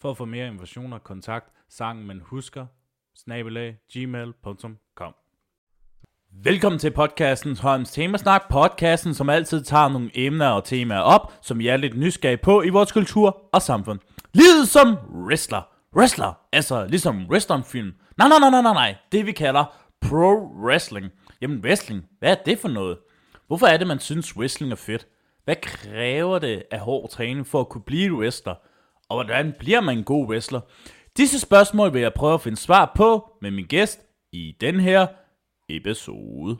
For 0.00 0.10
at 0.10 0.16
få 0.16 0.24
mere 0.24 0.46
informationer, 0.46 0.98
kontakt 0.98 1.52
sangen 1.68 2.06
man 2.06 2.20
husker, 2.24 2.66
snabelag, 3.16 3.76
gmail.com. 3.92 5.14
Velkommen 6.32 6.78
til 6.78 6.90
podcasten 6.90 7.56
Holms 7.56 7.90
Temasnak, 7.90 8.42
podcasten 8.50 9.14
som 9.14 9.28
altid 9.28 9.64
tager 9.64 9.88
nogle 9.88 10.10
emner 10.14 10.48
og 10.48 10.64
temaer 10.64 11.00
op, 11.00 11.32
som 11.42 11.60
jeg 11.60 11.72
er 11.72 11.76
lidt 11.76 11.96
nysgerrig 11.96 12.40
på 12.40 12.62
i 12.62 12.68
vores 12.68 12.92
kultur 12.92 13.48
og 13.52 13.62
samfund. 13.62 14.00
Livet 14.32 14.68
som 14.68 14.96
wrestler. 15.26 15.62
Wrestler, 15.96 16.32
altså 16.52 16.86
ligesom 16.86 17.26
wrestlingfilm. 17.30 17.92
Nej, 18.18 18.28
nej, 18.28 18.38
nej, 18.38 18.50
nej, 18.50 18.62
nej, 18.62 18.74
nej, 18.74 18.96
det 19.12 19.26
vi 19.26 19.32
kalder 19.32 19.64
pro 20.00 20.32
wrestling. 20.64 21.06
Jamen 21.40 21.64
wrestling, 21.64 22.04
hvad 22.18 22.30
er 22.30 22.42
det 22.46 22.58
for 22.58 22.68
noget? 22.68 22.98
Hvorfor 23.46 23.66
er 23.66 23.76
det, 23.76 23.86
man 23.86 24.00
synes 24.00 24.36
wrestling 24.36 24.72
er 24.72 24.76
fedt? 24.76 25.06
Hvad 25.44 25.56
kræver 25.62 26.38
det 26.38 26.62
af 26.70 26.80
hård 26.80 27.10
træning 27.10 27.46
for 27.46 27.60
at 27.60 27.68
kunne 27.68 27.82
blive 27.82 28.14
wrestler? 28.14 28.54
Og 29.10 29.16
hvordan 29.16 29.54
bliver 29.58 29.80
man 29.80 29.98
en 29.98 30.04
god 30.04 30.28
wrestler? 30.28 30.60
Disse 31.16 31.40
spørgsmål 31.40 31.92
vil 31.92 32.00
jeg 32.00 32.12
prøve 32.14 32.34
at 32.34 32.40
finde 32.40 32.56
svar 32.56 32.92
på 32.96 33.30
med 33.42 33.50
min 33.50 33.66
gæst 33.66 34.00
i 34.32 34.56
den 34.60 34.80
her 34.80 35.06
episode. 35.68 36.58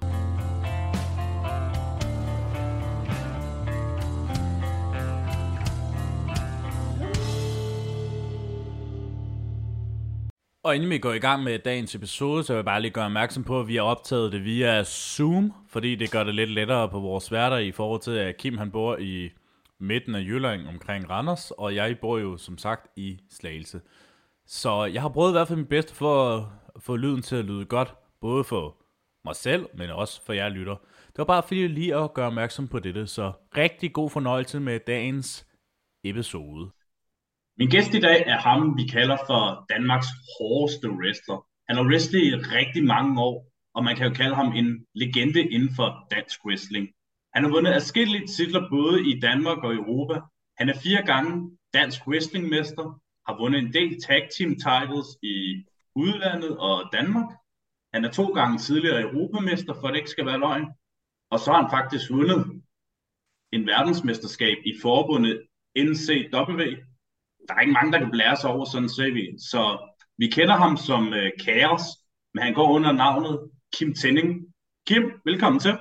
Og 10.64 10.76
inden 10.76 10.90
vi 10.90 10.98
går 10.98 11.12
i 11.12 11.18
gang 11.18 11.42
med 11.42 11.58
dagens 11.58 11.94
episode, 11.94 12.44
så 12.44 12.52
vil 12.52 12.58
jeg 12.58 12.64
bare 12.64 12.80
lige 12.82 12.90
gøre 12.90 13.04
opmærksom 13.04 13.44
på, 13.44 13.60
at 13.60 13.68
vi 13.68 13.76
har 13.76 13.82
optaget 13.82 14.32
det 14.32 14.44
via 14.44 14.84
Zoom, 14.84 15.52
fordi 15.68 15.94
det 15.94 16.10
gør 16.10 16.24
det 16.24 16.34
lidt 16.34 16.50
lettere 16.50 16.88
på 16.88 17.00
vores 17.00 17.28
hverdag 17.28 17.64
i 17.64 17.72
forhold 17.72 18.00
til, 18.00 18.10
at 18.10 18.36
Kim 18.36 18.58
han 18.58 18.70
bor 18.70 18.96
i 18.96 19.30
midten 19.80 20.14
af 20.14 20.20
Jylland 20.20 20.68
omkring 20.68 21.10
Randers, 21.10 21.50
og 21.50 21.74
jeg 21.74 21.98
bor 22.00 22.18
jo 22.18 22.36
som 22.36 22.58
sagt 22.58 22.86
i 22.96 23.18
Slagelse. 23.30 23.80
Så 24.46 24.84
jeg 24.84 25.02
har 25.02 25.08
prøvet 25.08 25.30
i 25.30 25.32
hvert 25.32 25.48
fald 25.48 25.58
mit 25.58 25.68
bedste 25.68 25.94
for 25.94 26.36
at 26.36 26.82
få 26.82 26.96
lyden 26.96 27.22
til 27.22 27.36
at 27.36 27.44
lyde 27.44 27.64
godt, 27.64 27.94
både 28.20 28.44
for 28.44 28.76
mig 29.24 29.36
selv, 29.36 29.66
men 29.74 29.90
også 29.90 30.26
for 30.26 30.32
jer 30.32 30.48
lytter. 30.48 30.76
Det 31.06 31.18
var 31.18 31.24
bare 31.24 31.42
fordi 31.42 31.60
jeg 31.60 31.70
lige 31.70 31.96
at 31.96 32.14
gøre 32.14 32.26
opmærksom 32.26 32.68
på 32.68 32.78
dette, 32.78 33.06
så 33.06 33.32
rigtig 33.56 33.92
god 33.92 34.10
fornøjelse 34.10 34.60
med 34.60 34.80
dagens 34.86 35.46
episode. 36.04 36.70
Min 37.58 37.68
gæst 37.68 37.94
i 37.94 38.00
dag 38.00 38.22
er 38.26 38.38
ham, 38.38 38.76
vi 38.76 38.84
kalder 38.86 39.16
for 39.26 39.66
Danmarks 39.70 40.06
hårdeste 40.38 40.88
wrestler. 40.90 41.46
Han 41.68 41.76
har 41.76 41.84
wrestlet 41.84 42.22
i 42.22 42.34
rigtig 42.34 42.84
mange 42.84 43.20
år, 43.22 43.46
og 43.74 43.84
man 43.84 43.96
kan 43.96 44.06
jo 44.06 44.14
kalde 44.14 44.34
ham 44.34 44.52
en 44.52 44.86
legende 44.94 45.42
inden 45.54 45.70
for 45.76 46.06
dansk 46.10 46.44
wrestling. 46.44 46.88
Han 47.38 47.44
har 47.44 47.50
vundet 47.50 47.72
adskillige 47.72 48.26
titler 48.26 48.68
både 48.70 49.10
i 49.10 49.20
Danmark 49.20 49.58
og 49.58 49.74
Europa. 49.74 50.20
Han 50.58 50.68
er 50.68 50.78
fire 50.82 51.02
gange 51.06 51.58
dansk 51.74 52.06
wrestlingmester, 52.06 53.00
har 53.26 53.38
vundet 53.38 53.58
en 53.58 53.72
del 53.72 54.02
tag 54.02 54.28
team 54.38 54.50
titles 54.50 55.06
i 55.22 55.64
udlandet 55.94 56.58
og 56.58 56.76
Danmark. 56.92 57.30
Han 57.94 58.04
er 58.04 58.10
to 58.10 58.26
gange 58.26 58.58
tidligere 58.58 59.02
europamester, 59.02 59.74
for 59.80 59.88
det 59.88 59.96
ikke 59.96 60.10
skal 60.10 60.26
være 60.26 60.38
løgn. 60.38 60.66
Og 61.30 61.40
så 61.40 61.52
har 61.52 61.62
han 61.62 61.70
faktisk 61.70 62.10
vundet 62.10 62.62
en 63.52 63.66
verdensmesterskab 63.66 64.58
i 64.64 64.72
forbundet 64.82 65.42
NCW. 65.76 66.62
Der 67.48 67.54
er 67.54 67.60
ikke 67.60 67.72
mange, 67.72 67.92
der 67.92 67.98
kan 67.98 68.10
blære 68.10 68.36
sig 68.36 68.50
over 68.50 68.64
sådan 68.64 68.88
ser 68.88 69.12
vi. 69.12 69.38
Så 69.50 69.62
vi 70.16 70.26
kender 70.26 70.56
ham 70.56 70.76
som 70.76 71.14
øh, 71.14 71.24
uh, 71.24 71.44
Chaos, 71.44 71.82
men 72.34 72.42
han 72.42 72.54
går 72.54 72.68
under 72.70 72.92
navnet 72.92 73.50
Kim 73.74 73.94
Tenning. 73.94 74.46
Kim, 74.86 75.20
velkommen 75.24 75.60
til. 75.60 75.74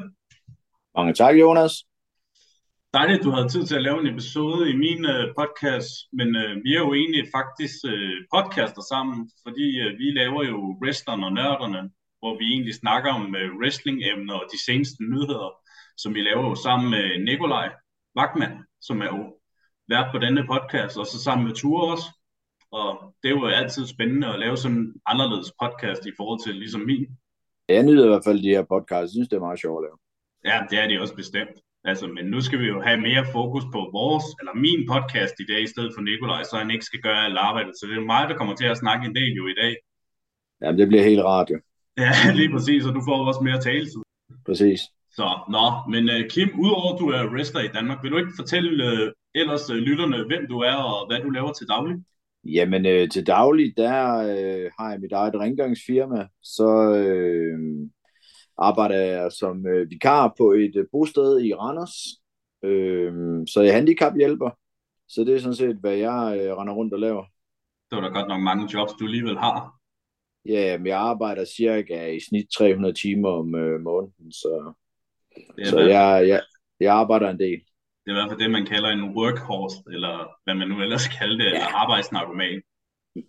Mange 0.98 1.14
tak, 1.14 1.36
Jonas. 1.36 1.74
Dejligt, 2.94 3.20
at 3.20 3.26
du 3.26 3.32
havde 3.32 3.50
tid 3.50 3.64
til 3.66 3.76
at 3.76 3.86
lave 3.88 4.00
en 4.00 4.14
episode 4.14 4.70
i 4.72 4.76
min 4.86 5.02
uh, 5.14 5.24
podcast, 5.40 5.92
men 6.18 6.28
uh, 6.42 6.52
vi 6.66 6.70
er 6.76 6.82
jo 6.86 6.94
egentlig 6.94 7.24
faktisk 7.38 7.76
uh, 7.94 8.18
podcaster 8.36 8.84
sammen, 8.92 9.18
fordi 9.46 9.68
uh, 9.84 9.90
vi 10.02 10.08
laver 10.22 10.42
jo 10.52 10.60
Wrestlerne 10.82 11.26
og 11.26 11.34
Nørderne, 11.34 11.82
hvor 12.20 12.34
vi 12.40 12.46
egentlig 12.54 12.76
snakker 12.76 13.10
om 13.18 13.24
uh, 13.40 13.58
wrestling-emner 13.60 14.36
og 14.42 14.46
de 14.54 14.60
seneste 14.68 15.00
nyheder, 15.14 15.50
som 16.02 16.10
vi 16.16 16.22
laver 16.30 16.44
jo 16.50 16.56
sammen 16.56 16.88
med 16.96 17.06
Nikolaj 17.30 17.70
Wagman, 18.18 18.56
som 18.88 19.02
er 19.02 19.10
jo 19.16 19.22
vært 19.94 20.10
på 20.14 20.18
denne 20.26 20.44
podcast, 20.52 20.98
og 20.98 21.06
så 21.06 21.18
sammen 21.24 21.48
med 21.48 21.56
Ture 21.56 21.92
også. 21.94 22.08
Og 22.72 22.90
det 23.22 23.28
er 23.30 23.36
jo 23.40 23.46
altid 23.62 23.84
spændende 23.88 24.28
at 24.34 24.40
lave 24.40 24.58
sådan 24.58 24.78
en 24.78 24.94
anderledes 25.12 25.52
podcast 25.64 26.06
i 26.06 26.14
forhold 26.18 26.40
til 26.46 26.56
ligesom 26.56 26.82
min. 26.82 27.06
Jeg 27.70 27.84
nyder 27.84 28.06
i 28.06 28.12
hvert 28.12 28.28
fald 28.28 28.44
de 28.44 28.56
her 28.56 28.66
podcasts. 28.74 29.04
Jeg 29.04 29.16
synes, 29.18 29.30
det 29.30 29.36
er 29.36 29.48
meget 29.48 29.62
sjovt 29.62 29.80
at 29.80 29.88
lave. 29.88 29.98
Ja, 30.46 30.58
det 30.70 30.80
er 30.80 30.88
de 30.88 31.02
også 31.02 31.16
bestemt. 31.16 31.58
Altså, 31.84 32.08
men 32.08 32.26
nu 32.26 32.42
skal 32.42 32.60
vi 32.60 32.68
jo 32.74 32.82
have 32.82 33.02
mere 33.02 33.26
fokus 33.32 33.64
på 33.76 33.90
vores, 34.00 34.26
eller 34.40 34.54
min 34.66 34.82
podcast 34.94 35.36
i 35.40 35.46
dag, 35.52 35.62
i 35.64 35.72
stedet 35.74 35.92
for 35.96 36.02
Nikolaj, 36.02 36.44
så 36.44 36.56
han 36.58 36.72
ikke 36.72 36.86
skal 36.86 37.00
gøre 37.00 37.26
alt 37.26 37.38
arbejdet. 37.38 37.74
Så 37.76 37.86
det 37.90 37.98
er 37.98 38.12
mig, 38.14 38.30
der 38.30 38.38
kommer 38.38 38.56
til 38.56 38.66
at 38.66 38.78
snakke 38.78 39.06
en 39.06 39.16
del 39.16 39.32
jo 39.40 39.48
i 39.48 39.56
dag. 39.62 39.74
Ja, 40.62 40.72
det 40.72 40.88
bliver 40.88 41.04
helt 41.04 41.24
rart 41.24 41.50
jo. 41.54 41.60
Ja, 42.04 42.12
lige 42.40 42.52
præcis, 42.56 42.86
og 42.86 42.94
du 42.96 43.02
får 43.08 43.28
også 43.28 43.42
mere 43.44 43.62
taletid. 43.62 44.02
Præcis. 44.46 44.82
Så, 45.18 45.28
nå, 45.56 45.66
men 45.94 46.04
uh, 46.16 46.30
Kim, 46.30 46.50
udover 46.64 46.94
at 46.94 47.00
du 47.00 47.08
er 47.18 47.32
wrestler 47.34 47.62
i 47.62 47.74
Danmark, 47.78 48.04
vil 48.04 48.12
du 48.12 48.18
ikke 48.18 48.40
fortælle 48.40 48.72
uh, 48.90 49.08
ellers 49.42 49.70
uh, 49.70 49.76
lytterne, 49.76 50.18
hvem 50.30 50.44
du 50.50 50.58
er 50.60 50.76
og 50.76 51.08
hvad 51.08 51.20
du 51.20 51.30
laver 51.30 51.54
til 51.54 51.68
daglig? 51.68 51.96
Jamen, 52.44 52.86
øh, 52.86 53.10
til 53.10 53.28
daglig, 53.28 53.74
der 53.78 54.18
øh, 54.18 54.72
har 54.80 54.92
jeg 54.92 55.00
mit 55.00 55.12
eget 55.12 55.36
rengøringsfirma, 55.36 56.28
så 56.44 56.70
øh, 56.96 57.60
arbejder 58.58 58.96
jeg 58.96 59.32
som 59.32 59.68
øh, 59.68 59.90
vikar 59.90 60.34
på 60.38 60.52
et 60.52 60.76
øh, 60.76 60.86
bosted 60.92 61.42
i 61.42 61.54
Randers, 61.54 61.96
øh, 62.64 63.14
så 63.48 63.62
jeg 63.62 63.70
er 63.70 63.74
handicaphjælper, 63.74 64.50
så 65.08 65.22
det 65.22 65.36
er 65.36 65.40
sådan 65.40 65.56
set, 65.56 65.76
hvad 65.76 65.96
jeg 65.96 66.40
øh, 66.42 66.58
render 66.58 66.74
rundt 66.74 66.94
og 66.94 67.00
laver. 67.00 67.26
Det 67.90 67.96
var 67.96 68.02
da 68.02 68.20
godt 68.20 68.28
nok 68.28 68.42
mange 68.42 68.70
jobs, 68.74 68.94
du 68.94 69.06
alligevel 69.06 69.38
har. 69.38 69.74
Ja, 70.46 70.78
men 70.78 70.88
jeg 70.88 71.00
arbejder 71.00 71.46
cirka 71.46 72.08
i 72.08 72.20
snit 72.20 72.48
300 72.58 72.94
timer 72.94 73.30
om 73.30 73.56
øh, 73.56 73.82
måneden, 73.82 74.32
så, 74.32 74.74
så 75.64 75.80
jeg, 75.80 76.28
jeg, 76.28 76.42
jeg 76.80 76.94
arbejder 76.94 77.30
en 77.30 77.40
del. 77.40 77.60
Det 78.04 78.12
er 78.12 78.18
i 78.18 78.20
hvert 78.20 78.30
fald 78.30 78.40
det, 78.40 78.52
man 78.52 78.66
kalder 78.66 78.90
en 78.90 79.16
workhorse, 79.18 79.78
eller 79.94 80.16
hvad 80.44 80.56
man 80.56 80.68
nu 80.68 80.82
ellers 80.82 81.08
kalder 81.08 81.38
det, 81.38 81.46
ja. 81.46 81.50
eller 81.50 81.76
arbejdsnarkoman. 81.82 82.62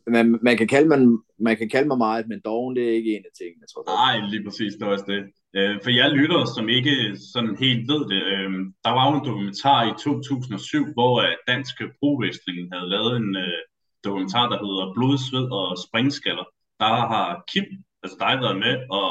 Man, 0.07 0.39
man, 0.43 0.57
kan 0.57 0.69
kalde 0.69 0.89
man, 0.89 1.19
man 1.39 1.57
kan 1.57 1.69
kalde 1.69 1.89
mig 1.89 1.99
meget, 1.99 2.29
men 2.29 2.41
doven, 2.45 2.77
det 2.77 2.85
er 2.85 2.95
ikke 2.99 3.17
en 3.17 3.25
af 3.29 3.35
tingene, 3.41 3.67
tror 3.67 3.83
jeg. 3.83 3.97
Nej, 4.03 4.31
lige 4.31 4.45
præcis, 4.45 4.73
det 4.75 4.87
var 4.87 4.93
også 4.93 5.11
det. 5.15 5.23
Øh, 5.57 5.75
for 5.83 5.91
jeg 5.91 6.11
lytter, 6.11 6.41
som 6.57 6.69
ikke 6.69 6.95
sådan 7.33 7.57
helt 7.65 7.83
ved 7.93 8.03
det, 8.13 8.23
øh, 8.35 8.51
der 8.85 8.93
var 8.97 9.05
jo 9.09 9.15
en 9.19 9.29
dokumentar 9.29 9.81
i 9.91 9.93
2007, 10.05 10.85
hvor 10.97 11.13
Dansk 11.51 11.75
Brugvæsling 12.01 12.59
havde 12.75 12.89
lavet 12.95 13.13
en 13.23 13.31
øh, 13.45 13.61
dokumentar, 14.05 14.45
der 14.53 14.59
hedder 14.65 14.93
Blod, 14.95 15.17
Sved 15.27 15.47
og 15.61 15.67
Springskaller. 15.87 16.47
Der 16.83 16.95
har 17.13 17.27
Kim, 17.51 17.67
altså 18.03 18.17
dig, 18.25 18.35
været 18.45 18.59
med, 18.67 18.75
og 19.01 19.11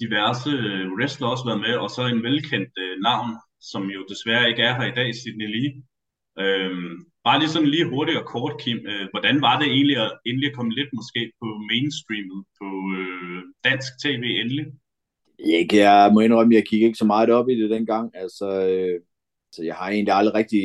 diverse 0.00 0.50
wrestlere 0.96 1.32
også 1.34 1.46
været 1.50 1.64
med, 1.66 1.74
og 1.84 1.90
så 1.90 2.02
en 2.02 2.22
velkendt 2.28 2.72
øh, 2.84 2.94
navn, 3.08 3.30
som 3.70 3.82
jo 3.96 4.00
desværre 4.12 4.48
ikke 4.50 4.62
er 4.62 4.74
her 4.78 4.86
i 4.92 4.96
dag, 5.00 5.08
Sidney 5.14 5.48
Lee. 5.54 5.72
Øhm, 6.44 6.94
bare 7.26 7.38
lige 7.40 7.52
sådan 7.54 7.74
lige 7.74 7.90
hurtigt 7.94 8.18
og 8.20 8.26
kort, 8.34 8.54
Kim. 8.62 8.78
Øh, 8.92 9.04
hvordan 9.12 9.36
var 9.46 9.54
det 9.60 9.68
egentlig 9.76 9.96
at 10.04 10.10
endelig 10.28 10.50
komme 10.54 10.72
lidt 10.78 10.90
måske 10.98 11.20
på 11.40 11.48
mainstreamet 11.70 12.40
på 12.58 12.68
øh, 12.98 13.40
dansk 13.68 13.90
tv 14.02 14.22
endelig? 14.42 14.66
Ikke, 15.38 15.76
jeg 15.76 16.10
må 16.14 16.20
indrømme, 16.20 16.54
jeg 16.54 16.66
kiggede 16.66 16.88
ikke 16.88 17.02
så 17.02 17.10
meget 17.14 17.30
op 17.30 17.48
i 17.48 17.60
det 17.60 17.70
dengang. 17.70 18.06
Altså, 18.22 18.48
øh, 18.70 19.00
så 19.54 19.60
jeg 19.68 19.74
har 19.74 19.88
egentlig 19.90 20.14
aldrig 20.14 20.34
rigtig, 20.34 20.64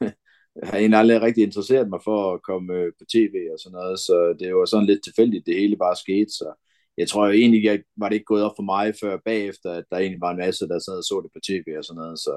jeg 0.58 0.66
har 0.70 0.78
egentlig 0.78 0.98
aldrig 0.98 1.22
rigtig 1.22 1.42
interesseret 1.44 1.88
mig 1.88 2.00
for 2.04 2.34
at 2.34 2.42
komme 2.42 2.74
øh, 2.74 2.92
på 2.98 3.04
tv 3.14 3.34
og 3.52 3.58
sådan 3.62 3.76
noget, 3.80 3.98
så 3.98 4.16
det 4.40 4.54
var 4.54 4.64
sådan 4.64 4.90
lidt 4.90 5.04
tilfældigt, 5.04 5.46
det 5.46 5.60
hele 5.60 5.76
bare 5.76 5.96
skete, 6.04 6.32
så 6.40 6.48
jeg 6.96 7.08
tror 7.08 7.26
jo 7.26 7.32
egentlig, 7.32 7.64
jeg 7.64 7.82
var 7.96 8.08
det 8.08 8.16
ikke 8.16 8.32
gået 8.32 8.44
op 8.44 8.56
for 8.58 8.62
mig 8.62 8.94
før 9.02 9.16
bagefter, 9.24 9.70
at 9.72 9.84
der 9.90 9.96
egentlig 9.98 10.20
var 10.20 10.30
en 10.30 10.42
masse, 10.44 10.68
der 10.68 10.78
sad 10.78 10.98
og 11.02 11.04
så 11.04 11.20
det 11.24 11.30
på 11.34 11.40
tv 11.48 11.66
og 11.78 11.84
sådan 11.84 12.00
noget, 12.02 12.18
så, 12.18 12.34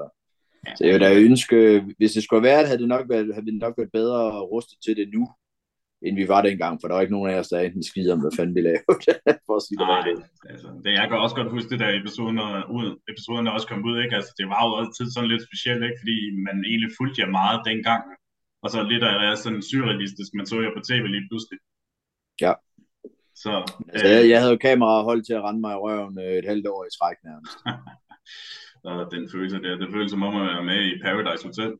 ja. 0.66 0.74
så 0.76 0.84
jeg 0.84 0.92
vil 0.94 1.00
da 1.00 1.14
ønske, 1.28 1.56
hvis 1.98 2.12
det 2.12 2.22
skulle 2.22 2.42
være, 2.42 2.66
havde 2.66 2.82
det 2.84 2.88
nok 2.88 3.06
været, 3.08 3.34
havde 3.34 3.46
det 3.46 3.54
nok 3.54 3.74
været 3.78 3.92
bedre 3.92 4.40
rustet 4.52 4.78
til 4.84 4.96
det 4.96 5.08
nu, 5.14 5.22
end 6.06 6.16
vi 6.20 6.26
var 6.28 6.42
dengang, 6.48 6.74
for 6.78 6.86
der 6.86 6.94
var 6.94 7.04
ikke 7.04 7.16
nogen 7.16 7.30
af 7.32 7.38
os, 7.38 7.48
der 7.48 7.60
enten 7.60 7.82
skider 7.90 8.12
om, 8.14 8.20
hvad 8.20 8.36
fanden 8.36 8.54
vi 8.56 8.60
lavede, 8.60 8.84
for 9.46 9.54
at 9.58 9.64
sige 9.66 9.78
Nej, 9.78 10.00
det. 10.08 10.16
Altså, 10.50 10.68
det. 10.84 10.90
Jeg 10.98 11.06
kan 11.08 11.18
også 11.24 11.36
godt 11.36 11.54
huske 11.56 11.70
det 11.72 11.80
der 11.82 11.90
episoden, 12.00 12.38
ud, 12.78 12.86
episoden 13.12 13.54
også 13.54 13.68
kom 13.68 13.84
ud, 13.90 13.96
ikke? 14.04 14.16
Altså, 14.18 14.32
det 14.38 14.46
var 14.52 14.62
jo 14.66 14.72
altid 14.80 15.06
sådan 15.10 15.30
lidt 15.32 15.46
specielt, 15.48 15.82
ikke? 15.88 16.00
Fordi 16.02 16.16
man 16.48 16.56
egentlig 16.70 16.90
fulgte 16.98 17.20
jer 17.22 17.30
meget 17.40 17.60
dengang, 17.70 18.02
og 18.62 18.68
så 18.72 18.78
lidt 18.92 19.04
af 19.08 19.14
det 19.20 19.38
sådan 19.38 19.62
surrealistisk, 19.70 20.30
man 20.38 20.46
så 20.50 20.56
jer 20.64 20.76
på 20.76 20.82
tv 20.88 21.04
lige 21.14 21.28
pludselig. 21.28 21.58
Ja. 22.44 22.52
Så, 23.42 23.52
altså, 23.92 24.06
øh, 24.06 24.12
jeg, 24.12 24.22
jeg 24.32 24.38
havde 24.40 24.54
jo 24.54 24.64
kamera 24.68 25.02
holdt 25.08 25.24
til 25.26 25.38
at 25.38 25.44
rende 25.46 25.60
mig 25.64 25.72
i 25.74 25.82
røven 25.84 26.14
øh, 26.24 26.34
et 26.40 26.46
halvt 26.50 26.66
år 26.74 26.80
i 26.84 26.94
træk 26.98 27.18
nærmest. 27.28 27.56
og 28.90 29.10
den 29.14 29.24
følelse 29.32 29.62
der, 29.64 29.76
det 29.82 29.88
føles 29.92 30.10
som 30.10 30.22
om 30.28 30.36
at 30.36 30.46
være 30.52 30.64
med 30.70 30.80
i 30.90 31.00
Paradise 31.04 31.46
Hotel. 31.48 31.72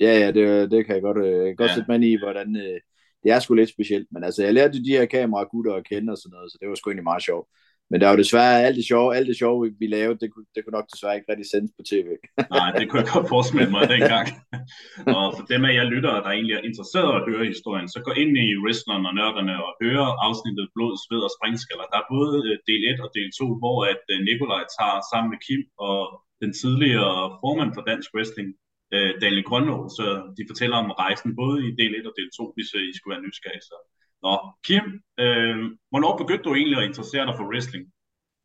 Ja, 0.00 0.12
ja, 0.22 0.28
det, 0.36 0.70
det 0.70 0.86
kan 0.86 0.94
jeg 0.94 1.02
godt, 1.02 1.20
øh, 1.28 1.56
godt 1.58 1.70
ja. 1.70 1.74
sætte 1.74 1.90
mig 1.90 2.10
i, 2.12 2.16
hvordan 2.24 2.56
øh, 2.56 2.78
det 3.22 3.30
er 3.32 3.38
sgu 3.38 3.54
lidt 3.54 3.74
specielt. 3.76 4.08
Men 4.12 4.24
altså, 4.24 4.40
jeg 4.44 4.54
lærte 4.54 4.84
de 4.84 4.96
her 4.98 5.06
kameraer 5.06 5.50
gutter 5.52 5.74
at 5.74 5.88
kende 5.90 6.12
og 6.14 6.18
sådan 6.18 6.34
noget, 6.36 6.52
så 6.52 6.56
det 6.60 6.68
var 6.68 6.74
sgu 6.74 6.90
egentlig 6.90 7.10
meget 7.12 7.26
sjovt. 7.28 7.46
Men 7.90 7.98
der 8.00 8.08
var 8.08 8.18
desværre 8.22 8.64
alt 8.66 8.76
det 8.78 8.86
sjove, 8.92 9.08
alt 9.16 9.28
det 9.30 9.40
sjove, 9.42 9.60
vi 9.82 9.86
lavede, 9.96 10.20
det 10.22 10.28
kunne, 10.32 10.48
det 10.54 10.60
kunne 10.60 10.76
nok 10.78 10.88
desværre 10.92 11.16
ikke 11.16 11.30
rigtig 11.32 11.48
sendes 11.50 11.72
på 11.78 11.82
tv. 11.90 12.08
Nej, 12.58 12.68
det 12.78 12.84
kunne 12.84 13.02
jeg 13.02 13.10
godt 13.14 13.28
forestille 13.34 13.70
mig 13.74 13.82
dengang. 13.94 14.26
og 15.18 15.26
for 15.36 15.44
dem 15.52 15.62
af 15.68 15.72
jer 15.76 15.92
lyttere, 15.94 16.18
der 16.24 16.30
egentlig 16.36 16.56
er 16.56 16.66
interesseret 16.68 17.10
at 17.18 17.24
høre 17.28 17.50
historien, 17.54 17.88
så 17.94 17.98
gå 18.08 18.12
ind 18.22 18.32
i 18.44 18.48
Wrestleren 18.62 19.04
og 19.08 19.14
Nørderne 19.18 19.56
og 19.66 19.70
høre 19.84 20.06
afsnittet 20.26 20.66
Blod, 20.74 20.94
Sved 21.04 21.22
og 21.28 21.32
Springskaller. 21.36 21.86
Der 21.92 21.98
er 22.00 22.12
både 22.16 22.34
øh, 22.48 22.54
del 22.68 22.82
1 22.92 23.00
og 23.06 23.10
del 23.18 23.28
2, 23.40 23.60
hvor 23.62 23.78
at 23.92 24.02
øh, 24.12 24.18
Nikolaj 24.28 24.62
tager 24.76 24.98
sammen 25.10 25.28
med 25.32 25.40
Kim 25.46 25.62
og 25.88 26.00
den 26.42 26.52
tidligere 26.60 27.16
formand 27.42 27.70
for 27.74 27.82
Dansk 27.90 28.08
Wrestling, 28.14 28.48
øh, 28.94 29.10
Daniel 29.22 29.44
Grønlov, 29.48 29.82
så 29.96 30.04
de 30.36 30.42
fortæller 30.50 30.76
om 30.84 30.90
rejsen 30.90 31.30
både 31.42 31.56
i 31.68 31.70
del 31.80 31.92
1 32.00 32.06
og 32.10 32.14
del 32.18 32.30
2, 32.36 32.52
hvis 32.54 32.68
I 32.90 32.92
skulle 32.96 33.12
være 33.14 33.26
nysgerrige. 33.26 33.64
Så 33.70 33.76
Nå, 34.24 34.34
Kim, 34.66 34.84
øh, 35.22 35.56
hvornår 35.90 36.12
begyndte 36.22 36.46
du 36.48 36.54
egentlig 36.54 36.78
at 36.78 36.88
interessere 36.90 37.26
dig 37.26 37.34
for 37.38 37.46
wrestling? 37.50 37.84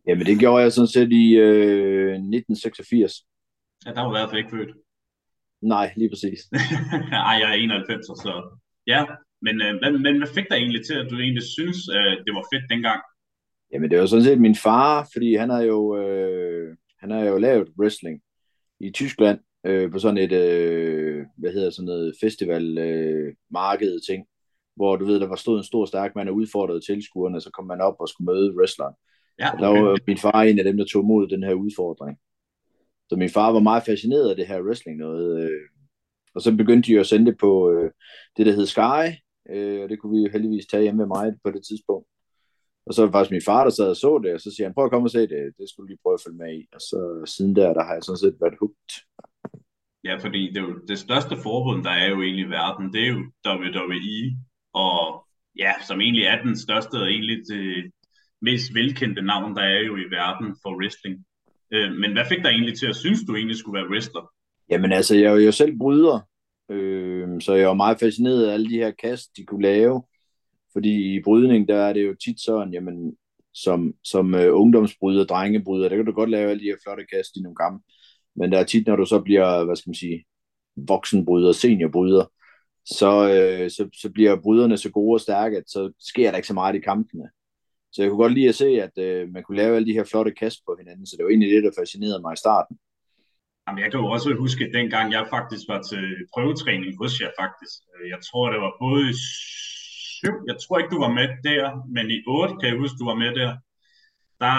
Jamen, 0.08 0.26
det 0.30 0.40
gjorde 0.40 0.64
jeg 0.64 0.72
sådan 0.72 0.94
set 0.98 1.12
i 1.24 1.26
øh, 1.48 2.14
1986. 2.14 3.14
Ja, 3.86 3.90
der 3.96 4.02
var 4.02 4.12
i 4.12 4.16
hvert 4.16 4.30
fald 4.30 4.42
ikke 4.44 4.56
født. 4.58 4.72
Nej, 5.62 5.88
lige 6.00 6.12
præcis. 6.14 6.40
Ej, 7.30 7.36
jeg 7.42 7.50
er 7.52 7.60
91, 7.64 8.06
så 8.06 8.34
ja. 8.88 9.02
Men, 9.46 9.56
øh, 9.66 9.74
men, 9.82 9.92
men 10.06 10.18
hvad 10.18 10.32
fik 10.38 10.48
dig 10.50 10.58
egentlig 10.58 10.84
til, 10.86 10.96
at 11.02 11.08
du 11.12 11.16
egentlig 11.20 11.46
synes, 11.58 11.80
øh, 11.98 12.14
det 12.26 12.32
var 12.38 12.46
fedt 12.54 12.66
dengang? 12.74 13.02
Jamen, 13.72 13.90
det 13.92 14.00
var 14.00 14.06
sådan 14.06 14.28
set 14.28 14.42
min 14.42 14.56
far, 14.56 15.10
fordi 15.14 15.36
han 15.36 15.50
har 15.50 15.62
jo, 15.62 15.80
øh, 16.02 16.68
han 17.00 17.12
har 17.12 17.20
jo 17.20 17.38
lavet 17.38 17.70
wrestling 17.80 18.22
i 18.80 18.92
Tyskland 18.92 19.40
øh, 19.66 19.92
på 19.92 20.00
sådan 20.00 20.18
et, 20.18 20.32
øh, 20.32 21.26
hvad 21.38 21.52
hedder 21.52 21.70
sådan 21.70 21.86
noget, 21.86 22.16
festival 22.22 22.78
øh, 22.78 23.34
marked 23.50 24.00
ting 24.08 24.26
hvor 24.80 24.96
du 24.96 25.06
ved, 25.06 25.20
der 25.20 25.28
var 25.28 25.36
stod 25.36 25.58
en 25.58 25.64
stor 25.64 25.86
stærk 25.86 26.16
mand 26.16 26.30
og 26.30 26.36
udfordrede 26.36 26.82
tilskuerne, 26.82 27.42
så 27.42 27.50
kom 27.52 27.66
man 27.66 27.82
op 27.82 27.96
og 28.00 28.10
skulle 28.10 28.26
møde 28.26 28.56
wrestleren. 28.58 28.96
Ja, 29.40 29.54
okay. 29.54 29.64
Der 29.64 29.68
var 29.68 29.98
min 30.08 30.18
far 30.18 30.42
en 30.42 30.60
af 30.60 30.66
dem, 30.66 30.78
der 30.78 30.86
tog 30.86 31.04
imod 31.04 31.28
den 31.28 31.44
her 31.44 31.54
udfordring. 31.54 32.18
Så 33.10 33.16
min 33.16 33.30
far 33.30 33.52
var 33.52 33.60
meget 33.60 33.84
fascineret 33.84 34.30
af 34.30 34.36
det 34.36 34.48
her 34.48 34.62
wrestling 34.62 34.98
noget. 34.98 35.44
Øh, 35.44 35.62
og 36.36 36.42
så 36.42 36.56
begyndte 36.56 36.92
de 36.92 37.00
at 37.00 37.08
sende 37.08 37.26
det 37.32 37.38
på 37.40 37.72
øh, 37.72 37.92
det, 38.38 38.46
der 38.46 38.52
hed 38.52 38.66
Sky, 38.66 39.06
øh, 39.50 39.82
og 39.84 39.90
det 39.90 40.00
kunne 40.00 40.18
vi 40.18 40.24
jo 40.24 40.32
heldigvis 40.32 40.66
tage 40.66 40.84
hjemme 40.84 40.98
med 40.98 41.08
mig 41.08 41.34
på 41.44 41.52
det 41.52 41.62
tidspunkt. 41.70 42.08
Og 42.86 42.94
så 42.94 43.02
var 43.02 43.08
det 43.08 43.14
faktisk 43.14 43.32
min 43.32 43.50
far, 43.50 43.64
der 43.64 43.70
sad 43.72 43.90
og 43.90 43.96
så 43.96 44.12
det, 44.24 44.34
og 44.34 44.42
så 44.42 44.50
siger 44.52 44.68
han, 44.68 44.74
prøv 44.74 44.86
at 44.86 44.92
komme 44.92 45.08
og 45.08 45.12
se 45.12 45.22
det, 45.34 45.42
det 45.58 45.66
skulle 45.70 45.86
du 45.86 45.90
lige 45.90 46.04
prøve 46.04 46.18
at 46.18 46.24
følge 46.26 46.42
med 46.44 46.52
i. 46.60 46.62
Og 46.76 46.82
så 46.90 47.00
siden 47.36 47.56
der, 47.56 47.74
der 47.78 47.84
har 47.84 47.94
jeg 47.94 48.04
sådan 48.04 48.24
set 48.24 48.38
været 48.42 48.62
hugt. 48.64 48.92
Ja, 50.04 50.16
fordi 50.26 50.42
det, 50.54 50.58
er 50.58 50.68
jo, 50.70 50.76
det 50.88 51.00
største 51.00 51.36
forbund, 51.46 51.84
der 51.84 51.96
er 52.04 52.10
jo 52.14 52.22
egentlig 52.22 52.46
i 52.46 52.54
verden, 52.60 52.94
det 52.94 53.02
er 53.04 53.12
jo 53.16 53.20
WWE, 53.48 54.22
og 54.74 55.26
ja, 55.64 55.74
som 55.88 56.02
egentlig 56.02 56.26
er 56.26 56.44
den 56.44 56.58
største 56.58 56.96
og 56.96 57.08
egentlig 57.14 57.38
det 57.52 57.92
mest 58.42 58.74
velkendte 58.74 59.22
navn, 59.22 59.56
der 59.56 59.62
er 59.62 59.80
jo 59.80 59.96
i 59.98 60.12
verden 60.20 60.56
for 60.62 60.72
wrestling. 60.80 61.16
Øh, 61.74 61.92
men 62.02 62.12
hvad 62.14 62.26
fik 62.30 62.38
dig 62.44 62.50
egentlig 62.50 62.78
til 62.78 62.88
at 62.88 62.96
synes, 62.96 63.20
du 63.28 63.36
egentlig 63.36 63.58
skulle 63.58 63.80
være 63.80 63.92
wrestler? 63.92 64.32
Jamen 64.70 64.92
altså, 64.92 65.16
jeg 65.16 65.32
er 65.32 65.36
jo 65.36 65.52
selv 65.52 65.78
bryder, 65.78 66.20
øh, 66.72 67.42
så 67.42 67.54
jeg 67.54 67.68
var 67.68 67.74
meget 67.74 68.00
fascineret 68.00 68.48
af 68.48 68.54
alle 68.54 68.70
de 68.70 68.78
her 68.84 68.92
kast, 68.92 69.38
de 69.38 69.46
kunne 69.46 69.62
lave. 69.62 70.04
Fordi 70.80 71.16
i 71.16 71.22
brydning, 71.24 71.68
der 71.68 71.76
er 71.76 71.94
det 71.94 72.08
jo 72.08 72.16
tit 72.16 72.40
sådan, 72.40 72.74
jamen, 72.74 73.18
som, 73.54 73.94
som 74.04 74.36
øh, 74.36 74.54
uh, 74.54 74.62
ungdomsbryder, 74.62 75.26
drengebryder, 75.26 75.90
der 75.90 75.96
kan 75.96 76.06
du 76.06 76.12
godt 76.12 76.30
lave 76.30 76.50
alle 76.50 76.64
de 76.64 76.72
her 76.72 76.82
flotte 76.84 77.06
kast 77.14 77.36
i 77.36 77.42
nogle 77.42 77.56
gamle. 77.56 77.80
Men 78.36 78.52
der 78.52 78.60
er 78.60 78.64
tit, 78.64 78.88
når 78.88 78.96
du 78.96 79.06
så 79.06 79.20
bliver, 79.20 79.66
hvad 79.66 79.76
skal 79.76 79.90
man 79.90 79.96
sige, 79.96 80.26
voksenbryder, 80.76 81.52
seniorbryder, 81.52 82.26
så, 82.86 83.12
øh, 83.36 83.70
så, 83.70 83.90
så 84.02 84.10
bliver 84.14 84.42
bryderne 84.42 84.78
så 84.78 84.90
gode 84.92 85.16
og 85.16 85.22
stærke, 85.22 85.58
at 85.58 85.64
så 85.68 85.92
sker 86.00 86.30
der 86.30 86.38
ikke 86.38 86.48
så 86.48 86.54
meget 86.54 86.76
i 86.76 86.80
kampene. 86.80 87.30
Så 87.92 88.02
jeg 88.02 88.10
kunne 88.10 88.24
godt 88.24 88.34
lide 88.34 88.50
at 88.50 88.56
se, 88.56 88.70
at 88.88 88.96
øh, 88.98 89.30
man 89.34 89.44
kunne 89.44 89.58
lave 89.58 89.76
alle 89.76 89.88
de 89.88 89.98
her 89.98 90.04
flotte 90.04 90.32
kast 90.32 90.60
på 90.66 90.76
hinanden, 90.80 91.06
så 91.06 91.16
det 91.16 91.24
var 91.24 91.30
egentlig 91.30 91.52
det, 91.56 91.64
der 91.64 91.80
fascinerede 91.82 92.22
mig 92.22 92.34
i 92.34 92.44
starten. 92.46 92.78
Jamen, 93.68 93.84
jeg 93.84 93.92
kan 93.92 94.00
jo 94.00 94.08
også 94.16 94.36
huske, 94.44 94.66
at 94.66 94.74
dengang 94.74 95.12
jeg 95.12 95.28
faktisk 95.36 95.64
var 95.74 95.82
til 95.82 96.06
prøvetræning 96.34 96.92
hos 97.02 97.22
jer 97.22 97.32
faktisk. 97.42 97.78
Øh, 97.94 98.10
jeg 98.14 98.20
tror, 98.28 98.46
det 98.54 98.62
var 98.66 98.74
både 98.86 99.06
7, 100.20 100.32
jeg 100.50 100.58
tror 100.62 100.78
ikke, 100.78 100.94
du 100.96 101.02
var 101.06 101.14
med 101.20 101.28
der, 101.50 101.64
men 101.96 102.06
i 102.16 102.20
8 102.28 102.56
kan 102.60 102.70
jeg 102.70 102.82
huske, 102.84 103.00
du 103.02 103.08
var 103.12 103.20
med 103.24 103.32
der. 103.40 103.52
Der 104.44 104.56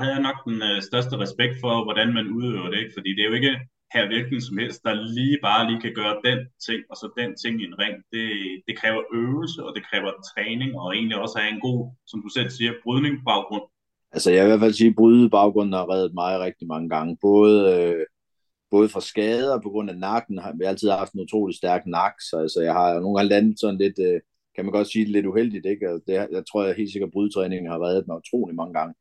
havde 0.00 0.14
jeg 0.16 0.26
nok 0.28 0.38
den 0.48 0.58
øh, 0.70 0.78
største 0.88 1.14
respekt 1.24 1.54
for, 1.62 1.74
hvordan 1.86 2.08
man 2.18 2.26
udøver 2.36 2.68
det, 2.70 2.78
ikke? 2.82 2.96
fordi 2.96 3.10
det 3.14 3.22
er 3.22 3.30
jo 3.30 3.38
ikke 3.40 3.56
her 3.94 4.06
hvilken 4.06 4.40
som 4.48 4.58
helst, 4.62 4.80
der 4.86 4.94
lige 5.18 5.38
bare 5.48 5.62
lige 5.68 5.80
kan 5.84 5.94
gøre 6.00 6.16
den 6.28 6.38
ting, 6.66 6.80
og 6.90 6.96
så 7.00 7.06
den 7.20 7.30
ting 7.42 7.54
i 7.62 7.64
en 7.70 7.78
ring. 7.82 7.94
Det, 8.12 8.26
det 8.66 8.74
kræver 8.80 9.02
øvelse, 9.20 9.58
og 9.66 9.70
det 9.76 9.82
kræver 9.88 10.10
træning, 10.30 10.70
og 10.80 10.86
egentlig 10.96 11.18
også 11.24 11.36
have 11.38 11.52
en 11.54 11.64
god, 11.68 11.80
som 12.10 12.18
du 12.24 12.28
selv 12.36 12.50
siger, 12.50 12.72
brydning 12.84 13.14
baggrund. 13.28 13.66
Altså 14.14 14.30
jeg 14.32 14.40
vil 14.42 14.48
i 14.48 14.52
hvert 14.52 14.64
fald 14.66 14.78
sige, 14.80 14.92
at 14.92 14.98
bryde 15.00 15.30
baggrunden 15.30 15.78
har 15.80 15.90
reddet 15.92 16.14
mig 16.14 16.40
rigtig 16.46 16.66
mange 16.72 16.88
gange. 16.94 17.12
Både, 17.28 17.56
øh, 17.74 18.04
både 18.70 18.88
for 18.88 19.00
skader 19.00 19.60
på 19.60 19.68
grund 19.72 19.90
af 19.90 19.98
nakken. 20.08 20.34
Jeg 20.36 20.44
har 20.44 20.54
altid 20.68 20.90
haft 20.90 21.12
en 21.12 21.24
utrolig 21.26 21.56
stærk 21.56 21.82
nak, 21.86 22.14
så 22.28 22.36
altså, 22.44 22.60
jeg 22.60 22.74
har 22.80 23.00
nogle 23.00 23.16
gange 23.16 23.28
landet 23.28 23.60
sådan 23.60 23.78
lidt, 23.84 23.98
øh, 24.08 24.20
kan 24.54 24.64
man 24.64 24.72
godt 24.72 24.88
sige, 24.90 25.04
lidt 25.04 25.26
uheldigt. 25.26 25.66
Ikke? 25.66 25.88
Altså, 25.88 26.04
det, 26.06 26.14
jeg 26.36 26.44
tror, 26.50 26.64
jeg 26.64 26.74
helt 26.74 26.92
sikkert, 26.92 27.08
at 27.08 27.12
brydetræningen 27.12 27.70
har 27.70 27.78
været 27.78 28.04
den 28.04 28.12
utrolig 28.12 28.56
mange 28.56 28.74
gange. 28.74 28.94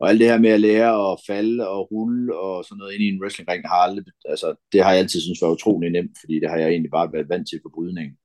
Og 0.00 0.08
alt 0.08 0.20
det 0.20 0.28
her 0.28 0.38
med 0.38 0.50
at 0.50 0.60
lære 0.60 1.12
at 1.12 1.18
falde 1.26 1.68
og 1.68 1.92
rulle 1.92 2.38
og 2.38 2.64
sådan 2.64 2.78
noget 2.78 2.94
ind 2.94 3.02
i 3.02 3.08
en 3.08 3.22
wrestlingring, 3.22 3.68
har 3.68 3.80
aldrig, 3.86 4.04
altså, 4.24 4.54
det 4.72 4.82
har 4.84 4.90
jeg 4.90 5.00
altid 5.00 5.20
synes 5.20 5.42
var 5.42 5.50
utrolig 5.50 5.90
nemt, 5.90 6.16
fordi 6.20 6.34
det 6.40 6.50
har 6.50 6.56
jeg 6.56 6.68
egentlig 6.70 6.90
bare 6.90 7.12
været 7.12 7.28
vant 7.28 7.48
til 7.48 7.60
på 7.62 7.70
brydning. 7.74 8.18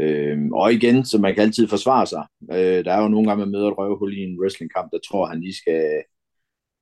Øhm, 0.00 0.52
og 0.52 0.72
igen, 0.72 1.04
så 1.04 1.18
man 1.18 1.34
kan 1.34 1.42
altid 1.42 1.68
forsvare 1.68 2.06
sig. 2.06 2.24
Øh, 2.52 2.84
der 2.84 2.92
er 2.92 3.02
jo 3.02 3.08
nogle 3.08 3.28
gange, 3.28 3.44
man 3.44 3.52
møder 3.52 3.68
et 3.68 3.78
røvhul 3.78 4.18
i 4.18 4.20
en 4.22 4.40
wrestlingkamp, 4.40 4.92
der 4.92 4.98
tror, 5.08 5.26
han 5.26 5.40
lige 5.40 5.54
skal 5.54 6.02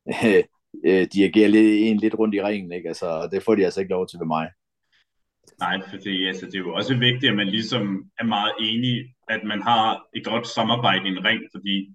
øh, 0.09 0.45
øh, 0.87 1.07
dirigere 1.15 1.49
lidt, 1.49 1.89
en 1.89 1.97
lidt 1.97 2.19
rundt 2.19 2.35
i 2.35 2.43
ringen, 2.43 2.73
ikke? 2.73 2.89
Altså, 2.89 3.29
det 3.33 3.43
får 3.43 3.55
de 3.55 3.65
altså 3.65 3.81
ikke 3.81 3.91
lov 3.91 4.07
til 4.09 4.19
ved 4.21 4.27
mig. 4.27 4.49
Nej, 5.61 5.81
for 5.89 5.97
det, 5.97 6.27
altså, 6.27 6.47
det 6.47 6.55
er 6.55 6.59
jo 6.59 6.75
også 6.75 6.95
vigtigt, 6.97 7.31
at 7.31 7.37
man 7.37 7.49
ligesom 7.49 8.11
er 8.19 8.25
meget 8.25 8.53
enig, 8.61 9.15
at 9.29 9.41
man 9.45 9.63
har 9.63 10.07
et 10.17 10.25
godt 10.25 10.47
samarbejde 10.47 11.09
i 11.09 11.11
en 11.11 11.25
ring, 11.25 11.43
fordi 11.55 11.95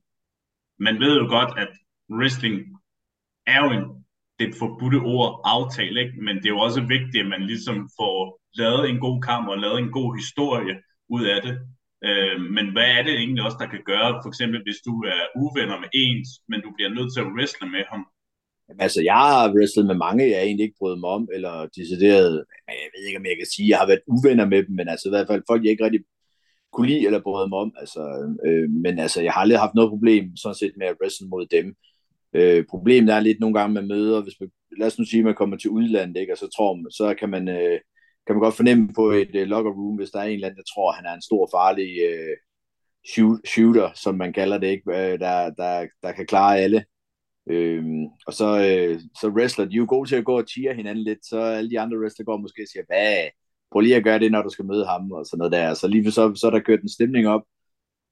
man 0.80 1.00
ved 1.00 1.18
jo 1.22 1.28
godt, 1.28 1.60
at 1.60 1.72
wrestling 2.10 2.56
er 3.48 3.60
jo 3.64 3.70
en, 3.78 4.06
det 4.40 4.56
forbudte 4.60 5.00
ord 5.16 5.42
aftale, 5.46 6.02
ikke? 6.02 6.22
men 6.22 6.36
det 6.36 6.46
er 6.46 6.56
jo 6.58 6.60
også 6.60 6.82
vigtigt, 6.82 7.24
at 7.24 7.30
man 7.30 7.44
ligesom 7.52 7.90
får 8.00 8.40
lavet 8.54 8.90
en 8.90 9.00
god 9.00 9.22
kamp 9.22 9.48
og 9.48 9.58
lavet 9.58 9.80
en 9.80 9.92
god 9.92 10.16
historie 10.16 10.76
ud 11.10 11.24
af 11.26 11.42
det. 11.42 11.56
Øh, 12.08 12.42
men 12.56 12.72
hvad 12.72 12.90
er 12.98 13.04
det 13.04 13.14
egentlig 13.14 13.44
også, 13.46 13.58
der 13.60 13.70
kan 13.74 13.84
gøre, 13.86 14.20
for 14.24 14.30
eksempel 14.30 14.60
hvis 14.64 14.82
du 14.88 14.94
er 15.14 15.22
uvenner 15.44 15.80
med 15.80 15.90
ens, 15.94 16.30
men 16.50 16.62
du 16.62 16.70
bliver 16.76 16.90
nødt 16.90 17.14
til 17.14 17.22
at 17.22 17.32
wrestle 17.36 17.70
med 17.70 17.84
ham? 17.92 18.08
Altså, 18.80 19.02
jeg 19.02 19.14
har 19.14 19.54
wrestlet 19.54 19.86
med 19.86 19.96
mange, 19.96 20.32
jeg 20.32 20.44
egentlig 20.44 20.64
ikke 20.64 20.80
brød 20.80 21.00
mig 21.00 21.10
om, 21.10 21.30
eller 21.34 21.68
decideret, 21.76 22.46
jeg 22.68 22.90
ved 22.96 23.06
ikke, 23.08 23.20
om 23.20 23.26
jeg 23.26 23.38
kan 23.38 23.48
sige, 23.56 23.70
jeg 23.70 23.78
har 23.78 23.88
været 23.88 24.08
uvenner 24.08 24.46
med 24.46 24.64
dem, 24.64 24.76
men 24.76 24.88
altså 24.90 25.08
i 25.08 25.14
hvert 25.14 25.28
fald 25.28 25.44
folk, 25.50 25.64
jeg 25.64 25.72
ikke 25.72 25.84
rigtig 25.84 26.02
kunne 26.74 26.88
lide 26.88 27.06
eller 27.06 27.22
brød 27.22 27.50
mig 27.50 27.60
om. 27.60 27.72
Altså, 27.80 28.04
øh, 28.46 28.70
men 28.70 29.00
altså, 29.00 29.22
jeg 29.22 29.32
har 29.34 29.42
aldrig 29.42 29.60
haft 29.60 29.76
noget 29.76 29.90
problem 29.90 30.36
sådan 30.38 30.56
set 30.56 30.74
med 30.78 30.88
at 30.88 30.98
wrestle 31.02 31.28
mod 31.28 31.46
dem. 31.46 31.76
Øh, 32.34 32.66
problemet 32.70 33.14
er 33.14 33.20
lidt 33.20 33.40
nogle 33.40 33.60
gange 33.60 33.74
med 33.74 33.82
møder, 33.82 34.22
hvis 34.24 34.40
man, 34.40 34.50
lad 34.80 34.88
os 34.88 35.00
nu 35.00 35.06
sige, 35.06 35.20
at 35.20 35.26
man 35.26 35.36
kommer 35.36 35.58
til 35.58 35.70
udlandet, 35.70 36.22
ikke, 36.22 36.34
og 36.34 36.38
så 36.38 36.48
tror 36.56 36.76
man, 36.76 36.92
så 36.92 37.16
kan 37.20 37.30
man, 37.30 37.48
øh, 37.50 37.80
kan 38.26 38.36
man 38.36 38.44
godt 38.46 38.56
fornemme 38.56 38.90
på 38.96 39.12
et 39.12 39.36
øh, 39.36 39.48
locker 39.48 39.72
room, 39.72 39.96
hvis 39.96 40.10
der 40.10 40.20
er 40.20 40.24
en 40.24 40.34
eller 40.34 40.48
anden, 40.48 40.58
der 40.58 40.72
tror, 40.74 40.92
at 40.92 40.98
han 40.98 41.06
er 41.06 41.14
en 41.14 41.28
stor 41.30 41.50
farlig 41.54 41.92
øh, 42.10 42.36
shooter, 43.54 43.90
som 43.96 44.16
man 44.16 44.34
kalder 44.34 44.58
det, 44.58 44.68
ikke, 44.68 44.92
øh, 44.92 45.20
der, 45.20 45.50
der, 45.50 45.88
der 46.04 46.12
kan 46.12 46.28
klare 46.28 46.60
alle. 46.60 46.86
Øhm, 47.50 48.06
og 48.28 48.34
så, 48.34 48.48
øh, 48.70 49.00
så 49.22 49.28
wrestler, 49.30 49.66
de 49.66 49.76
er 49.76 49.78
jo 49.78 49.86
gode 49.90 50.10
til 50.10 50.16
at 50.16 50.26
gå 50.26 50.38
og 50.38 50.48
cheer 50.48 50.74
hinanden 50.74 51.04
lidt, 51.04 51.26
så 51.26 51.40
alle 51.40 51.70
de 51.70 51.80
andre 51.80 51.98
wrestler 51.98 52.26
går 52.26 52.38
måske 52.38 52.64
og 52.64 52.68
siger, 52.72 52.84
hvad, 52.88 53.30
prøv 53.72 53.80
lige 53.80 53.96
at 53.96 54.04
gøre 54.04 54.20
det, 54.20 54.32
når 54.32 54.42
du 54.42 54.50
skal 54.50 54.66
møde 54.66 54.86
ham, 54.86 55.12
og 55.12 55.26
sådan 55.26 55.38
noget 55.38 55.52
der. 55.52 55.74
Så 55.74 55.88
lige 55.88 56.12
så, 56.12 56.36
så 56.36 56.48
er 56.48 56.52
der 56.52 56.60
kørt 56.60 56.82
en 56.82 56.90
stemning 56.90 57.28
op, 57.28 57.42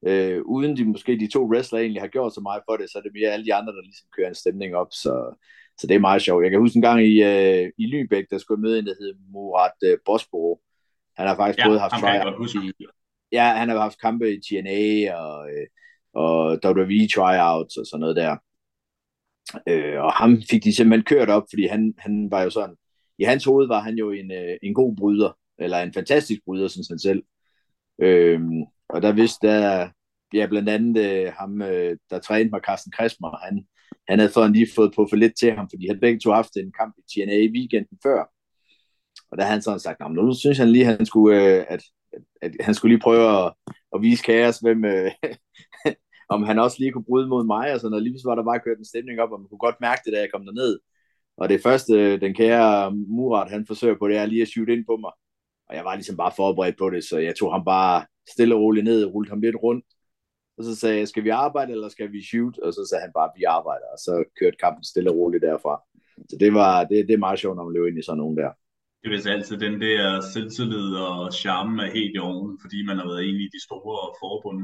Øh, 0.07 0.41
uden 0.45 0.77
de 0.77 0.85
måske 0.85 1.19
de 1.19 1.27
to 1.27 1.45
wrestlere 1.45 1.81
egentlig 1.81 2.01
har 2.01 2.07
gjort 2.07 2.33
så 2.33 2.41
meget 2.41 2.61
for 2.69 2.77
det, 2.77 2.89
så 2.89 2.97
er 2.97 3.01
det 3.01 3.11
mere 3.13 3.29
alle 3.29 3.45
de 3.45 3.53
andre, 3.53 3.73
der 3.73 3.81
ligesom 3.81 4.07
kører 4.15 4.29
en 4.29 4.35
stemning 4.35 4.75
op. 4.75 4.87
Så, 4.91 5.35
så 5.77 5.87
det 5.87 5.95
er 5.95 5.99
meget 5.99 6.21
sjovt. 6.21 6.43
Jeg 6.43 6.51
kan 6.51 6.59
huske 6.59 6.75
en 6.75 6.81
gang 6.81 7.01
i, 7.01 7.23
øh, 7.23 7.71
i 7.77 7.85
Lübeck, 7.93 8.25
der 8.31 8.37
skulle 8.37 8.61
møde 8.61 8.79
en, 8.79 8.85
der 8.85 8.95
hed 8.99 9.13
Murat 9.31 9.77
øh, 9.83 9.97
Bosboro. 10.05 10.61
Han 11.17 11.27
har 11.27 11.35
faktisk 11.35 11.59
ja, 11.59 11.67
både 11.67 11.79
haft 11.79 11.93
tryouts 11.93 12.55
i, 12.55 12.83
ja, 13.31 13.53
han 13.53 13.69
har 13.69 13.77
haft 13.77 14.01
kampe 14.01 14.33
i 14.33 14.41
TNA 14.41 15.15
og, 15.15 15.49
øh, 15.51 15.67
og 16.13 16.59
WWE 16.65 17.07
tryouts 17.15 17.77
og 17.77 17.85
sådan 17.85 17.99
noget 17.99 18.15
der. 18.15 18.37
Øh, 19.67 20.01
og 20.03 20.13
ham 20.13 20.41
fik 20.49 20.63
de 20.63 20.75
simpelthen 20.75 21.05
kørt 21.05 21.29
op, 21.29 21.43
fordi 21.51 21.67
han, 21.67 21.93
han 21.97 22.31
var 22.31 22.43
jo 22.43 22.49
sådan, 22.49 22.75
i 23.19 23.23
hans 23.23 23.43
hoved 23.43 23.67
var 23.67 23.79
han 23.79 23.95
jo 23.95 24.11
en, 24.11 24.31
øh, 24.31 24.57
en 24.63 24.73
god 24.73 24.95
bryder, 24.95 25.37
eller 25.59 25.77
en 25.81 25.93
fantastisk 25.93 26.41
bryder, 26.45 26.67
synes 26.67 26.87
han 26.87 26.99
selv. 26.99 27.23
Øh, 28.01 28.41
og 28.89 29.01
der 29.01 29.11
vidste, 29.11 29.47
der, 29.47 29.89
ja, 30.33 30.45
blandt 30.47 30.69
andet 30.69 31.05
øh, 31.05 31.33
ham, 31.39 31.61
øh, 31.61 31.97
der 32.09 32.19
trænede 32.19 32.49
mig, 32.49 32.61
Carsten 32.65 32.91
Krasmer, 32.91 33.45
han, 33.45 33.65
han 34.09 34.19
havde 34.19 34.31
fået 34.31 34.51
lige 34.51 34.67
fået 34.75 34.93
på 34.95 35.07
for 35.09 35.15
lidt 35.15 35.33
til 35.39 35.51
ham, 35.51 35.67
fordi 35.71 35.87
han 35.87 35.99
begge 35.99 36.19
to 36.19 36.31
haft 36.31 36.55
en 36.57 36.71
kamp 36.79 36.95
i 36.97 37.01
TNA 37.01 37.35
i 37.35 37.51
weekenden 37.55 37.97
før. 38.03 38.19
Og 39.31 39.37
der 39.37 39.43
havde 39.43 39.53
han 39.53 39.61
sådan 39.61 39.79
sagt, 39.79 40.13
nu 40.13 40.33
synes 40.33 40.57
han 40.57 40.69
lige, 40.69 40.85
han 40.85 41.05
skulle, 41.05 41.43
øh, 41.43 41.65
at, 41.69 41.83
at, 42.13 42.21
at 42.41 42.51
han 42.59 42.73
skulle 42.73 42.93
lige 42.93 43.01
prøve 43.01 43.45
at, 43.45 43.53
at 43.95 44.01
vise 44.01 44.23
kaos, 44.23 44.59
hvem, 44.59 44.85
øh, 44.85 45.11
om 46.33 46.43
han 46.43 46.59
også 46.59 46.77
lige 46.79 46.91
kunne 46.91 47.09
bryde 47.09 47.27
mod 47.27 47.43
mig, 47.45 47.73
og 47.73 47.79
sådan 47.79 47.91
noget. 47.91 48.03
Lige 48.03 48.19
så 48.19 48.29
var 48.29 48.35
der 48.35 48.43
bare 48.43 48.59
kørt 48.59 48.77
en 48.77 48.85
stemning 48.85 49.19
op, 49.19 49.31
og 49.31 49.39
man 49.39 49.49
kunne 49.49 49.65
godt 49.67 49.81
mærke 49.81 50.01
det, 50.05 50.13
da 50.13 50.19
jeg 50.19 50.31
kom 50.33 50.45
derned. 50.45 50.79
Og 51.37 51.49
det 51.49 51.61
første, 51.61 51.93
øh, 51.93 52.21
den 52.21 52.33
kære 52.33 52.95
Murat, 52.95 53.51
han 53.51 53.65
forsøger 53.65 53.95
på, 53.99 54.07
det 54.07 54.17
er 54.17 54.25
lige 54.25 54.41
at 54.41 54.47
shoot 54.47 54.69
ind 54.69 54.85
på 54.85 54.97
mig. 54.97 55.11
Og 55.69 55.75
jeg 55.75 55.85
var 55.85 55.95
ligesom 55.95 56.17
bare 56.17 56.33
forberedt 56.35 56.77
på 56.77 56.89
det, 56.89 57.03
så 57.03 57.17
jeg 57.17 57.35
tog 57.35 57.51
ham 57.51 57.65
bare 57.65 58.05
stille 58.33 58.55
og 58.55 58.61
roligt 58.61 58.83
ned, 58.83 59.05
rullede 59.05 59.29
ham 59.29 59.41
lidt 59.41 59.55
rundt. 59.63 59.85
Og 60.57 60.63
så 60.63 60.75
sagde 60.75 60.97
jeg, 60.99 61.07
skal 61.07 61.23
vi 61.23 61.29
arbejde, 61.29 61.71
eller 61.71 61.89
skal 61.89 62.11
vi 62.11 62.21
shoot? 62.29 62.57
Og 62.57 62.73
så 62.73 62.87
sagde 62.89 63.01
han 63.01 63.13
bare, 63.13 63.29
vi 63.37 63.43
arbejder. 63.43 63.87
Og 63.93 63.99
så 64.05 64.23
kørte 64.39 64.57
kampen 64.57 64.83
stille 64.83 65.11
og 65.11 65.17
roligt 65.17 65.41
derfra. 65.41 65.81
Så 66.29 66.35
det, 66.39 66.53
var, 66.53 66.83
det, 66.83 67.07
det 67.07 67.13
er 67.13 67.25
meget 67.25 67.39
sjovt, 67.39 67.55
når 67.55 67.63
man 67.63 67.73
løber 67.73 67.87
ind 67.87 67.99
i 67.99 68.05
sådan 68.05 68.17
nogen 68.17 68.37
der. 68.37 68.51
Det 69.03 69.25
er 69.25 69.31
altid 69.31 69.57
den 69.57 69.81
der 69.81 70.21
selvtillid 70.33 70.89
og 71.07 71.33
charme 71.33 71.83
er 71.85 71.91
helt 71.97 72.15
i 72.15 72.19
orden, 72.19 72.57
fordi 72.61 72.85
man 72.85 72.97
har 72.97 73.07
været 73.11 73.23
en 73.29 73.35
i 73.45 73.49
de 73.55 73.61
store 73.67 74.01
forbund. 74.21 74.59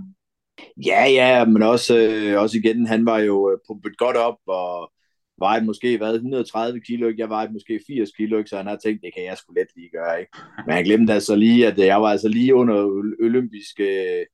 Ja, 0.86 1.06
ja, 1.06 1.46
men 1.46 1.64
også, 1.64 1.98
øh, 1.98 2.42
også 2.42 2.58
igen, 2.58 2.86
han 2.86 3.06
var 3.06 3.20
jo 3.20 3.52
øh, 3.52 3.58
pumpet 3.68 3.98
godt 3.98 4.18
op, 4.18 4.38
og 4.48 4.92
vejede 5.40 5.66
måske 5.66 5.98
hvad, 5.98 6.14
130 6.14 6.82
kilo, 6.82 7.08
ikke? 7.08 7.22
jeg 7.22 7.30
vejede 7.30 7.54
måske 7.54 7.80
80 7.88 8.12
kilo, 8.12 8.38
ikke? 8.38 8.50
så 8.50 8.58
han 8.58 8.68
har 8.68 8.78
tænkt, 8.84 9.02
det 9.04 9.14
kan 9.16 9.26
jeg 9.26 9.38
sgu 9.38 9.54
let 9.54 9.68
lige 9.76 9.90
gøre. 9.90 10.20
Ikke? 10.20 10.32
Men 10.66 10.76
han 10.76 10.84
glemte 10.84 11.14
altså 11.14 11.36
lige, 11.36 11.68
at 11.68 11.80
øh, 11.80 11.86
jeg 11.86 12.02
var 12.02 12.08
altså 12.08 12.28
lige 12.28 12.56
under 12.56 12.76
olympiske 13.22 14.26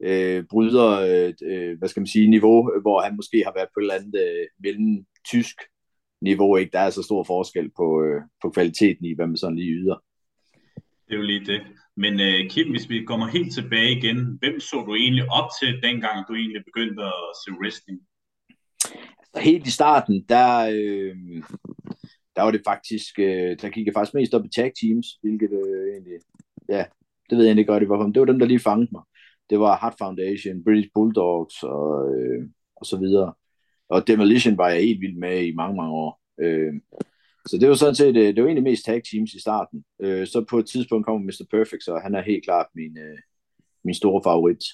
øh, 0.00 0.44
bryder, 0.50 0.90
øh, 0.90 1.32
øh, 1.42 1.78
hvad 1.78 1.88
skal 1.88 2.00
man 2.00 2.06
sige, 2.06 2.30
niveau, 2.30 2.80
hvor 2.80 3.00
han 3.00 3.16
måske 3.16 3.42
har 3.44 3.52
været 3.56 3.68
på 3.74 3.80
et 3.80 3.82
eller 3.82 3.94
andet 3.94 4.14
øh, 4.14 4.46
mellem 4.58 5.06
tysk 5.28 5.56
niveau. 6.20 6.56
Ikke? 6.56 6.72
Der 6.72 6.78
er 6.78 6.90
så 6.90 7.02
stor 7.02 7.24
forskel 7.24 7.70
på, 7.76 8.02
øh, 8.02 8.22
på 8.42 8.50
kvaliteten 8.50 9.04
i, 9.04 9.14
hvad 9.14 9.26
man 9.26 9.36
sådan 9.36 9.56
lige 9.56 9.72
yder. 9.72 10.02
Det 11.06 11.12
er 11.12 11.16
jo 11.16 11.22
lige 11.22 11.46
det. 11.46 11.60
Men 11.96 12.20
øh, 12.20 12.50
Kim, 12.50 12.70
hvis 12.70 12.88
vi 12.88 13.04
kommer 13.04 13.26
helt 13.26 13.52
tilbage 13.54 13.96
igen, 13.98 14.38
hvem 14.40 14.60
så 14.60 14.76
du 14.86 14.94
egentlig 14.94 15.30
op 15.30 15.48
til, 15.60 15.82
dengang 15.82 16.28
du 16.28 16.34
egentlig 16.34 16.64
begyndte 16.64 17.02
at 17.02 17.22
se 17.42 17.50
wrestling? 17.60 18.00
Altså, 19.20 19.40
helt 19.50 19.66
i 19.66 19.70
starten, 19.70 20.24
der, 20.28 20.48
øh, 20.76 21.16
der 22.36 22.42
var 22.42 22.50
det 22.50 22.62
faktisk, 22.66 23.18
øh, 23.18 23.56
der 23.60 23.68
gik 23.68 23.86
jeg 23.86 23.94
faktisk 23.94 24.14
mest 24.14 24.34
op 24.34 24.44
i 24.44 24.48
tag 24.56 24.72
teams, 24.80 25.06
hvilket 25.22 25.52
øh, 25.52 25.92
egentlig, 25.92 26.18
ja, 26.68 26.84
det 27.30 27.38
ved 27.38 27.44
jeg 27.44 27.58
ikke 27.58 27.72
godt, 27.72 27.82
i 27.82 27.86
hvorfor, 27.86 28.04
det 28.04 28.20
var 28.20 28.26
dem, 28.26 28.38
der 28.38 28.46
lige 28.46 28.68
fangede 28.70 28.88
mig. 28.92 29.02
Det 29.50 29.60
var 29.60 29.76
Hart 29.76 29.94
Foundation, 29.98 30.64
British 30.64 30.90
Bulldogs 30.94 31.62
og, 31.62 32.14
øh, 32.14 32.48
og 32.76 32.86
så 32.86 32.96
videre. 32.98 33.32
Og 33.88 34.06
Demolition 34.06 34.58
var 34.58 34.68
jeg 34.68 34.82
helt 34.82 35.00
vild 35.00 35.16
med 35.18 35.44
i 35.44 35.54
mange, 35.54 35.76
mange 35.76 35.92
år. 35.92 36.20
Øh, 36.40 36.72
så 37.46 37.58
det 37.60 37.68
var 37.68 37.74
sådan 37.74 37.94
set, 37.94 38.16
øh, 38.16 38.34
det 38.34 38.42
var 38.42 38.48
egentlig 38.48 38.70
mest 38.70 38.84
tag 38.84 39.02
teams 39.10 39.34
i 39.34 39.40
starten. 39.40 39.84
Øh, 40.00 40.26
så 40.26 40.44
på 40.50 40.58
et 40.58 40.66
tidspunkt 40.66 41.06
kommer 41.06 41.20
Mr. 41.26 41.44
Perfect, 41.50 41.84
så 41.84 42.00
han 42.02 42.14
er 42.14 42.22
helt 42.22 42.44
klart 42.44 42.66
min, 42.74 42.98
øh, 42.98 43.18
min 43.84 43.94
store 43.94 44.20
favorit. 44.24 44.64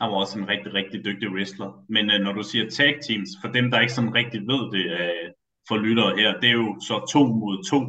Han 0.00 0.10
var 0.10 0.16
også 0.16 0.38
en 0.38 0.48
rigtig, 0.48 0.74
rigtig 0.74 1.04
dygtig 1.04 1.28
wrestler. 1.28 1.84
Men 1.88 2.10
øh, 2.10 2.20
når 2.20 2.32
du 2.32 2.42
siger 2.42 2.70
tag 2.70 2.98
teams, 3.06 3.30
for 3.42 3.48
dem, 3.48 3.70
der 3.70 3.80
ikke 3.80 3.92
sådan 3.92 4.14
rigtig 4.14 4.40
ved 4.40 4.62
det 4.76 4.84
øh, 5.00 5.28
for 5.68 5.76
lyttere 5.76 6.16
her, 6.16 6.40
det 6.40 6.48
er 6.48 6.58
jo 6.64 6.76
så 6.88 6.96
to 7.12 7.22
mod 7.26 7.56
to 7.70 7.80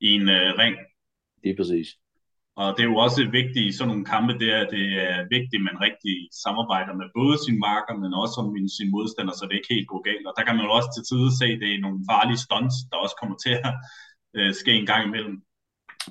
i 0.00 0.08
en 0.18 0.28
øh, 0.28 0.58
ring. 0.62 0.76
Det 1.42 1.50
er 1.50 1.56
præcis. 1.56 1.88
Og 2.56 2.66
det 2.74 2.82
er 2.82 2.90
jo 2.92 3.02
også 3.06 3.20
vigtigt 3.38 3.66
i 3.66 3.76
sådan 3.76 3.90
nogle 3.90 4.10
kampe, 4.14 4.32
det 4.42 4.48
er, 4.58 4.64
det 4.74 4.84
er 5.08 5.16
vigtigt, 5.36 5.60
at 5.60 5.66
man 5.68 5.82
rigtig 5.86 6.14
samarbejder 6.44 6.92
med 7.00 7.08
både 7.18 7.36
sin 7.44 7.58
marker, 7.68 7.94
men 8.02 8.10
også 8.22 8.38
med 8.54 8.68
sin 8.78 8.90
modstander, 8.94 9.34
så 9.34 9.44
det 9.46 9.56
ikke 9.58 9.74
helt 9.74 9.90
går 9.92 10.02
galt. 10.08 10.26
Og 10.28 10.34
der 10.36 10.44
kan 10.44 10.56
man 10.56 10.66
jo 10.66 10.72
også 10.78 10.90
til 10.92 11.04
tide 11.10 11.30
se, 11.40 11.46
at 11.54 11.60
det 11.62 11.70
er 11.72 11.84
nogle 11.86 12.00
farlige 12.10 12.44
stunts, 12.46 12.76
der 12.90 12.96
også 13.04 13.16
kommer 13.20 13.36
til 13.44 13.54
at 13.68 13.74
øh, 14.38 14.50
ske 14.60 14.72
en 14.80 14.88
gang 14.92 15.02
imellem. 15.08 15.36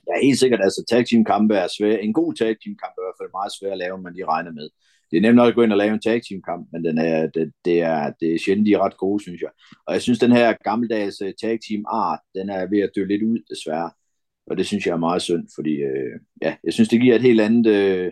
Ja, 0.08 0.15
helt 0.25 0.39
sikkert. 0.41 0.62
Altså, 0.67 0.81
tag 0.91 1.01
team 1.05 1.24
kampe 1.31 1.53
er 1.63 1.67
svære. 1.77 2.03
En 2.08 2.13
god 2.22 2.31
tag 2.39 2.51
team 2.62 2.75
kamp 2.81 2.93
er 2.96 3.01
i 3.03 3.08
hvert 3.08 3.19
fald 3.22 3.38
meget 3.38 3.55
svær 3.58 3.72
at 3.74 3.81
lave, 3.84 4.03
man 4.05 4.13
lige 4.15 4.31
regner 4.34 4.53
med. 4.60 4.67
Det 5.10 5.17
er 5.17 5.22
nemt 5.22 5.36
nok 5.36 5.50
at 5.50 5.55
gå 5.55 5.62
ind 5.63 5.75
og 5.75 5.81
lave 5.84 5.93
en 5.93 6.05
tag 6.08 6.22
team 6.25 6.41
kamp, 6.50 6.63
men 6.72 6.81
den 6.88 6.98
er, 6.98 7.27
det, 7.36 7.46
det, 7.65 7.77
er, 7.81 8.01
det 8.19 8.27
er 8.34 8.39
sjældent, 8.43 8.67
de 8.67 8.74
er 8.74 8.84
ret 8.86 8.98
gode, 8.98 9.24
synes 9.24 9.41
jeg. 9.41 9.51
Og 9.88 9.93
jeg 9.93 10.01
synes, 10.01 10.19
den 10.19 10.31
her 10.31 10.48
gammeldags 10.67 11.22
øh, 11.25 11.34
tag 11.41 11.60
team 11.65 11.84
art, 11.88 12.19
den 12.36 12.50
er 12.50 12.69
ved 12.74 12.79
at 12.79 12.91
dø 12.96 13.05
lidt 13.05 13.24
ud, 13.24 13.39
desværre. 13.53 13.91
Og 14.50 14.58
det 14.58 14.65
synes 14.65 14.86
jeg 14.86 14.91
er 14.94 14.98
meget 15.08 15.22
synd, 15.22 15.48
fordi 15.56 15.74
øh, 15.75 16.20
ja, 16.41 16.56
jeg 16.63 16.74
synes, 16.74 16.89
det 16.89 17.01
giver 17.01 17.15
et 17.15 17.22
helt 17.22 17.41
andet, 17.41 17.68
øh, 17.68 18.12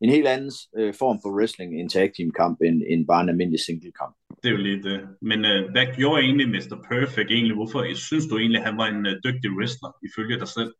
en 0.00 0.10
helt 0.10 0.26
anden 0.26 0.52
øh, 0.78 0.94
form 0.94 1.18
for 1.22 1.36
wrestling, 1.36 1.80
en 1.80 1.88
tag 1.88 2.12
team 2.16 2.30
kamp, 2.30 2.60
end, 2.60 2.82
end 2.88 3.06
bare 3.06 3.22
en 3.22 3.28
almindelig 3.28 3.60
single 3.60 3.92
kamp. 4.00 4.16
Det 4.42 4.48
er 4.48 4.52
jo 4.52 4.56
lige 4.56 4.82
det. 4.82 5.00
Men 5.22 5.44
øh, 5.44 5.70
hvad 5.70 5.86
gjorde 5.96 6.22
egentlig 6.22 6.48
Mr. 6.48 6.76
Perfect 6.90 7.30
egentlig? 7.30 7.54
Hvorfor 7.54 7.94
synes 7.94 8.26
du 8.26 8.38
egentlig, 8.38 8.62
han 8.62 8.76
var 8.76 8.86
en 8.86 9.06
øh, 9.06 9.14
dygtig 9.24 9.50
wrestler, 9.56 9.90
ifølge 10.08 10.38
dig 10.38 10.48
selv? 10.48 10.72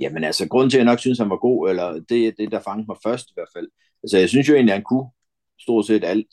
Jamen 0.00 0.24
altså, 0.24 0.48
grunden 0.48 0.70
til, 0.70 0.78
at 0.78 0.84
jeg 0.84 0.92
nok 0.92 0.98
synes, 1.00 1.18
han 1.18 1.30
var 1.30 1.36
god, 1.36 1.70
eller 1.70 2.00
det 2.08 2.26
er 2.26 2.32
det, 2.38 2.52
der 2.52 2.60
fangede 2.60 2.86
mig 2.88 2.96
først 3.06 3.26
i 3.30 3.34
hvert 3.34 3.52
fald. 3.56 3.68
Altså, 4.02 4.18
jeg 4.18 4.28
synes 4.28 4.48
jo 4.48 4.54
egentlig, 4.54 4.74
han 4.74 4.82
kunne 4.82 5.08
stort 5.60 5.86
set 5.86 6.04
alt. 6.04 6.32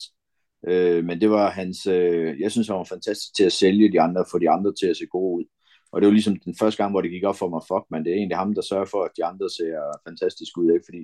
Øh, 0.68 1.04
men 1.04 1.20
det 1.20 1.30
var 1.30 1.50
hans, 1.50 1.86
øh, 1.86 2.40
jeg 2.40 2.50
synes, 2.50 2.68
han 2.68 2.76
var 2.76 2.84
fantastisk 2.84 3.34
til 3.36 3.44
at 3.44 3.52
sælge 3.52 3.92
de 3.92 4.00
andre, 4.00 4.24
få 4.30 4.38
de 4.38 4.50
andre 4.50 4.74
til 4.80 4.86
at 4.86 4.96
se 4.96 5.06
gode 5.06 5.38
ud. 5.38 5.44
Og 5.92 6.00
det 6.00 6.06
var 6.06 6.12
ligesom 6.12 6.36
den 6.36 6.54
første 6.60 6.82
gang, 6.82 6.92
hvor 6.92 7.00
det 7.00 7.10
gik 7.10 7.24
op 7.24 7.38
for 7.38 7.48
mig, 7.48 7.62
fuck 7.70 7.84
man, 7.90 8.04
det 8.04 8.10
er 8.10 8.16
egentlig 8.16 8.36
ham, 8.36 8.54
der 8.54 8.62
sørger 8.62 8.84
for, 8.84 9.04
at 9.04 9.10
de 9.16 9.24
andre 9.24 9.48
ser 9.58 9.74
fantastisk 10.08 10.58
ud, 10.58 10.72
ikke? 10.72 10.84
fordi 10.88 11.02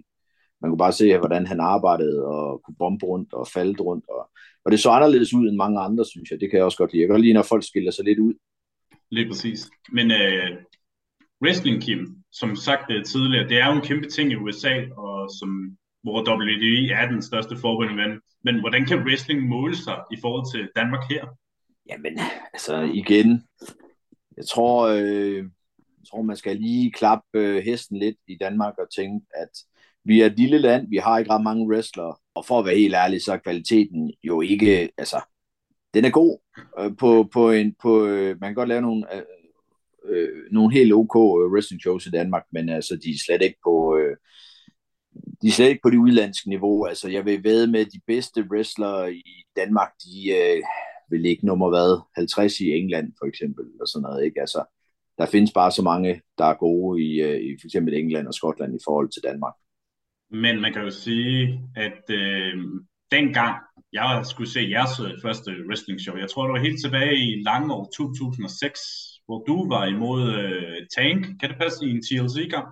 man 0.60 0.70
kunne 0.70 0.84
bare 0.86 0.92
se, 0.92 1.18
hvordan 1.18 1.46
han 1.46 1.60
arbejdede 1.60 2.26
og 2.26 2.62
kunne 2.64 2.76
bombe 2.78 3.06
rundt 3.06 3.32
og 3.32 3.48
falde 3.48 3.82
rundt. 3.82 4.04
Og, 4.08 4.30
og 4.64 4.72
det 4.72 4.80
så 4.80 4.90
anderledes 4.90 5.34
ud 5.34 5.48
end 5.48 5.56
mange 5.56 5.80
andre, 5.80 6.04
synes 6.04 6.30
jeg. 6.30 6.40
Det 6.40 6.50
kan 6.50 6.56
jeg 6.56 6.64
også 6.64 6.78
godt 6.78 6.92
lide. 6.92 7.00
Jeg 7.00 7.08
kan 7.08 7.14
godt 7.14 7.22
lide, 7.22 7.32
når 7.32 7.42
folk 7.42 7.64
skiller 7.66 7.90
sig 7.90 8.04
lidt 8.04 8.18
ud. 8.18 8.34
Lige 9.10 9.28
præcis. 9.28 9.70
Men 9.92 10.10
uh, 10.10 10.50
wrestling, 11.42 11.82
Kim, 11.82 12.16
som 12.32 12.56
sagt 12.56 12.90
uh, 12.90 13.02
tidligere, 13.02 13.48
det 13.48 13.58
er 13.58 13.66
jo 13.66 13.72
en 13.72 13.86
kæmpe 13.88 14.08
ting 14.08 14.32
i 14.32 14.36
USA, 14.36 14.74
og 14.96 15.30
som, 15.38 15.76
hvor 16.02 16.18
WWE 16.30 16.92
er 16.92 17.08
den 17.08 17.22
største 17.22 17.56
forbund 17.56 17.90
i 17.90 17.94
Men 18.44 18.60
hvordan 18.60 18.86
kan 18.86 18.98
wrestling 18.98 19.48
måle 19.48 19.76
sig 19.76 19.98
i 20.12 20.16
forhold 20.20 20.44
til 20.54 20.68
Danmark 20.76 21.02
her? 21.10 21.24
Jamen, 21.90 22.18
altså 22.52 22.90
igen, 22.94 23.42
jeg 24.36 24.46
tror, 24.46 24.86
øh, 24.86 25.36
jeg 25.76 26.10
tror, 26.10 26.22
man 26.22 26.36
skal 26.36 26.56
lige 26.56 26.92
klappe 26.92 27.26
øh, 27.34 27.64
hesten 27.64 27.98
lidt 27.98 28.16
i 28.28 28.36
Danmark 28.40 28.74
og 28.78 28.86
tænke, 28.96 29.26
at 29.34 29.48
vi 30.04 30.20
er 30.20 30.26
et 30.26 30.38
lille 30.38 30.58
land, 30.58 30.88
vi 30.88 30.96
har 30.96 31.18
ikke 31.18 31.30
ret 31.30 31.42
mange 31.42 31.66
wrestlere, 31.66 32.16
og 32.34 32.46
for 32.46 32.58
at 32.58 32.64
være 32.66 32.76
helt 32.76 32.94
ærlig, 32.94 33.22
så 33.22 33.32
er 33.32 33.36
kvaliteten 33.36 34.12
jo 34.24 34.40
ikke, 34.40 34.90
altså, 34.98 35.20
den 35.94 36.04
er 36.04 36.10
god 36.10 36.38
øh, 36.78 36.96
på, 36.96 37.28
på 37.32 37.50
en, 37.50 37.74
på, 37.82 38.06
øh, 38.06 38.36
man 38.40 38.48
kan 38.48 38.54
godt 38.54 38.68
lave 38.68 38.82
nogle, 38.82 39.16
øh, 39.16 39.22
øh, 40.08 40.28
nogle 40.50 40.74
helt 40.74 40.92
ok 40.92 41.16
øh, 41.16 41.52
wrestling 41.52 41.80
shows 41.80 42.06
i 42.06 42.10
Danmark, 42.10 42.44
men 42.52 42.68
altså, 42.68 42.96
de 42.96 43.10
er 43.10 43.18
slet 43.26 43.42
ikke 43.42 43.58
på, 43.64 43.96
øh, 43.96 44.16
de 45.42 45.48
er 45.48 45.52
slet 45.52 45.68
ikke 45.68 45.82
på 45.82 45.90
det 45.90 45.96
udlandske 45.96 46.48
niveau. 46.48 46.84
Altså, 46.84 47.08
jeg 47.08 47.24
vil 47.24 47.44
ved 47.44 47.66
med, 47.66 47.84
de 47.84 48.00
bedste 48.06 48.46
wrestlere 48.50 49.14
i 49.14 49.44
Danmark, 49.56 49.92
de, 50.04 50.30
øh, 50.30 50.62
vil 51.10 51.20
ligge 51.20 51.46
nummer 51.46 51.68
hvad, 51.68 52.00
50 52.16 52.60
i 52.60 52.70
England 52.70 53.12
for 53.18 53.26
eksempel, 53.26 53.64
og 53.80 53.88
sådan 53.88 54.02
noget, 54.02 54.24
ikke? 54.24 54.40
Altså, 54.40 54.64
der 55.18 55.26
findes 55.26 55.52
bare 55.52 55.72
så 55.72 55.82
mange, 55.82 56.22
der 56.38 56.44
er 56.44 56.54
gode 56.54 57.02
i, 57.02 57.20
øh, 57.20 57.40
i 57.40 57.56
for 57.60 57.66
eksempel 57.66 57.94
England 57.94 58.26
og 58.26 58.34
Skotland 58.34 58.74
i 58.74 58.84
forhold 58.84 59.08
til 59.08 59.22
Danmark. 59.22 59.54
Men 60.30 60.60
man 60.60 60.72
kan 60.72 60.82
jo 60.82 60.90
sige, 60.90 61.60
at 61.76 62.02
øh, 62.10 62.54
dengang 63.10 63.56
jeg 63.92 64.26
skulle 64.30 64.50
se 64.50 64.70
jeres 64.70 65.00
øh, 65.00 65.12
første 65.22 65.50
wrestling 65.68 66.00
show, 66.00 66.16
jeg 66.16 66.30
tror 66.30 66.44
det 66.44 66.52
var 66.52 66.68
helt 66.68 66.80
tilbage 66.84 67.16
i 67.16 67.42
lange 67.42 67.74
år 67.74 67.90
2006, 67.96 68.80
hvor 69.26 69.38
du 69.48 69.68
var 69.68 69.84
imod 69.86 70.22
øh, 70.42 70.86
Tank. 70.96 71.20
Kan 71.40 71.48
det 71.50 71.58
passe 71.58 71.86
i 71.86 71.90
en 71.90 72.02
TLC-kamp? 72.02 72.68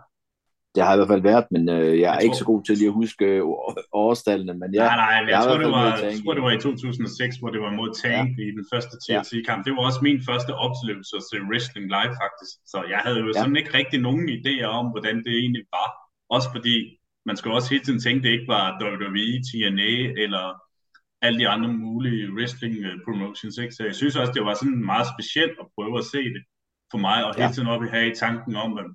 Det 0.75 0.83
har 0.85 0.93
i 0.95 0.99
hvert 0.99 1.13
fald 1.15 1.29
været, 1.33 1.47
men 1.55 1.63
øh, 1.69 2.01
jeg 2.03 2.11
er 2.11 2.19
jeg 2.19 2.25
ikke 2.25 2.41
så 2.43 2.49
god 2.53 2.61
til 2.65 2.75
lige 2.81 2.93
at 2.93 2.99
huske 3.03 3.25
øh, 3.25 3.43
årstallene. 4.05 4.55
Men 4.63 4.69
ja, 4.75 4.85
nej, 4.89 4.97
nej, 5.03 5.13
jeg, 5.15 5.29
jeg, 5.35 5.41
tror, 5.45 5.59
det 5.65 5.71
var, 5.79 5.87
jeg 6.13 6.19
tror, 6.23 6.35
det 6.37 6.45
var 6.47 6.53
i 6.59 6.61
2006, 6.61 7.37
hvor 7.41 7.51
det 7.55 7.61
var 7.67 7.73
mod 7.81 7.91
Tank 8.03 8.31
ja. 8.39 8.43
i 8.49 8.51
den 8.59 8.65
første 8.73 8.95
TLC-kamp. 9.03 9.61
Det 9.67 9.73
var 9.77 9.83
også 9.89 10.01
min 10.09 10.21
første 10.29 10.53
oplevelse 10.67 11.13
at 11.21 11.25
se 11.31 11.37
wrestling 11.49 11.87
live, 11.97 12.15
faktisk. 12.25 12.53
Så 12.73 12.79
jeg 12.93 13.01
havde 13.05 13.19
jo 13.25 13.29
ja. 13.35 13.41
sådan 13.41 13.59
ikke 13.61 13.75
rigtig 13.81 13.99
nogen 14.09 14.25
idéer 14.37 14.71
om, 14.81 14.87
hvordan 14.95 15.17
det 15.27 15.35
egentlig 15.43 15.65
var. 15.79 15.89
Også 16.37 16.49
fordi, 16.55 16.77
man 17.29 17.37
skulle 17.37 17.57
også 17.59 17.71
hele 17.75 17.85
tiden 17.85 18.01
tænke, 18.05 18.21
det 18.25 18.31
ikke 18.37 18.51
var 18.57 18.65
WWE, 18.85 19.33
TNA 19.49 19.93
eller 20.25 20.45
alle 21.25 21.39
de 21.43 21.49
andre 21.55 21.71
mulige 21.85 22.33
wrestling 22.37 22.75
øh, 22.89 22.97
promotions. 23.07 23.57
Ikke? 23.63 23.75
Så 23.77 23.83
jeg 23.89 23.95
synes 24.01 24.17
også, 24.21 24.33
det 24.37 24.45
var 24.49 24.55
sådan 24.55 24.85
meget 24.93 25.07
specielt 25.15 25.57
at 25.63 25.67
prøve 25.77 25.99
at 26.03 26.09
se 26.15 26.23
det 26.35 26.43
for 26.91 26.99
mig, 27.09 27.19
og 27.27 27.31
hele 27.39 27.53
tiden 27.53 27.69
op 27.75 27.85
i 27.85 27.93
have 27.95 28.09
i 28.13 28.15
tanken 28.25 28.55
om, 28.65 28.71
at 28.83 28.89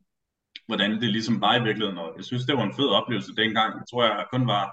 hvordan 0.70 0.92
det 1.02 1.10
ligesom 1.10 1.42
var 1.42 1.54
i 1.56 1.64
virkeligheden. 1.64 1.98
Og 1.98 2.10
jeg 2.18 2.26
synes, 2.26 2.46
det 2.46 2.58
var 2.58 2.64
en 2.64 2.78
fed 2.80 2.90
oplevelse 3.00 3.36
dengang. 3.42 3.70
Jeg 3.80 3.86
tror, 3.90 4.04
jeg 4.04 4.26
kun 4.34 4.48
var 4.48 4.64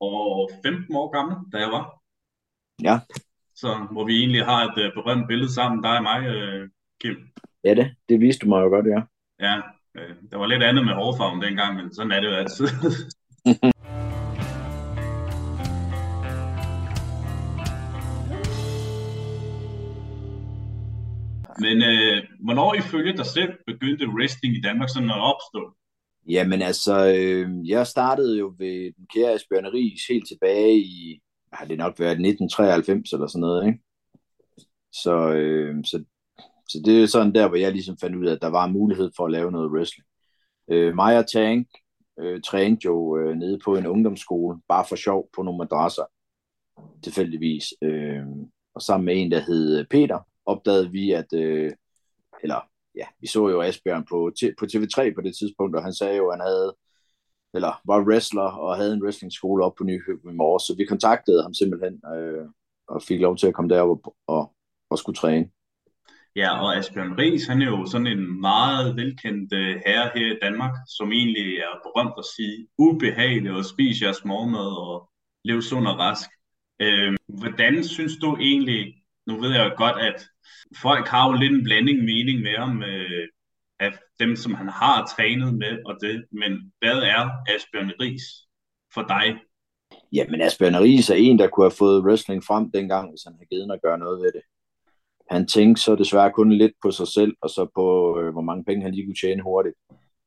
og 0.00 0.50
15 0.64 0.96
år 0.96 1.08
gammel, 1.16 1.36
da 1.52 1.58
jeg 1.58 1.70
var. 1.76 1.84
Ja. 2.82 3.00
Så 3.54 3.86
hvor 3.92 4.04
vi 4.04 4.14
egentlig 4.18 4.44
har 4.44 4.60
et 4.68 4.76
uh, 4.86 4.94
berømt 4.94 5.28
billede 5.28 5.54
sammen, 5.54 5.82
dig 5.82 5.96
og 5.96 6.02
mig, 6.02 6.20
uh, 6.32 6.68
Kim. 7.00 7.16
Ja, 7.64 7.74
det, 7.74 7.94
det 8.08 8.20
viste 8.20 8.44
du 8.44 8.48
mig 8.48 8.60
jo 8.62 8.68
godt, 8.68 8.86
ja. 8.86 9.00
Ja, 9.46 9.54
uh, 9.98 10.14
der 10.30 10.36
var 10.36 10.46
lidt 10.46 10.62
andet 10.62 10.84
med 10.84 10.94
hårfarven 10.94 11.42
dengang, 11.42 11.76
men 11.76 11.94
sådan 11.94 12.12
er 12.12 12.20
det 12.20 12.28
jo 12.28 12.34
altid. 12.34 12.66
Men 21.66 21.76
øh, 21.82 22.16
hvornår 22.44 22.74
ifølge 22.74 23.16
dig 23.16 23.26
selv 23.26 23.52
begyndte 23.66 24.08
wrestling 24.08 24.56
i 24.56 24.60
Danmark 24.60 24.88
sådan 24.88 25.10
at 25.10 25.24
opstå? 25.32 25.62
Jamen 26.28 26.62
altså, 26.62 26.96
øh, 27.16 27.68
jeg 27.68 27.86
startede 27.86 28.38
jo 28.38 28.54
ved 28.58 28.92
den 28.96 29.06
kære 29.14 29.32
Asbjørn 29.32 29.72
Ries 29.74 30.06
helt 30.08 30.28
tilbage 30.28 30.78
i, 30.78 31.20
har 31.52 31.64
det 31.66 31.78
nok 31.78 31.98
været 31.98 32.12
1993 32.12 33.12
eller 33.12 33.26
sådan 33.26 33.40
noget, 33.40 33.66
ikke? 33.66 33.78
Så, 34.92 35.16
øh, 35.28 35.74
så, 35.84 36.04
så 36.68 36.82
det 36.84 37.02
er 37.02 37.06
sådan 37.06 37.34
der, 37.34 37.48
hvor 37.48 37.56
jeg 37.56 37.72
ligesom 37.72 37.96
fandt 38.00 38.16
ud 38.16 38.26
af, 38.26 38.32
at 38.32 38.42
der 38.42 38.48
var 38.48 38.66
mulighed 38.66 39.10
for 39.16 39.24
at 39.24 39.32
lave 39.32 39.52
noget 39.52 39.70
wrestling. 39.70 40.06
Øh, 40.70 40.94
mig 40.94 41.18
og 41.18 41.30
Tank 41.32 41.66
øh, 42.20 42.40
trænede 42.40 42.80
jo 42.84 43.18
øh, 43.18 43.36
nede 43.36 43.58
på 43.64 43.76
en 43.76 43.86
ungdomsskole, 43.86 44.60
bare 44.68 44.84
for 44.88 44.96
sjov 44.96 45.28
på 45.36 45.42
nogle 45.42 45.58
madrasser, 45.58 46.04
tilfældigvis. 47.02 47.64
Øh, 47.82 48.22
og 48.74 48.82
sammen 48.82 49.04
med 49.04 49.14
en, 49.16 49.30
der 49.30 49.40
hed 49.40 49.78
øh, 49.78 49.86
Peter, 49.90 50.18
opdagede 50.46 50.90
vi, 50.90 51.12
at, 51.12 51.32
øh, 51.34 51.72
eller 52.42 52.68
ja, 52.94 53.06
vi 53.20 53.26
så 53.26 53.48
jo 53.48 53.62
Asbjørn 53.62 54.04
på, 54.04 54.32
på 54.58 54.64
TV3 54.64 55.14
på 55.14 55.20
det 55.20 55.36
tidspunkt, 55.36 55.76
og 55.76 55.82
han 55.82 55.94
sagde 55.94 56.16
jo, 56.16 56.28
at 56.28 56.38
han 56.38 56.46
havde, 56.46 56.76
eller 57.54 57.80
var 57.84 58.04
wrestler 58.06 58.42
og 58.42 58.76
havde 58.76 58.94
en 58.94 59.02
wrestlingskole 59.02 59.64
op 59.64 59.74
på 59.74 59.84
Nyhøb 59.84 60.20
i 60.24 60.32
morges, 60.32 60.62
så 60.62 60.74
vi 60.76 60.84
kontaktede 60.84 61.42
ham 61.42 61.54
simpelthen 61.54 62.02
øh, 62.16 62.48
og 62.88 63.02
fik 63.02 63.20
lov 63.20 63.36
til 63.36 63.46
at 63.46 63.54
komme 63.54 63.74
derop 63.74 64.06
og, 64.06 64.16
og, 64.26 64.54
og 64.90 64.98
skulle 64.98 65.16
træne. 65.16 65.48
Ja, 66.36 66.62
og 66.62 66.76
Asbjørn 66.76 67.18
Ries, 67.18 67.46
han 67.46 67.62
er 67.62 67.66
jo 67.66 67.86
sådan 67.86 68.06
en 68.06 68.40
meget 68.40 68.96
velkendt 68.96 69.52
øh, 69.52 69.80
herre 69.86 70.10
her 70.14 70.34
i 70.34 70.38
Danmark, 70.42 70.74
som 70.86 71.12
egentlig 71.12 71.56
er 71.58 71.80
berømt 71.82 72.14
at 72.18 72.24
sige 72.36 72.66
ubehagelig 72.78 73.52
og 73.52 73.64
spise 73.64 74.04
jeres 74.04 74.24
morgenmad 74.24 74.70
og 74.88 75.10
leve 75.44 75.62
sund 75.62 75.86
og 75.86 75.98
rask. 75.98 76.30
Øh, 76.80 77.16
hvordan 77.28 77.84
synes 77.84 78.16
du 78.16 78.36
egentlig, 78.36 79.01
nu 79.26 79.40
ved 79.40 79.50
jeg 79.50 79.64
jo 79.70 79.84
godt, 79.84 79.98
at 80.08 80.18
folk 80.76 81.08
har 81.08 81.28
jo 81.28 81.38
lidt 81.38 81.52
en 81.52 81.64
blanding 81.64 81.98
mening 82.04 82.40
med 82.40 82.56
ham, 82.56 82.82
øh, 82.82 83.28
af 83.80 83.92
dem, 84.20 84.36
som 84.36 84.54
han 84.54 84.68
har 84.68 85.06
trænet 85.16 85.54
med 85.54 85.74
og 85.86 85.94
det, 86.00 86.24
men 86.32 86.72
hvad 86.80 86.98
er 87.14 87.30
Asbjørn 87.54 87.92
Ries 88.00 88.26
for 88.94 89.02
dig? 89.02 89.26
Jamen 90.12 90.40
Asbjørn 90.40 90.76
Ries 90.76 91.10
er 91.10 91.14
en, 91.14 91.38
der 91.38 91.48
kunne 91.48 91.64
have 91.64 91.80
fået 91.84 92.04
wrestling 92.04 92.44
frem 92.44 92.70
dengang, 92.70 93.10
hvis 93.10 93.24
han 93.24 93.34
havde 93.34 93.50
givet 93.52 93.72
at 93.72 93.82
gøre 93.82 93.98
noget 93.98 94.22
ved 94.22 94.32
det 94.32 94.42
han 95.32 95.46
tænkte 95.46 95.82
så 95.82 95.96
desværre 95.96 96.32
kun 96.32 96.52
lidt 96.52 96.72
på 96.82 96.90
sig 96.90 97.08
selv, 97.08 97.32
og 97.42 97.50
så 97.50 97.66
på, 97.74 97.86
øh, 98.20 98.32
hvor 98.32 98.46
mange 98.48 98.64
penge 98.64 98.82
han 98.82 98.94
lige 98.94 99.06
kunne 99.06 99.22
tjene 99.22 99.42
hurtigt. 99.42 99.76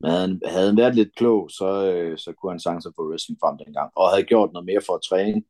Men 0.02 0.12
han, 0.12 0.42
havde 0.46 0.68
han 0.68 0.78
været 0.78 0.96
lidt 0.96 1.16
klog, 1.16 1.50
så, 1.50 1.70
øh, 1.92 2.18
så 2.18 2.34
kunne 2.34 2.52
han 2.52 2.60
sagtens 2.60 2.88
få 2.96 3.10
wrestling 3.10 3.38
frem 3.44 3.58
dengang, 3.58 3.90
og 3.96 4.10
havde 4.10 4.30
gjort 4.32 4.54
noget 4.54 4.66
mere 4.66 4.82
for 4.86 4.94
at 4.94 5.06
træne, 5.10 5.42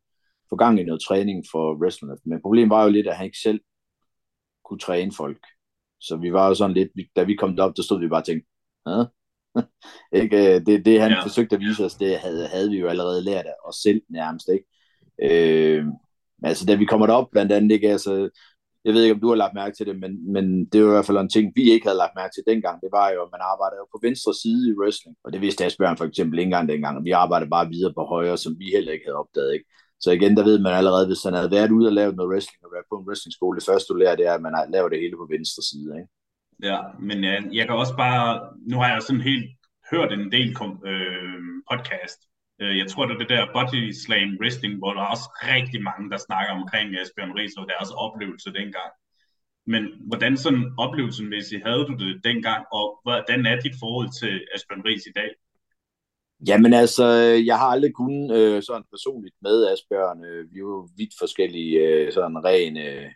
få 0.49 0.55
gang 0.55 0.79
i 0.79 0.83
noget 0.83 1.01
træning 1.01 1.45
for 1.51 1.75
wrestling. 1.81 2.17
Men 2.25 2.41
problemet 2.41 2.69
var 2.69 2.83
jo 2.83 2.89
lidt, 2.89 3.07
at 3.07 3.17
han 3.17 3.25
ikke 3.25 3.37
selv 3.37 3.59
kunne 4.65 4.79
træne 4.79 5.11
folk. 5.11 5.41
Så 6.01 6.17
vi 6.17 6.33
var 6.33 6.47
jo 6.47 6.55
sådan 6.55 6.73
lidt, 6.73 6.89
da 7.15 7.23
vi 7.23 7.35
kom 7.35 7.55
derop, 7.55 7.77
der 7.77 7.83
stod 7.83 7.99
vi 7.99 8.07
bare 8.07 8.21
og 8.21 8.25
tænkte, 8.25 8.49
ja, 8.87 9.03
ikke? 10.21 10.55
Øh, 10.55 10.65
det, 10.65 10.85
det 10.85 11.01
han 11.01 11.11
ja. 11.11 11.23
forsøgte 11.23 11.55
at 11.55 11.61
vise 11.61 11.85
os, 11.85 11.95
det 11.95 12.17
havde, 12.17 12.47
havde 12.47 12.69
vi 12.69 12.79
jo 12.79 12.87
allerede 12.87 13.23
lært 13.23 13.45
af 13.45 13.55
os 13.65 13.75
selv 13.75 14.01
nærmest. 14.09 14.49
Ikke? 14.49 14.65
Øh, 15.21 15.85
altså 16.43 16.65
da 16.65 16.75
vi 16.75 16.85
kommer 16.85 17.07
derop 17.07 17.31
blandt 17.31 17.51
andet, 17.51 17.71
ikke? 17.71 17.91
Altså, 17.91 18.29
jeg 18.85 18.93
ved 18.93 19.03
ikke, 19.03 19.13
om 19.13 19.21
du 19.21 19.29
har 19.29 19.35
lagt 19.35 19.53
mærke 19.53 19.75
til 19.75 19.85
det, 19.85 19.99
men, 19.99 20.33
men 20.33 20.65
det 20.65 20.81
var 20.81 20.87
i 20.87 20.91
hvert 20.91 21.05
fald 21.05 21.17
en 21.17 21.29
ting, 21.29 21.51
vi 21.55 21.71
ikke 21.71 21.85
havde 21.87 21.97
lagt 21.97 22.15
mærke 22.15 22.33
til 22.33 22.43
dengang. 22.47 22.81
Det 22.81 22.89
var 22.91 23.09
jo, 23.09 23.19
at 23.23 23.29
man 23.31 23.41
arbejdede 23.51 23.91
på 23.93 23.99
venstre 24.01 24.33
side 24.33 24.69
i 24.69 24.77
wrestling. 24.79 25.15
Og 25.23 25.33
det 25.33 25.41
vidste 25.41 25.65
Asbjørn 25.65 25.97
for 25.97 26.05
eksempel 26.05 26.39
ikke 26.39 26.47
engang 26.47 26.69
dengang. 26.69 27.05
Vi 27.05 27.11
arbejdede 27.11 27.49
bare 27.49 27.69
videre 27.69 27.93
på 27.93 28.03
højre, 28.03 28.37
som 28.37 28.59
vi 28.59 28.65
heller 28.75 28.91
ikke 28.91 29.05
havde 29.05 29.21
opdaget. 29.23 29.53
Ikke? 29.53 29.65
Så 29.99 30.11
igen, 30.11 30.37
der 30.37 30.43
ved 30.43 30.59
man 30.59 30.73
allerede, 30.73 31.07
hvis 31.07 31.23
han 31.23 31.33
havde 31.33 31.51
været 31.51 31.71
ude 31.71 31.87
og 31.87 31.93
lavet 31.93 32.15
noget 32.15 32.31
wrestling 32.31 32.65
og 32.65 32.71
været 32.75 32.89
på 32.89 32.95
en 32.97 33.07
wrestlingskole, 33.07 33.59
det 33.59 33.65
første 33.69 33.93
du 33.93 33.97
lærer, 33.97 34.15
det 34.15 34.25
er, 34.27 34.33
at 34.33 34.41
man 34.41 34.53
laver 34.75 34.89
det 34.89 34.99
hele 35.03 35.17
på 35.17 35.27
venstre 35.35 35.61
side. 35.69 35.89
Ikke? 35.99 36.09
Ja, 36.69 36.79
men 36.99 37.23
jeg, 37.23 37.37
jeg 37.51 37.65
kan 37.67 37.75
også 37.75 37.95
bare, 37.95 38.25
nu 38.71 38.75
har 38.77 38.89
jeg 38.93 39.01
sådan 39.01 39.21
helt 39.31 39.49
hørt 39.91 40.11
en 40.13 40.31
del 40.31 40.49
øh, 40.91 41.39
podcast 41.71 42.19
øh, 42.61 42.77
jeg 42.77 42.87
tror, 42.87 43.05
det 43.05 43.13
er 43.13 43.17
det 43.17 43.29
der 43.29 43.53
body 43.53 43.91
slam 44.03 44.29
wrestling, 44.41 44.77
hvor 44.77 44.93
der 44.93 45.01
er 45.01 45.13
også 45.15 45.29
rigtig 45.53 45.79
mange, 45.89 46.09
der 46.11 46.17
snakker 46.17 46.53
omkring 46.53 46.87
Asbjørn 46.99 47.35
Ries 47.37 47.57
og 47.57 47.67
deres 47.73 47.91
oplevelse 48.05 48.53
dengang. 48.53 48.91
Men 49.73 49.83
hvordan 50.07 50.37
sådan 50.37 50.65
oplevelsemæssigt 50.77 51.63
havde 51.67 51.83
du 51.89 51.93
det 52.03 52.23
dengang, 52.23 52.65
og 52.71 52.99
hvordan 53.03 53.45
er 53.45 53.59
dit 53.59 53.75
forhold 53.79 54.09
til 54.21 54.33
Asbjørn 54.55 54.85
Ries 54.85 55.05
i 55.11 55.15
dag? 55.19 55.31
Jamen 56.47 56.73
altså, 56.73 57.05
jeg 57.45 57.57
har 57.57 57.65
aldrig 57.65 57.93
kun 57.93 58.31
øh, 58.31 58.63
sådan 58.63 58.83
personligt 58.91 59.35
med 59.41 59.67
Asbjørn. 59.67 60.25
Øh, 60.25 60.51
vi 60.51 60.55
er 60.55 60.59
jo 60.59 60.89
vidt 60.97 61.13
forskellige, 61.19 61.79
øh, 61.79 62.11
sådan 62.13 62.45
ren 62.45 62.77
øh, 62.77 63.11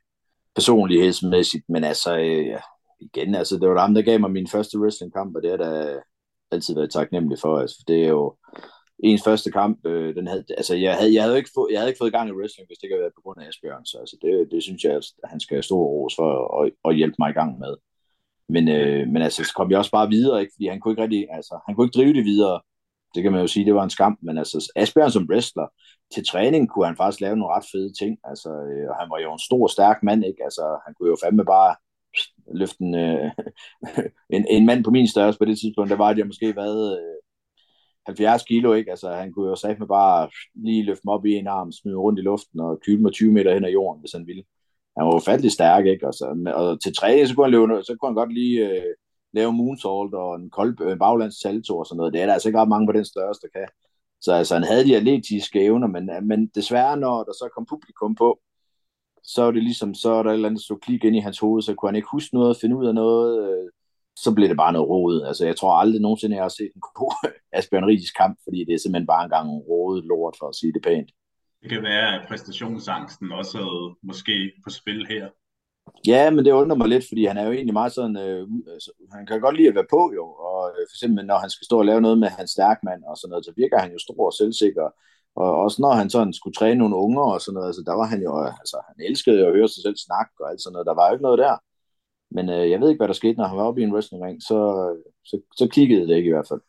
personlighedsmæssigt, 0.55 1.65
men 1.69 1.83
altså, 1.83 2.17
øh, 2.17 2.59
igen, 2.99 3.35
altså, 3.35 3.55
det 3.55 3.69
var 3.69 3.81
ham, 3.81 3.93
der 3.93 4.01
gav 4.01 4.19
mig 4.19 4.31
min 4.31 4.47
første 4.47 4.79
wrestlingkamp, 4.79 5.35
og 5.35 5.41
det 5.41 5.49
har 5.49 5.57
da 5.57 5.99
altid 6.51 6.75
været 6.75 6.91
taknemmelig 6.91 7.39
for. 7.39 7.59
Altså, 7.59 7.83
det 7.87 8.03
er 8.03 8.07
jo, 8.07 8.35
ens 9.03 9.23
første 9.23 9.51
kamp, 9.51 9.85
øh, 9.85 10.15
den 10.15 10.27
havde, 10.27 10.43
altså 10.57 10.75
jeg 10.75 10.95
havde, 10.97 11.13
jeg 11.13 11.23
havde 11.23 11.37
ikke 11.37 11.49
fået, 11.55 11.71
jeg 11.71 11.79
havde 11.79 11.89
ikke 11.89 12.01
fået 12.01 12.13
gang 12.13 12.29
i 12.29 12.37
wrestling, 12.37 12.67
hvis 12.67 12.77
det 12.77 12.83
ikke 12.83 12.95
havde 12.95 13.05
været 13.05 13.17
på 13.17 13.21
grund 13.21 13.41
af 13.41 13.47
Asbjørn, 13.47 13.85
så 13.85 13.97
altså 13.97 14.17
det, 14.21 14.31
det 14.51 14.63
synes 14.63 14.83
jeg, 14.83 14.93
at 14.95 15.05
han 15.23 15.39
skal 15.39 15.55
have 15.55 15.63
stor 15.63 15.83
ros 15.85 16.15
for 16.15 16.29
at, 16.59 16.71
at, 16.87 16.95
hjælpe 16.95 17.15
mig 17.19 17.29
i 17.29 17.37
gang 17.39 17.59
med. 17.59 17.73
Men, 18.49 18.69
øh, 18.69 19.07
men 19.07 19.21
altså, 19.21 19.43
så 19.43 19.53
kom 19.55 19.71
jeg 19.71 19.79
også 19.79 19.91
bare 19.91 20.09
videre, 20.09 20.41
ikke? 20.41 20.53
fordi 20.55 20.67
han 20.67 20.79
kunne 20.79 20.91
ikke 20.91 21.03
rigtig, 21.03 21.27
altså, 21.37 21.59
han 21.65 21.75
kunne 21.75 21.85
ikke 21.85 21.97
drive 21.99 22.13
det 22.13 22.25
videre. 22.25 22.61
Det 23.15 23.23
kan 23.23 23.31
man 23.31 23.41
jo 23.41 23.47
sige, 23.47 23.65
det 23.65 23.75
var 23.75 23.83
en 23.83 23.89
skam, 23.89 24.17
men 24.21 24.37
altså, 24.37 24.71
Asbjørn 24.75 25.11
som 25.11 25.27
wrestler, 25.29 25.67
til 26.13 26.25
træning 26.27 26.69
kunne 26.69 26.85
han 26.85 26.95
faktisk 26.95 27.21
lave 27.21 27.37
nogle 27.37 27.55
ret 27.55 27.65
fede 27.71 27.93
ting, 27.93 28.17
altså, 28.23 28.49
øh, 28.49 28.89
han 28.99 29.09
var 29.09 29.19
jo 29.19 29.33
en 29.33 29.39
stor, 29.39 29.67
stærk 29.67 30.03
mand, 30.03 30.25
ikke? 30.25 30.43
Altså, 30.43 30.79
han 30.85 30.93
kunne 30.93 31.09
jo 31.09 31.17
fandme 31.23 31.45
bare 31.45 31.75
løfte 32.53 32.83
en, 32.83 32.95
øh, 32.95 33.31
en, 34.35 34.45
en 34.49 34.65
mand 34.65 34.83
på 34.83 34.91
min 34.91 35.07
størrelse 35.07 35.39
på 35.39 35.45
det 35.45 35.59
tidspunkt, 35.59 35.89
der 35.89 35.97
var 35.97 36.13
det 36.13 36.27
måske 36.27 36.55
været 36.55 36.99
øh, 36.99 37.19
70 38.05 38.43
kilo, 38.43 38.73
ikke? 38.73 38.91
Altså, 38.91 39.11
han 39.11 39.31
kunne 39.31 39.49
jo 39.49 39.55
sagt 39.55 39.79
med 39.79 39.87
bare 39.87 40.29
lige 40.55 40.83
løfte 40.83 41.01
mig 41.05 41.13
op 41.13 41.25
i 41.25 41.33
en 41.33 41.47
arm, 41.47 41.71
smide 41.71 41.95
rundt 41.97 42.19
i 42.19 42.21
luften 42.21 42.59
og 42.59 42.79
kyle 42.85 43.01
mig 43.01 43.13
20 43.13 43.31
meter 43.31 43.53
hen 43.53 43.65
ad 43.65 43.69
jorden, 43.69 43.99
hvis 44.01 44.11
han 44.11 44.27
ville. 44.27 44.43
Han 44.97 45.05
var 45.05 45.13
jo 45.13 45.49
stærk, 45.49 45.85
ikke? 45.85 46.05
Altså, 46.05 46.25
og 46.55 46.81
til 46.81 46.95
træning, 46.95 47.27
så 47.27 47.35
kunne 47.35 47.45
han, 47.45 47.51
løbe, 47.51 47.83
så 47.83 47.95
kunne 47.95 48.09
han 48.09 48.15
godt 48.15 48.33
lige 48.33 48.69
øh, 48.69 48.93
lave 49.33 49.53
moonsault 49.53 50.13
og 50.13 50.35
en 50.35 50.49
kold 50.49 50.81
en 50.81 50.99
baglands 50.99 51.41
salto 51.41 51.77
og 51.77 51.85
sådan 51.85 51.97
noget. 51.97 52.13
Det 52.13 52.21
er 52.21 52.25
der 52.25 52.33
altså 52.33 52.49
ikke 52.49 52.59
ret 52.59 52.69
mange 52.69 52.87
på 52.87 52.91
den 52.91 53.05
største, 53.05 53.47
der 53.47 53.59
kan. 53.59 53.67
Så 54.21 54.33
altså, 54.33 54.53
han 54.53 54.63
havde 54.63 54.85
de 54.85 54.95
atletiske 54.95 55.61
evner, 55.61 55.87
men, 55.87 56.09
øh, 56.09 56.23
men 56.23 56.47
desværre, 56.47 56.97
når 56.97 57.23
der 57.23 57.33
så 57.33 57.49
kom 57.55 57.65
publikum 57.65 58.15
på, 58.15 58.39
så 59.23 59.43
er 59.43 59.51
det 59.51 59.63
ligesom, 59.63 59.93
så 59.93 60.11
er 60.11 60.23
der 60.23 60.29
et 60.29 60.33
eller 60.33 60.49
andet, 60.49 60.59
der 60.59 60.63
stod 60.63 60.79
klik 60.79 61.03
ind 61.03 61.15
i 61.15 61.19
hans 61.19 61.39
hoved, 61.39 61.61
så 61.61 61.73
kunne 61.73 61.89
han 61.89 61.95
ikke 61.95 62.07
huske 62.11 62.35
noget, 62.35 62.57
finde 62.61 62.75
ud 62.77 62.87
af 62.87 62.95
noget, 62.95 63.49
øh, 63.49 63.69
så 64.15 64.35
blev 64.35 64.49
det 64.49 64.57
bare 64.57 64.73
noget 64.73 64.89
råd. 64.89 65.23
Altså, 65.23 65.45
jeg 65.45 65.55
tror 65.55 65.73
aldrig 65.73 66.01
nogensinde, 66.01 66.35
jeg 66.35 66.43
har 66.43 66.49
set 66.49 66.71
en 66.75 66.81
god 66.81 67.29
Asbjørn 67.57 67.85
Rigis 67.85 68.11
kamp, 68.11 68.37
fordi 68.43 68.59
det 68.65 68.73
er 68.73 68.77
simpelthen 68.77 69.07
bare 69.07 69.23
en 69.23 69.29
gang 69.29 69.49
rodet 69.69 70.05
lort, 70.05 70.35
for 70.39 70.47
at 70.47 70.55
sige 70.55 70.73
det 70.73 70.83
pænt. 70.83 71.11
Det 71.61 71.69
kan 71.69 71.83
være, 71.83 72.15
at 72.15 72.27
præstationsangsten 72.27 73.31
også 73.31 73.57
havde 73.57 73.95
måske 74.03 74.51
på 74.63 74.69
spil 74.69 75.07
her. 75.09 75.27
Ja, 76.07 76.29
men 76.29 76.45
det 76.45 76.51
undrer 76.51 76.77
mig 76.77 76.87
lidt, 76.87 77.05
fordi 77.07 77.25
han 77.25 77.37
er 77.37 77.45
jo 77.45 77.51
egentlig 77.51 77.73
meget 77.73 77.93
sådan, 77.93 78.17
øh, 78.17 78.47
altså, 78.73 78.91
han 79.11 79.25
kan 79.25 79.41
godt 79.41 79.57
lide 79.57 79.67
at 79.67 79.75
være 79.75 79.93
på 79.95 80.11
jo, 80.15 80.25
og 80.47 80.61
øh, 80.69 80.83
for 80.89 80.95
eksempel 80.95 81.25
når 81.25 81.37
han 81.37 81.49
skal 81.49 81.65
stå 81.65 81.79
og 81.79 81.85
lave 81.85 82.01
noget 82.01 82.17
med 82.19 82.27
hans 82.27 82.51
stærkmand 82.51 83.03
og 83.03 83.17
sådan 83.17 83.29
noget, 83.31 83.45
så 83.45 83.53
virker 83.57 83.79
han 83.79 83.91
jo 83.91 83.99
stor 83.99 84.25
og 84.25 84.33
selvsikker, 84.33 84.87
og 85.35 85.49
også 85.63 85.77
når 85.81 85.93
han 85.99 86.09
sådan 86.09 86.33
skulle 86.33 86.57
træne 86.59 86.79
nogle 86.79 86.95
unger 86.95 87.25
og 87.35 87.41
sådan 87.41 87.53
noget, 87.53 87.67
altså 87.67 87.83
der 87.85 87.95
var 87.99 88.07
han 88.13 88.21
jo, 88.27 88.31
øh, 88.43 88.51
altså 88.61 88.77
han 88.87 88.95
elskede 89.09 89.39
jo 89.39 89.47
at 89.47 89.55
høre 89.57 89.67
sig 89.67 89.81
selv 89.83 89.97
snakke 90.07 90.33
og 90.39 90.49
alt 90.49 90.61
sådan 90.61 90.73
noget, 90.73 90.89
der 90.89 90.95
var 90.99 91.07
jo 91.07 91.13
ikke 91.13 91.27
noget 91.27 91.39
der. 91.45 91.55
Men 92.35 92.45
øh, 92.49 92.69
jeg 92.71 92.79
ved 92.79 92.89
ikke, 92.89 93.01
hvad 93.01 93.11
der 93.11 93.21
skete, 93.21 93.37
når 93.37 93.47
han 93.47 93.57
var 93.57 93.67
oppe 93.69 93.81
i 93.81 93.83
en 93.83 93.93
wrestlingring, 93.93 94.37
så, 94.49 94.59
øh, 94.85 94.97
så, 95.29 95.35
så 95.59 95.65
kiggede 95.75 96.07
det 96.07 96.15
ikke 96.15 96.29
i 96.29 96.35
hvert 96.35 96.51
fald. 96.51 96.61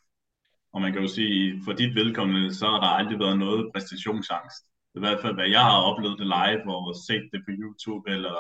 Og 0.74 0.80
man 0.80 0.92
kan 0.92 1.02
jo 1.02 1.08
sige, 1.08 1.60
for 1.64 1.72
dit 1.72 1.94
vedkommende, 1.94 2.54
så 2.54 2.66
har 2.66 2.80
der 2.80 2.96
aldrig 2.98 3.18
været 3.18 3.38
noget 3.38 3.70
præstationsangst. 3.74 4.62
I 4.96 5.00
hvert 5.02 5.20
fald, 5.22 5.34
hvad 5.34 5.48
jeg 5.56 5.64
har 5.70 5.86
oplevet 5.90 6.18
det 6.18 6.28
live, 6.38 6.64
og 6.76 6.94
set 7.06 7.26
det 7.32 7.40
på 7.46 7.52
YouTube, 7.62 8.04
eller 8.14 8.36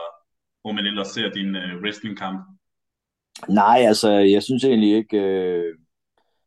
hvor 0.62 0.72
man 0.72 0.86
ellers 0.86 1.08
ser 1.08 1.30
din 1.30 1.56
øh, 1.56 1.82
wrestlingkamp. 1.82 2.40
Nej, 3.48 3.78
altså, 3.90 4.10
jeg 4.10 4.42
synes 4.42 4.64
egentlig 4.64 4.96
ikke... 4.96 5.16
Øh, 5.16 5.74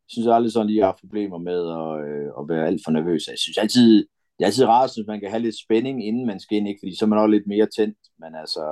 jeg 0.03 0.09
synes 0.15 0.27
aldrig 0.27 0.51
sådan 0.51 0.67
lige, 0.67 0.79
jeg 0.79 0.87
har 0.87 0.97
problemer 0.99 1.37
med 1.37 1.61
at, 1.81 1.91
øh, 2.07 2.29
at 2.39 2.43
være 2.49 2.67
alt 2.67 2.81
for 2.85 2.91
nervøs. 2.91 3.27
Jeg 3.27 3.39
synes 3.39 3.57
altid, 3.57 3.97
det 4.35 4.41
er 4.43 4.45
altid 4.45 4.65
rart, 4.65 4.91
hvis 4.95 5.07
man 5.07 5.19
kan 5.19 5.29
have 5.29 5.41
lidt 5.41 5.63
spænding, 5.65 6.07
inden 6.07 6.25
man 6.25 6.39
skal 6.39 6.57
ind, 6.57 6.67
ikke? 6.67 6.79
fordi 6.81 6.95
så 6.95 7.05
er 7.05 7.09
man 7.09 7.19
også 7.19 7.31
lidt 7.35 7.47
mere 7.47 7.67
tændt. 7.77 7.97
Men 8.19 8.35
altså, 8.35 8.63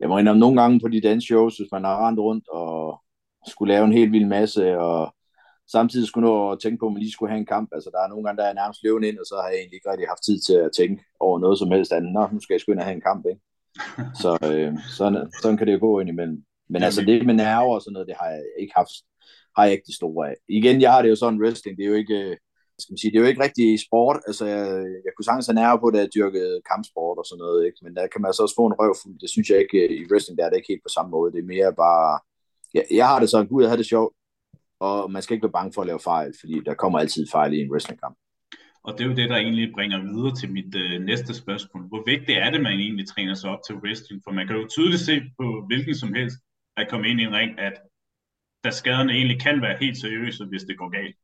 jeg 0.00 0.08
må 0.08 0.18
indrømme 0.18 0.40
nogle 0.40 0.60
gange 0.60 0.80
på 0.80 0.88
de 0.88 1.00
dance 1.00 1.26
shows, 1.26 1.56
hvis 1.56 1.72
man 1.72 1.84
har 1.84 2.06
rendt 2.06 2.20
rundt 2.20 2.48
og 2.48 3.02
skulle 3.46 3.72
lave 3.74 3.84
en 3.84 3.92
helt 3.92 4.12
vild 4.12 4.26
masse, 4.26 4.78
og 4.78 5.14
samtidig 5.74 6.06
skulle 6.08 6.28
nå 6.28 6.52
at 6.52 6.58
tænke 6.60 6.78
på, 6.78 6.86
at 6.86 6.92
man 6.92 7.02
lige 7.02 7.12
skulle 7.12 7.30
have 7.30 7.38
en 7.38 7.52
kamp. 7.54 7.68
Altså, 7.72 7.90
der 7.92 8.00
er 8.00 8.08
nogle 8.08 8.24
gange, 8.24 8.38
der 8.42 8.48
er 8.48 8.60
nærmest 8.60 8.82
løven 8.82 9.04
ind, 9.04 9.18
og 9.18 9.26
så 9.26 9.34
har 9.42 9.48
jeg 9.48 9.58
egentlig 9.58 9.76
ikke 9.76 9.90
rigtig 9.90 10.08
haft 10.08 10.24
tid 10.24 10.38
til 10.46 10.56
at 10.66 10.70
tænke 10.78 11.04
over 11.20 11.38
noget 11.38 11.58
som 11.58 11.70
helst 11.70 11.92
andet. 11.92 12.12
Nå, 12.12 12.22
nu 12.32 12.40
skal 12.40 12.54
jeg 12.54 12.60
sgu 12.60 12.72
ind 12.72 12.82
og 12.82 12.88
have 12.88 12.98
en 13.00 13.08
kamp, 13.10 13.26
ikke? 13.26 13.42
Så 14.22 14.38
øh, 14.52 14.72
sådan, 14.98 15.32
sådan 15.42 15.56
kan 15.56 15.66
det 15.66 15.72
jo 15.72 15.78
gå 15.80 16.00
ind 16.00 16.08
imellem. 16.08 16.44
Men 16.68 16.82
altså, 16.82 17.00
det 17.00 17.26
med 17.26 17.34
nerver 17.34 17.74
og 17.74 17.82
sådan 17.82 17.92
noget, 17.92 18.08
det 18.08 18.16
har 18.20 18.28
jeg 18.28 18.42
ikke 18.60 18.72
haft, 18.76 18.94
har 19.56 19.64
jeg 19.64 19.72
ikke 19.72 19.86
det 19.86 19.94
store 19.94 20.28
af. 20.30 20.34
Igen, 20.48 20.80
jeg 20.80 20.92
har 20.92 21.02
det 21.02 21.10
jo 21.10 21.16
sådan, 21.16 21.40
wrestling, 21.42 21.78
det 21.78 21.84
er 21.84 21.88
jo 21.88 21.94
ikke, 21.94 22.38
skal 22.78 22.92
man 22.92 22.98
sige, 22.98 23.10
det 23.10 23.18
er 23.18 23.22
jo 23.22 23.32
ikke 23.32 23.44
rigtig 23.46 23.80
sport. 23.86 24.18
Altså, 24.26 24.44
jeg, 24.46 24.66
jeg 25.04 25.12
kunne 25.12 25.24
sagtens 25.24 25.46
have 25.46 25.60
nerve 25.62 25.78
på, 25.80 25.90
da 25.90 25.98
jeg 25.98 26.14
dyrkede 26.14 26.60
kampsport 26.70 27.18
og 27.18 27.24
sådan 27.26 27.42
noget, 27.44 27.66
ikke? 27.66 27.78
men 27.82 27.96
der 27.96 28.06
kan 28.06 28.22
man 28.22 28.32
så 28.32 28.42
også 28.42 28.58
få 28.58 28.66
en 28.66 28.78
røvfuld. 28.80 29.18
Det 29.22 29.30
synes 29.30 29.50
jeg 29.50 29.58
ikke, 29.64 29.80
i 30.00 30.04
wrestling 30.10 30.38
der 30.38 30.44
er 30.44 30.50
det 30.50 30.56
ikke 30.56 30.72
helt 30.72 30.86
på 30.86 30.94
samme 30.96 31.10
måde. 31.10 31.32
Det 31.32 31.40
er 31.40 31.52
mere 31.54 31.72
bare, 31.84 32.10
ja, 32.74 32.82
jeg 33.00 33.06
har 33.08 33.18
det 33.20 33.28
så, 33.30 33.44
gud, 33.44 33.62
jeg 33.62 33.70
har 33.70 33.80
det 33.82 33.92
sjovt, 33.94 34.12
og 34.80 35.12
man 35.12 35.22
skal 35.22 35.34
ikke 35.34 35.46
være 35.46 35.58
bange 35.58 35.72
for 35.72 35.80
at 35.80 35.86
lave 35.86 36.00
fejl, 36.00 36.30
fordi 36.40 36.54
der 36.66 36.74
kommer 36.74 36.98
altid 36.98 37.26
fejl 37.32 37.52
i 37.52 37.60
en 37.60 37.70
wrestlingkamp. 37.72 38.16
Og 38.86 38.92
det 38.92 39.00
er 39.04 39.08
jo 39.08 39.14
det, 39.20 39.30
der 39.30 39.36
egentlig 39.36 39.72
bringer 39.74 39.98
videre 40.12 40.34
til 40.40 40.52
mit 40.52 40.74
øh, 40.74 41.00
næste 41.10 41.34
spørgsmål. 41.34 41.82
Hvor 41.88 42.02
vigtigt 42.06 42.38
er 42.38 42.50
det, 42.50 42.60
man 42.60 42.80
egentlig 42.84 43.06
træner 43.08 43.34
sig 43.34 43.50
op 43.50 43.62
til 43.66 43.74
wrestling? 43.74 44.22
For 44.24 44.32
man 44.32 44.46
kan 44.46 44.56
jo 44.56 44.66
tydeligt 44.68 45.02
se 45.02 45.14
på 45.38 45.64
hvilken 45.66 45.94
som 45.94 46.14
helst 46.14 46.36
at 46.76 46.88
komme 46.90 47.08
ind 47.08 47.20
i 47.20 47.24
en 47.24 47.34
ring, 47.34 47.58
at 47.58 47.74
der 48.64 48.70
skaderne 48.70 49.12
egentlig 49.12 49.40
kan 49.40 49.62
være 49.62 49.76
helt 49.80 49.98
seriøse, 49.98 50.44
hvis 50.44 50.62
det 50.68 50.78
går 50.78 50.88
galt. 50.98 51.16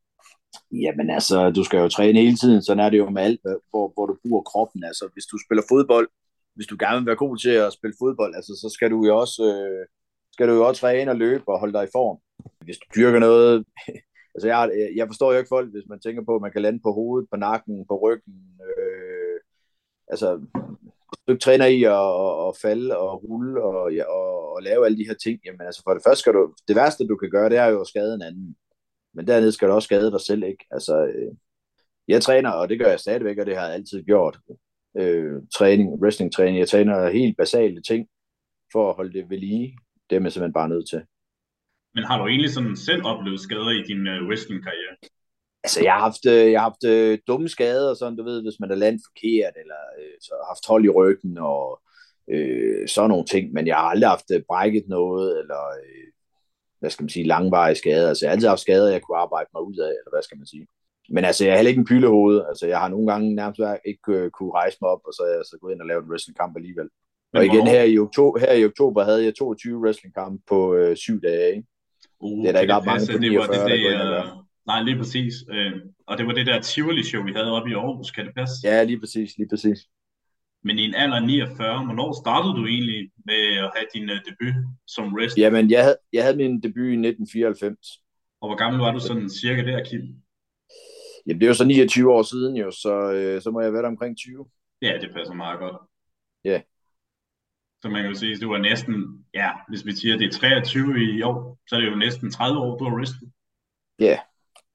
Jamen 0.73 1.11
altså, 1.11 1.51
du 1.51 1.65
skal 1.65 1.79
jo 1.79 1.89
træne 1.89 2.21
hele 2.21 2.37
tiden, 2.37 2.63
så 2.63 2.73
er 2.73 2.91
det 2.91 2.99
jo 2.99 3.11
med 3.11 3.23
alt, 3.23 3.41
hvor, 3.71 3.93
hvor 3.95 4.07
du 4.07 4.17
bruger 4.23 4.43
kroppen. 4.43 4.85
Altså, 4.85 5.05
hvis 5.13 5.27
du 5.27 5.37
spiller 5.45 5.63
fodbold, 5.69 6.09
hvis 6.55 6.67
du 6.67 6.77
gerne 6.81 6.99
vil 6.99 7.07
være 7.07 7.25
god 7.25 7.37
til 7.37 7.55
at 7.65 7.73
spille 7.73 7.95
fodbold, 8.03 8.35
altså, 8.35 8.53
så 8.63 8.69
skal 8.75 8.91
du 8.91 9.07
jo 9.07 9.19
også, 9.19 9.43
øh, 9.53 9.87
skal 10.33 10.49
du 10.49 10.53
jo 10.53 10.67
også 10.69 10.81
træne 10.81 11.11
og 11.11 11.17
løbe 11.17 11.49
og 11.49 11.61
holde 11.61 11.73
dig 11.79 11.85
i 11.85 11.95
form. 11.97 12.19
Hvis 12.65 12.79
du 12.79 12.87
dyrker 12.97 13.19
noget, 13.19 13.65
altså 14.35 14.49
jeg, 14.49 14.71
øh, 14.75 14.97
jeg 14.97 15.07
forstår 15.07 15.33
jo 15.33 15.39
ikke 15.39 15.55
folk, 15.57 15.71
hvis 15.71 15.89
man 15.89 16.01
tænker 16.01 16.23
på, 16.25 16.35
at 16.35 16.43
man 16.43 16.53
kan 16.53 16.63
lande 16.63 16.81
på 16.83 16.93
hovedet, 16.93 17.29
på 17.31 17.37
nakken, 17.37 17.87
på 17.87 17.99
ryggen. 18.05 18.35
Øh, 18.69 19.41
altså, 20.09 20.41
du 21.29 21.37
træner 21.37 21.67
i 21.67 21.85
at, 21.85 22.07
at, 22.25 22.49
at 22.49 22.57
falde 22.63 22.99
og 22.99 23.25
rulle 23.25 23.63
og, 23.63 23.95
ja, 23.95 24.05
og, 24.05 24.55
og 24.55 24.63
lave 24.63 24.87
alle 24.87 24.99
de 24.99 25.09
her 25.09 25.15
ting, 25.15 25.41
jamen 25.45 25.61
altså 25.61 25.83
for 25.85 25.95
det 25.95 26.03
første 26.07 26.21
skal 26.21 26.33
du, 26.35 26.55
det 26.69 26.77
værste 26.77 27.07
du 27.07 27.17
kan 27.17 27.31
gøre, 27.31 27.51
det 27.51 27.59
er 27.59 27.67
jo 27.67 27.81
at 27.81 27.87
skade 27.87 28.15
en 28.15 28.23
anden. 28.23 28.57
Men 29.15 29.27
dernede 29.27 29.53
skal 29.53 29.69
du 29.69 29.73
også 29.73 29.87
skade 29.87 30.11
dig 30.11 30.21
selv, 30.21 30.43
ikke? 30.43 30.65
Altså, 30.71 31.07
øh, 31.07 31.33
jeg 32.09 32.23
træner, 32.23 32.51
og 32.51 32.69
det 32.69 32.79
gør 32.79 32.89
jeg 32.89 33.01
stadigvæk, 33.01 33.39
og 33.39 33.47
det 33.47 33.57
har 33.57 33.65
jeg 33.67 33.75
altid 33.75 34.03
gjort. 34.03 34.39
Øh, 34.97 35.43
træning, 35.55 36.03
wrestling-træning. 36.03 36.59
Jeg 36.59 36.69
træner 36.69 37.11
helt 37.11 37.37
basale 37.37 37.83
ting 37.83 38.09
for 38.73 38.91
at 38.91 38.97
holde 38.97 39.13
det 39.13 39.31
ved 39.31 39.39
lige. 39.39 39.79
Det 40.11 40.17
er 40.17 40.21
man 40.21 40.31
simpelthen 40.31 40.53
bare 40.53 40.69
nødt 40.69 40.89
til. 40.89 41.03
Men 41.95 42.05
har 42.05 42.19
du 42.19 42.27
egentlig 42.27 42.51
sådan 42.51 42.77
selv 42.77 43.03
oplevet 43.05 43.41
skader 43.41 43.71
i 43.71 43.83
din 43.83 44.03
uh, 44.13 44.29
wrestling-karriere? 44.29 44.95
Altså, 45.65 45.83
jeg 45.83 45.93
har 45.93 46.01
haft, 46.01 46.27
øh, 46.27 46.53
jeg 46.53 46.61
har 46.61 46.69
haft 46.71 46.85
uh, 46.93 47.19
dumme 47.29 47.49
skader, 47.49 47.95
sådan, 47.95 48.17
du 48.17 48.25
ved, 48.25 48.43
hvis 48.43 48.61
man 48.61 48.71
er 48.71 48.75
landet 48.75 49.03
forkert, 49.09 49.55
eller 49.63 49.81
uh, 49.99 50.17
så 50.21 50.31
har 50.41 50.47
haft 50.53 50.67
hold 50.69 50.85
i 50.85 50.95
ryggen, 50.99 51.39
og 51.39 51.83
uh, 52.35 52.83
sådan 52.95 53.11
nogle 53.11 53.27
ting, 53.33 53.53
men 53.53 53.67
jeg 53.67 53.77
har 53.77 53.89
aldrig 53.93 54.11
haft 54.11 54.31
uh, 54.35 54.41
brækket 54.49 54.85
noget, 54.89 55.39
eller 55.41 55.63
uh, 55.83 56.09
hvad 56.81 56.91
skal 56.91 57.05
man 57.05 57.15
sige, 57.17 57.27
langvarige 57.27 57.81
skader. 57.83 58.09
Altså, 58.09 58.25
jeg 58.25 58.31
har 58.31 58.35
altid 58.35 58.49
haft 58.49 58.67
skader, 58.67 58.89
jeg 58.91 59.03
kunne 59.03 59.19
arbejde 59.27 59.51
mig 59.55 59.63
ud 59.63 59.79
af, 59.87 59.93
eller 59.99 60.13
hvad 60.13 60.23
skal 60.23 60.39
man 60.39 60.47
sige. 60.47 60.67
Men 61.15 61.25
altså, 61.25 61.45
jeg 61.45 61.53
er 61.53 61.57
heller 61.57 61.75
ikke 61.75 61.85
en 61.85 61.91
pyllehoved. 61.93 62.45
Altså, 62.49 62.67
jeg 62.67 62.79
har 62.79 62.89
nogle 62.89 63.07
gange 63.13 63.35
nærmest 63.35 63.61
ikke 63.85 64.25
uh, 64.25 64.31
kunne 64.31 64.53
rejse 64.61 64.79
mig 64.81 64.91
op, 64.91 65.03
og 65.09 65.13
så 65.13 65.23
er 65.23 65.35
jeg 65.35 65.45
så 65.45 65.59
gået 65.61 65.73
ind 65.73 65.81
og 65.81 65.87
lavet 65.87 66.05
en 66.05 66.11
wrestlingkamp 66.11 66.57
alligevel. 66.57 66.89
Men 67.33 67.39
og 67.41 67.47
igen, 67.47 67.67
her 67.67 67.83
i, 67.83 67.99
oktober, 67.99 68.41
her 68.41 68.53
i 68.53 68.65
oktober 68.65 69.05
havde 69.05 69.25
jeg 69.25 69.35
22 69.35 69.79
wrestlingkampe 69.79 70.43
på 70.49 70.75
øh, 70.75 70.97
syv 70.97 71.21
dage. 71.23 71.49
Ikke? 71.57 71.69
Uh, 72.21 72.43
det 72.43 72.49
er 72.49 72.53
der 72.53 72.61
ikke 72.61 72.75
ret 72.75 72.87
mange 72.87 73.13
på 73.13 73.19
49, 73.19 73.47
det, 73.47 73.71
det, 73.71 73.81
det, 73.81 74.25
uh, 74.25 74.43
Nej, 74.67 74.83
lige 74.83 74.99
præcis. 74.99 75.35
Uh, 75.55 75.73
og 76.07 76.19
det 76.19 76.27
var 76.27 76.33
det 76.33 76.47
der 76.47 76.61
Tivoli-show, 76.61 77.25
vi 77.25 77.33
havde 77.33 77.53
oppe 77.57 77.71
i 77.71 77.75
Aarhus, 77.75 78.11
kan 78.11 78.27
det 78.27 78.35
passe? 78.35 78.55
Ja, 78.65 78.83
lige 78.83 79.01
præcis, 79.01 79.31
lige 79.39 79.49
præcis. 79.49 79.79
Men 80.65 80.79
i 80.79 80.85
en 80.85 80.95
alder 80.95 81.17
af 81.17 81.27
49, 81.27 81.85
hvornår 81.85 82.23
startede 82.23 82.55
du 82.59 82.67
egentlig 82.67 83.11
med 83.27 83.43
at 83.65 83.71
have 83.77 83.87
din 83.95 84.11
uh, 84.11 84.17
debut 84.29 84.55
som 84.87 85.15
wrestler? 85.15 85.45
Jamen, 85.45 85.71
jeg 85.71 85.83
havde, 85.83 85.99
jeg 86.13 86.23
havde 86.25 86.37
min 86.37 86.61
debut 86.67 86.89
i 86.95 86.99
1994. 86.99 88.03
Og 88.41 88.49
hvor 88.49 88.57
gammel 88.57 88.81
var 88.81 88.93
du 88.93 89.01
sådan 89.01 89.31
cirka 89.31 89.63
der, 89.63 89.85
Kim? 89.85 90.03
Jamen, 91.27 91.41
det 91.41 91.47
er 91.47 91.51
jo 91.51 91.55
så 91.55 91.65
29 91.65 92.13
år 92.13 92.23
siden 92.23 92.57
jo, 92.57 92.71
så, 92.71 93.13
øh, 93.13 93.43
så 93.43 93.51
må 93.51 93.61
jeg 93.61 93.73
være 93.73 93.83
der 93.83 93.89
omkring 93.89 94.19
20. 94.19 94.47
Ja, 94.83 94.99
det 95.01 95.11
passer 95.15 95.35
meget 95.35 95.59
godt. 95.59 95.77
Ja. 96.45 96.61
Så 97.83 97.89
man 97.89 98.03
kan 98.03 98.11
jo 98.11 98.19
sige, 98.19 98.35
at 98.35 98.41
du 98.41 98.51
var 98.51 98.59
næsten, 98.59 99.25
ja, 99.35 99.51
hvis 99.69 99.87
vi 99.87 99.93
siger, 99.93 100.15
at 100.15 100.21
det 100.21 100.27
er 100.27 100.39
23 100.39 101.05
i 101.05 101.23
år, 101.23 101.59
så 101.69 101.77
er 101.77 101.81
det 101.81 101.91
jo 101.91 101.97
næsten 101.97 102.31
30 102.31 102.61
år, 102.61 102.79
du 102.79 102.85
har 102.85 102.97
wrestlet. 102.97 103.33
Ja. 103.99 104.05
Yeah. 104.05 104.19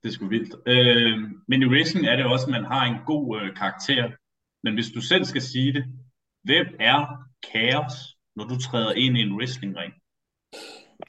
Det 0.04 0.10
er 0.10 0.14
sgu 0.14 0.28
vildt. 0.28 0.56
Øh, 0.68 1.20
men 1.48 1.62
i 1.62 1.66
wrestling 1.66 2.08
er 2.08 2.16
det 2.16 2.26
også, 2.26 2.46
at 2.46 2.52
man 2.52 2.66
har 2.66 2.86
en 2.86 2.98
god 3.06 3.42
øh, 3.42 3.56
karakter. 3.56 4.12
Men 4.64 4.74
hvis 4.74 4.90
du 4.96 5.02
selv 5.02 5.26
skal 5.26 5.42
sige 5.42 5.74
det, 5.74 5.86
hvem 6.44 6.68
er 6.80 7.06
Chaos, 7.46 7.94
når 8.36 8.46
du 8.48 8.60
træder 8.60 8.94
ind 8.94 9.18
i 9.18 9.22
en 9.22 9.34
wrestlingring? 9.34 9.94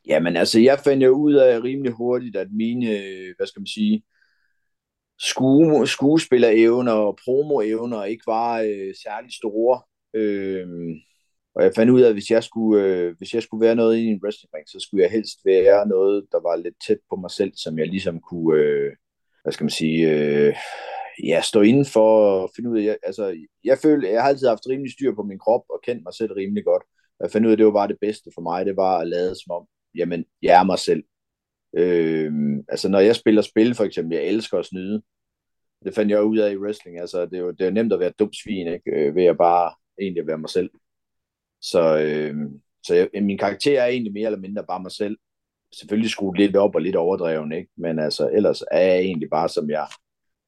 Jamen 0.06 0.37
altså, 0.37 0.61
jeg 0.61 0.78
fandt 0.84 1.04
jo 1.04 1.11
ud 1.11 1.34
af 1.34 1.62
rimelig 1.62 1.92
hurtigt, 1.92 2.37
at 2.37 2.48
mine, 2.52 2.87
hvad 3.37 3.46
skal 3.46 3.61
man 3.61 3.66
sige, 3.66 4.02
skue, 5.18 5.87
skuespillerevner 5.87 6.92
og 6.92 7.18
promoevner 7.24 8.04
ikke 8.04 8.22
var 8.26 8.61
øh, 8.61 8.94
særlig 9.04 9.32
store. 9.32 9.80
Øh, 10.14 10.68
og 11.54 11.64
jeg 11.64 11.72
fandt 11.76 11.92
ud 11.92 12.00
af, 12.00 12.08
at 12.08 12.14
hvis 12.14 12.30
jeg 12.30 12.44
skulle, 12.44 12.84
øh, 12.84 13.14
hvis 13.18 13.34
jeg 13.34 13.42
skulle 13.42 13.66
være 13.66 13.74
noget 13.74 13.96
i 13.96 14.04
en 14.06 14.20
wrestling 14.24 14.54
ring, 14.54 14.68
så 14.68 14.80
skulle 14.80 15.02
jeg 15.02 15.11
helst 15.11 15.38
være 15.44 15.88
noget, 15.88 16.26
der 16.32 16.40
var 16.40 16.56
lidt 16.56 16.74
tæt 16.87 16.98
på 17.11 17.16
mig 17.16 17.30
selv, 17.30 17.52
som 17.56 17.78
jeg 17.78 17.87
ligesom 17.87 18.20
kunne, 18.20 18.58
øh, 18.58 18.92
hvad 19.42 19.52
skal 19.52 19.64
man 19.64 19.70
sige, 19.70 20.11
øh, 20.11 20.54
ja, 21.24 21.40
stå 21.40 21.61
inden 21.61 21.84
for 21.84 22.44
at 22.44 22.50
finde 22.56 22.70
ud 22.70 22.78
af, 22.78 22.84
jeg, 22.84 22.96
altså, 23.02 23.37
jeg 23.64 23.78
følte, 23.78 24.08
jeg 24.11 24.22
har 24.22 24.28
altid 24.28 24.48
haft 24.48 24.68
rimelig 24.68 24.92
styr 24.92 25.14
på 25.14 25.22
min 25.22 25.38
krop 25.38 25.62
og 25.68 25.80
kendt 25.84 26.02
mig 26.04 26.14
selv 26.14 26.32
rimelig 26.32 26.64
godt. 26.64 26.82
Jeg 27.20 27.30
fandt 27.30 27.46
ud 27.46 27.50
af, 27.50 27.54
at 27.54 27.58
det 27.58 27.66
var 27.66 27.72
bare 27.72 27.88
det 27.88 27.98
bedste 28.00 28.30
for 28.34 28.42
mig, 28.42 28.66
det 28.66 28.76
var 28.76 28.98
at 28.98 29.08
lade 29.08 29.34
som 29.34 29.50
om, 29.50 29.66
jamen, 29.94 30.24
jeg 30.42 30.61
er 30.61 30.64
mig 30.64 30.78
selv. 30.78 31.02
Øh, 31.76 32.32
altså, 32.68 32.88
når 32.88 32.98
jeg 33.00 33.16
spiller 33.16 33.42
spil, 33.42 33.74
for 33.74 33.84
eksempel, 33.84 34.16
jeg 34.16 34.26
elsker 34.26 34.58
at 34.58 34.66
snyde. 34.66 35.02
Det 35.84 35.94
fandt 35.94 36.11
jeg 36.11 36.22
ud 36.22 36.38
af 36.38 36.52
i 36.52 36.56
wrestling, 36.56 36.98
altså, 37.00 37.26
det 37.26 37.34
er 37.34 37.40
jo, 37.40 37.50
det 37.50 37.66
er 37.66 37.70
nemt 37.70 37.92
at 37.92 38.00
være 38.00 38.12
dum 38.18 38.32
svin, 38.32 38.66
ikke? 38.66 38.90
Øh, 38.90 39.14
ved 39.14 39.24
at 39.24 39.38
bare 39.38 39.74
egentlig 40.00 40.26
være 40.26 40.38
mig 40.38 40.50
selv. 40.50 40.70
Så, 41.62 41.99
øh, 41.99 42.35
så 42.87 42.94
jeg, 42.94 43.23
min 43.23 43.38
karakter 43.38 43.81
er 43.81 43.87
egentlig 43.87 44.12
mere 44.12 44.27
eller 44.27 44.38
mindre 44.38 44.64
bare 44.68 44.83
mig 44.83 44.92
selv. 44.92 45.16
Selvfølgelig 45.75 46.11
skruet 46.11 46.38
lidt 46.38 46.57
op 46.57 46.75
og 46.75 46.83
lidt 46.83 46.97
overdreven, 46.97 47.53
ikke? 47.53 47.71
men 47.77 47.99
altså, 47.99 48.31
ellers 48.33 48.62
er 48.73 48.81
jeg 48.81 48.99
egentlig 48.99 49.31
bare, 49.31 49.49
som 49.49 49.71
jeg 49.71 49.87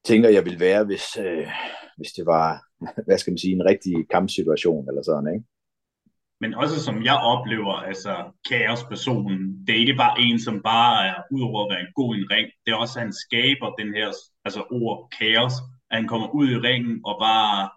tænker, 0.05 0.29
jeg 0.29 0.45
vil 0.45 0.59
være, 0.59 0.83
hvis, 0.85 1.17
øh, 1.17 1.47
hvis 1.97 2.11
det 2.11 2.25
var, 2.25 2.63
hvad 3.05 3.17
skal 3.17 3.31
man 3.31 3.37
sige, 3.37 3.53
en 3.53 3.65
rigtig 3.65 3.93
kampsituation 4.09 4.87
eller 4.89 5.01
sådan, 5.01 5.33
ikke? 5.33 5.45
Men 6.41 6.53
også 6.53 6.77
som 6.83 7.03
jeg 7.03 7.17
oplever, 7.33 7.73
altså 7.73 8.13
kaospersonen, 8.49 9.39
det 9.65 9.75
er 9.75 9.79
ikke 9.79 10.01
bare 10.03 10.15
en, 10.25 10.39
som 10.39 10.55
bare 10.63 11.07
er 11.07 11.15
udover 11.31 11.59
at 11.63 11.71
være 11.71 11.81
en 11.81 11.93
god 11.95 12.15
i 12.15 12.19
en 12.19 12.31
ring, 12.31 12.47
det 12.65 12.71
er 12.71 12.75
også, 12.75 12.99
at 12.99 13.03
han 13.05 13.13
skaber 13.25 13.69
den 13.81 13.89
her 13.97 14.07
altså 14.45 14.61
ord 14.71 14.97
kaos, 15.19 15.53
at 15.89 15.97
han 15.97 16.07
kommer 16.07 16.27
ud 16.39 16.47
i 16.51 16.61
ringen 16.67 17.01
og 17.09 17.15
bare 17.25 17.69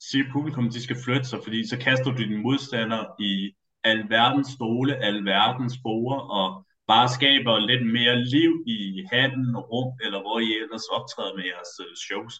siger 0.00 0.24
publikum, 0.32 0.70
de 0.70 0.82
skal 0.82 0.96
flytte 1.04 1.24
sig, 1.28 1.38
fordi 1.42 1.68
så 1.68 1.76
kaster 1.78 2.10
du 2.12 2.22
din 2.22 2.42
modstander 2.42 3.02
i 3.20 3.54
alverdens 3.84 4.48
stole, 4.48 4.96
alverdens 4.96 5.72
spore, 5.72 6.16
og 6.38 6.66
bare 6.86 7.08
skaber 7.08 7.58
lidt 7.70 7.86
mere 7.96 8.16
liv 8.24 8.52
i 8.66 9.04
handen 9.12 9.56
og 9.56 9.72
rum, 9.72 9.92
eller 10.04 10.20
hvor 10.20 10.38
I 10.38 10.50
ellers 10.62 10.86
optræder 10.96 11.34
med 11.36 11.44
jeres 11.44 11.72
øh, 11.84 11.94
shows. 12.06 12.34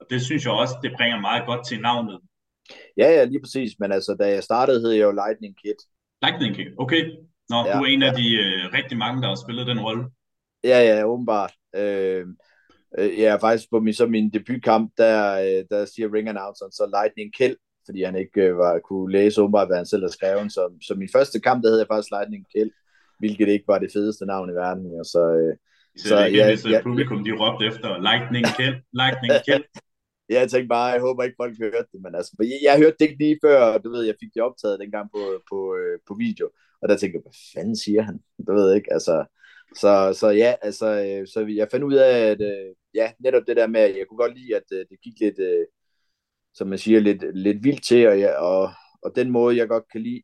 Og 0.00 0.06
det 0.10 0.22
synes 0.22 0.44
jeg 0.44 0.52
også, 0.52 0.74
det 0.82 0.92
bringer 0.96 1.20
meget 1.20 1.46
godt 1.46 1.66
til 1.66 1.80
navnet. 1.80 2.20
Ja, 2.96 3.08
ja, 3.16 3.24
lige 3.24 3.40
præcis. 3.40 3.72
Men 3.80 3.92
altså, 3.92 4.16
da 4.20 4.26
jeg 4.28 4.42
startede, 4.42 4.80
hed 4.80 4.90
jeg 4.90 5.02
jo 5.02 5.12
Lightning 5.22 5.54
Kid. 5.60 5.78
Lightning 6.22 6.54
Kid, 6.56 6.70
okay. 6.78 7.02
Nå, 7.48 7.58
ja, 7.66 7.72
du 7.72 7.82
er 7.82 7.86
en 7.86 8.02
ja. 8.02 8.08
af 8.08 8.14
de 8.20 8.26
uh, 8.44 8.72
rigtig 8.78 8.98
mange, 8.98 9.22
der 9.22 9.28
har 9.28 9.34
spillet 9.44 9.66
den 9.66 9.80
rolle. 9.80 10.04
Ja, 10.64 10.78
ja, 10.88 11.04
åbenbart. 11.04 11.52
Øh, 11.76 12.26
øh, 12.98 13.18
ja, 13.18 13.36
faktisk 13.36 13.70
på 13.70 13.80
min, 13.80 13.94
så 13.94 14.06
min 14.06 14.30
debutkamp, 14.30 14.92
der, 14.98 15.40
øh, 15.40 15.64
der 15.70 15.84
siger 15.84 16.14
ring 16.14 16.28
announceren 16.28 16.72
så 16.72 16.84
Lightning 16.96 17.34
Kill, 17.34 17.56
fordi 17.86 18.02
han 18.02 18.16
ikke 18.16 18.40
øh, 18.42 18.58
var, 18.58 18.78
kunne 18.78 19.12
læse 19.12 19.42
åbenbart, 19.42 19.68
hvad 19.68 19.76
han 19.76 19.86
selv 19.86 20.02
havde 20.02 20.12
skrevet. 20.12 20.52
Så, 20.52 20.62
så 20.86 20.94
min 20.94 21.08
første 21.12 21.40
kamp, 21.40 21.62
der 21.62 21.70
hed 21.70 21.78
jeg 21.78 21.86
faktisk 21.90 22.10
Lightning 22.10 22.44
Kill, 22.52 22.70
hvilket 23.18 23.48
ikke 23.48 23.68
var 23.68 23.78
det 23.78 23.90
fedeste 23.92 24.26
navn 24.26 24.50
i 24.50 24.54
verden. 24.54 24.86
Og 25.00 25.06
så, 25.14 25.22
øh, 25.40 25.56
så, 25.98 26.08
så 26.08 26.16
ja, 26.18 26.48
hvis 26.48 26.66
ja, 26.66 26.80
publikum 26.82 27.24
de 27.24 27.32
råbte 27.40 27.66
efter 27.66 27.88
Lightning 28.08 28.46
Kill, 28.56 28.74
Lightning 29.00 29.32
Kill. 29.46 29.64
ja, 30.30 30.38
jeg 30.40 30.50
tænkte 30.50 30.68
bare, 30.68 30.92
jeg 30.94 31.00
håber 31.00 31.22
ikke 31.22 31.40
folk 31.42 31.58
hørte 31.58 31.90
det, 31.92 32.00
men 32.04 32.14
altså, 32.14 32.32
jeg, 32.40 32.58
jeg 32.68 32.78
hørte 32.82 32.96
det 32.98 33.04
ikke 33.06 33.22
lige 33.24 33.38
før, 33.44 33.78
du 33.78 33.90
ved, 33.90 34.02
jeg 34.04 34.16
fik 34.20 34.34
det 34.34 34.42
optaget 34.42 34.80
dengang 34.80 35.06
på, 35.14 35.22
på, 35.50 35.58
øh, 35.80 35.98
på 36.08 36.14
video, 36.14 36.46
og 36.80 36.88
der 36.88 36.96
tænkte 36.96 37.16
jeg, 37.16 37.24
hvad 37.26 37.38
fanden 37.54 37.76
siger 37.76 38.02
han? 38.02 38.16
Du 38.46 38.52
ved 38.58 38.74
ikke, 38.74 38.92
altså, 38.92 39.16
så, 39.82 39.92
så 40.20 40.28
ja, 40.28 40.54
altså, 40.62 40.88
øh, 41.06 41.26
så 41.26 41.38
jeg 41.60 41.68
fandt 41.70 41.84
ud 41.84 41.94
af, 41.94 42.18
at 42.30 42.40
øh, 42.40 42.70
ja, 42.94 43.12
netop 43.18 43.42
det 43.46 43.56
der 43.56 43.66
med, 43.66 43.80
at 43.80 43.96
jeg 43.98 44.06
kunne 44.08 44.18
godt 44.18 44.38
lide, 44.38 44.56
at 44.56 44.72
øh, 44.72 44.86
det 44.90 45.00
gik 45.02 45.20
lidt, 45.20 45.38
øh, 45.38 45.66
som 46.54 46.68
man 46.68 46.78
siger, 46.78 47.00
lidt, 47.00 47.36
lidt 47.36 47.64
vildt 47.64 47.84
til, 47.84 48.08
og, 48.08 48.18
ja, 48.18 48.32
og, 48.40 48.70
og 49.02 49.16
den 49.16 49.30
måde, 49.30 49.56
jeg 49.56 49.68
godt 49.68 49.84
kan 49.92 50.00
lide 50.00 50.22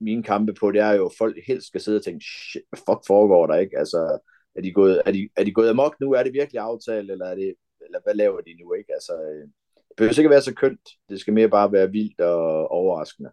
mine 0.00 0.22
kampe 0.22 0.54
på, 0.54 0.72
det 0.72 0.80
er 0.80 0.92
jo, 0.92 1.06
at 1.06 1.12
folk 1.18 1.36
helst 1.46 1.66
skal 1.66 1.80
sidde 1.80 1.98
og 1.98 2.04
tænke, 2.04 2.24
shit, 2.24 2.62
hvad 2.68 2.78
fuck 2.78 3.06
foregår 3.06 3.46
der, 3.46 3.56
ikke? 3.56 3.78
Altså, 3.78 4.18
er 4.54 4.62
de 4.62 4.72
gået, 4.72 5.02
er 5.06 5.12
de, 5.12 5.28
er 5.36 5.44
de 5.44 5.52
gået 5.52 5.68
amok 5.70 6.00
nu? 6.00 6.12
Er 6.12 6.22
det 6.22 6.32
virkelig 6.32 6.60
aftalt, 6.60 7.10
eller, 7.10 7.26
er 7.26 7.34
det, 7.34 7.54
eller 7.80 8.00
hvad 8.04 8.14
laver 8.14 8.40
de 8.40 8.54
nu, 8.62 8.72
ikke? 8.72 8.92
Altså, 8.92 9.12
øh, 9.12 9.48
det 9.88 9.96
behøver 9.96 10.18
ikke 10.18 10.30
være 10.30 10.42
så 10.42 10.54
kønt. 10.54 10.88
Det 11.08 11.20
skal 11.20 11.34
mere 11.34 11.48
bare 11.48 11.72
være 11.72 11.90
vildt 11.90 12.20
og 12.20 12.68
overraskende 12.68 13.30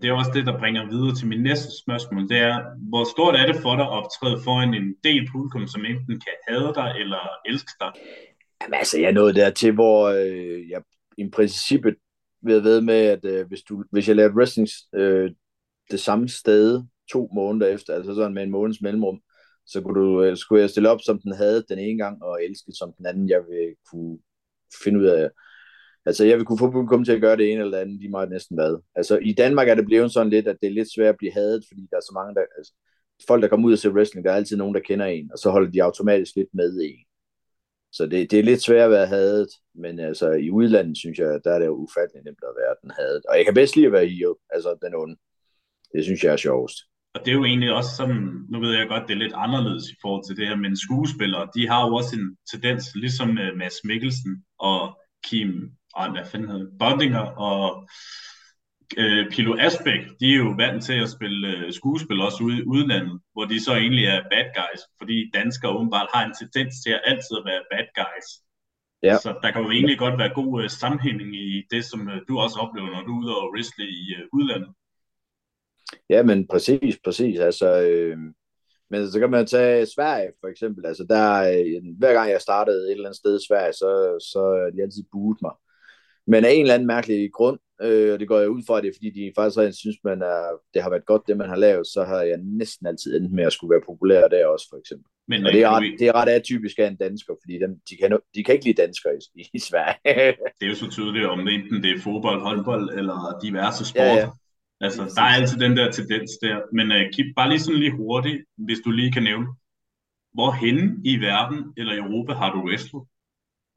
det 0.00 0.08
er 0.08 0.12
også 0.12 0.30
det, 0.34 0.46
der 0.46 0.58
bringer 0.58 0.90
videre 0.90 1.14
til 1.14 1.28
min 1.28 1.42
næste 1.42 1.72
spørgsmål. 1.82 2.28
Det 2.28 2.38
er, 2.38 2.56
hvor 2.90 3.04
stort 3.12 3.34
er 3.34 3.46
det 3.46 3.56
for 3.56 3.76
dig 3.76 3.84
at 3.84 3.96
optræde 4.00 4.38
foran 4.44 4.74
en 4.74 4.94
del 5.04 5.28
publikum, 5.32 5.66
som 5.66 5.84
enten 5.84 6.20
kan 6.24 6.36
hade 6.48 6.72
dig 6.74 6.94
eller 7.00 7.22
elske 7.46 7.72
dig? 7.80 7.90
Jamen 8.62 8.74
altså, 8.74 9.00
jeg 9.00 9.12
nåede 9.12 9.34
dertil, 9.34 9.72
hvor 9.72 10.08
øh, 10.08 10.70
jeg 10.70 10.82
i 11.18 11.28
princippet 11.30 11.94
ved 12.42 12.60
ved 12.60 12.80
med, 12.80 12.94
at 12.94 13.24
øh, 13.24 13.46
hvis, 13.46 13.62
du, 13.62 13.84
hvis 13.92 14.08
jeg 14.08 14.16
lavede 14.16 14.34
wrestling 14.34 14.68
øh, 14.94 15.30
det 15.90 16.00
samme 16.00 16.28
sted 16.28 16.84
to 17.12 17.30
måneder 17.34 17.66
efter, 17.66 17.94
altså 17.94 18.14
sådan 18.14 18.34
med 18.34 18.42
en 18.42 18.50
måneds 18.50 18.80
mellemrum, 18.80 19.20
så 19.66 19.80
kunne 19.80 20.00
du, 20.00 20.22
øh, 20.22 20.36
skulle 20.36 20.60
jeg 20.60 20.70
stille 20.70 20.90
op, 20.90 21.00
som 21.04 21.20
den 21.20 21.34
havde 21.34 21.64
den 21.68 21.78
ene 21.78 21.98
gang, 21.98 22.22
og 22.22 22.44
elske 22.44 22.72
som 22.72 22.92
den 22.98 23.06
anden. 23.06 23.28
Jeg 23.28 23.40
vil 23.48 23.74
kunne 23.90 24.18
finde 24.84 24.98
ud 25.00 25.04
af, 25.04 25.30
altså 26.06 26.24
jeg 26.24 26.36
vil 26.36 26.44
kunne 26.44 26.58
få 26.58 26.70
publikum 26.70 27.04
til 27.04 27.12
at 27.12 27.20
gøre 27.20 27.36
det 27.36 27.52
ene 27.52 27.60
eller 27.60 27.76
det 27.76 27.84
andet, 27.84 27.98
lige 28.00 28.10
meget 28.10 28.30
næsten 28.30 28.56
hvad. 28.56 28.82
Altså 28.94 29.18
i 29.18 29.32
Danmark 29.32 29.68
er 29.68 29.74
det 29.74 29.86
blevet 29.86 30.12
sådan 30.12 30.30
lidt, 30.30 30.48
at 30.48 30.56
det 30.60 30.66
er 30.66 30.78
lidt 30.78 30.92
svært 30.94 31.08
at 31.08 31.18
blive 31.18 31.32
hadet, 31.32 31.64
fordi 31.68 31.80
der 31.90 31.96
er 31.96 32.00
så 32.00 32.12
mange, 32.14 32.34
der, 32.34 32.44
altså, 32.58 32.72
folk 33.26 33.42
der 33.42 33.48
kommer 33.48 33.68
ud 33.68 33.72
og 33.72 33.78
ser 33.78 33.90
wrestling, 33.90 34.24
der 34.24 34.32
er 34.32 34.36
altid 34.36 34.56
nogen, 34.56 34.74
der 34.74 34.80
kender 34.80 35.06
en, 35.06 35.30
og 35.32 35.38
så 35.38 35.50
holder 35.50 35.70
de 35.70 35.82
automatisk 35.82 36.36
lidt 36.36 36.48
med 36.54 36.80
en. 36.82 37.04
Så 37.92 38.06
det, 38.06 38.30
det 38.30 38.38
er 38.38 38.42
lidt 38.42 38.62
svært 38.62 38.84
at 38.84 38.90
være 38.90 39.06
hadet, 39.06 39.48
men 39.74 39.98
altså 39.98 40.30
i 40.30 40.50
udlandet, 40.50 40.96
synes 40.98 41.18
jeg, 41.18 41.40
der 41.44 41.50
er 41.52 41.58
det 41.58 41.66
jo 41.66 41.74
ufatteligt 41.74 42.24
nemt 42.24 42.42
at 42.42 42.56
være 42.60 42.74
den 42.82 42.90
hadet. 42.90 43.22
Og 43.28 43.36
jeg 43.36 43.44
kan 43.44 43.54
bedst 43.54 43.76
lide 43.76 43.86
at 43.86 43.92
være 43.92 44.08
i, 44.08 44.22
altså 44.54 44.78
den 44.82 44.94
onde. 44.94 45.16
Det 45.94 46.04
synes 46.04 46.24
jeg 46.24 46.32
er 46.32 46.36
sjovest. 46.36 46.76
Og 47.14 47.20
det 47.20 47.30
er 47.30 47.34
jo 47.40 47.44
egentlig 47.44 47.72
også 47.72 47.90
sådan, 47.96 48.22
nu 48.52 48.60
ved 48.60 48.72
jeg 48.78 48.88
godt, 48.88 49.08
det 49.08 49.14
er 49.14 49.24
lidt 49.24 49.32
anderledes 49.36 49.84
i 49.90 49.96
forhold 50.02 50.24
til 50.24 50.36
det 50.36 50.48
her, 50.48 50.56
men 50.56 50.76
skuespillere, 50.76 51.48
de 51.56 51.68
har 51.68 51.80
jo 51.86 51.94
også 51.94 52.16
en 52.20 52.36
tendens, 52.52 52.84
ligesom 52.94 53.38
øh, 53.38 53.56
Mads 53.56 53.78
Mikkelsen 53.84 54.44
og 54.58 54.98
Kim, 55.24 55.50
og 55.94 56.10
hvad 56.12 56.24
fanden 56.24 56.50
hedder 56.50 56.70
Bondinger 56.78 57.26
og 57.48 57.88
øh, 58.98 59.30
Pilo 59.30 59.56
Asbæk, 59.58 60.02
de 60.20 60.32
er 60.32 60.36
jo 60.36 60.54
vant 60.58 60.84
til 60.84 61.02
at 61.02 61.10
spille 61.10 61.48
øh, 61.56 61.72
skuespil 61.72 62.20
også 62.20 62.44
ude 62.44 62.58
i 62.58 62.66
udlandet, 62.66 63.20
hvor 63.32 63.44
de 63.44 63.64
så 63.64 63.72
egentlig 63.74 64.04
er 64.04 64.28
bad 64.30 64.46
guys, 64.58 64.82
fordi 64.98 65.30
danskere 65.34 65.76
åbenbart 65.76 66.08
har 66.14 66.24
en 66.24 66.34
tendens 66.40 66.74
til 66.84 66.90
at 66.90 67.02
altid 67.04 67.36
være 67.44 67.62
bad 67.70 67.86
guys. 68.00 68.28
Ja. 69.02 69.16
Så 69.16 69.38
der 69.42 69.50
kan 69.50 69.62
jo 69.62 69.70
egentlig 69.70 69.98
godt 69.98 70.18
være 70.18 70.34
god 70.34 70.62
øh, 70.62 70.70
sammenhæng 70.70 71.36
i 71.36 71.62
det, 71.70 71.84
som 71.84 72.08
øh, 72.08 72.20
du 72.28 72.38
også 72.38 72.58
oplever, 72.58 72.90
når 72.90 73.02
du 73.02 73.12
er 73.12 73.22
ude 73.22 73.36
og 73.36 73.50
wrestle 73.54 73.84
i 73.84 74.14
øh, 74.18 74.24
udlandet. 74.32 74.72
Ja, 76.10 76.22
men 76.22 76.46
præcis, 76.46 76.98
præcis. 77.04 77.38
Altså, 77.38 77.80
øh, 77.82 78.18
men 78.90 79.10
så 79.10 79.20
kan 79.20 79.30
man 79.30 79.46
tage 79.46 79.86
Sverige 79.86 80.32
for 80.40 80.48
eksempel. 80.48 80.86
Altså 80.86 81.04
der, 81.08 81.26
øh, 81.52 81.82
hver 81.98 82.12
gang 82.12 82.30
jeg 82.30 82.40
startede 82.40 82.86
et 82.86 82.92
eller 82.92 83.08
andet 83.08 83.18
sted 83.18 83.40
i 83.40 83.46
Sverige, 83.48 83.72
så, 83.72 83.90
så 84.32 84.70
de 84.76 84.82
altid 84.82 85.04
buet 85.12 85.38
mig. 85.42 85.54
Men 86.32 86.44
af 86.44 86.52
en 86.52 86.60
eller 86.60 86.74
anden 86.74 86.86
mærkelig 86.94 87.32
grund, 87.32 87.58
øh, 87.82 88.12
og 88.12 88.20
det 88.20 88.28
går 88.28 88.38
jeg 88.38 88.50
ud 88.50 88.62
fra, 88.66 88.76
at 88.76 88.82
det 88.82 88.88
er 88.88 88.96
fordi, 88.98 89.10
de 89.10 89.32
faktisk 89.36 89.58
rent 89.58 89.76
synes, 89.76 89.96
man 90.04 90.22
er, 90.22 90.42
det 90.74 90.82
har 90.82 90.90
været 90.90 91.06
godt, 91.06 91.22
det 91.28 91.36
man 91.36 91.48
har 91.48 91.56
lavet, 91.66 91.86
så 91.86 92.04
har 92.04 92.20
jeg 92.30 92.38
næsten 92.60 92.86
altid 92.86 93.16
endt 93.16 93.32
med 93.32 93.44
at 93.44 93.52
skulle 93.52 93.72
være 93.74 93.88
populær 93.90 94.28
der 94.28 94.46
også, 94.46 94.66
for 94.70 94.78
eksempel. 94.82 95.08
Men, 95.28 95.46
og 95.46 95.52
det 95.52 95.62
er, 95.62 95.70
ret, 95.70 95.98
det 95.98 96.06
er 96.08 96.14
ret 96.20 96.28
atypisk 96.28 96.78
af 96.78 96.86
en 96.86 96.96
dansker, 96.96 97.34
fordi 97.42 97.54
dem, 97.64 97.72
de, 97.88 97.94
kan, 98.00 98.18
de 98.34 98.44
kan 98.44 98.54
ikke 98.54 98.66
lide 98.68 98.82
danskere 98.82 99.12
i, 99.40 99.42
i 99.58 99.58
Sverige. 99.58 99.98
det 100.58 100.64
er 100.66 100.72
jo 100.74 100.74
så 100.84 100.90
tydeligt, 100.90 101.26
om 101.26 101.38
det 101.44 101.54
enten 101.54 101.82
det 101.82 101.90
er 101.90 102.00
fodbold, 102.06 102.40
håndbold 102.48 102.86
eller 102.98 103.38
diverse 103.42 103.84
sport. 103.84 104.02
Ja, 104.02 104.14
ja. 104.14 104.28
Altså, 104.80 105.02
der 105.16 105.22
er 105.22 105.34
altid 105.38 105.58
den 105.66 105.76
der 105.76 105.90
tendens 105.90 106.30
der. 106.42 106.56
Men 106.76 106.86
uh, 106.96 107.02
Kip, 107.12 107.26
bare 107.36 107.48
lige 107.48 107.60
sådan 107.60 107.80
lige 107.80 107.96
hurtigt, 107.96 108.40
hvis 108.66 108.80
du 108.84 108.90
lige 108.90 109.12
kan 109.12 109.22
nævne, 109.22 109.46
hvor 110.36 110.50
henne 110.62 110.84
i 111.04 111.16
verden 111.28 111.58
eller 111.76 111.94
Europa 112.02 112.32
har 112.32 112.50
du 112.54 112.58
wrestlet? 112.66 113.02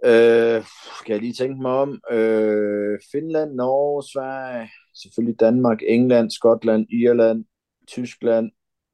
Øh, 0.05 0.63
skal 0.99 1.13
jeg 1.13 1.21
lige 1.21 1.33
tænke 1.33 1.61
mig 1.61 1.71
om. 1.71 2.01
Øh, 2.11 2.99
Finland, 3.11 3.53
Norge, 3.53 4.03
Sverige, 4.03 4.69
selvfølgelig 4.93 5.39
Danmark, 5.39 5.79
England, 5.87 6.31
Skotland, 6.31 6.87
Irland, 6.89 7.45
Tyskland. 7.87 8.51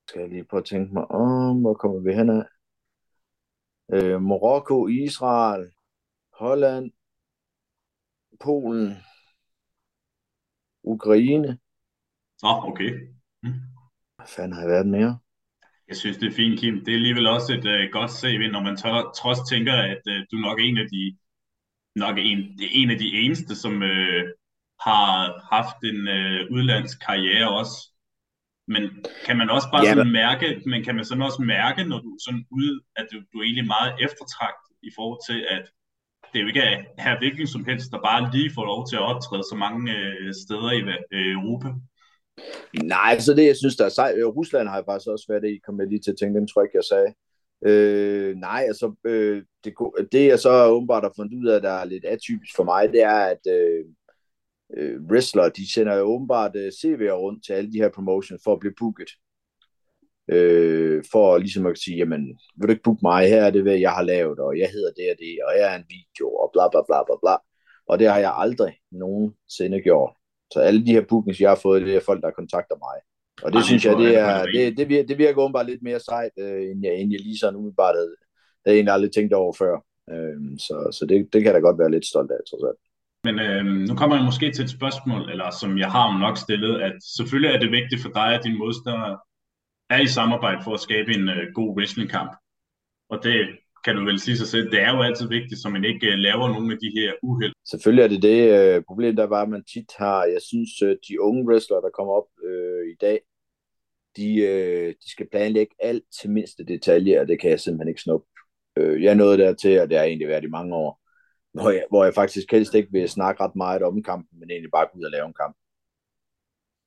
Skal 0.08 0.20
jeg 0.20 0.30
lige 0.30 0.46
prøve 0.46 0.62
at 0.62 0.66
tænke 0.66 0.94
mig 0.94 1.12
om, 1.12 1.62
hvor 1.62 1.74
kommer 1.74 2.00
vi 2.00 2.14
hen 2.14 2.30
af? 2.30 2.44
Øh, 3.94 4.22
Marokko, 4.22 4.88
Israel, 4.88 5.72
Holland, 6.34 6.92
Polen, 8.40 8.98
Ukraine. 10.84 11.60
Nå, 12.42 12.50
okay. 12.50 12.92
Hm. 13.44 13.54
Hvad 14.16 14.28
fanden 14.28 14.54
har 14.54 14.62
jeg 14.62 14.70
været 14.70 14.88
mere? 14.88 15.20
Jeg 15.90 15.98
synes, 15.98 16.18
det 16.18 16.28
er 16.28 16.36
fint, 16.36 16.60
Kim. 16.60 16.86
Det 16.86 16.92
er 16.92 16.96
alligevel 16.96 17.28
også 17.28 17.54
et 17.54 17.66
uh, 17.66 17.92
godt 17.92 18.12
CV, 18.12 18.42
når 18.52 18.64
man 18.64 18.78
tør, 18.78 19.12
trods 19.20 19.40
tænker, 19.50 19.74
at 19.74 20.02
uh, 20.12 20.20
du 20.32 20.36
nok 20.38 20.60
er 20.60 20.64
en 20.64 20.78
af 20.78 20.88
de, 20.94 21.18
nok 21.96 22.18
en, 22.18 22.40
en 22.72 22.90
af 22.92 22.98
de 22.98 23.10
eneste, 23.24 23.56
som 23.56 23.74
uh, 23.74 24.24
har 24.88 25.10
haft 25.56 25.80
en 25.92 26.00
uh, 26.18 26.42
udlandsk 26.56 26.98
karriere 27.08 27.50
også. 27.60 27.78
Men 28.68 28.84
kan 29.26 29.38
man 29.38 29.50
også 29.50 29.68
bare 29.74 29.86
ja, 29.86 29.94
sådan 29.94 30.12
mærke, 30.12 30.62
men 30.66 30.84
kan 30.84 30.96
man 30.96 31.06
sådan 31.06 31.28
også 31.30 31.42
mærke, 31.42 31.84
når 31.84 32.00
du 32.00 32.18
sådan 32.26 32.46
ud, 32.52 32.72
at 32.96 33.06
du, 33.12 33.18
du 33.32 33.40
er 33.40 33.44
egentlig 33.44 33.68
meget 33.68 33.94
eftertragt 34.06 34.64
i 34.84 34.92
forhold 34.96 35.22
til, 35.30 35.40
at 35.56 35.66
det 36.30 36.38
er 36.38 36.44
jo 36.44 36.48
ikke 36.48 36.86
her 37.06 37.18
hvilken 37.18 37.48
som 37.48 37.66
helst, 37.66 37.92
der 37.92 38.08
bare 38.10 38.32
lige 38.36 38.52
får 38.56 38.66
lov 38.66 38.82
til 38.88 38.96
at 38.96 39.08
optræde 39.12 39.44
så 39.52 39.56
mange 39.56 39.84
uh, 39.98 40.32
steder 40.44 40.72
i 40.80 40.82
uh, 40.84 40.94
Europa. 41.38 41.70
Nej, 42.84 43.20
så 43.20 43.34
det, 43.34 43.46
jeg 43.46 43.56
synes, 43.56 43.76
der 43.76 43.86
er 43.86 43.90
sejt. 43.90 44.18
Øh, 44.18 44.28
Rusland 44.28 44.68
har 44.68 44.76
jeg 44.76 44.86
faktisk 44.86 45.10
også 45.10 45.26
været 45.30 45.46
i, 45.54 45.60
kom 45.66 45.80
jeg 45.80 45.88
lige 45.88 46.02
til 46.02 46.12
at 46.12 46.18
tænke, 46.18 46.40
den 46.40 46.48
tror 46.48 46.62
jeg 46.62 46.66
ikke, 46.66 46.78
jeg 46.78 46.84
sagde. 46.84 47.14
Øh, 47.66 48.36
nej, 48.36 48.64
altså, 48.68 48.96
øh, 49.06 49.44
det, 49.64 49.74
det 50.12 50.28
jeg 50.28 50.40
så 50.40 50.66
åbenbart 50.66 51.04
har 51.04 51.14
fundet 51.16 51.40
ud 51.40 51.48
af, 51.48 51.62
der 51.62 51.72
er 51.72 51.86
lidt 51.86 52.06
atypisk 52.06 52.56
for 52.56 52.64
mig, 52.64 52.90
det 52.94 53.02
er, 53.02 53.20
at 53.34 53.42
øh, 53.50 53.86
øh, 54.78 55.02
wrestler, 55.12 55.50
de 55.50 55.74
sender 55.74 55.96
jo 55.96 56.04
åbenbart 56.04 56.56
øh, 56.56 56.68
CV'er 56.68 57.12
rundt 57.12 57.46
til 57.46 57.54
alle 57.54 57.72
de 57.72 57.78
her 57.78 57.90
promotions 57.90 58.42
for 58.44 58.54
at 58.54 58.60
blive 58.60 58.74
booket. 58.80 59.10
Øh, 60.28 61.04
for 61.12 61.38
ligesom 61.38 61.66
at 61.66 61.78
sige, 61.78 61.98
jamen, 61.98 62.40
vil 62.56 62.68
du 62.68 62.72
ikke 62.72 62.84
booke 62.84 63.00
mig, 63.02 63.28
her 63.28 63.44
er 63.46 63.52
det, 63.52 63.62
hvad 63.62 63.78
jeg 63.78 63.92
har 63.92 64.04
lavet, 64.04 64.40
og 64.40 64.60
jeg 64.60 64.70
hedder 64.70 64.92
det 64.98 65.12
og 65.12 65.18
det, 65.20 65.40
og 65.48 65.54
jeg 65.60 65.74
er 65.74 65.78
en 65.78 65.90
video, 65.90 66.28
og 66.36 66.50
bla 66.54 66.70
bla 66.72 66.82
bla 66.88 67.04
bla 67.08 67.16
bla. 67.24 67.36
Og 67.88 68.00
det 68.00 68.08
har 68.08 68.20
jeg 68.20 68.34
aldrig 68.36 68.74
nogensinde 68.92 69.82
gjort. 69.82 70.14
Så 70.54 70.60
alle 70.60 70.86
de 70.86 70.92
her 70.92 71.06
bookings, 71.10 71.42
jeg 71.42 71.50
har 71.50 71.60
fået, 71.62 71.82
det 71.82 71.96
er 71.96 72.08
folk, 72.10 72.22
der 72.24 72.32
kontakter 72.32 72.76
mig. 72.76 72.98
Og 73.44 73.52
det 73.52 73.58
Ej, 73.58 73.64
synes 73.64 73.86
jeg, 73.86 73.98
det, 73.98 74.18
er, 74.18 74.46
det, 74.46 74.78
det, 74.78 74.90
virker, 74.90 75.08
det 75.08 75.18
virker 75.18 75.42
åbenbart 75.42 75.66
lidt 75.66 75.84
mere 75.84 76.00
sejt, 76.00 76.32
øh, 76.40 76.62
end, 76.72 76.86
jeg, 76.86 76.94
end 76.96 77.12
jeg 77.12 77.22
lige 77.22 77.38
sådan 77.38 77.56
umiddelbart 77.56 77.96
havde, 77.96 78.16
havde 78.66 78.78
egentlig 78.78 78.94
aldrig 78.94 79.12
tænkt 79.12 79.34
over 79.34 79.54
før. 79.54 79.74
Øh, 80.12 80.40
så 80.66 80.76
så 80.98 81.06
det, 81.10 81.34
det 81.34 81.44
kan 81.44 81.54
da 81.54 81.60
godt 81.60 81.80
være 81.80 81.92
lidt 81.92 82.06
stolt 82.06 82.32
af, 82.32 82.38
trods 82.50 82.64
alt. 82.70 82.80
Men 83.24 83.40
øh, 83.40 83.66
nu 83.88 83.96
kommer 83.96 84.16
jeg 84.16 84.26
måske 84.26 84.52
til 84.52 84.64
et 84.64 84.70
spørgsmål, 84.78 85.30
eller 85.32 85.50
som 85.62 85.78
jeg 85.78 85.92
har 85.92 86.20
nok 86.20 86.38
stillet, 86.38 86.82
at 86.82 86.96
selvfølgelig 87.18 87.56
er 87.56 87.60
det 87.60 87.72
vigtigt 87.72 88.02
for 88.02 88.10
dig, 88.10 88.30
at 88.36 88.44
din 88.44 88.58
modstander 88.58 89.18
er 89.90 90.00
i 90.02 90.08
samarbejde 90.08 90.62
for 90.64 90.74
at 90.74 90.80
skabe 90.80 91.14
en 91.18 91.30
øh, 91.30 91.54
god 91.54 91.78
wrestlingkamp. 91.78 92.32
Og 93.10 93.24
det 93.24 93.48
kan 93.86 93.96
du 93.96 94.04
vel 94.04 94.20
sige 94.20 94.38
sig 94.38 94.48
selv, 94.48 94.72
det 94.72 94.82
er 94.82 94.92
jo 94.96 95.02
altid 95.02 95.28
vigtigt, 95.28 95.62
så 95.62 95.70
man 95.70 95.84
ikke 95.84 96.08
uh, 96.08 96.18
laver 96.28 96.48
nogen 96.48 96.72
af 96.72 96.78
de 96.84 96.92
her 96.98 97.14
uheld. 97.24 97.54
Selvfølgelig 97.72 98.04
er 98.04 98.08
det 98.08 98.22
det. 98.22 98.40
Uh, 98.78 98.84
problemet 98.88 99.18
der 99.18 99.28
var, 99.28 99.42
at 99.42 99.50
man 99.50 99.64
tit 99.64 99.92
har, 99.98 100.26
jeg 100.26 100.42
synes, 100.42 100.70
uh, 100.84 100.90
de 100.90 101.22
unge 101.22 101.46
wrestlere, 101.48 101.82
der 101.82 101.90
kommer 101.90 102.14
op 102.14 102.30
uh, 102.50 102.84
i 102.94 102.96
dag, 103.02 103.20
de, 104.18 104.28
uh, 104.52 104.90
de 105.02 105.12
skal 105.12 105.28
planlægge 105.32 105.76
alt 105.80 106.04
til 106.22 106.30
mindste 106.30 106.64
detalje, 106.66 107.20
og 107.22 107.28
det 107.28 107.40
kan 107.40 107.50
jeg 107.50 107.60
simpelthen 107.60 107.88
ikke 107.88 108.02
snuppe. 108.02 108.28
Uh, 108.80 109.04
jeg 109.04 109.16
nåede 109.16 109.38
dertil, 109.38 109.80
og 109.80 109.90
det 109.90 109.98
har 109.98 110.06
egentlig 110.06 110.28
været 110.28 110.44
i 110.44 110.56
mange 110.58 110.76
år, 110.76 111.02
hvor 111.54 111.70
jeg, 111.70 111.86
hvor 111.90 112.04
jeg 112.04 112.14
faktisk 112.14 112.52
helst 112.52 112.76
ikke 112.76 112.92
vil 112.92 113.10
snakke 113.10 113.44
ret 113.44 113.56
meget 113.56 113.82
om 113.84 114.04
kampen, 114.04 114.40
men 114.40 114.50
egentlig 114.50 114.72
bare 114.72 114.88
gå 114.92 115.00
ud 115.00 115.04
og 115.04 115.12
lave 115.12 115.28
en 115.28 115.40
kamp. 115.42 115.56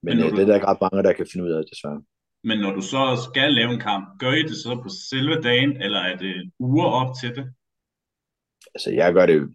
Men, 0.03 0.17
men 0.17 0.27
uh, 0.27 0.33
det 0.33 0.43
er 0.43 0.47
der 0.47 0.55
ikke 0.55 0.67
ret 0.67 0.85
mange, 0.85 1.03
der 1.03 1.13
kan 1.13 1.27
finde 1.33 1.45
ud 1.47 1.51
af, 1.51 1.65
desværre. 1.73 2.03
Men 2.45 2.59
når 2.59 2.73
du 2.75 2.81
så 2.81 3.29
skal 3.31 3.53
lave 3.53 3.71
en 3.73 3.81
kamp, 3.81 4.19
gør 4.19 4.33
I 4.33 4.43
det 4.43 4.57
så 4.57 4.81
på 4.83 4.89
selve 5.11 5.43
dagen, 5.43 5.83
eller 5.83 5.99
er 5.99 6.17
det 6.17 6.51
uger 6.59 6.87
op 6.87 7.15
til 7.21 7.37
det? 7.37 7.47
Altså, 8.75 8.91
jeg 8.91 9.13
gør 9.13 9.27
det 9.27 9.55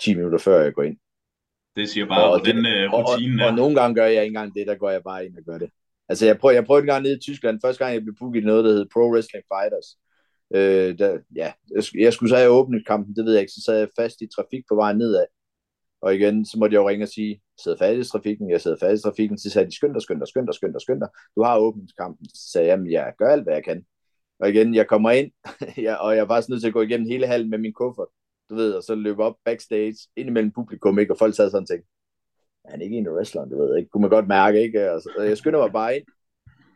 10 0.00 0.14
minutter 0.14 0.38
før 0.38 0.62
jeg 0.62 0.74
går 0.74 0.82
ind. 0.82 0.98
Det 1.76 1.88
siger 1.88 2.06
bare, 2.06 2.24
og 2.24 2.28
hvordan 2.28 2.58
uh, 2.58 2.92
rutinen 2.92 3.40
og, 3.40 3.46
og, 3.46 3.50
og, 3.50 3.56
nogle 3.56 3.80
gange 3.80 3.94
gør 3.94 4.06
jeg 4.06 4.22
ikke 4.22 4.36
engang 4.36 4.54
det, 4.54 4.66
der 4.66 4.74
går 4.74 4.90
jeg 4.90 5.02
bare 5.02 5.26
ind 5.26 5.36
og 5.36 5.44
gør 5.44 5.58
det. 5.58 5.70
Altså, 6.08 6.26
jeg 6.26 6.38
prøvede, 6.38 6.56
jeg 6.56 6.64
prøvede 6.64 6.82
en 6.82 6.86
gang 6.86 7.02
nede 7.02 7.16
i 7.16 7.20
Tyskland, 7.20 7.60
første 7.64 7.84
gang 7.84 7.94
jeg 7.94 8.02
blev 8.02 8.14
booket 8.18 8.44
noget, 8.44 8.64
der 8.64 8.70
hed 8.70 8.86
Pro 8.92 9.12
Wrestling 9.12 9.44
Fighters. 9.52 9.88
Øh, 10.54 10.98
der, 10.98 11.18
ja, 11.34 11.52
jeg 11.98 12.12
skulle 12.12 12.30
så 12.30 12.36
have 12.36 12.50
åbnet 12.50 12.86
kampen, 12.86 13.16
det 13.16 13.24
ved 13.24 13.32
jeg 13.32 13.40
ikke, 13.40 13.52
så 13.52 13.62
sad 13.64 13.78
jeg 13.78 13.88
fast 13.98 14.20
i 14.20 14.26
trafik 14.26 14.64
på 14.68 14.74
vejen 14.74 14.98
nedad. 14.98 15.26
Og 16.06 16.14
igen, 16.14 16.44
så 16.44 16.58
måtte 16.58 16.74
jeg 16.74 16.80
jo 16.80 16.88
ringe 16.88 17.04
og 17.04 17.08
sige, 17.08 17.42
sidder 17.62 17.78
fast 17.78 18.08
i 18.08 18.10
trafikken, 18.12 18.50
jeg 18.50 18.60
sidder 18.60 18.76
fast 18.80 19.00
i 19.00 19.02
trafikken, 19.02 19.38
så 19.38 19.50
sagde 19.50 19.66
de, 19.66 19.76
skynd 19.76 19.94
dig, 19.94 20.02
skynd 20.02 20.20
dig, 20.20 20.28
skynd 20.28 20.46
dig, 20.46 20.54
skynd 20.54 20.72
dig, 20.72 20.80
skynd 20.80 21.00
dig. 21.00 21.08
Du 21.36 21.42
har 21.42 21.58
åbningskampen. 21.58 22.28
Så 22.28 22.50
sagde 22.52 22.68
jeg, 22.68 22.78
jeg 22.90 23.14
gør 23.18 23.28
alt, 23.28 23.42
hvad 23.42 23.54
jeg 23.54 23.64
kan. 23.64 23.86
Og 24.40 24.48
igen, 24.50 24.74
jeg 24.74 24.86
kommer 24.86 25.10
ind, 25.10 25.30
ja, 25.86 25.94
og 25.94 26.16
jeg 26.16 26.22
er 26.22 26.26
faktisk 26.26 26.48
nødt 26.48 26.60
til 26.60 26.68
at 26.68 26.72
gå 26.72 26.82
igennem 26.82 27.08
hele 27.08 27.26
hallen 27.26 27.50
med 27.50 27.58
min 27.58 27.72
kuffert, 27.72 28.08
du 28.50 28.54
ved, 28.54 28.72
og 28.72 28.82
så 28.82 28.94
løbe 28.94 29.24
op 29.24 29.36
backstage, 29.44 29.96
ind 30.16 30.28
imellem 30.28 30.52
publikum, 30.52 30.98
ikke? 30.98 31.12
og 31.12 31.18
folk 31.18 31.34
sad 31.34 31.50
sådan 31.50 31.62
og 31.62 31.68
tænkte, 31.68 31.88
han 32.68 32.80
er 32.80 32.84
ikke 32.84 32.96
en 32.96 33.06
af 33.06 33.12
wrestleren, 33.12 33.50
du 33.50 33.58
ved, 33.62 33.76
ikke? 33.76 33.90
Kunne 33.90 34.00
man 34.00 34.10
godt 34.10 34.28
mærke, 34.28 34.62
ikke? 34.62 34.92
Og 34.92 35.02
så, 35.02 35.10
jeg 35.18 35.38
skynder 35.38 35.60
mig 35.60 35.72
bare 35.72 35.96
ind, 35.96 36.06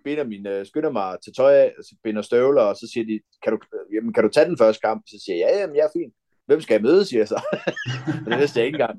binder, 0.04 0.24
min, 0.24 0.46
uh, 0.46 0.66
skynder 0.66 0.90
mig 0.90 1.16
til 1.24 1.32
tøj 1.34 1.54
af, 1.54 1.74
binder 2.04 2.22
støvler, 2.22 2.62
og 2.62 2.76
så 2.76 2.88
siger 2.92 3.06
de, 3.06 3.20
kan 3.42 3.52
du, 3.52 3.58
jamen, 3.94 4.12
kan 4.12 4.24
du 4.24 4.30
tage 4.30 4.48
den 4.48 4.58
første 4.58 4.80
kamp? 4.80 5.02
Så 5.06 5.16
siger 5.24 5.36
jeg, 5.36 5.48
ja, 5.52 5.60
jamen, 5.60 5.76
jeg 5.76 5.84
er 5.84 5.98
fint. 5.98 6.14
Hvem 6.50 6.60
skal 6.60 6.74
jeg 6.74 6.82
møde, 6.82 7.04
siger 7.04 7.20
jeg 7.20 7.28
så. 7.28 7.40
det 8.28 8.38
vidste 8.38 8.58
jeg 8.58 8.66
ikke 8.66 8.76
engang. 8.76 8.98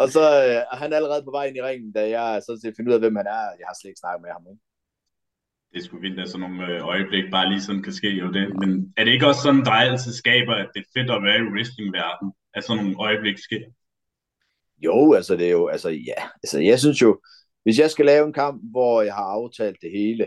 Og 0.00 0.06
så 0.14 0.24
øh, 0.44 0.62
er 0.72 0.76
han 0.82 0.92
allerede 0.92 1.22
på 1.24 1.30
vej 1.30 1.44
ind 1.46 1.56
i 1.56 1.62
ringen, 1.62 1.92
da 1.92 2.02
jeg 2.16 2.42
så 2.46 2.52
til 2.60 2.68
at 2.68 2.76
finde 2.76 2.88
ud 2.88 2.94
af, 2.94 3.00
hvem 3.00 3.16
han 3.16 3.26
er. 3.26 3.42
Jeg 3.60 3.66
har 3.68 3.76
slet 3.76 3.90
ikke 3.90 4.04
snakket 4.04 4.22
med 4.24 4.30
ham. 4.36 4.44
Ikke? 4.50 4.62
Det 5.70 5.78
er 5.78 5.84
sgu 5.84 5.94
vildt, 6.06 6.20
at 6.20 6.28
sådan 6.28 6.44
nogle 6.46 6.66
øh, 6.68 6.86
øjeblik 6.92 7.24
bare 7.36 7.48
lige 7.50 7.62
sådan 7.66 7.82
kan 7.82 7.92
ske 8.00 8.10
jo 8.22 8.28
det. 8.38 8.46
Men 8.62 8.70
er 8.96 9.04
det 9.04 9.12
ikke 9.12 9.26
også 9.30 9.42
sådan, 9.42 9.64
der 9.64 9.84
altid 9.86 10.12
skaber, 10.22 10.54
at 10.62 10.68
det 10.74 10.80
er 10.80 10.92
fedt 10.96 11.10
at 11.16 11.22
være 11.26 11.38
i 11.40 11.48
wrestlingverdenen, 11.52 12.32
at 12.56 12.64
sådan 12.64 12.82
nogle 12.82 13.00
øjeblik 13.06 13.38
sker? 13.46 13.64
Jo, 14.86 14.98
altså 15.18 15.32
det 15.36 15.46
er 15.46 15.56
jo, 15.60 15.66
altså 15.74 15.90
ja, 16.10 16.20
altså 16.42 16.58
jeg 16.70 16.78
synes 16.80 17.02
jo, 17.02 17.10
hvis 17.62 17.78
jeg 17.78 17.90
skal 17.90 18.06
lave 18.06 18.26
en 18.26 18.38
kamp, 18.42 18.56
hvor 18.72 19.02
jeg 19.02 19.14
har 19.14 19.28
aftalt 19.38 19.78
det 19.82 19.90
hele, 19.90 20.24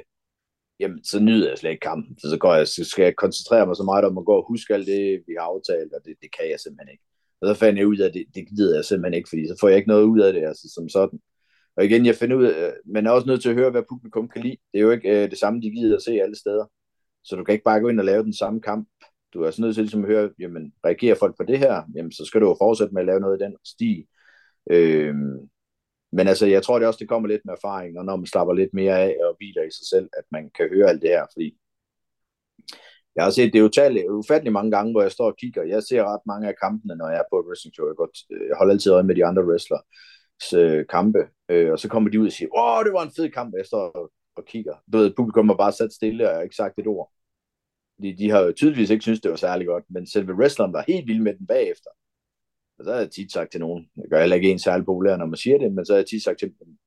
jamen 0.81 1.03
så 1.03 1.19
nyder 1.19 1.49
jeg 1.49 1.57
slet 1.57 1.71
ikke 1.71 1.89
kampen. 1.91 2.19
Så, 2.19 2.29
så, 2.29 2.37
går 2.37 2.55
jeg, 2.55 2.67
så 2.67 2.83
skal 2.83 3.03
jeg 3.03 3.15
koncentrere 3.15 3.65
mig 3.67 3.75
så 3.75 3.83
meget 3.83 4.05
om 4.05 4.17
at 4.17 4.25
gå 4.25 4.33
og 4.33 4.47
huske 4.47 4.73
alt 4.73 4.87
det, 4.87 5.23
vi 5.27 5.33
har 5.39 5.45
aftalt, 5.53 5.93
og 5.93 6.01
det, 6.05 6.15
det 6.21 6.29
kan 6.37 6.49
jeg 6.51 6.59
simpelthen 6.59 6.91
ikke. 6.93 7.03
Og 7.41 7.47
så 7.47 7.53
fandt 7.53 7.79
jeg 7.79 7.87
ud 7.87 7.97
af, 7.97 8.07
at 8.07 8.13
det, 8.13 8.25
det 8.35 8.47
gider 8.49 8.75
jeg 8.75 8.85
simpelthen 8.85 9.17
ikke, 9.17 9.29
fordi 9.29 9.47
så 9.47 9.55
får 9.59 9.67
jeg 9.69 9.77
ikke 9.77 9.93
noget 9.93 10.03
ud 10.03 10.19
af 10.19 10.33
det, 10.33 10.43
altså 10.51 10.65
som 10.75 10.89
sådan. 10.89 11.19
Og 11.77 11.85
igen, 11.85 12.05
jeg 12.05 12.15
finder 12.15 12.35
ud 12.35 12.45
af, 12.45 12.73
man 12.85 13.07
er 13.07 13.11
også 13.11 13.27
nødt 13.27 13.41
til 13.41 13.49
at 13.49 13.55
høre, 13.55 13.71
hvad 13.71 13.83
publikum 13.89 14.29
kan 14.29 14.41
lide. 14.41 14.57
Det 14.71 14.79
er 14.79 14.83
jo 14.83 14.91
ikke 14.91 15.23
øh, 15.23 15.29
det 15.31 15.39
samme, 15.39 15.61
de 15.61 15.71
gider 15.71 15.95
at 15.95 16.03
se 16.03 16.11
alle 16.11 16.35
steder. 16.35 16.65
Så 17.23 17.35
du 17.35 17.43
kan 17.43 17.53
ikke 17.53 17.63
bare 17.63 17.79
gå 17.79 17.87
ind 17.87 17.99
og 17.99 18.05
lave 18.05 18.23
den 18.23 18.33
samme 18.33 18.61
kamp. 18.61 18.87
Du 19.33 19.41
er 19.41 19.47
også 19.47 19.61
nødt 19.61 19.75
til 19.75 19.83
ligesom 19.83 20.03
at 20.03 20.09
høre, 20.09 20.29
jamen, 20.39 20.73
reagerer 20.85 21.15
folk 21.15 21.37
på 21.37 21.43
det 21.43 21.59
her, 21.59 21.83
jamen, 21.95 22.11
så 22.11 22.25
skal 22.25 22.41
du 22.41 22.47
jo 22.47 22.55
fortsætte 22.59 22.93
med 22.93 23.01
at 23.01 23.05
lave 23.05 23.19
noget 23.19 23.41
i 23.41 23.43
den 23.43 23.55
stil. 23.65 24.05
Øh, 24.71 25.15
men 26.11 26.27
altså, 26.27 26.45
jeg 26.45 26.63
tror 26.63 26.79
det 26.79 26.87
også, 26.87 26.97
det 26.97 27.09
kommer 27.09 27.29
lidt 27.29 27.41
med 27.45 27.53
erfaring, 27.53 27.99
og 27.99 28.05
når 28.05 28.15
man 28.15 28.25
slapper 28.25 28.53
lidt 28.53 28.73
mere 28.73 28.99
af 28.99 29.15
og 29.25 29.35
hviler 29.37 29.63
i 29.63 29.71
sig 29.77 29.87
selv, 29.93 30.09
at 30.17 30.23
man 30.31 30.51
kan 30.57 30.69
høre 30.69 30.89
alt 30.89 31.01
det 31.01 31.09
her, 31.09 31.25
fordi 31.33 31.57
jeg 33.15 33.23
har 33.23 33.31
set 33.31 33.53
det 33.53 33.61
utallige, 33.61 34.11
ufattelig 34.11 34.53
mange 34.53 34.71
gange, 34.71 34.91
hvor 34.91 35.01
jeg 35.01 35.11
står 35.11 35.25
og 35.25 35.37
kigger. 35.37 35.63
Jeg 35.63 35.83
ser 35.83 36.03
ret 36.03 36.21
mange 36.25 36.47
af 36.47 36.55
kampene, 36.63 36.95
når 36.95 37.09
jeg 37.09 37.19
er 37.19 37.29
på 37.31 37.39
et 37.39 37.45
wrestling 37.45 37.73
show. 37.75 37.87
Jeg, 37.87 37.95
godt, 37.95 38.17
øh, 38.31 38.47
jeg 38.47 38.55
holder 38.57 38.73
altid 38.73 38.91
øje 38.91 39.03
med 39.03 39.15
de 39.15 39.25
andre 39.25 39.45
wrestlers 39.45 40.53
øh, 40.55 40.85
kampe, 40.89 41.19
øh, 41.49 41.71
og 41.71 41.79
så 41.79 41.87
kommer 41.89 42.09
de 42.09 42.19
ud 42.19 42.25
og 42.25 42.31
siger, 42.31 42.49
åh, 42.57 42.85
det 42.85 42.93
var 42.93 43.03
en 43.03 43.15
fed 43.17 43.29
kamp, 43.29 43.55
jeg 43.57 43.65
står 43.65 43.83
og, 43.99 44.11
og 44.35 44.45
kigger. 44.45 44.75
Du 44.93 44.97
ved, 44.97 45.13
publikum 45.17 45.49
har 45.49 45.55
bare 45.55 45.71
sat 45.71 45.93
stille, 45.93 46.23
og 46.23 46.29
jeg 46.29 46.37
har 46.37 46.43
ikke 46.43 46.55
sagt 46.55 46.79
et 46.79 46.87
ord. 46.87 47.11
De, 48.01 48.17
de 48.17 48.29
har 48.29 48.39
jo 48.39 48.51
tydeligvis 48.51 48.89
ikke 48.89 49.01
synes 49.01 49.21
det 49.21 49.31
var 49.31 49.37
særlig 49.37 49.67
godt, 49.67 49.83
men 49.89 50.07
selve 50.07 50.33
wrestleren 50.33 50.73
var 50.73 50.83
helt 50.87 51.07
vild 51.07 51.21
med 51.21 51.33
den 51.33 51.47
bagefter. 51.47 51.89
Og 52.81 52.85
så 52.85 52.91
har 52.91 52.99
jeg 52.99 53.11
tit 53.11 53.31
sagt 53.31 53.51
til 53.51 53.59
nogen, 53.59 53.89
jeg 53.97 54.09
gør 54.09 54.19
heller 54.19 54.35
ikke 54.35 54.51
en 54.51 54.59
særlig 54.59 54.85
populær, 54.85 55.17
når 55.17 55.25
man 55.25 55.37
siger 55.37 55.57
det, 55.57 55.73
men 55.73 55.85
så 55.85 55.93
har 55.93 55.97
jeg 55.97 56.07
tit 56.07 56.23
sagt 56.23 56.39
til 56.39 56.47
dem, 56.47 56.77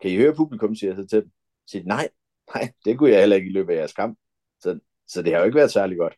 kan 0.00 0.10
I 0.10 0.16
høre 0.16 0.34
publikum, 0.34 0.74
siger 0.74 0.90
jeg 0.90 0.96
så 0.96 1.06
til 1.06 1.22
dem. 1.22 1.30
Siger, 1.66 1.84
nej, 1.84 2.08
nej, 2.54 2.72
det 2.84 2.98
kunne 2.98 3.10
jeg 3.10 3.20
heller 3.20 3.36
ikke 3.36 3.50
i 3.50 3.52
løbet 3.52 3.72
af 3.72 3.76
jeres 3.76 3.92
kamp. 3.92 4.18
Så, 4.60 4.78
så 5.08 5.22
det 5.22 5.32
har 5.32 5.38
jo 5.38 5.44
ikke 5.44 5.56
været 5.56 5.70
særlig 5.70 5.98
godt. 5.98 6.16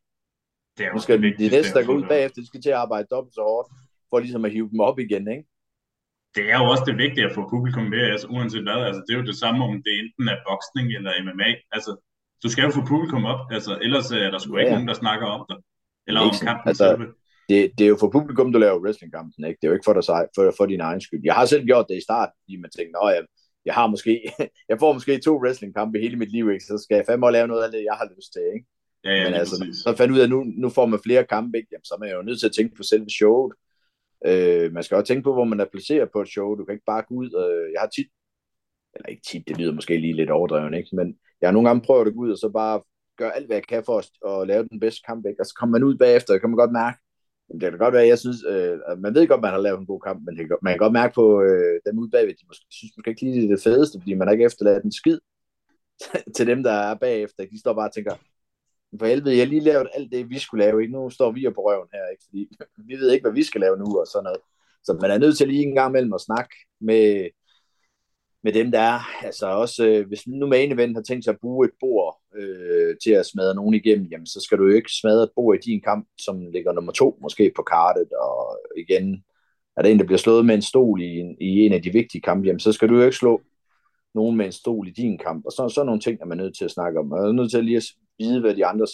Det 0.78 0.87
er 0.87 0.92
nu 0.92 1.00
skal 1.00 1.22
de 1.22 1.48
næste, 1.48 1.74
der 1.78 1.87
går 1.87 1.94
ud 1.94 2.06
bagefter, 2.08 2.40
de 2.40 2.46
skal 2.46 2.62
til 2.62 2.70
at 2.70 2.82
arbejde 2.84 3.06
dobbelt 3.10 3.34
så 3.34 3.40
hårdt, 3.40 3.68
for 4.10 4.18
ligesom 4.18 4.44
at 4.44 4.52
hive 4.52 4.70
dem 4.70 4.80
op 4.80 4.98
igen, 4.98 5.28
ikke? 5.28 5.44
det 6.37 6.44
er 6.52 6.56
jo 6.60 6.66
også 6.72 6.84
det 6.87 6.96
vigtige 7.04 7.26
at 7.28 7.34
få 7.34 7.42
publikum 7.54 7.84
med, 7.94 8.02
altså 8.14 8.26
uanset 8.34 8.62
hvad, 8.62 8.80
altså 8.88 9.00
det 9.06 9.12
er 9.14 9.18
jo 9.20 9.26
det 9.30 9.37
samme, 9.42 9.64
om 9.64 9.82
det 9.87 9.92
enten 10.02 10.24
er 10.32 10.38
boksning 10.48 10.87
eller 10.96 11.10
MMA, 11.26 11.50
altså 11.76 11.92
du 12.42 12.48
skal 12.52 12.64
jo 12.64 12.70
få 12.70 12.82
publikum 12.92 13.24
op, 13.32 13.40
altså 13.56 13.72
ellers 13.87 14.10
er 14.10 14.30
der 14.30 14.38
sgu 14.38 14.56
ja, 14.56 14.60
ikke 14.60 14.74
nogen, 14.76 14.88
der 14.88 14.94
snakker 15.04 15.26
om 15.37 15.42
det, 15.50 15.58
eller 16.06 16.20
om 16.20 16.30
kampen 16.48 16.68
altså, 16.68 16.84
selv. 16.90 17.12
Det, 17.48 17.72
det 17.78 17.85
er 17.85 17.88
jo 17.88 17.96
for 18.00 18.11
publikum, 18.11 18.52
du 18.52 18.59
laver 18.59 18.80
wrestlingkampen, 18.85 19.44
ikke? 19.44 19.59
Det 19.61 19.66
er 19.66 19.70
jo 19.70 19.74
ikke 19.74 19.85
for 19.85 19.92
dig 19.92 20.04
sig, 20.04 20.26
for, 20.35 20.54
for 20.57 20.66
din 20.66 20.80
egen 20.80 21.00
skyld. 21.00 21.20
Jeg 21.24 21.35
har 21.35 21.46
selv 21.46 21.64
gjort 21.64 21.87
det 21.88 21.96
i 21.96 22.02
starten, 22.02 22.35
fordi 22.42 22.57
man 22.57 22.70
tænkte, 22.70 22.98
at 23.02 23.14
jeg, 23.14 23.24
jeg 23.64 23.74
har 23.74 23.87
måske, 23.87 24.33
jeg 24.70 24.78
får 24.78 24.92
måske 24.92 25.18
to 25.18 25.38
wrestlingkampe 25.42 25.98
hele 25.98 26.16
mit 26.16 26.33
liv, 26.33 26.50
ikke? 26.50 26.64
Så 26.64 26.78
skal 26.78 26.94
jeg 26.96 27.04
fandme 27.07 27.30
lave 27.30 27.48
noget 27.48 27.64
af 27.64 27.72
det, 27.72 27.85
jeg 27.85 27.94
har 28.00 28.09
lyst 28.16 28.33
til, 28.33 28.42
ikke? 28.54 28.66
Ja, 29.04 29.14
ja, 29.14 29.24
Men 29.24 29.35
altså, 29.35 29.57
så 29.85 29.96
fandt 29.96 30.12
ud 30.14 30.18
af, 30.18 30.24
at 30.24 30.30
nu, 30.30 30.44
nu 30.44 30.68
får 30.68 30.87
man 30.87 31.00
flere 31.04 31.24
kampe, 31.24 31.59
ikke? 31.59 31.68
Jamen, 31.72 31.85
så 31.85 31.94
er 31.94 31.98
man 31.98 32.11
jo 32.11 32.22
nødt 32.22 32.40
til 32.40 32.46
at 32.46 32.52
tænke 32.52 32.74
på 32.76 32.83
selve 32.83 33.11
showet. 33.11 33.52
Øh, 34.26 34.72
man 34.72 34.83
skal 34.83 34.96
også 34.96 35.09
tænke 35.09 35.22
på, 35.22 35.33
hvor 35.33 35.44
man 35.44 35.61
er 35.61 35.64
placeret 35.72 36.09
på 36.12 36.20
et 36.20 36.28
show. 36.28 36.54
Du 36.54 36.64
kan 36.64 36.72
ikke 36.72 36.85
bare 36.87 37.04
gå 37.09 37.14
ud. 37.14 37.26
Øh, 37.26 37.72
jeg 37.72 37.80
har 37.80 37.88
tit, 37.88 38.07
eller 38.94 39.09
ikke 39.09 39.22
tit, 39.30 39.48
det 39.48 39.59
lyder 39.59 39.72
måske 39.72 39.96
lige 39.96 40.16
lidt 40.16 40.30
overdrevet, 40.30 40.74
ikke? 40.74 40.96
men 40.96 41.18
jeg 41.40 41.48
har 41.48 41.52
nogle 41.52 41.68
gange 41.68 41.83
prøvet 41.83 42.07
at 42.07 42.14
gå 42.14 42.20
ud 42.20 42.30
og 42.30 42.38
så 42.38 42.48
bare 42.48 42.83
gøre 43.16 43.37
alt, 43.37 43.46
hvad 43.46 43.57
jeg 43.57 43.66
kan 43.66 43.83
for 43.85 43.98
at, 43.98 44.09
at 44.30 44.48
lave 44.48 44.68
den 44.68 44.80
bedste 44.80 45.02
kamp. 45.07 45.26
Ikke? 45.26 45.40
Og 45.42 45.46
så 45.46 45.54
kommer 45.59 45.78
man 45.78 45.85
ud 45.85 45.94
bagefter, 45.96 46.35
og 46.35 46.40
kan 46.40 46.50
man 46.50 46.57
godt 46.57 46.72
mærke, 46.72 46.98
det 47.52 47.61
kan 47.61 47.78
godt 47.78 47.94
være, 47.94 48.07
jeg 48.07 48.18
synes, 48.18 48.44
øh, 48.48 48.78
man 48.98 49.14
ved 49.14 49.28
godt, 49.28 49.40
man 49.40 49.50
har 49.50 49.59
lavet 49.59 49.80
en 49.80 49.87
god 49.87 50.00
kamp, 50.00 50.22
men 50.26 50.37
det 50.37 50.46
man 50.62 50.72
kan 50.72 50.78
godt 50.78 50.92
mærke 50.92 51.14
på 51.14 51.42
øh, 51.42 51.80
dem 51.87 51.98
ude 51.98 52.11
bagved, 52.11 52.35
de 52.35 52.46
måske, 52.46 52.66
synes 52.70 52.92
måske 52.96 53.11
ikke 53.11 53.22
lige 53.22 53.42
det, 53.42 53.50
det 53.50 53.62
fedeste, 53.62 54.00
fordi 54.00 54.14
man 54.14 54.26
har 54.28 54.33
ikke 54.33 54.44
efterladt 54.44 54.85
en 54.85 54.92
skid 54.92 55.18
til 56.37 56.46
dem, 56.46 56.62
der 56.62 56.72
er 56.72 56.94
bagefter. 56.94 57.46
De 57.46 57.61
står 57.61 57.72
bare 57.74 57.88
og 57.88 57.94
tænker, 57.94 58.14
for 58.98 59.07
helvede, 59.07 59.37
jeg 59.37 59.44
har 59.44 59.50
lige 59.50 59.61
lavet 59.61 59.88
alt 59.94 60.12
det, 60.12 60.30
vi 60.30 60.38
skulle 60.38 60.64
lave, 60.64 60.83
ikke? 60.83 60.92
Nu 60.92 61.11
står 61.11 61.33
vi 61.33 61.50
på 61.54 61.61
røven 61.61 61.88
her, 61.92 62.07
ikke? 62.12 62.24
Fordi 62.24 62.48
vi 62.88 62.94
ved 62.94 63.11
ikke, 63.11 63.24
hvad 63.24 63.33
vi 63.33 63.42
skal 63.42 63.61
lave 63.61 63.76
nu, 63.76 64.00
og 64.00 64.07
sådan 64.07 64.24
noget. 64.24 64.40
Så 64.85 64.98
man 65.00 65.11
er 65.11 65.18
nødt 65.18 65.37
til 65.37 65.48
lige 65.48 65.62
en 65.62 65.74
gang 65.74 65.90
imellem 65.90 66.12
at 66.12 66.20
snakke 66.20 66.54
med, 66.80 67.28
med 68.44 68.52
dem, 68.52 68.70
der 68.70 68.80
er. 68.80 69.24
Altså 69.24 69.46
også, 69.46 69.87
øh, 69.87 70.09
hvis 70.09 70.26
nu 70.26 70.46
main 70.46 70.72
event 70.72 70.96
har 70.96 71.02
tænkt 71.02 71.24
sig 71.24 71.33
at 71.33 71.40
bruge 71.40 71.66
et 71.66 71.72
bord 71.80 72.20
øh, 72.37 72.96
til 73.04 73.11
at 73.11 73.26
smadre 73.26 73.54
nogen 73.54 73.74
igennem, 73.74 74.07
jamen 74.07 74.26
så 74.26 74.40
skal 74.40 74.59
du 74.59 74.64
jo 74.64 74.74
ikke 74.74 74.90
smadre 75.00 75.22
et 75.22 75.30
bord 75.37 75.57
i 75.57 75.70
din 75.70 75.80
kamp, 75.80 76.09
som 76.18 76.46
ligger 76.52 76.72
nummer 76.72 76.92
to 76.92 77.18
måske 77.22 77.52
på 77.57 77.62
kartet, 77.62 78.09
og 78.12 78.59
igen, 78.76 79.24
er 79.76 79.83
der 79.83 79.88
en, 79.88 79.98
der 79.98 80.04
bliver 80.04 80.18
slået 80.18 80.46
med 80.46 80.54
en 80.54 80.62
stol 80.62 81.02
i 81.02 81.20
en, 81.20 81.37
i 81.40 81.66
en 81.66 81.72
af 81.72 81.83
de 81.83 81.92
vigtige 81.92 82.20
kampe, 82.20 82.46
jamen 82.46 82.61
så 82.61 82.72
skal 82.72 82.88
du 82.88 82.96
jo 82.96 83.02
ikke 83.02 83.16
slå 83.16 83.42
nogen 84.14 84.37
med 84.37 84.46
en 84.46 84.52
stol 84.52 84.88
i 84.88 84.90
din 84.90 85.18
kamp, 85.18 85.46
og 85.46 85.52
så, 85.52 85.68
sådan 85.68 85.87
nogle 85.87 86.00
ting 86.00 86.20
er 86.20 86.26
man 86.26 86.38
nødt 86.38 86.57
til 86.57 86.64
at 86.64 86.70
snakke 86.70 87.00
om. 87.00 87.07
Man 87.07 87.18
er 87.18 87.33
nødt 87.33 87.50
til 87.50 87.64
lige 87.64 87.76
at 87.76 87.85
vide, 88.18 88.40
hvad 88.40 88.54
de 88.54 88.66
andres 88.66 88.92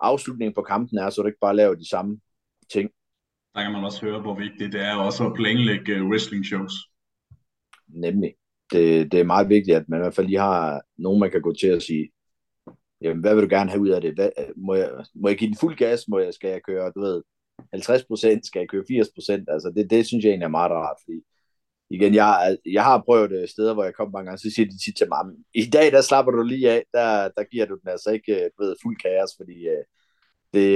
afslutning 0.00 0.54
på 0.54 0.62
kampen 0.62 0.98
er, 0.98 1.10
så 1.10 1.22
du 1.22 1.26
ikke 1.26 1.40
bare 1.40 1.56
laver 1.56 1.74
de 1.74 1.88
samme 1.88 2.20
ting. 2.72 2.90
Der 3.54 3.62
kan 3.62 3.72
man 3.72 3.84
også 3.84 4.00
høre, 4.00 4.20
hvor 4.20 4.34
vigtigt 4.34 4.72
det 4.72 4.80
er 4.80 4.94
også 4.94 5.26
at 5.26 5.34
planlægge 5.34 5.92
øh, 5.92 6.06
wrestling 6.08 6.46
shows. 6.46 6.72
Nemlig. 7.88 8.34
Det, 8.72 9.12
det 9.12 9.20
er 9.20 9.24
meget 9.24 9.48
vigtigt, 9.48 9.76
at 9.76 9.88
man 9.88 10.00
i 10.00 10.02
hvert 10.02 10.14
fald 10.14 10.26
lige 10.26 10.38
har 10.38 10.82
nogen, 10.98 11.20
man 11.20 11.30
kan 11.30 11.42
gå 11.42 11.52
til 11.52 11.66
at 11.66 11.82
sige, 11.82 12.10
jamen, 13.00 13.20
hvad 13.20 13.34
vil 13.34 13.44
du 13.44 13.48
gerne 13.48 13.70
have 13.70 13.82
ud 13.82 13.88
af 13.88 14.00
det? 14.00 14.14
Hvad, 14.14 14.30
må, 14.56 14.74
jeg, 14.74 14.90
må 15.14 15.28
jeg 15.28 15.38
give 15.38 15.48
den 15.48 15.56
fuld 15.56 15.76
gas? 15.76 16.08
Må 16.08 16.18
jeg, 16.18 16.34
skal 16.34 16.50
jeg 16.50 16.62
køre, 16.62 16.92
du 16.94 17.00
ved, 17.00 17.22
50 17.72 18.04
procent? 18.04 18.46
Skal 18.46 18.60
jeg 18.60 18.68
køre 18.68 18.84
80 18.88 19.08
procent? 19.14 19.48
Altså, 19.50 19.72
det, 19.76 19.90
det 19.90 20.06
synes 20.06 20.24
jeg 20.24 20.30
egentlig 20.30 20.44
er 20.44 20.58
meget 20.58 20.72
rart, 20.72 20.96
fordi 21.04 21.20
igen, 21.90 22.14
jeg, 22.14 22.56
jeg 22.66 22.84
har 22.84 23.02
prøvet 23.06 23.32
øh, 23.32 23.48
steder, 23.48 23.74
hvor 23.74 23.84
jeg 23.84 23.94
kom 23.94 24.12
mange 24.12 24.26
gange, 24.26 24.38
så 24.38 24.50
siger 24.54 24.66
de 24.66 24.84
tit 24.84 24.96
til 24.96 25.08
mig, 25.08 25.18
i 25.54 25.70
dag, 25.70 25.92
der 25.92 26.00
slapper 26.00 26.32
du 26.32 26.42
lige 26.42 26.70
af, 26.70 26.84
der, 26.92 27.28
der 27.36 27.44
giver 27.50 27.66
du 27.66 27.74
den 27.80 27.88
altså 27.88 28.10
ikke 28.10 28.44
øh, 28.44 28.50
du 28.58 28.64
ved, 28.64 28.76
fuld 28.82 28.96
kaos, 28.96 29.30
fordi 29.36 29.68
øh, 29.68 29.84
det, 30.54 30.70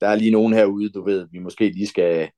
der 0.00 0.08
er 0.08 0.14
lige 0.14 0.30
nogen 0.30 0.52
herude, 0.52 0.90
du 0.90 1.04
ved, 1.04 1.28
vi 1.32 1.38
måske 1.38 1.70
lige 1.70 1.86
skal, 1.86 2.30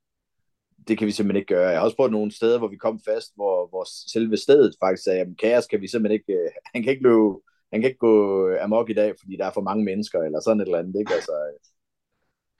det 0.88 0.98
kan 0.98 1.06
vi 1.06 1.12
simpelthen 1.12 1.40
ikke 1.40 1.54
gøre. 1.54 1.68
Jeg 1.68 1.78
har 1.78 1.84
også 1.84 1.96
prøvet 1.96 2.12
nogle 2.12 2.32
steder, 2.32 2.58
hvor 2.58 2.68
vi 2.68 2.76
kom 2.76 3.00
fast, 3.08 3.32
hvor, 3.34 3.68
hvor 3.68 3.84
selve 4.12 4.36
stedet 4.36 4.74
faktisk 4.82 5.04
sagde, 5.04 5.20
at 5.20 5.28
kaos 5.38 5.66
kan 5.66 5.80
vi 5.80 5.88
simpelthen 5.88 6.20
ikke, 6.20 6.32
øh, 6.32 6.50
han 6.74 6.82
kan 6.82 6.92
ikke 6.92 7.02
løbe, 7.02 7.34
han 7.72 7.80
kan 7.80 7.90
ikke 7.90 7.98
gå 7.98 8.14
amok 8.60 8.90
i 8.90 8.94
dag, 8.94 9.14
fordi 9.20 9.36
der 9.36 9.46
er 9.46 9.52
for 9.54 9.60
mange 9.60 9.84
mennesker, 9.84 10.18
eller 10.22 10.40
sådan 10.40 10.60
et 10.60 10.64
eller 10.64 10.78
andet, 10.78 10.96
ikke? 11.00 11.14
Altså, 11.14 11.32
øh, 11.32 11.58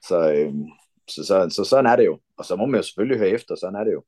så, 0.09 0.33
øh, 0.33 0.53
så, 1.09 1.25
så, 1.25 1.49
så, 1.51 1.65
sådan 1.65 1.87
er 1.87 1.97
det 1.97 2.07
jo. 2.07 2.19
Og 2.39 2.45
så 2.45 2.57
må 2.57 2.67
man 2.67 2.79
jo 2.79 2.83
selvfølgelig 2.83 3.19
høre 3.19 3.31
efter, 3.31 3.55
sådan 3.55 3.81
er 3.81 3.85
det 3.85 3.93
jo. 3.93 4.03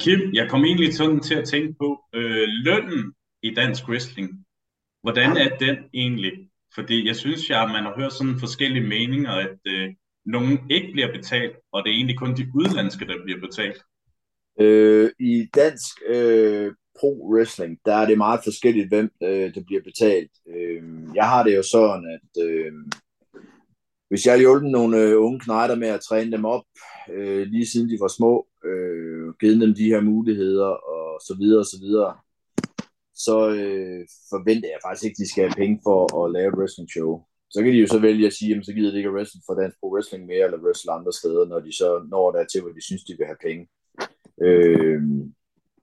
Kim, 0.00 0.20
jeg 0.34 0.50
kom 0.50 0.64
egentlig 0.64 0.94
sådan 0.94 1.20
til 1.20 1.34
at 1.34 1.48
tænke 1.48 1.74
på 1.80 2.00
øh, 2.14 2.48
lønnen 2.64 3.14
i 3.42 3.54
dansk 3.54 3.88
wrestling. 3.88 4.47
Hvordan 5.02 5.36
er 5.36 5.56
den 5.56 5.76
egentlig? 5.94 6.32
Fordi 6.74 7.06
jeg 7.06 7.16
synes, 7.16 7.50
at 7.50 7.68
man 7.68 7.84
har 7.84 7.94
hørt 7.96 8.12
sådan 8.12 8.40
forskellige 8.40 8.86
meninger, 8.86 9.32
at 9.32 9.58
øh, 9.66 9.88
nogen 10.26 10.58
ikke 10.70 10.92
bliver 10.92 11.12
betalt, 11.12 11.56
og 11.72 11.84
det 11.84 11.90
er 11.90 11.94
egentlig 11.94 12.18
kun 12.18 12.36
de 12.36 12.46
udlandske, 12.54 13.06
der 13.06 13.24
bliver 13.24 13.40
betalt. 13.40 13.82
Øh, 14.60 15.10
I 15.20 15.48
dansk 15.54 15.94
øh, 16.08 16.72
pro-wrestling, 16.98 17.80
der 17.84 17.94
er 17.94 18.06
det 18.06 18.18
meget 18.18 18.40
forskelligt, 18.44 18.88
hvem 18.88 19.10
øh, 19.22 19.54
der 19.54 19.62
bliver 19.66 19.82
betalt. 19.82 20.30
Øh, 20.54 20.82
jeg 21.14 21.28
har 21.28 21.42
det 21.42 21.56
jo 21.56 21.62
sådan, 21.62 22.18
at 22.18 22.44
øh, 22.44 22.72
hvis 24.08 24.26
jeg 24.26 24.32
har 24.32 24.38
hjulpet 24.38 24.70
nogle 24.70 24.98
øh, 25.02 25.22
unge 25.22 25.40
knejder 25.40 25.76
med 25.76 25.88
at 25.88 26.00
træne 26.08 26.32
dem 26.32 26.44
op, 26.44 26.64
øh, 27.12 27.46
lige 27.46 27.66
siden 27.66 27.90
de 27.90 27.98
var 28.00 28.08
små, 28.08 28.46
øh, 28.64 29.34
givet 29.40 29.60
dem 29.60 29.74
de 29.74 29.84
her 29.92 30.00
muligheder, 30.00 30.66
og 30.66 31.20
så 31.26 31.36
videre, 31.40 31.60
og 31.60 31.66
så 31.66 31.76
videre, 31.80 32.14
så 33.26 33.36
øh, 33.60 34.00
forventer 34.32 34.68
jeg 34.68 34.80
faktisk 34.84 35.04
ikke, 35.04 35.16
at 35.16 35.22
de 35.22 35.30
skal 35.30 35.44
have 35.44 35.60
penge 35.62 35.80
for 35.86 35.98
at 36.20 36.32
lave 36.36 36.48
et 36.52 36.58
wrestling 36.58 36.90
show. 36.90 37.10
Så 37.50 37.58
kan 37.62 37.72
de 37.72 37.78
jo 37.84 37.86
så 37.86 37.98
vælge 37.98 38.26
at 38.26 38.32
sige, 38.32 38.56
at 38.56 38.66
så 38.66 38.72
gider 38.72 38.90
de 38.90 38.96
ikke 38.96 39.08
at 39.08 39.14
wrestle 39.14 39.40
for 39.46 39.54
dansk 39.54 39.76
pro 39.80 39.88
wrestling 39.94 40.26
mere, 40.26 40.44
eller 40.44 40.64
wrestle 40.64 40.92
andre 40.92 41.12
steder, 41.12 41.44
når 41.46 41.60
de 41.60 41.72
så 41.80 42.06
når 42.10 42.32
der 42.32 42.44
til, 42.44 42.60
hvor 42.60 42.72
de 42.72 42.86
synes, 42.88 43.04
de 43.04 43.16
vil 43.18 43.26
have 43.26 43.42
penge. 43.46 43.68
Øh, 44.46 45.02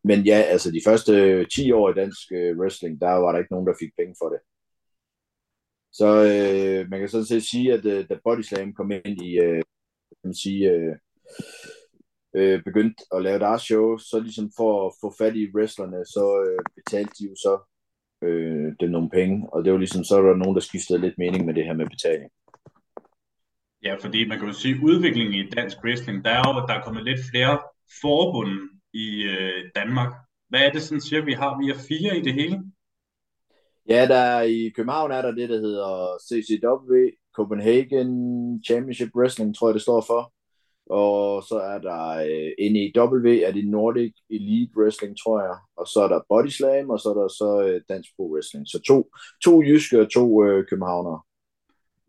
men 0.09 0.19
ja, 0.31 0.39
altså 0.53 0.71
de 0.71 0.81
første 0.87 1.13
øh, 1.13 1.47
10 1.47 1.71
år 1.71 1.89
i 1.89 1.93
dansk 1.93 2.31
øh, 2.31 2.57
wrestling, 2.59 3.01
der 3.01 3.11
var 3.11 3.31
der 3.31 3.39
ikke 3.39 3.53
nogen, 3.53 3.67
der 3.67 3.79
fik 3.79 3.91
penge 3.99 4.15
for 4.21 4.29
det. 4.33 4.39
Så 5.99 6.09
øh, 6.31 6.89
man 6.89 6.99
kan 6.99 7.09
sådan 7.09 7.25
set 7.25 7.43
sige, 7.43 7.73
at 7.73 7.85
øh, 7.85 8.09
da 8.09 8.17
Body 8.23 8.41
Slam 8.41 8.73
kom 8.73 8.91
ind 8.91 9.21
i, 9.21 9.39
øh, 9.39 9.63
kan 10.09 10.23
man 10.29 10.35
sige, 10.43 10.71
øh, 10.71 10.95
øh, 12.35 12.63
begyndte 12.63 13.03
at 13.15 13.21
lave 13.21 13.39
deres 13.39 13.61
show, 13.61 13.97
så 13.97 14.19
ligesom 14.19 14.51
for 14.57 14.87
at 14.87 14.93
få 15.01 15.13
fat 15.17 15.35
i 15.35 15.51
wrestlerne, 15.55 16.05
så 16.05 16.25
øh, 16.47 16.59
betalte 16.75 17.11
de 17.19 17.25
jo 17.29 17.35
så 17.35 17.53
øh, 18.23 18.73
dem 18.79 18.89
nogle 18.89 19.09
penge, 19.09 19.49
og 19.53 19.63
det 19.63 19.71
var 19.71 19.77
ligesom, 19.77 20.03
så 20.03 20.21
var 20.21 20.29
der 20.29 20.35
nogen, 20.35 20.55
der 20.55 20.61
skiftede 20.61 21.01
lidt 21.01 21.17
mening 21.17 21.45
med 21.45 21.53
det 21.53 21.65
her 21.65 21.73
med 21.73 21.89
betaling. 21.89 22.31
Ja, 23.83 23.95
fordi 23.95 24.27
man 24.27 24.37
kan 24.39 24.47
jo 24.47 24.53
sige, 24.53 24.79
udviklingen 24.83 25.33
i 25.33 25.49
dansk 25.49 25.77
wrestling, 25.83 26.25
der 26.25 26.31
er 26.31 26.41
jo, 26.47 26.61
at 26.61 26.65
der 26.69 26.75
er 26.75 26.83
kommet 26.83 27.03
lidt 27.03 27.19
flere 27.31 27.59
forbund 28.01 28.53
i 28.93 29.23
øh, 29.23 29.71
Danmark. 29.75 30.13
Hvad 30.49 30.59
er 30.59 30.71
det 30.71 30.81
sådan 30.81 31.01
cirka, 31.01 31.25
vi 31.25 31.33
har? 31.33 31.59
Vi 31.61 31.69
er 31.69 31.77
fire 31.89 32.17
i 32.17 32.21
det 32.21 32.33
hele? 32.33 32.63
Ja, 33.89 34.07
der 34.07 34.15
er, 34.15 34.41
i 34.41 34.71
København 34.75 35.11
er 35.11 35.21
der 35.21 35.31
det, 35.31 35.49
der 35.49 35.59
hedder 35.59 36.17
CCW, 36.27 36.93
Copenhagen 37.35 38.09
Championship 38.63 39.09
Wrestling, 39.15 39.55
tror 39.55 39.67
jeg, 39.67 39.73
det 39.73 39.81
står 39.81 40.01
for. 40.01 40.34
Og 40.89 41.43
så 41.43 41.55
er 41.55 41.79
der 41.79 42.03
øh, 42.09 42.71
NEW, 42.73 43.27
er 43.47 43.51
det 43.51 43.67
Nordic 43.67 44.13
Elite 44.29 44.71
Wrestling, 44.77 45.17
tror 45.23 45.41
jeg. 45.41 45.57
Og 45.77 45.87
så 45.87 45.99
er 46.03 46.07
der 46.07 46.25
Body 46.29 46.47
Slam, 46.47 46.89
og 46.89 46.99
så 46.99 47.09
er 47.09 47.13
der 47.21 47.27
så 47.27 47.49
øh, 47.67 47.81
Dansk 47.89 48.09
Pro 48.15 48.33
Wrestling. 48.33 48.67
Så 48.67 48.79
to, 48.87 49.11
to 49.43 49.61
jyske 49.61 50.01
og 50.01 50.11
to 50.11 50.43
øh, 50.43 50.65
københavnere. 50.69 51.19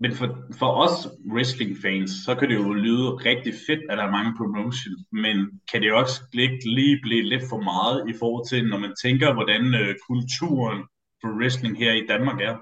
Men 0.01 0.13
for, 0.13 0.29
for 0.59 0.71
os 0.85 1.09
wrestling-fans, 1.33 2.11
så 2.25 2.35
kan 2.35 2.49
det 2.49 2.55
jo 2.55 2.73
lyde 2.73 3.09
rigtig 3.11 3.55
fedt, 3.67 3.81
at 3.91 3.99
der 3.99 4.05
er 4.05 4.11
mange 4.11 4.33
promotions, 4.37 5.01
men 5.13 5.37
kan 5.71 5.83
det 5.83 5.93
også 5.93 6.23
ikke 6.33 6.75
lige 6.75 6.99
blive 7.03 7.23
lidt 7.23 7.45
for 7.51 7.61
meget 7.61 8.09
i 8.09 8.15
forhold 8.19 8.47
til, 8.49 8.69
når 8.69 8.79
man 8.79 8.95
tænker, 9.05 9.35
hvordan 9.35 9.75
øh, 9.75 9.95
kulturen 10.09 10.79
for 11.21 11.29
wrestling 11.39 11.79
her 11.79 11.93
i 11.93 12.07
Danmark 12.07 12.41
er? 12.41 12.57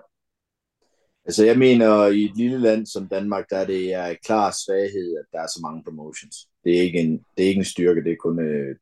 Altså 1.27 1.45
jeg 1.45 1.59
mener, 1.59 2.07
i 2.07 2.25
et 2.25 2.37
lille 2.37 2.59
land 2.59 2.87
som 2.87 3.09
Danmark, 3.09 3.51
der 3.51 3.57
er 3.57 3.67
det 3.67 3.93
er 3.93 4.07
en 4.07 4.17
klar 4.25 4.55
svaghed, 4.67 5.17
at 5.19 5.25
der 5.33 5.41
er 5.41 5.47
så 5.47 5.61
mange 5.63 5.85
promotions. 5.85 6.37
Det 6.65 6.77
er 6.77 6.83
ikke 6.83 6.99
en, 6.99 7.25
det 7.37 7.45
er 7.45 7.49
ikke 7.49 7.59
en 7.59 7.65
styrke, 7.65 8.05
det 8.05 8.13
er 8.13 8.17
kun, 8.21 8.41
øh, 8.41 8.77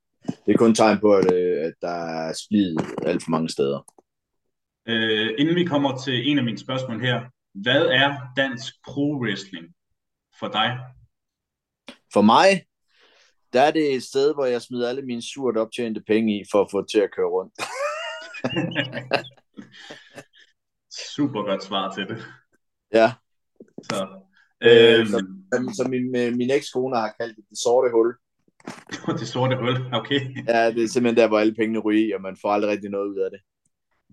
det 0.47 0.55
er 0.55 0.59
kun 0.59 0.74
tegn 0.74 1.01
på, 1.01 1.14
at, 1.14 1.32
øh, 1.32 1.64
at 1.64 1.74
der 1.80 2.28
er 2.28 2.32
splid 2.45 2.76
alt 3.07 3.22
for 3.22 3.30
mange 3.30 3.49
steder. 3.49 3.80
Øh, 4.88 5.30
inden 5.38 5.57
vi 5.57 5.64
kommer 5.64 5.99
til 6.05 6.30
en 6.30 6.38
af 6.38 6.45
mine 6.45 6.59
spørgsmål 6.59 7.01
her, 7.01 7.20
hvad 7.55 7.86
er 7.86 8.16
dansk 8.36 8.74
pro-wrestling 8.88 9.74
for 10.38 10.49
dig? 10.49 10.78
For 12.12 12.22
mig, 12.22 12.64
der 13.53 13.61
er 13.61 13.70
det 13.70 13.95
et 13.95 14.03
sted, 14.03 14.34
hvor 14.34 14.45
jeg 14.45 14.62
smider 14.62 14.88
alle 14.88 15.03
mine 15.03 15.22
surt 15.22 15.57
optjente 15.57 16.03
penge 16.07 16.40
i, 16.40 16.45
for 16.51 16.61
at 16.61 16.70
få 16.70 16.80
det 16.80 16.90
til 16.90 17.01
at 17.01 17.11
køre 17.16 17.26
rundt. 17.26 17.53
Super 21.14 21.43
godt 21.43 21.64
svar 21.64 21.95
til 21.95 22.07
det. 22.07 22.24
Ja. 22.93 23.12
Så, 23.82 24.09
øh, 24.62 25.01
øh, 25.01 25.07
så, 25.07 25.26
så 25.76 25.88
min, 25.88 26.36
min 26.36 26.51
ekskone 26.51 26.97
har 26.97 27.14
kaldt 27.20 27.36
det 27.36 27.45
det 27.51 27.59
sorte 27.59 27.90
hul. 27.93 28.14
det 29.20 29.28
sorte 29.28 29.57
hul, 29.57 29.95
okay. 29.95 30.20
Ja, 30.49 30.70
det 30.70 30.82
er 30.84 30.88
simpelthen 30.88 31.16
der, 31.16 31.28
hvor 31.28 31.38
alle 31.38 31.55
pengene 31.55 31.78
ryger 31.78 32.09
i, 32.09 32.12
og 32.12 32.20
man 32.20 32.36
får 32.43 32.49
aldrig 32.49 32.70
rigtig 32.70 32.90
noget 32.90 33.09
ud 33.09 33.18
af 33.18 33.30
det 33.30 33.40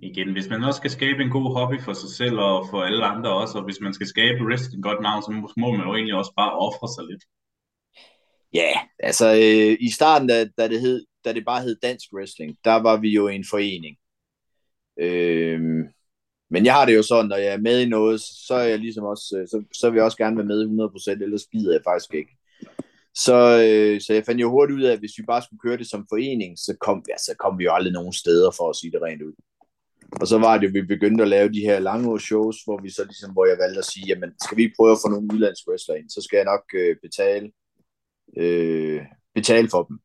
igen, 0.01 0.31
hvis 0.31 0.49
man 0.49 0.63
også 0.63 0.77
skal 0.77 0.91
skabe 0.91 1.23
en 1.23 1.29
god 1.29 1.53
hobby 1.53 1.81
for 1.81 1.93
sig 1.93 2.09
selv 2.09 2.39
og 2.39 2.67
for 2.69 2.83
alle 2.83 3.05
andre 3.05 3.33
også, 3.33 3.57
og 3.57 3.63
hvis 3.63 3.81
man 3.81 3.93
skal 3.93 4.07
skabe 4.07 4.43
wrestling 4.43 4.83
godt 4.83 5.01
navn, 5.01 5.23
så 5.23 5.31
må 5.57 5.71
man 5.71 5.87
jo 5.87 5.95
egentlig 5.95 6.15
også 6.15 6.33
bare 6.35 6.51
ofre 6.51 6.87
sig 6.87 7.03
lidt. 7.11 7.23
Ja, 8.53 8.71
altså 8.99 9.27
øh, 9.33 9.77
i 9.79 9.89
starten, 9.91 10.27
da, 10.27 10.45
da, 10.57 10.67
det 10.67 10.81
hed, 10.81 11.05
da 11.25 11.33
det 11.33 11.45
bare 11.45 11.61
hed 11.61 11.75
Dansk 11.81 12.05
Wrestling, 12.13 12.57
der 12.63 12.75
var 12.75 12.97
vi 12.97 13.09
jo 13.09 13.27
en 13.27 13.45
forening. 13.49 13.97
Øh, 14.99 15.59
men 16.49 16.65
jeg 16.65 16.73
har 16.73 16.85
det 16.85 16.95
jo 16.95 17.03
sådan, 17.03 17.29
når 17.29 17.35
jeg 17.35 17.53
er 17.53 17.57
med 17.57 17.81
i 17.81 17.89
noget, 17.89 18.21
så 18.21 18.53
er 18.53 18.63
jeg 18.63 18.79
ligesom 18.79 19.03
også, 19.03 19.37
øh, 19.37 19.47
så, 19.47 19.63
så 19.73 19.89
vil 19.89 19.97
jeg 19.97 20.05
også 20.05 20.17
gerne 20.17 20.37
være 20.37 20.45
med 20.45 20.89
100%, 21.09 21.23
ellers 21.23 21.47
gider 21.51 21.71
jeg 21.73 21.81
faktisk 21.87 22.13
ikke. 22.13 22.37
Så, 23.15 23.37
øh, 23.67 24.01
så 24.01 24.13
jeg 24.13 24.25
fandt 24.25 24.41
jo 24.41 24.49
hurtigt 24.49 24.79
ud 24.79 24.83
af, 24.83 24.93
at 24.93 24.99
hvis 24.99 25.17
vi 25.17 25.23
bare 25.23 25.41
skulle 25.41 25.59
køre 25.59 25.77
det 25.77 25.89
som 25.89 26.07
forening, 26.09 26.59
så 26.59 26.77
kom, 26.81 27.03
ja, 27.09 27.17
så 27.17 27.35
kom 27.39 27.59
vi 27.59 27.63
jo 27.63 27.73
aldrig 27.73 27.93
nogen 27.93 28.13
steder 28.13 28.51
for 28.51 28.69
at 28.69 28.75
sige 28.75 28.91
det 28.91 29.01
rent 29.01 29.21
ud. 29.21 29.33
Og 30.21 30.27
så 30.27 30.37
var 30.37 30.57
det 30.57 30.67
jo, 30.67 30.71
vi 30.73 30.81
begyndte 30.81 31.23
at 31.23 31.29
lave 31.29 31.53
de 31.53 31.59
her 31.59 31.79
lange 31.79 32.19
shows, 32.19 32.57
hvor 32.65 32.81
vi 32.81 32.89
så 32.89 33.03
ligesom, 33.03 33.31
hvor 33.33 33.45
jeg 33.45 33.57
valgte 33.57 33.79
at 33.79 33.85
sige, 33.85 34.07
jamen, 34.07 34.31
skal 34.43 34.57
vi 34.57 34.73
prøve 34.77 34.91
at 34.91 35.01
få 35.03 35.09
nogle 35.09 35.29
udlandswrestler 35.33 35.95
ind, 35.95 36.09
så 36.09 36.21
skal 36.21 36.37
jeg 36.37 36.45
nok 36.45 36.63
øh, 36.73 36.95
betale, 37.01 37.51
øh, 38.37 39.01
betale 39.35 39.69
for 39.69 39.83
dem. 39.83 39.99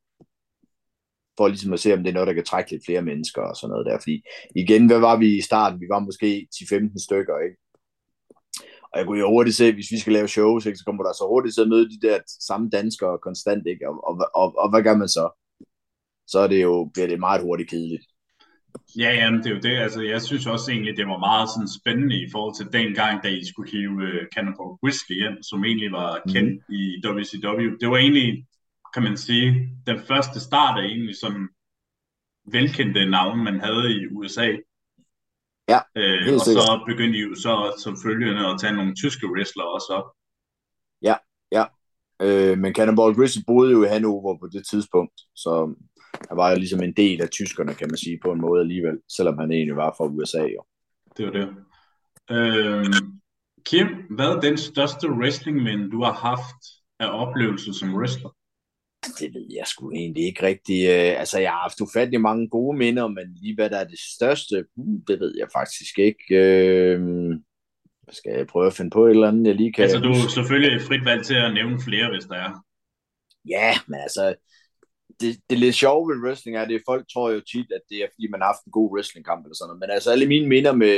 For 1.36 1.48
ligesom 1.48 1.72
at 1.72 1.80
se, 1.80 1.94
om 1.94 2.02
det 2.02 2.10
er 2.10 2.14
noget, 2.14 2.26
der 2.26 2.34
kan 2.34 2.44
trække 2.44 2.70
lidt 2.70 2.86
flere 2.86 3.02
mennesker 3.02 3.42
og 3.42 3.56
sådan 3.56 3.70
noget 3.70 3.86
der. 3.86 3.98
Fordi 3.98 4.22
igen, 4.56 4.86
hvad 4.86 4.98
var 4.98 5.16
vi 5.16 5.36
i 5.38 5.40
starten? 5.40 5.80
Vi 5.80 5.86
var 5.90 5.98
måske 5.98 6.48
10-15 6.54 7.04
stykker, 7.04 7.38
ikke? 7.38 7.56
Og 8.92 8.98
jeg 8.98 9.06
kunne 9.06 9.18
jo 9.18 9.28
hurtigt 9.28 9.56
se, 9.56 9.72
hvis 9.72 9.90
vi 9.90 9.98
skal 9.98 10.12
lave 10.12 10.28
shows, 10.28 10.66
ikke, 10.66 10.78
så 10.78 10.84
kommer 10.84 11.02
der 11.04 11.12
så 11.12 11.24
hurtigt 11.28 11.54
til 11.54 11.62
at 11.62 11.68
møde 11.68 11.90
de 11.90 12.00
der 12.06 12.18
samme 12.48 12.70
danskere 12.70 13.18
konstant, 13.18 13.66
ikke? 13.66 13.88
Og, 13.88 13.94
og, 14.08 14.30
og, 14.34 14.58
og 14.58 14.70
hvad 14.70 14.82
gør 14.82 14.96
man 14.96 15.08
så? 15.08 15.26
Så 16.26 16.38
er 16.38 16.46
det 16.46 16.62
jo, 16.62 16.90
bliver 16.94 17.08
det 17.08 17.18
meget 17.18 17.42
hurtigt 17.42 17.70
kedeligt. 17.70 18.04
Ja, 18.98 19.10
jamen, 19.20 19.38
det 19.42 19.46
er 19.46 19.54
jo 19.54 19.60
det. 19.68 19.76
Altså, 19.76 20.00
jeg 20.02 20.22
synes 20.22 20.46
også 20.46 20.70
egentlig, 20.72 20.96
det 20.96 21.06
var 21.06 21.18
meget 21.18 21.48
sådan 21.50 21.74
spændende 21.80 22.16
i 22.24 22.28
forhold 22.32 22.54
til 22.56 22.72
den 22.72 22.94
gang, 22.94 23.22
da 23.22 23.28
I 23.28 23.44
skulle 23.44 23.70
hive 23.70 23.98
uh, 24.08 24.22
Cannibal 24.34 24.70
Whiskey 24.84 25.14
hjem, 25.20 25.42
som 25.42 25.64
egentlig 25.64 25.92
var 25.92 26.10
kendt 26.32 26.54
mm. 26.68 26.74
i 26.80 26.82
WCW. 27.06 27.66
Det 27.80 27.88
var 27.90 27.96
egentlig, 27.96 28.46
kan 28.94 29.02
man 29.02 29.16
sige, 29.16 29.70
den 29.86 29.98
første 30.08 30.40
start 30.40 30.78
af 30.78 30.84
egentlig 30.84 31.16
sådan 31.16 31.48
velkendte 32.52 33.10
navn, 33.10 33.44
man 33.44 33.60
havde 33.60 33.92
i 33.96 34.06
USA. 34.06 34.48
Ja, 35.68 35.80
øh, 35.96 36.34
og 36.34 36.40
så 36.40 36.84
begyndte 36.86 37.18
I 37.18 37.22
jo 37.22 37.34
så 37.34 37.74
som 37.84 37.96
følgende 38.04 38.46
at 38.46 38.60
tage 38.60 38.76
nogle 38.76 38.94
tyske 38.94 39.26
wrestlere 39.26 39.72
også 39.76 39.92
op. 39.92 40.08
Ja, 41.02 41.16
ja. 41.52 41.64
Øh, 42.22 42.58
men 42.58 42.74
Cannibal 42.74 43.14
Grizzly 43.14 43.42
boede 43.46 43.72
jo 43.72 43.84
i 43.84 43.88
Hannover 43.88 44.38
på 44.38 44.46
det 44.52 44.66
tidspunkt, 44.70 45.20
så 45.34 45.74
han 46.28 46.36
var 46.36 46.50
jo 46.50 46.56
ligesom 46.56 46.82
en 46.82 46.92
del 46.96 47.22
af 47.22 47.28
tyskerne, 47.28 47.74
kan 47.74 47.88
man 47.90 47.98
sige, 47.98 48.18
på 48.22 48.32
en 48.32 48.40
måde 48.40 48.60
alligevel, 48.60 48.98
selvom 49.16 49.38
han 49.38 49.52
egentlig 49.52 49.76
var 49.76 49.94
fra 49.96 50.06
USA. 50.06 50.42
Jo. 50.42 50.62
Det 51.16 51.26
var 51.26 51.32
det. 51.32 51.48
Øhm, 52.30 53.20
Kim, 53.64 53.86
hvad 54.10 54.26
er 54.26 54.40
den 54.40 54.58
største 54.58 55.10
wrestlingmænd, 55.10 55.90
du 55.90 56.02
har 56.02 56.12
haft 56.12 56.60
af 56.98 57.08
oplevelse 57.22 57.72
som 57.72 57.94
wrestler? 57.94 58.30
Det 59.18 59.34
ved 59.34 59.46
jeg 59.56 59.66
sgu 59.66 59.90
egentlig 59.92 60.24
ikke 60.26 60.42
rigtig. 60.42 60.84
Øh, 60.84 61.20
altså, 61.20 61.38
jeg 61.40 61.50
har 61.50 61.60
haft 61.60 61.80
ufattelig 61.80 62.20
mange 62.20 62.48
gode 62.48 62.78
minder, 62.78 63.08
men 63.08 63.34
lige 63.42 63.54
hvad 63.54 63.70
der 63.70 63.78
er 63.78 63.84
det 63.84 63.98
største, 63.98 64.64
uh, 64.76 64.98
det 65.08 65.20
ved 65.20 65.34
jeg 65.38 65.48
faktisk 65.52 65.98
ikke. 65.98 66.24
Øh, 66.30 67.00
skal 68.12 68.32
jeg 68.32 68.46
prøve 68.46 68.66
at 68.66 68.72
finde 68.72 68.90
på 68.90 69.06
et 69.06 69.10
eller 69.10 69.28
andet, 69.28 69.46
jeg 69.46 69.54
lige 69.54 69.72
kan... 69.72 69.82
Altså, 69.82 69.98
du 69.98 70.10
er 70.10 70.28
selvfølgelig 70.34 70.82
frit 70.82 71.04
valg 71.04 71.24
til 71.24 71.34
at 71.34 71.54
nævne 71.54 71.80
flere, 71.80 72.10
hvis 72.10 72.24
der 72.24 72.34
er. 72.34 72.64
Ja, 73.48 73.72
men 73.86 74.00
altså, 74.00 74.34
det, 75.20 75.36
det 75.50 75.58
lidt 75.58 75.74
sjove 75.74 76.08
ved 76.08 76.24
wrestling 76.24 76.56
er, 76.56 76.62
at 76.62 76.68
det, 76.68 76.82
folk 76.88 77.04
tror 77.12 77.30
jo 77.30 77.40
tit, 77.40 77.72
at 77.72 77.80
det 77.88 77.98
er, 77.98 78.08
fordi 78.14 78.26
man 78.30 78.40
har 78.40 78.46
haft 78.46 78.64
en 78.66 78.72
god 78.72 78.92
wrestlingkamp 78.92 79.44
eller 79.44 79.54
sådan 79.54 79.68
noget. 79.68 79.80
Men 79.80 79.90
altså 79.90 80.10
alle 80.10 80.26
mine 80.26 80.48
minder 80.48 80.72
med, 80.72 80.94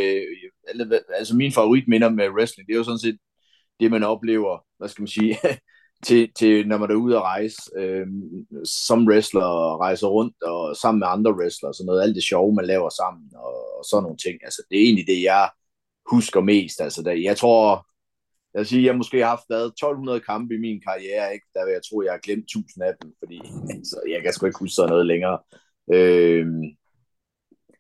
alle, 0.68 1.00
altså 1.18 1.36
mine 1.36 1.52
favoritminder 1.52 2.11
med 2.11 2.28
wrestling, 2.28 2.66
det 2.66 2.74
er 2.74 2.78
jo 2.78 2.84
sådan 2.84 3.07
set 3.07 3.18
det, 3.80 3.90
man 3.90 4.02
oplever, 4.02 4.59
hvad 4.78 4.88
skal 4.88 5.02
man 5.02 5.09
sige, 5.09 5.38
til, 6.05 6.32
til 6.38 6.68
når 6.68 6.78
man 6.78 6.90
er 6.90 6.94
ude 6.94 7.16
at 7.16 7.22
rejse 7.22 7.57
øh, 7.76 8.07
som 8.64 9.07
wrestler 9.09 9.44
og 9.44 9.80
rejser 9.80 10.07
rundt 10.07 10.42
og 10.42 10.76
sammen 10.76 10.99
med 10.99 11.09
andre 11.09 11.32
wrestlere, 11.32 11.74
sådan 11.74 11.86
noget, 11.86 12.03
alt 12.03 12.14
det 12.14 12.24
sjove, 12.24 12.55
man 12.55 12.66
laver 12.66 12.90
sammen 12.90 13.30
og, 13.34 13.78
og 13.78 13.84
sådan 13.90 14.03
nogle 14.03 14.18
ting. 14.18 14.38
Altså 14.44 14.62
det 14.70 14.78
er 14.78 14.84
egentlig 14.84 15.07
det, 15.07 15.22
jeg 15.22 15.51
husker 16.11 16.40
mest. 16.40 16.80
Altså 16.80 17.03
der, 17.03 17.12
jeg 17.12 17.36
tror, 17.36 17.86
jeg 18.55 18.59
vil 18.61 18.66
sige, 18.66 18.84
jeg 18.84 18.97
måske 18.97 19.18
har 19.18 19.28
haft 19.28 19.51
været 19.51 19.66
1200 19.66 20.20
kampe 20.20 20.55
i 20.55 20.59
min 20.59 20.80
karriere, 20.88 21.34
ikke? 21.34 21.47
der 21.55 21.64
vil 21.64 21.72
jeg 21.72 21.82
tro, 21.88 22.03
jeg 22.03 22.12
har 22.12 22.18
glemt 22.18 22.44
1000 22.44 22.84
af 22.84 22.94
dem, 23.03 23.12
fordi 23.18 23.40
altså, 23.70 24.01
jeg 24.09 24.22
kan 24.22 24.32
sgu 24.32 24.47
ikke 24.47 24.59
huske 24.59 24.74
sådan 24.74 24.90
noget 24.90 25.07
længere. 25.07 25.38
Øh, 25.94 26.47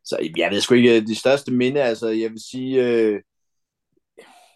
så 0.04 0.30
jeg 0.36 0.50
ved 0.50 0.60
sgu 0.60 0.74
ikke, 0.74 1.00
de 1.00 1.14
største 1.14 1.52
minde, 1.52 1.82
altså 1.82 2.08
jeg 2.08 2.30
vil 2.30 2.42
sige, 2.50 2.86
øh, 2.86 3.20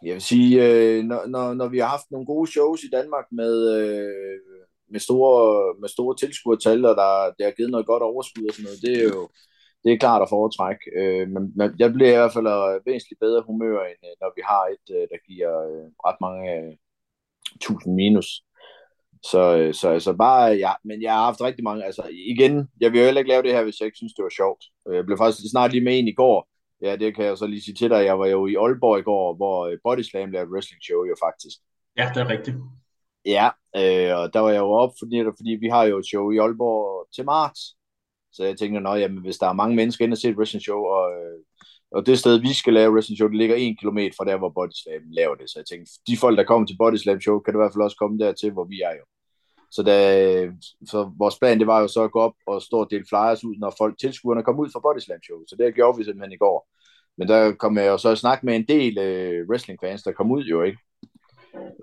jeg 0.04 0.14
vil 0.14 0.22
sige, 0.22 0.50
øh, 0.66 1.04
når, 1.04 1.26
når, 1.26 1.54
når 1.54 1.68
vi 1.68 1.78
har 1.78 1.86
haft 1.86 2.10
nogle 2.10 2.26
gode 2.26 2.50
shows 2.50 2.82
i 2.82 2.90
Danmark 2.92 3.24
med, 3.32 3.54
øh, 3.76 4.38
med 4.90 5.00
store, 5.00 5.74
med 5.80 5.88
store 5.88 6.16
tilskuertal, 6.16 6.84
og 6.84 6.96
der, 6.96 7.10
der 7.38 7.44
har 7.44 7.56
givet 7.56 7.70
noget 7.70 7.86
godt 7.86 8.02
overskud 8.02 8.48
og 8.48 8.54
sådan 8.54 8.64
noget, 8.64 8.82
det 8.82 8.92
er 9.00 9.08
jo, 9.14 9.28
det 9.84 9.92
er 9.92 9.98
klart 10.04 10.22
at 10.22 10.28
foretrække. 10.28 10.84
Øh, 11.00 11.28
men, 11.28 11.74
jeg 11.78 11.92
bliver 11.92 12.12
i 12.12 12.20
hvert 12.20 12.36
fald 12.36 12.82
væsentligt 12.90 13.20
bedre 13.20 13.42
humør, 13.46 13.78
end 13.90 14.02
øh, 14.08 14.14
når 14.20 14.30
vi 14.36 14.42
har 14.50 14.64
et, 14.74 14.86
øh, 14.96 15.04
der 15.12 15.18
giver 15.28 15.52
øh, 15.68 15.86
ret 16.06 16.18
mange 16.26 16.44
øh, 16.56 16.72
tusind 17.60 17.94
minus. 17.94 18.28
Så, 19.30 19.70
så 19.80 19.88
altså 19.88 20.12
bare, 20.12 20.44
ja, 20.64 20.72
men 20.84 21.02
jeg 21.02 21.12
har 21.12 21.24
haft 21.24 21.40
rigtig 21.40 21.64
mange, 21.64 21.84
altså 21.84 22.02
igen, 22.12 22.68
jeg 22.80 22.92
vil 22.92 22.98
jo 22.98 23.04
heller 23.04 23.20
ikke 23.20 23.28
lave 23.28 23.42
det 23.42 23.52
her, 23.52 23.62
hvis 23.64 23.80
jeg 23.80 23.86
ikke 23.86 23.96
synes, 23.96 24.14
det 24.14 24.22
var 24.22 24.34
sjovt. 24.40 24.62
Jeg 24.92 25.06
blev 25.06 25.18
faktisk 25.18 25.50
snart 25.50 25.72
lige 25.72 25.84
med 25.84 25.98
en 25.98 26.08
i 26.08 26.12
går, 26.22 26.48
ja, 26.82 26.96
det 26.96 27.14
kan 27.16 27.24
jeg 27.24 27.38
så 27.38 27.46
lige 27.46 27.62
sige 27.62 27.74
til 27.74 27.90
dig, 27.90 28.04
jeg 28.04 28.18
var 28.18 28.26
jo 28.26 28.46
i 28.46 28.54
Aalborg 28.54 28.98
i 28.98 29.02
går, 29.02 29.34
hvor 29.34 29.66
øh, 29.66 29.78
Body 29.84 30.02
Slam 30.02 30.30
lavede 30.30 30.50
wrestling 30.50 30.82
show 30.82 31.04
jo 31.04 31.14
faktisk. 31.24 31.56
Ja, 31.96 32.10
det 32.14 32.20
er 32.20 32.28
rigtigt. 32.28 32.56
Ja, 33.24 33.48
øh, 33.76 34.18
og 34.18 34.34
der 34.34 34.40
var 34.40 34.50
jeg 34.50 34.58
jo 34.58 34.70
op, 34.70 34.92
fordi, 34.98 35.24
fordi 35.38 35.50
vi 35.60 35.68
har 35.68 35.84
jo 35.84 35.98
et 35.98 36.06
show 36.06 36.30
i 36.30 36.38
Aalborg 36.38 37.08
til 37.14 37.24
marts, 37.24 37.76
så 38.32 38.44
jeg 38.44 38.58
tænker, 38.58 38.80
nå, 38.80 38.94
jamen, 38.94 39.22
hvis 39.22 39.38
der 39.38 39.48
er 39.48 39.52
mange 39.52 39.76
mennesker 39.76 40.04
inde 40.04 40.14
og 40.14 40.18
se 40.18 40.28
et 40.28 40.36
wrestling 40.36 40.62
show, 40.62 40.80
og, 40.84 41.12
øh, 41.12 41.38
og 41.92 42.06
det 42.06 42.18
sted, 42.18 42.40
vi 42.40 42.52
skal 42.54 42.72
lave 42.72 42.92
wrestling 42.92 43.18
show, 43.18 43.28
det 43.28 43.36
ligger 43.36 43.56
en 43.56 43.76
kilometer 43.76 44.14
fra 44.16 44.24
der, 44.24 44.38
hvor 44.38 44.48
Body 44.50 44.76
Slam 44.82 45.02
laver 45.10 45.34
det. 45.34 45.50
Så 45.50 45.58
jeg 45.58 45.66
tænkte, 45.66 45.92
de 46.06 46.16
folk, 46.16 46.38
der 46.38 46.44
kommer 46.44 46.66
til 46.66 46.76
Body 46.78 46.96
Slam 46.96 47.20
show, 47.20 47.38
kan 47.40 47.52
det 47.52 47.58
i 47.58 47.62
hvert 47.62 47.72
fald 47.74 47.84
også 47.84 47.96
komme 47.96 48.18
dertil, 48.18 48.52
hvor 48.52 48.64
vi 48.64 48.80
er 48.80 48.94
jo. 49.00 49.04
Så, 49.70 49.82
da, 49.82 49.96
så 50.86 51.12
vores 51.18 51.38
plan, 51.38 51.58
det 51.58 51.66
var 51.66 51.80
jo 51.80 51.88
så 51.88 52.02
at 52.04 52.12
gå 52.12 52.20
op 52.20 52.34
og 52.46 52.62
stå 52.62 52.80
og 52.80 52.88
dele 52.90 53.04
flyers 53.08 53.44
ud, 53.44 53.54
når 53.58 53.74
folk 53.78 53.98
tilskuerne 53.98 54.42
kom 54.42 54.58
ud 54.58 54.70
fra 54.72 54.80
Body 54.80 54.98
Slam 54.98 55.22
show. 55.22 55.38
Så 55.48 55.56
det 55.58 55.74
gjorde 55.74 55.98
vi 55.98 56.04
simpelthen 56.04 56.32
i 56.32 56.36
går. 56.36 56.68
Men 57.18 57.28
der 57.28 57.52
kom 57.52 57.78
jeg 57.78 57.86
jo 57.86 57.98
så 57.98 58.08
at 58.08 58.18
snakke 58.18 58.46
med 58.46 58.56
en 58.56 58.68
del 58.68 58.98
øh, 58.98 59.48
wrestling 59.48 59.78
fans, 59.82 60.02
der 60.02 60.12
kom 60.12 60.30
ud 60.30 60.44
jo, 60.44 60.62
ikke? 60.62 60.78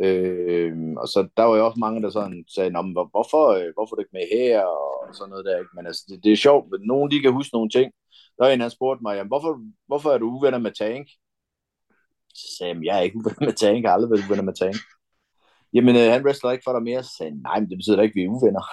Øh, 0.03 0.73
og 0.97 1.07
så 1.07 1.27
der 1.37 1.43
var 1.43 1.57
jo 1.57 1.65
også 1.65 1.79
mange, 1.79 2.01
der 2.01 2.09
sådan 2.09 2.45
sagde, 2.55 2.69
Nå, 2.69 2.81
men 2.81 2.93
hvorfor, 2.93 3.47
øh, 3.47 3.73
hvorfor 3.75 3.93
er 3.93 3.95
du 3.95 4.01
ikke 4.01 4.17
med 4.19 4.27
her, 4.37 4.61
og 4.61 5.15
sådan 5.15 5.29
noget 5.29 5.45
der, 5.45 5.57
ikke? 5.57 5.75
Men 5.75 5.85
altså, 5.87 6.03
det, 6.09 6.23
det 6.23 6.31
er 6.31 6.35
sjovt, 6.35 6.71
men 6.71 6.81
nogen 6.81 7.11
de 7.11 7.19
kan 7.19 7.33
huske 7.33 7.53
nogle 7.53 7.69
ting. 7.69 7.91
Der 8.37 8.45
var 8.45 8.51
en, 8.51 8.61
han 8.61 8.69
spurgte 8.69 9.03
mig, 9.03 9.15
jamen, 9.15 9.27
hvorfor, 9.27 9.61
hvorfor 9.87 10.09
er 10.11 10.17
du 10.17 10.27
uvenner 10.29 10.57
med 10.57 10.71
Tank? 10.71 11.07
Så 12.33 12.55
sagde 12.57 12.73
jeg, 12.75 12.85
jeg 12.85 12.97
er 12.97 13.01
ikke 13.01 13.17
uvenner 13.17 13.45
med 13.45 13.53
Tank, 13.53 13.83
jeg 13.83 13.89
har 13.89 13.95
aldrig 13.95 14.11
været 14.11 14.25
uvenner 14.27 14.43
med 14.43 14.53
Tank. 14.53 14.75
Jamen, 15.73 15.95
øh, 15.95 16.11
han 16.13 16.25
wrestler 16.25 16.51
ikke 16.51 16.67
for 16.67 16.73
dig 16.73 16.83
mere. 16.83 17.03
Så 17.03 17.11
sagde 17.17 17.41
nej, 17.41 17.59
men 17.59 17.69
det 17.69 17.77
betyder 17.77 17.95
da 17.95 18.01
ikke, 18.01 18.13
at 18.13 18.19
vi 18.21 18.23
er 18.23 18.35
uvenner. 18.35 18.65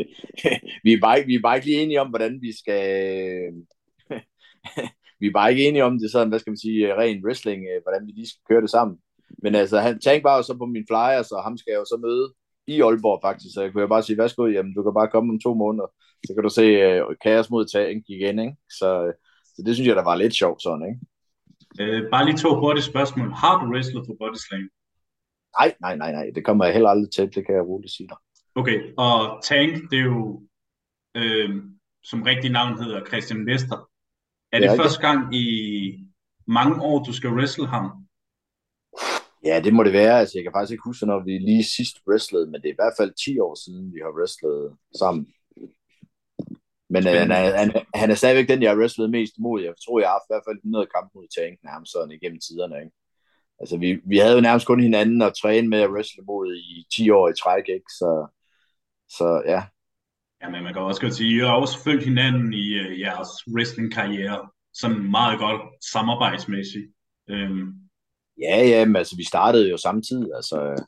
vi, 0.84 0.90
er 0.92 1.00
bare, 1.06 1.24
vi 1.26 1.34
er 1.34 1.44
bare 1.46 1.56
ikke 1.56 1.66
lige 1.66 1.82
enige 1.82 2.00
om, 2.00 2.08
hvordan 2.08 2.38
vi 2.44 2.50
skal... 2.60 2.82
vi 5.20 5.26
er 5.26 5.36
bare 5.38 5.50
ikke 5.50 5.68
enige 5.68 5.84
om 5.84 5.98
det 5.98 6.10
sådan, 6.10 6.28
hvad 6.28 6.38
skal 6.38 6.50
man 6.50 6.64
sige, 6.66 6.78
øh, 6.86 6.98
ren 6.98 7.24
wrestling, 7.24 7.60
øh, 7.70 7.82
hvordan 7.84 8.06
vi 8.06 8.12
lige 8.12 8.28
skal 8.28 8.44
køre 8.48 8.62
det 8.64 8.70
sammen. 8.70 8.96
Men 9.42 9.54
altså, 9.54 9.76
han 9.80 9.98
tænkte 9.98 10.22
bare 10.22 10.42
så 10.42 10.54
på 10.58 10.66
min 10.66 10.86
flyer, 10.88 11.22
så 11.22 11.36
ham 11.44 11.56
skal 11.56 11.72
jeg 11.72 11.80
jo 11.82 11.84
så 11.84 11.98
møde 12.06 12.26
i 12.66 12.80
Aalborg 12.80 13.20
faktisk, 13.22 13.54
så 13.54 13.62
jeg 13.62 13.72
kunne 13.72 13.88
bare 13.88 14.02
sige, 14.02 14.18
værsgo, 14.18 14.46
jamen 14.46 14.74
du 14.74 14.82
kan 14.82 14.94
bare 14.94 15.12
komme 15.12 15.32
om 15.32 15.40
to 15.40 15.54
måneder, 15.54 15.88
så 16.26 16.30
kan 16.34 16.42
du 16.42 16.52
se 16.58 16.66
uh, 17.02 17.14
Kaos 17.22 17.50
mod 17.50 17.64
Tank 17.72 18.04
igen, 18.08 18.38
ikke? 18.38 18.56
Så, 18.78 19.12
så 19.54 19.62
det 19.66 19.74
synes 19.74 19.88
jeg, 19.88 19.96
der 19.96 20.04
var 20.10 20.14
lidt 20.14 20.34
sjovt 20.34 20.62
sådan, 20.62 20.84
ikke? 20.90 21.00
Øh, 21.80 22.10
bare 22.10 22.24
lige 22.24 22.36
to 22.44 22.50
hurtige 22.60 22.90
spørgsmål. 22.92 23.28
Har 23.42 23.54
du 23.60 23.64
wrestlet 23.72 24.02
for 24.06 24.14
Bodyslam? 24.20 24.68
Nej, 25.58 25.74
nej, 25.80 25.96
nej, 25.96 26.12
nej, 26.12 26.30
det 26.34 26.44
kommer 26.44 26.64
jeg 26.64 26.74
heller 26.74 26.90
aldrig 26.90 27.10
til, 27.12 27.34
det 27.34 27.46
kan 27.46 27.54
jeg 27.54 27.66
roligt 27.66 27.92
sige 27.92 28.08
dig. 28.08 28.16
Okay, 28.54 28.78
og 28.98 29.42
Tank, 29.44 29.90
det 29.90 29.98
er 29.98 30.04
jo, 30.04 30.42
øh, 31.16 31.50
som 32.02 32.22
rigtig 32.22 32.50
navn 32.50 32.82
hedder 32.82 33.06
Christian 33.06 33.46
Vester. 33.46 33.88
Er 34.52 34.58
det, 34.58 34.70
det 34.70 34.78
er 34.78 34.82
første 34.82 35.00
gang 35.00 35.34
i 35.34 35.46
mange 36.46 36.82
år, 36.82 37.04
du 37.04 37.12
skal 37.12 37.30
wrestle 37.30 37.66
ham? 37.66 37.86
Ja, 39.44 39.60
det 39.64 39.74
må 39.74 39.82
det 39.82 39.92
være. 39.92 40.18
Altså, 40.20 40.38
jeg 40.38 40.44
kan 40.44 40.52
faktisk 40.56 40.72
ikke 40.72 40.88
huske, 40.90 41.06
når 41.06 41.24
vi 41.24 41.38
lige 41.38 41.64
sidst 41.64 41.96
wrestlede, 42.06 42.46
men 42.46 42.60
det 42.60 42.68
er 42.68 42.76
i 42.76 42.82
hvert 42.82 42.98
fald 42.98 43.12
10 43.24 43.38
år 43.38 43.54
siden, 43.64 43.94
vi 43.94 44.00
har 44.04 44.12
wrestlet 44.18 44.76
sammen. 44.98 45.26
Men 46.94 47.02
øh, 47.08 47.14
han, 47.22 47.30
er, 47.30 47.42
han, 47.62 47.68
han 47.94 48.10
er 48.10 48.14
stadigvæk 48.14 48.48
den, 48.48 48.62
jeg 48.62 48.70
har 48.70 48.78
wrestlet 48.80 49.10
mest 49.10 49.34
mod. 49.38 49.58
Jeg 49.68 49.74
tror, 49.84 50.00
jeg 50.00 50.08
har 50.08 50.16
haft 50.18 50.28
i 50.28 50.32
hvert 50.32 50.46
fald 50.48 50.58
100 50.58 50.86
kampe 50.94 51.10
mod 51.14 51.26
Tank 51.36 51.54
nærmest 51.68 51.92
sådan 51.92 52.16
igennem 52.18 52.40
tiderne. 52.46 52.76
Ikke? 52.82 52.94
Altså, 53.62 53.76
vi, 53.76 54.00
vi 54.04 54.18
havde 54.18 54.34
jo 54.34 54.40
nærmest 54.40 54.66
kun 54.66 54.82
hinanden 54.82 55.22
at 55.22 55.32
træne 55.42 55.68
med 55.68 55.80
at 55.80 55.90
wrestle 55.90 56.24
mod 56.26 56.56
i 56.56 56.86
10 56.96 57.10
år 57.10 57.28
i 57.28 57.34
træk, 57.42 57.68
ikke? 57.68 57.90
Så, 57.98 58.26
så 59.08 59.42
ja. 59.46 59.62
Ja, 60.42 60.50
men 60.50 60.62
man 60.64 60.72
kan 60.72 60.82
også 60.82 61.00
godt 61.00 61.14
sige, 61.14 61.30
at 61.30 61.36
I 61.36 61.46
har 61.46 61.52
også 61.54 61.82
følt 61.84 62.04
hinanden 62.04 62.52
i 62.52 62.80
uh, 62.80 63.00
jeres 63.00 63.28
wrestling-karriere, 63.54 64.48
sådan 64.72 65.10
meget 65.10 65.38
godt 65.38 65.60
samarbejdsmæssigt. 65.92 66.86
Um, 67.32 67.82
Ja, 68.38 68.66
ja, 68.66 68.84
men 68.84 68.96
altså, 68.96 69.16
vi 69.16 69.24
startede 69.24 69.70
jo 69.70 69.76
samtidig, 69.76 70.28
altså, 70.36 70.84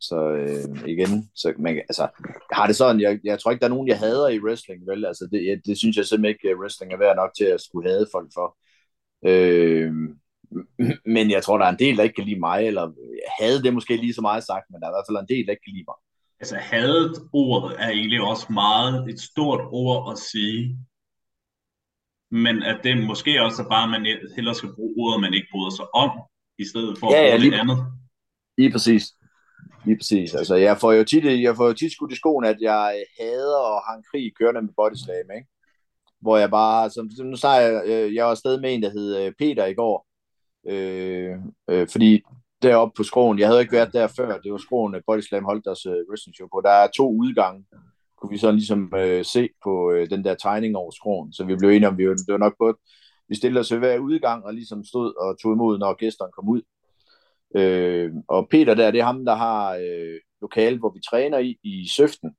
så 0.00 0.16
øh, 0.30 0.88
igen, 0.88 1.30
så 1.34 1.54
man, 1.58 1.76
altså, 1.76 2.02
jeg 2.50 2.56
har 2.56 2.66
det 2.66 2.76
sådan, 2.76 3.00
jeg, 3.00 3.20
jeg 3.24 3.38
tror 3.38 3.50
ikke, 3.50 3.60
der 3.60 3.66
er 3.66 3.74
nogen, 3.74 3.88
jeg 3.88 3.98
hader 3.98 4.28
i 4.28 4.40
wrestling, 4.40 4.86
vel, 4.86 5.04
altså, 5.04 5.28
det, 5.32 5.46
jeg, 5.46 5.60
det 5.66 5.78
synes 5.78 5.96
jeg 5.96 6.06
simpelthen 6.06 6.34
ikke, 6.34 6.50
at 6.50 6.56
wrestling 6.56 6.92
er 6.92 6.98
værd 6.98 7.16
nok 7.16 7.30
til 7.36 7.44
at 7.44 7.60
skulle 7.60 7.90
hade 7.90 8.06
folk 8.12 8.30
for. 8.34 8.58
Øh, 9.26 9.92
men 11.14 11.30
jeg 11.30 11.42
tror, 11.42 11.58
der 11.58 11.66
er 11.66 11.70
en 11.70 11.78
del, 11.78 11.96
der 11.96 12.02
ikke 12.02 12.14
kan 12.14 12.24
lide 12.24 12.40
mig, 12.40 12.66
eller 12.66 12.92
havde 13.40 13.62
det 13.62 13.74
måske 13.74 13.96
lige 13.96 14.14
så 14.14 14.20
meget 14.20 14.44
sagt, 14.44 14.64
men 14.70 14.80
der 14.80 14.86
er 14.86 14.90
i 14.90 14.96
hvert 14.96 15.08
fald 15.08 15.18
en 15.18 15.36
del, 15.36 15.46
der 15.46 15.52
ikke 15.52 15.66
kan 15.66 15.74
lide 15.74 15.88
mig. 15.88 15.98
Altså, 16.40 16.56
hadet 16.56 17.14
ordet 17.32 17.76
er 17.78 17.88
egentlig 17.88 18.20
også 18.20 18.46
meget 18.52 19.10
et 19.10 19.20
stort 19.20 19.60
ord 19.72 20.12
at 20.12 20.18
sige, 20.18 20.78
men 22.30 22.62
at 22.62 22.80
det 22.84 23.06
måske 23.06 23.42
også 23.42 23.62
er 23.62 23.68
bare, 23.68 23.84
at 23.84 23.90
man 23.90 24.18
hellere 24.36 24.54
skal 24.54 24.74
bruge 24.74 24.94
ordet, 24.98 25.20
man 25.20 25.34
ikke 25.34 25.48
bryder 25.52 25.70
sig 25.70 25.94
om, 25.94 26.10
i 26.58 26.64
stedet 26.64 26.98
for 26.98 27.12
ja, 27.14 27.22
ja, 27.22 27.36
lige, 27.36 27.60
andet. 27.60 27.78
Lige 28.58 28.72
præcis. 28.72 29.04
Lige 29.84 29.96
præcis. 29.96 30.34
Altså, 30.34 30.54
jeg 30.54 30.78
får 30.78 30.92
jo 30.92 31.04
tit, 31.04 31.24
jeg 31.24 31.56
får 31.56 31.66
jo 31.66 31.72
tit 31.72 31.92
skudt 31.92 32.12
i 32.12 32.16
skoen, 32.16 32.44
at 32.44 32.56
jeg 32.60 33.04
hader 33.20 33.56
og 33.56 33.82
har 33.86 33.94
en 33.96 34.04
krig 34.10 34.32
kørende 34.38 34.62
med 34.62 34.74
body 34.76 34.94
slam, 34.94 35.36
ikke? 35.36 35.48
Hvor 36.20 36.36
jeg 36.36 36.50
bare, 36.50 36.90
som, 36.90 37.10
nu 37.18 37.36
sagde 37.36 37.56
jeg, 37.56 38.14
jeg 38.14 38.24
var 38.24 38.30
afsted 38.30 38.60
med 38.60 38.74
en, 38.74 38.82
der 38.82 38.90
hed 38.90 39.16
øh, 39.16 39.32
Peter 39.38 39.66
i 39.66 39.74
går, 39.74 40.06
øh, 40.68 41.36
øh, 41.70 41.88
fordi 41.88 42.22
deroppe 42.62 42.96
på 42.96 43.02
skroen, 43.02 43.38
jeg 43.38 43.48
havde 43.48 43.60
ikke 43.60 43.72
været 43.72 43.92
der 43.92 44.06
før, 44.06 44.38
det 44.38 44.52
var 44.52 44.58
skroen, 44.58 44.94
øh, 44.94 45.02
Body 45.06 45.20
Slam 45.20 45.44
holdt 45.44 45.64
deres 45.64 45.86
øh, 45.86 45.96
wrestling 46.08 46.36
show 46.36 46.48
på, 46.52 46.60
der 46.64 46.70
er 46.70 46.88
to 46.96 47.10
udgange, 47.12 47.64
kunne 48.16 48.30
vi 48.30 48.38
så 48.38 48.50
ligesom 48.50 48.92
øh, 48.96 49.24
se 49.24 49.48
på 49.64 49.92
øh, 49.92 50.10
den 50.10 50.24
der 50.24 50.34
tegning 50.34 50.76
over 50.76 50.90
skroen, 50.90 51.32
så 51.32 51.44
vi 51.44 51.56
blev 51.56 51.70
enige 51.70 51.88
om, 51.88 51.98
vi 51.98 52.04
det 52.04 52.32
var 52.32 52.38
nok 52.38 52.54
på, 52.58 52.78
vi 53.28 53.34
stillede 53.34 53.60
os 53.60 53.72
ved 53.72 53.78
hver 53.78 53.98
udgang 53.98 54.44
og 54.44 54.54
ligesom 54.54 54.84
stod 54.84 55.14
og 55.14 55.38
tog 55.42 55.52
imod, 55.52 55.78
når 55.78 55.94
gæsterne 55.94 56.32
kom 56.32 56.48
ud. 56.48 56.62
Øh, 57.56 58.12
og 58.28 58.48
Peter 58.50 58.74
der, 58.74 58.90
det 58.90 59.00
er 59.00 59.04
ham, 59.04 59.24
der 59.24 59.34
har 59.34 59.74
øh, 59.74 60.20
lokalet, 60.40 60.78
hvor 60.78 60.92
vi 60.94 61.00
træner 61.10 61.38
i, 61.38 61.58
i 61.62 61.88
Søften. 61.96 62.30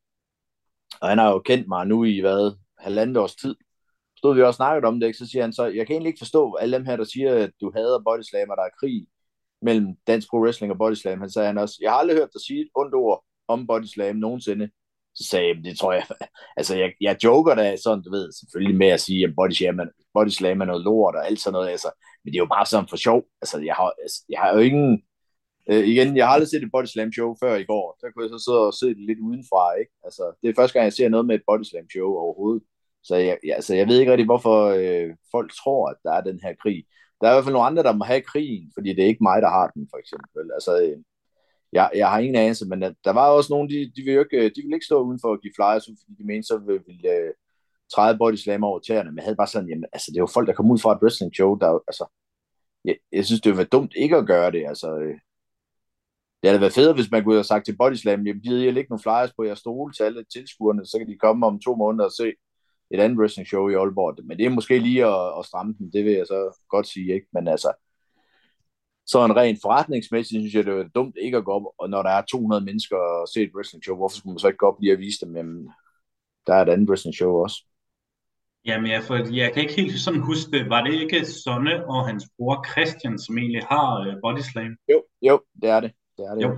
Og 1.01 1.09
han 1.09 1.17
har 1.17 1.32
jo 1.32 1.39
kendt 1.39 1.67
mig 1.67 1.88
nu 1.88 2.03
i, 2.03 2.19
hvad, 2.19 2.57
halvandet 2.78 3.17
års 3.17 3.36
tid. 3.36 3.55
Stod 4.26 4.36
vi 4.36 4.41
også 4.41 4.57
snakket 4.57 4.86
om 4.86 4.99
det, 4.99 5.07
ikke? 5.07 5.17
så 5.17 5.28
siger 5.28 5.41
han 5.41 5.53
så, 5.53 5.65
jeg 5.65 5.86
kan 5.86 5.93
egentlig 5.93 6.09
ikke 6.09 6.26
forstå 6.26 6.53
alle 6.61 6.78
dem 6.78 6.86
her, 6.86 6.95
der 6.95 7.03
siger, 7.03 7.36
at 7.45 7.51
du 7.61 7.71
hader 7.76 8.03
bodyslam, 8.05 8.49
og 8.49 8.57
der 8.57 8.63
er 8.63 8.78
krig 8.80 9.07
mellem 9.61 9.88
dansk 10.07 10.30
pro 10.30 10.38
wrestling 10.43 10.71
og 10.71 10.78
bodyslam. 10.78 11.19
Han 11.19 11.30
sagde 11.30 11.47
han 11.47 11.57
også, 11.57 11.78
jeg 11.82 11.91
har 11.91 11.97
aldrig 11.97 12.17
hørt 12.17 12.34
dig 12.34 12.41
sige 12.41 12.61
et 12.61 12.69
ondt 12.76 12.95
ord 12.95 13.26
om 13.47 13.67
bodyslam 13.67 14.15
nogensinde. 14.15 14.69
Så 15.15 15.23
sagde 15.30 15.47
jeg, 15.47 15.55
det 15.63 15.80
tror 15.80 15.93
jeg, 15.93 16.05
altså 16.59 16.76
jeg, 16.76 16.89
jeg 17.01 17.17
joker 17.23 17.55
da 17.55 17.76
sådan, 17.76 18.03
du 18.03 18.11
ved, 18.11 18.32
selvfølgelig 18.39 18.78
med 18.78 18.88
at 18.88 19.01
sige, 19.01 19.23
at 19.28 19.34
bodyslam, 20.13 20.61
er 20.61 20.65
noget 20.65 20.84
lort 20.84 21.15
og 21.15 21.28
alt 21.28 21.39
sådan 21.39 21.53
noget, 21.53 21.69
altså, 21.69 21.89
men 22.23 22.32
det 22.32 22.38
er 22.38 22.45
jo 22.45 22.53
bare 22.55 22.65
sådan 22.65 22.89
for 22.89 22.97
sjov, 22.97 23.23
altså 23.41 23.57
jeg 23.69 23.76
har, 23.76 23.93
altså, 24.03 24.19
jeg 24.30 24.39
har 24.39 24.53
jo 24.55 24.59
ingen, 24.59 25.03
øh, 25.69 25.88
igen, 25.91 26.17
jeg 26.17 26.26
har 26.26 26.34
aldrig 26.34 26.49
set 26.49 26.63
et 26.63 26.71
body 26.76 26.86
slam 26.86 27.11
show 27.13 27.36
før 27.43 27.55
i 27.55 27.69
går, 27.71 27.97
så 27.99 28.05
kunne 28.05 28.23
jeg 28.26 28.34
så 28.36 28.41
sidde 28.45 28.67
og 28.67 28.73
se 28.73 28.88
det 28.97 29.05
lidt 29.09 29.19
udenfra, 29.28 29.73
ikke, 29.82 29.93
altså 30.07 30.23
det 30.41 30.49
er 30.49 30.59
første 30.59 30.73
gang, 30.73 30.86
jeg 30.86 30.93
ser 30.93 31.09
noget 31.09 31.26
med 31.28 31.36
et 31.36 31.47
body 31.47 31.63
slam 31.63 31.88
show 31.93 32.09
overhovedet, 32.23 32.63
så 33.08 33.16
jeg, 33.16 33.38
ja, 33.43 33.62
så 33.62 33.76
jeg 33.76 33.88
ved 33.88 33.99
ikke 33.99 34.12
rigtig, 34.12 34.26
hvorfor 34.26 34.58
øh, 34.80 35.10
folk 35.32 35.51
tror, 35.62 35.89
at 35.89 35.97
der 36.03 36.12
er 36.12 36.22
den 36.22 36.39
her 36.43 36.53
krig. 36.62 36.86
Der 37.22 37.28
er 37.28 37.32
i 37.32 37.36
hvert 37.36 37.43
fald 37.43 37.53
nogle 37.53 37.68
andre, 37.68 37.84
der 37.84 37.93
må 37.93 38.03
have 38.06 38.22
krigen, 38.22 38.72
fordi 38.74 38.89
det 38.89 39.03
er 39.03 39.08
ikke 39.08 39.24
mig, 39.30 39.41
der 39.41 39.49
har 39.49 39.68
den, 39.68 39.88
for 39.91 39.97
eksempel. 39.97 40.51
Altså, 40.53 40.72
øh, 40.84 40.97
jeg, 41.72 41.91
jeg 41.95 42.10
har 42.12 42.20
ingen 42.20 42.36
anelse, 42.36 42.66
men 42.66 42.84
øh, 42.84 42.93
der 43.03 43.12
var 43.12 43.28
også 43.30 43.53
nogen, 43.53 43.70
de, 43.70 43.91
de, 43.95 44.01
ville, 44.06 44.20
ikke, 44.20 44.38
øh, 44.38 44.51
de 44.56 44.62
vil 44.64 44.74
ikke 44.74 44.86
stå 44.86 44.97
uden 45.08 45.20
for 45.24 45.34
at 45.34 45.41
give 45.41 45.53
flyers 45.56 45.89
ud, 45.89 45.95
fordi 46.01 46.14
de 46.20 46.28
mente, 46.28 46.47
så 46.47 46.58
ville, 46.58 46.84
ville 46.88 47.10
uh, 47.10 47.34
træde 47.93 48.18
body 48.18 48.36
slam 48.36 48.64
over 48.64 48.80
tæerne, 48.80 49.12
men 49.12 49.18
jeg 49.18 49.24
havde 49.24 49.41
bare 49.41 49.53
sådan, 49.53 49.70
jamen, 49.70 49.86
altså, 49.93 50.08
det 50.12 50.18
er 50.18 50.26
jo 50.28 50.36
folk, 50.36 50.47
der 50.47 50.53
kommer 50.53 50.74
ud 50.74 50.80
fra 50.80 50.93
et 50.93 51.01
wrestling 51.01 51.36
show, 51.36 51.56
der, 51.56 51.70
altså, 51.91 52.06
jeg, 52.86 52.95
jeg 53.12 53.26
synes, 53.26 53.41
det 53.41 53.58
var 53.58 53.64
dumt 53.64 53.93
ikke 53.95 54.18
at 54.18 54.28
gøre 54.28 54.51
det, 54.51 54.64
altså, 54.68 54.89
øh, 55.03 55.18
det 56.41 56.49
havde 56.49 56.62
været 56.62 56.74
federe, 56.80 56.93
hvis 56.93 57.12
man 57.12 57.24
kunne 57.24 57.36
have 57.36 57.51
sagt 57.51 57.66
til 57.66 57.78
Body 57.78 57.93
Slam, 57.93 58.28
jamen 58.28 58.41
gider 58.41 58.64
jeg 58.64 58.74
lægge 58.74 58.89
nogle 58.89 59.06
flyers 59.06 59.34
på 59.34 59.43
jeres 59.43 59.60
stole 59.60 59.93
til 59.93 60.03
alle 60.03 60.24
tilskuerne, 60.34 60.86
så 60.86 60.97
kan 60.97 61.08
de 61.08 61.18
komme 61.18 61.45
om 61.45 61.60
to 61.60 61.76
måneder 61.76 62.06
og 62.06 62.12
se 62.12 62.34
et 62.96 63.00
andet 63.00 63.20
wrestling 63.20 63.48
show 63.48 63.70
i 63.70 63.74
Aalborg. 63.74 64.26
Men 64.26 64.38
det 64.38 64.46
er 64.46 64.50
måske 64.50 64.80
lige 64.80 65.06
at, 65.06 65.39
at 65.39 65.46
stramme 65.46 65.76
den, 65.78 65.91
det 65.93 66.06
vil 66.06 66.14
jeg 66.14 66.28
så 66.28 66.60
godt 66.70 66.88
sige, 66.88 67.14
ikke? 67.14 67.28
Men 67.34 67.48
altså, 67.48 67.74
så 69.06 69.26
en 69.26 69.36
rent 69.36 69.60
forretningsmæssigt 69.62 70.41
synes 70.41 70.54
jeg, 70.56 70.66
det 70.66 70.74
er 70.74 70.88
dumt 70.96 71.16
ikke 71.22 71.38
at 71.38 71.46
gå 71.46 71.52
op, 71.52 71.64
og 71.78 71.89
når 71.89 72.04
der 72.04 72.10
er 72.10 72.22
200 72.22 72.66
mennesker 72.66 72.98
og 72.98 73.28
se 73.34 73.41
et 73.41 73.56
wrestling 73.56 73.84
show, 73.84 73.96
hvorfor 73.96 74.18
skulle 74.18 74.34
man 74.34 74.39
så 74.39 74.48
ikke 74.48 74.58
gå 74.58 74.68
op 74.68 74.82
lige 74.82 74.93
at 74.93 75.00
vise 75.00 75.26
dem, 75.26 75.36
jamen, 75.36 75.70
der 76.48 76.54
er 76.54 76.62
et 76.62 76.70
andet 76.70 76.89
wrestling 76.89 77.16
show 77.16 77.32
også. 77.32 77.58
Jamen 78.66 78.91
ja, 78.91 79.00
for 79.00 79.16
jeg 79.34 79.54
kan 79.54 79.62
ikke 79.62 79.82
helt 79.82 80.00
sådan 80.00 80.20
huske 80.20 80.52
det. 80.52 80.70
Var 80.70 80.84
det 80.84 80.93
ikke 80.93 81.26
Sonne 81.26 81.88
og 81.88 82.08
hans 82.08 82.26
bror 82.38 82.66
Christian, 82.72 83.20
som 83.20 83.38
egentlig 83.38 83.64
har 83.64 83.88
uh, 84.08 84.22
Body 84.22 84.39
Slam? 84.39 84.78
Jo, 84.91 85.04
jo, 85.22 85.41
det 85.62 85.70
er 85.70 85.80
det. 85.80 85.91
det, 86.18 86.26
er 86.26 86.34
det. 86.36 86.41
Jo, 86.43 86.50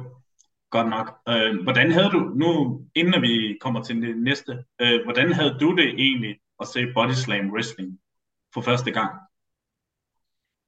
godt 0.70 0.90
nok. 0.90 1.08
Uh, 1.30 1.64
hvordan 1.64 1.92
havde 1.92 2.10
du, 2.10 2.20
nu 2.20 2.82
inden 2.96 3.22
vi 3.22 3.58
kommer 3.62 3.84
til 3.84 4.02
det 4.02 4.18
næste, 4.18 4.52
uh, 4.84 5.04
hvordan 5.04 5.34
havde 5.34 5.58
du 5.60 5.76
det 5.76 5.88
egentlig 5.88 6.40
at 6.60 6.68
se 6.68 6.80
Body 6.94 7.12
Slam 7.12 7.50
Wrestling 7.52 8.00
for 8.54 8.62
første 8.62 8.92
gang? 8.92 9.12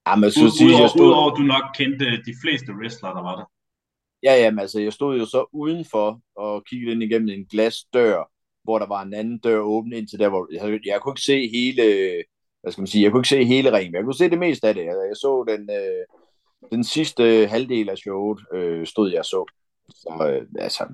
Ja, 0.08 0.16
men 0.16 0.32
så 0.32 0.50
sige, 0.58 0.82
jeg 0.82 0.90
stod... 0.90 1.08
Udover, 1.08 1.36
du 1.36 1.42
nok 1.42 1.64
kendte 1.76 2.06
de 2.06 2.34
fleste 2.44 2.72
wrestlere, 2.74 3.16
der 3.16 3.22
var 3.22 3.36
der. 3.36 3.46
Ja, 4.24 4.36
ja, 4.44 4.52
men 4.52 4.60
altså, 4.60 4.80
jeg 4.80 4.94
stod 4.94 5.18
jo 5.18 5.26
så 5.26 5.46
udenfor 5.54 6.22
og 6.36 6.66
kiggede 6.66 6.92
ind 6.92 7.04
igennem 7.04 7.30
en 7.30 7.46
glasdør, 7.46 8.32
hvor 8.64 8.80
der 8.80 8.88
var 8.88 9.02
en 9.02 9.14
anden 9.14 9.40
dør 9.40 9.60
åben 9.60 9.94
ind 9.94 10.08
til 10.08 10.20
der, 10.20 10.30
hvor 10.30 10.48
jeg, 10.54 10.80
jeg 10.86 11.02
kunne 11.02 11.12
ikke 11.12 11.22
se 11.22 11.48
hele, 11.48 11.84
hvad 12.62 12.72
skal 12.72 12.82
man 12.82 12.88
sige, 12.88 13.04
jeg 13.04 13.12
kunne 13.12 13.20
ikke 13.20 13.30
se 13.30 13.46
hele 13.46 13.72
ringen, 13.72 13.92
men 13.92 13.98
jeg 13.98 14.04
kunne 14.04 14.14
se 14.14 14.30
det 14.30 14.40
meste 14.40 14.68
af 14.68 14.74
det. 14.74 14.86
Jeg, 14.86 14.96
jeg 15.08 15.16
så 15.16 15.46
den, 15.48 15.70
øh, 15.70 16.06
den 16.72 16.84
sidste 16.84 17.48
halvdel 17.48 17.90
af 17.90 17.98
showet, 17.98 18.40
øh, 18.54 18.88
stod 18.88 19.12
jeg 19.12 19.26
så. 19.26 19.52
Så, 19.90 20.10
øh, 20.30 20.48
altså, 20.60 20.88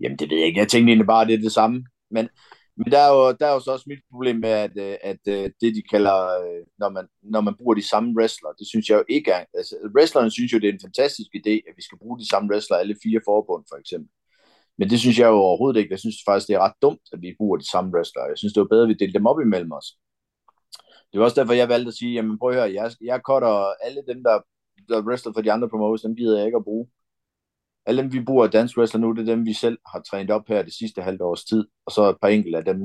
jamen 0.00 0.18
det 0.18 0.30
ved 0.30 0.36
jeg 0.36 0.46
ikke, 0.46 0.60
jeg 0.60 0.68
tænkte 0.68 0.90
egentlig 0.90 1.06
bare, 1.06 1.26
det 1.26 1.34
er 1.34 1.38
det 1.38 1.52
samme. 1.52 1.84
Men 2.10 2.28
men 2.76 2.92
der 2.92 2.98
er 2.98 3.10
jo, 3.14 3.32
der 3.40 3.46
er 3.46 3.54
jo 3.54 3.60
så 3.60 3.70
også 3.72 3.84
mit 3.88 4.02
problem 4.10 4.36
med, 4.36 4.48
at, 4.48 4.74
øh, 4.76 4.96
at, 5.02 5.22
øh, 5.28 5.50
det, 5.60 5.74
de 5.76 5.82
kalder, 5.90 6.16
øh, 6.44 6.62
når 6.78 6.88
man, 6.88 7.06
når 7.22 7.40
man 7.40 7.54
bruger 7.56 7.74
de 7.74 7.88
samme 7.88 8.14
wrestler, 8.16 8.50
det 8.58 8.66
synes 8.66 8.88
jeg 8.88 8.96
jo 8.96 9.04
ikke 9.08 9.30
er... 9.30 9.44
Altså, 9.54 9.74
wrestlerne 9.96 10.30
synes 10.30 10.52
jo, 10.52 10.58
det 10.58 10.68
er 10.68 10.72
en 10.72 10.86
fantastisk 10.88 11.30
idé, 11.40 11.54
at 11.68 11.74
vi 11.76 11.82
skal 11.82 11.98
bruge 11.98 12.18
de 12.18 12.28
samme 12.28 12.50
wrestler, 12.50 12.76
alle 12.76 12.96
fire 13.02 13.20
forbund 13.24 13.64
for 13.70 13.76
eksempel. 13.76 14.10
Men 14.78 14.90
det 14.90 15.00
synes 15.00 15.18
jeg 15.18 15.28
jo 15.28 15.38
overhovedet 15.48 15.80
ikke. 15.80 15.92
Jeg 15.92 15.98
synes 15.98 16.16
faktisk, 16.28 16.48
det 16.48 16.54
er 16.54 16.64
ret 16.66 16.82
dumt, 16.82 17.04
at 17.12 17.18
vi 17.22 17.34
bruger 17.38 17.56
de 17.56 17.70
samme 17.70 17.90
wrestlere. 17.94 18.24
Jeg 18.32 18.38
synes, 18.38 18.52
det 18.52 18.60
var 18.60 18.72
bedre, 18.72 18.82
at 18.82 18.88
vi 18.88 19.00
delte 19.00 19.18
dem 19.18 19.26
op 19.26 19.40
imellem 19.40 19.72
os. 19.72 19.88
Det 21.10 21.18
var 21.18 21.24
også 21.24 21.40
derfor, 21.40 21.52
jeg 21.52 21.68
valgte 21.68 21.88
at 21.88 21.94
sige, 21.94 22.12
jamen 22.14 22.38
prøv 22.38 22.50
at 22.50 22.56
høre, 22.56 22.72
jeg, 22.72 22.92
jeg 23.00 23.20
cutter 23.28 23.54
alle 23.86 24.02
dem, 24.08 24.22
der, 24.24 24.36
der 24.88 25.06
wrestler 25.06 25.32
for 25.32 25.42
de 25.42 25.52
andre 25.52 25.68
promotions, 25.68 26.02
dem 26.02 26.16
gider 26.16 26.36
jeg 26.36 26.46
ikke 26.46 26.56
at 26.62 26.64
bruge 26.64 26.86
alle 27.86 28.02
dem, 28.02 28.12
vi 28.12 28.24
bruger 28.24 28.46
dansk 28.46 28.78
wrestler 28.78 29.00
nu, 29.00 29.12
det 29.12 29.20
er 29.28 29.34
dem, 29.34 29.46
vi 29.46 29.52
selv 29.52 29.78
har 29.92 30.00
trænet 30.00 30.30
op 30.30 30.48
her 30.48 30.62
det 30.62 30.74
sidste 30.74 31.02
halvt 31.02 31.22
års 31.22 31.44
tid, 31.44 31.64
og 31.86 31.92
så 31.92 32.08
et 32.10 32.16
par 32.22 32.28
enkelte 32.28 32.58
af 32.58 32.64
dem, 32.64 32.80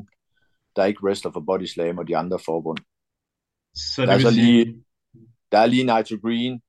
der 0.75 0.81
er 0.81 0.85
ikke 0.85 1.03
wrestler 1.03 1.31
for 1.31 1.39
Body 1.47 1.65
Slam 1.65 1.97
og 1.97 2.07
de 2.07 2.17
andre 2.17 2.39
forbund. 2.45 2.77
Så 3.75 4.01
det 4.01 4.07
Der 4.07 4.13
er 4.13 4.19
så 4.19 4.31
sige, 4.31 4.45
lige, 4.65 4.83
der 5.51 5.57
er 5.57 5.65
lige 5.65 5.83
Nitro 5.83 6.15
Green, 6.27 6.61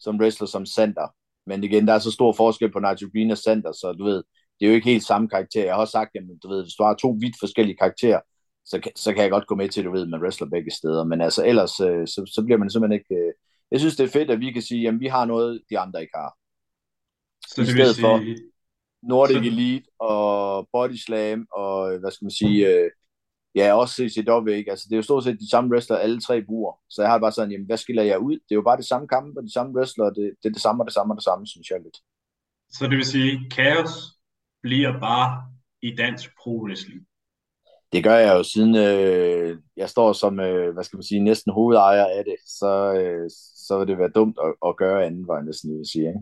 som 0.00 0.16
wrestler 0.20 0.46
som 0.46 0.66
center. 0.66 1.08
Men 1.46 1.64
igen, 1.64 1.86
der 1.86 1.92
er 1.94 1.98
så 1.98 2.10
stor 2.10 2.32
forskel 2.32 2.72
på 2.72 2.78
Nitro 2.78 3.06
Green 3.12 3.30
og 3.30 3.38
center, 3.38 3.72
så 3.72 3.92
du 3.98 4.04
ved, 4.04 4.22
det 4.60 4.66
er 4.66 4.68
jo 4.70 4.74
ikke 4.74 4.90
helt 4.90 5.04
samme 5.04 5.28
karakter. 5.28 5.64
Jeg 5.64 5.74
har 5.74 5.80
også 5.80 5.92
sagt, 5.92 6.10
at 6.16 6.22
du 6.42 6.48
ved, 6.48 6.62
hvis 6.62 6.74
du 6.74 6.82
har 6.82 6.94
to 6.94 7.16
vidt 7.20 7.36
forskellige 7.40 7.76
karakterer, 7.76 8.20
så, 8.64 8.80
kan- 8.80 8.96
så 8.96 9.12
kan 9.12 9.22
jeg 9.22 9.30
godt 9.30 9.46
gå 9.46 9.54
med 9.54 9.68
til, 9.68 9.80
at 9.80 9.84
du 9.84 9.92
ved, 9.92 10.02
at 10.02 10.08
man 10.08 10.22
wrestler 10.22 10.48
begge 10.48 10.70
steder. 10.70 11.04
Men 11.04 11.20
altså 11.20 11.46
ellers, 11.46 11.80
øh, 11.80 12.06
så, 12.06 12.32
så 12.34 12.42
bliver 12.44 12.58
man 12.58 12.70
simpelthen 12.70 13.00
ikke... 13.00 13.14
øh, 13.14 13.32
Jeg 13.70 13.80
synes, 13.80 13.96
det 13.96 14.04
er 14.04 14.08
fedt, 14.18 14.30
at 14.30 14.40
vi 14.40 14.52
kan 14.52 14.62
sige, 14.62 14.88
at 14.88 15.00
vi 15.00 15.06
har 15.06 15.24
noget, 15.24 15.62
de 15.70 15.78
andre 15.78 16.00
ikke 16.00 16.12
har. 16.14 16.36
Så 17.48 17.62
i 17.62 17.64
det 17.64 17.74
vil 17.74 17.84
stedet 17.84 18.00
for- 18.00 18.18
sige, 18.18 18.36
Nordic 19.02 19.36
Så- 19.36 19.42
Elite 19.42 19.86
og 19.98 20.68
Body 20.72 20.96
Slam 20.96 21.46
og, 21.52 21.98
hvad 21.98 22.10
skal 22.10 22.24
man 22.24 22.30
sige, 22.30 22.68
øh, 22.68 22.90
ja, 23.54 23.72
også 23.74 23.94
CCW, 23.96 24.48
ikke? 24.48 24.70
Altså, 24.70 24.86
det 24.88 24.92
er 24.92 24.96
jo 24.96 25.02
stort 25.02 25.24
set 25.24 25.40
de 25.40 25.50
samme 25.50 25.70
wrestler, 25.70 25.96
alle 25.96 26.20
tre 26.20 26.42
bruger. 26.42 26.72
Så 26.90 27.02
jeg 27.02 27.10
har 27.10 27.18
bare 27.18 27.32
sådan, 27.32 27.50
jamen, 27.52 27.66
hvad 27.66 27.76
skiller 27.76 28.02
jeg 28.02 28.18
ud? 28.18 28.32
Det 28.32 28.50
er 28.50 28.54
jo 28.54 28.62
bare 28.62 28.76
det 28.76 28.86
samme 28.86 29.08
kampe 29.08 29.40
og 29.40 29.44
de 29.44 29.52
samme 29.52 29.72
wrestler, 29.76 30.04
det, 30.04 30.34
det 30.42 30.48
er 30.48 30.52
det 30.52 30.62
samme 30.62 30.82
og 30.82 30.86
det 30.86 30.94
samme 30.94 31.12
og 31.12 31.16
det 31.16 31.24
samme, 31.24 31.46
synes 31.46 31.70
jeg 31.70 31.80
lidt. 31.82 31.98
så 32.70 32.84
det 32.86 32.96
vil 32.96 33.04
sige, 33.04 33.50
Chaos 33.52 33.90
bliver 34.62 35.00
bare 35.00 35.42
i 35.82 35.94
dansk 35.96 36.30
pro 36.42 36.62
wrestling. 36.64 37.06
Det 37.92 38.04
gør 38.04 38.14
jeg 38.16 38.34
jo 38.38 38.42
siden 38.42 38.76
øh, 38.76 39.58
jeg 39.76 39.88
står 39.90 40.12
som, 40.12 40.40
øh, 40.40 40.72
hvad 40.74 40.84
skal 40.84 40.96
man 40.96 41.02
sige, 41.02 41.20
næsten 41.20 41.52
hovedejer 41.52 42.06
af 42.06 42.24
det, 42.24 42.36
så, 42.46 42.94
øh, 43.00 43.30
så 43.66 43.78
vil 43.78 43.88
det 43.88 43.98
være 43.98 44.08
dumt 44.14 44.38
at, 44.44 44.54
at 44.68 44.76
gøre 44.76 45.04
anden 45.06 45.46
næsten, 45.46 45.70
jeg 45.70 45.78
vil 45.78 45.86
sige. 45.92 46.08
Ikke? 46.08 46.20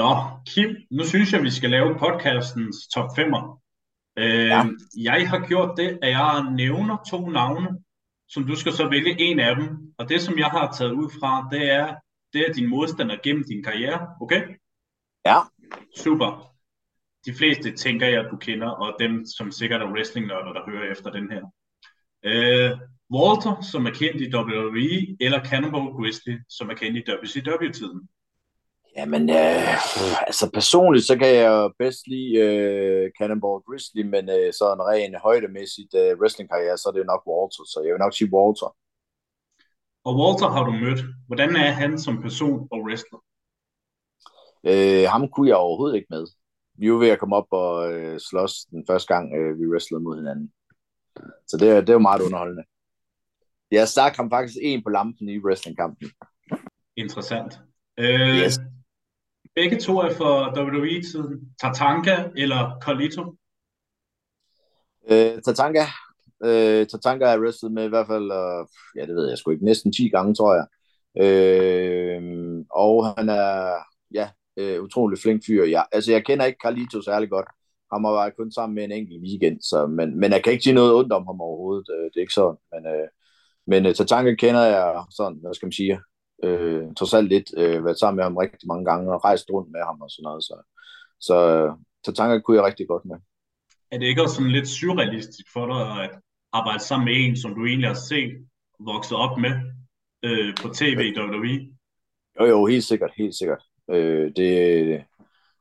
Nå, 0.00 0.10
Kim, 0.46 0.76
nu 0.90 1.04
synes 1.04 1.32
jeg, 1.32 1.42
vi 1.42 1.50
skal 1.50 1.70
lave 1.70 1.98
podcastens 1.98 2.76
top 2.94 3.08
5'er. 3.18 3.44
Øh, 4.18 4.46
Ja. 4.46 4.64
Jeg 5.10 5.30
har 5.30 5.46
gjort 5.46 5.72
det, 5.76 5.98
at 6.02 6.10
jeg 6.10 6.52
nævner 6.56 6.96
to 7.10 7.28
navne, 7.28 7.68
som 8.28 8.46
du 8.46 8.54
skal 8.56 8.72
så 8.72 8.88
vælge 8.88 9.20
en 9.20 9.40
af 9.40 9.56
dem. 9.56 9.68
Og 9.98 10.08
det, 10.08 10.20
som 10.20 10.38
jeg 10.38 10.46
har 10.46 10.72
taget 10.72 10.92
ud 10.92 11.10
fra, 11.20 11.48
det 11.52 11.70
er, 11.70 11.94
det 12.32 12.40
er 12.48 12.52
din 12.52 12.68
modstander 12.68 13.16
gennem 13.24 13.44
din 13.48 13.62
karriere. 13.64 14.00
Okay? 14.20 14.42
Ja, 15.24 15.38
Super. 15.96 16.30
De 17.26 17.34
fleste 17.34 17.76
tænker 17.76 18.06
jeg, 18.06 18.24
du 18.30 18.36
kender, 18.36 18.68
og 18.68 18.96
dem, 19.00 19.26
som 19.26 19.52
sikkert 19.52 19.82
er 19.82 19.92
wrestlingnørder, 19.92 20.52
der 20.52 20.70
hører 20.70 20.92
efter 20.92 21.10
den 21.10 21.30
her. 21.32 21.42
Øh, 22.30 22.70
Walter, 23.14 23.54
som 23.72 23.86
er 23.86 23.90
kendt 23.90 24.20
i 24.20 24.34
WWE, 24.34 25.16
eller 25.20 25.44
Cannibal 25.44 25.86
Grizzly, 25.96 26.36
som 26.48 26.70
er 26.70 26.74
kendt 26.74 26.96
i 26.98 27.04
WCW-tiden. 27.10 28.08
Jamen, 28.96 29.30
øh, 29.30 29.68
altså 30.26 30.50
personligt, 30.54 31.06
så 31.06 31.18
kan 31.18 31.34
jeg 31.34 31.70
bedst 31.78 32.02
lide 32.06 32.32
øh, 32.44 33.10
Cannonball 33.18 33.62
Grizzly, 33.66 34.02
men 34.14 34.24
øh, 34.36 34.52
sådan 34.60 34.82
ren 34.90 35.14
højdemæssigt 35.26 35.94
øh, 36.02 36.18
wrestlingkarriere, 36.20 36.78
så 36.78 36.84
er 36.88 36.92
det 36.92 37.00
jo 37.04 37.12
nok 37.12 37.22
Walter, 37.30 37.64
så 37.72 37.78
jeg 37.84 37.92
vil 37.92 37.98
nok 38.04 38.14
sige 38.16 38.32
Walter. 38.34 38.70
Og 40.06 40.12
Walter 40.20 40.48
har 40.54 40.62
du 40.64 40.72
mødt. 40.84 41.00
Hvordan 41.26 41.56
er 41.56 41.70
han 41.82 41.98
som 41.98 42.22
person 42.22 42.68
og 42.72 42.78
wrestler? 42.86 43.20
Øh, 44.70 45.04
ham 45.14 45.28
kunne 45.28 45.48
jeg 45.48 45.56
overhovedet 45.56 45.96
ikke 45.96 46.06
med. 46.10 46.24
Vi 46.78 46.92
var 46.92 46.98
ved 46.98 47.08
at 47.08 47.18
komme 47.18 47.36
op 47.36 47.46
og 47.50 47.92
øh, 47.92 48.20
slås 48.20 48.54
den 48.70 48.84
første 48.90 49.14
gang, 49.14 49.26
øh, 49.38 49.58
vi 49.60 49.66
wrestlede 49.66 50.02
mod 50.02 50.16
hinanden. 50.16 50.52
Så 51.48 51.56
det, 51.60 51.68
er- 51.70 51.80
det 51.80 51.92
jo 51.92 51.98
meget 51.98 52.22
underholdende. 52.22 52.64
Jeg 53.70 53.88
stak 53.88 54.16
ham 54.16 54.30
faktisk 54.30 54.56
en 54.62 54.82
på 54.82 54.90
lampen 54.90 55.28
i 55.28 55.38
wrestlingkampen. 55.38 56.10
Interessant. 56.96 57.52
Øh, 57.98 58.36
Yes. 58.44 58.58
Begge 59.54 59.78
to 59.80 59.98
er 59.98 60.10
for 60.10 60.52
WWE-tiden. 60.58 61.54
Tatanka 61.62 62.16
eller 62.36 62.78
Carlito? 62.82 63.36
Øh, 65.10 65.42
Tatanka. 65.42 65.84
Øh, 66.44 66.86
Tatanka 66.86 67.24
har 67.24 67.32
jeg 67.32 67.40
wrestlet 67.40 67.72
med 67.72 67.84
i 67.84 67.88
hvert 67.88 68.06
fald, 68.06 68.32
øh, 68.32 68.66
ja 68.96 69.06
det 69.06 69.14
ved 69.14 69.28
jeg 69.28 69.38
sgu 69.38 69.50
ikke, 69.50 69.64
næsten 69.64 69.92
10 69.92 70.08
gange, 70.08 70.34
tror 70.34 70.54
jeg. 70.54 70.66
Øh, 71.24 72.22
og 72.70 73.14
han 73.18 73.28
er, 73.28 73.74
ja, 74.14 74.28
øh, 74.56 74.82
utrolig 74.82 75.18
flink 75.18 75.42
fyr. 75.46 75.64
Ja, 75.64 75.82
altså 75.92 76.12
jeg 76.12 76.24
kender 76.24 76.44
ikke 76.44 76.62
Carlito 76.62 77.02
særlig 77.02 77.30
godt. 77.30 77.48
Han 77.92 78.04
har 78.04 78.12
været 78.12 78.36
kun 78.36 78.52
sammen 78.52 78.74
med 78.74 78.84
en 78.84 78.92
enkelt 78.92 79.22
weekend, 79.22 79.60
så, 79.60 79.86
men, 79.86 80.20
men 80.20 80.32
jeg 80.32 80.44
kan 80.44 80.52
ikke 80.52 80.62
sige 80.62 80.74
noget 80.74 80.94
ondt 80.94 81.12
om 81.12 81.26
ham 81.26 81.40
overhovedet. 81.40 81.86
Øh, 81.94 82.04
det 82.04 82.16
er 82.16 82.20
ikke 82.20 82.40
sådan. 82.40 82.58
Men, 82.72 82.86
øh, 82.86 83.08
men 83.66 83.86
øh, 83.86 83.94
Tatanka 83.94 84.34
kender 84.34 84.64
jeg 84.64 85.04
sådan, 85.10 85.38
hvad 85.40 85.54
skal 85.54 85.66
man 85.66 85.72
sige, 85.72 86.00
øh, 86.42 86.82
trods 86.96 87.14
alt 87.14 87.28
lidt, 87.28 87.48
øh, 87.56 87.84
været 87.84 87.98
sammen 87.98 88.16
med 88.16 88.24
ham 88.24 88.36
rigtig 88.36 88.68
mange 88.68 88.84
gange 88.84 89.12
og 89.14 89.24
rejst 89.24 89.50
rundt 89.52 89.70
med 89.72 89.80
ham 89.80 90.00
og 90.00 90.10
sådan 90.10 90.22
noget. 90.22 90.44
Så, 90.44 90.54
så 91.20 91.36
øh, 91.56 91.72
Tatanka 92.04 92.40
kunne 92.40 92.56
jeg 92.56 92.64
rigtig 92.64 92.88
godt 92.88 93.04
med. 93.04 93.16
Er 93.90 93.98
det 93.98 94.06
ikke 94.06 94.22
også 94.22 94.34
sådan 94.34 94.50
lidt 94.50 94.68
surrealistisk 94.68 95.52
for 95.52 95.66
dig 95.66 96.04
at 96.04 96.10
arbejde 96.52 96.82
sammen 96.82 97.04
med 97.04 97.14
en, 97.24 97.36
som 97.36 97.54
du 97.54 97.66
egentlig 97.66 97.88
har 97.88 98.00
set 98.10 98.32
vokset 98.80 99.16
op 99.16 99.38
med 99.38 99.52
øh, 100.24 100.54
på 100.62 100.68
tv 100.68 101.00
i 101.14 101.18
WWE? 101.20 101.68
Jo, 102.40 102.44
jo, 102.46 102.66
helt 102.66 102.84
sikkert, 102.84 103.12
helt 103.16 103.34
sikkert. 103.34 103.62
Øh, 103.90 104.32
det, 104.36 105.04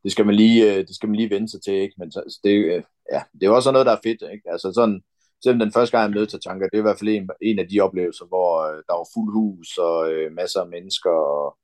det, 0.03 0.11
skal 0.11 0.25
man 0.25 0.35
lige, 0.35 0.73
øh, 0.73 0.87
det 0.87 0.95
skal 0.95 1.09
man 1.09 1.15
lige 1.15 1.29
vende 1.29 1.49
sig 1.49 1.61
til, 1.61 1.73
ikke? 1.73 1.95
Men 1.97 2.11
så- 2.11 2.39
det, 2.43 2.49
øh, 2.49 2.83
ja, 3.11 3.21
det 3.33 3.43
er 3.43 3.49
også 3.49 3.71
noget, 3.71 3.85
der 3.85 3.91
er 3.91 3.99
fedt, 4.03 4.21
ikke? 4.33 4.51
Altså 4.51 4.71
sådan, 4.73 5.01
selvom 5.43 5.59
den 5.59 5.71
første 5.73 5.97
gang, 5.97 6.09
jeg 6.09 6.15
mødte 6.19 6.31
Tatanka, 6.37 6.65
det 6.65 6.73
er 6.73 6.77
i 6.77 6.81
hvert 6.81 6.99
fald 6.99 7.09
en, 7.09 7.29
en 7.41 7.59
af 7.59 7.67
de 7.67 7.79
oplevelser, 7.79 8.25
hvor 8.25 8.58
der 8.87 8.93
var 8.99 9.07
fuld 9.13 9.33
hus 9.33 9.77
og 9.77 10.11
øh, 10.13 10.31
masser 10.33 10.61
af 10.61 10.67
mennesker, 10.67 11.09
og, 11.09 11.57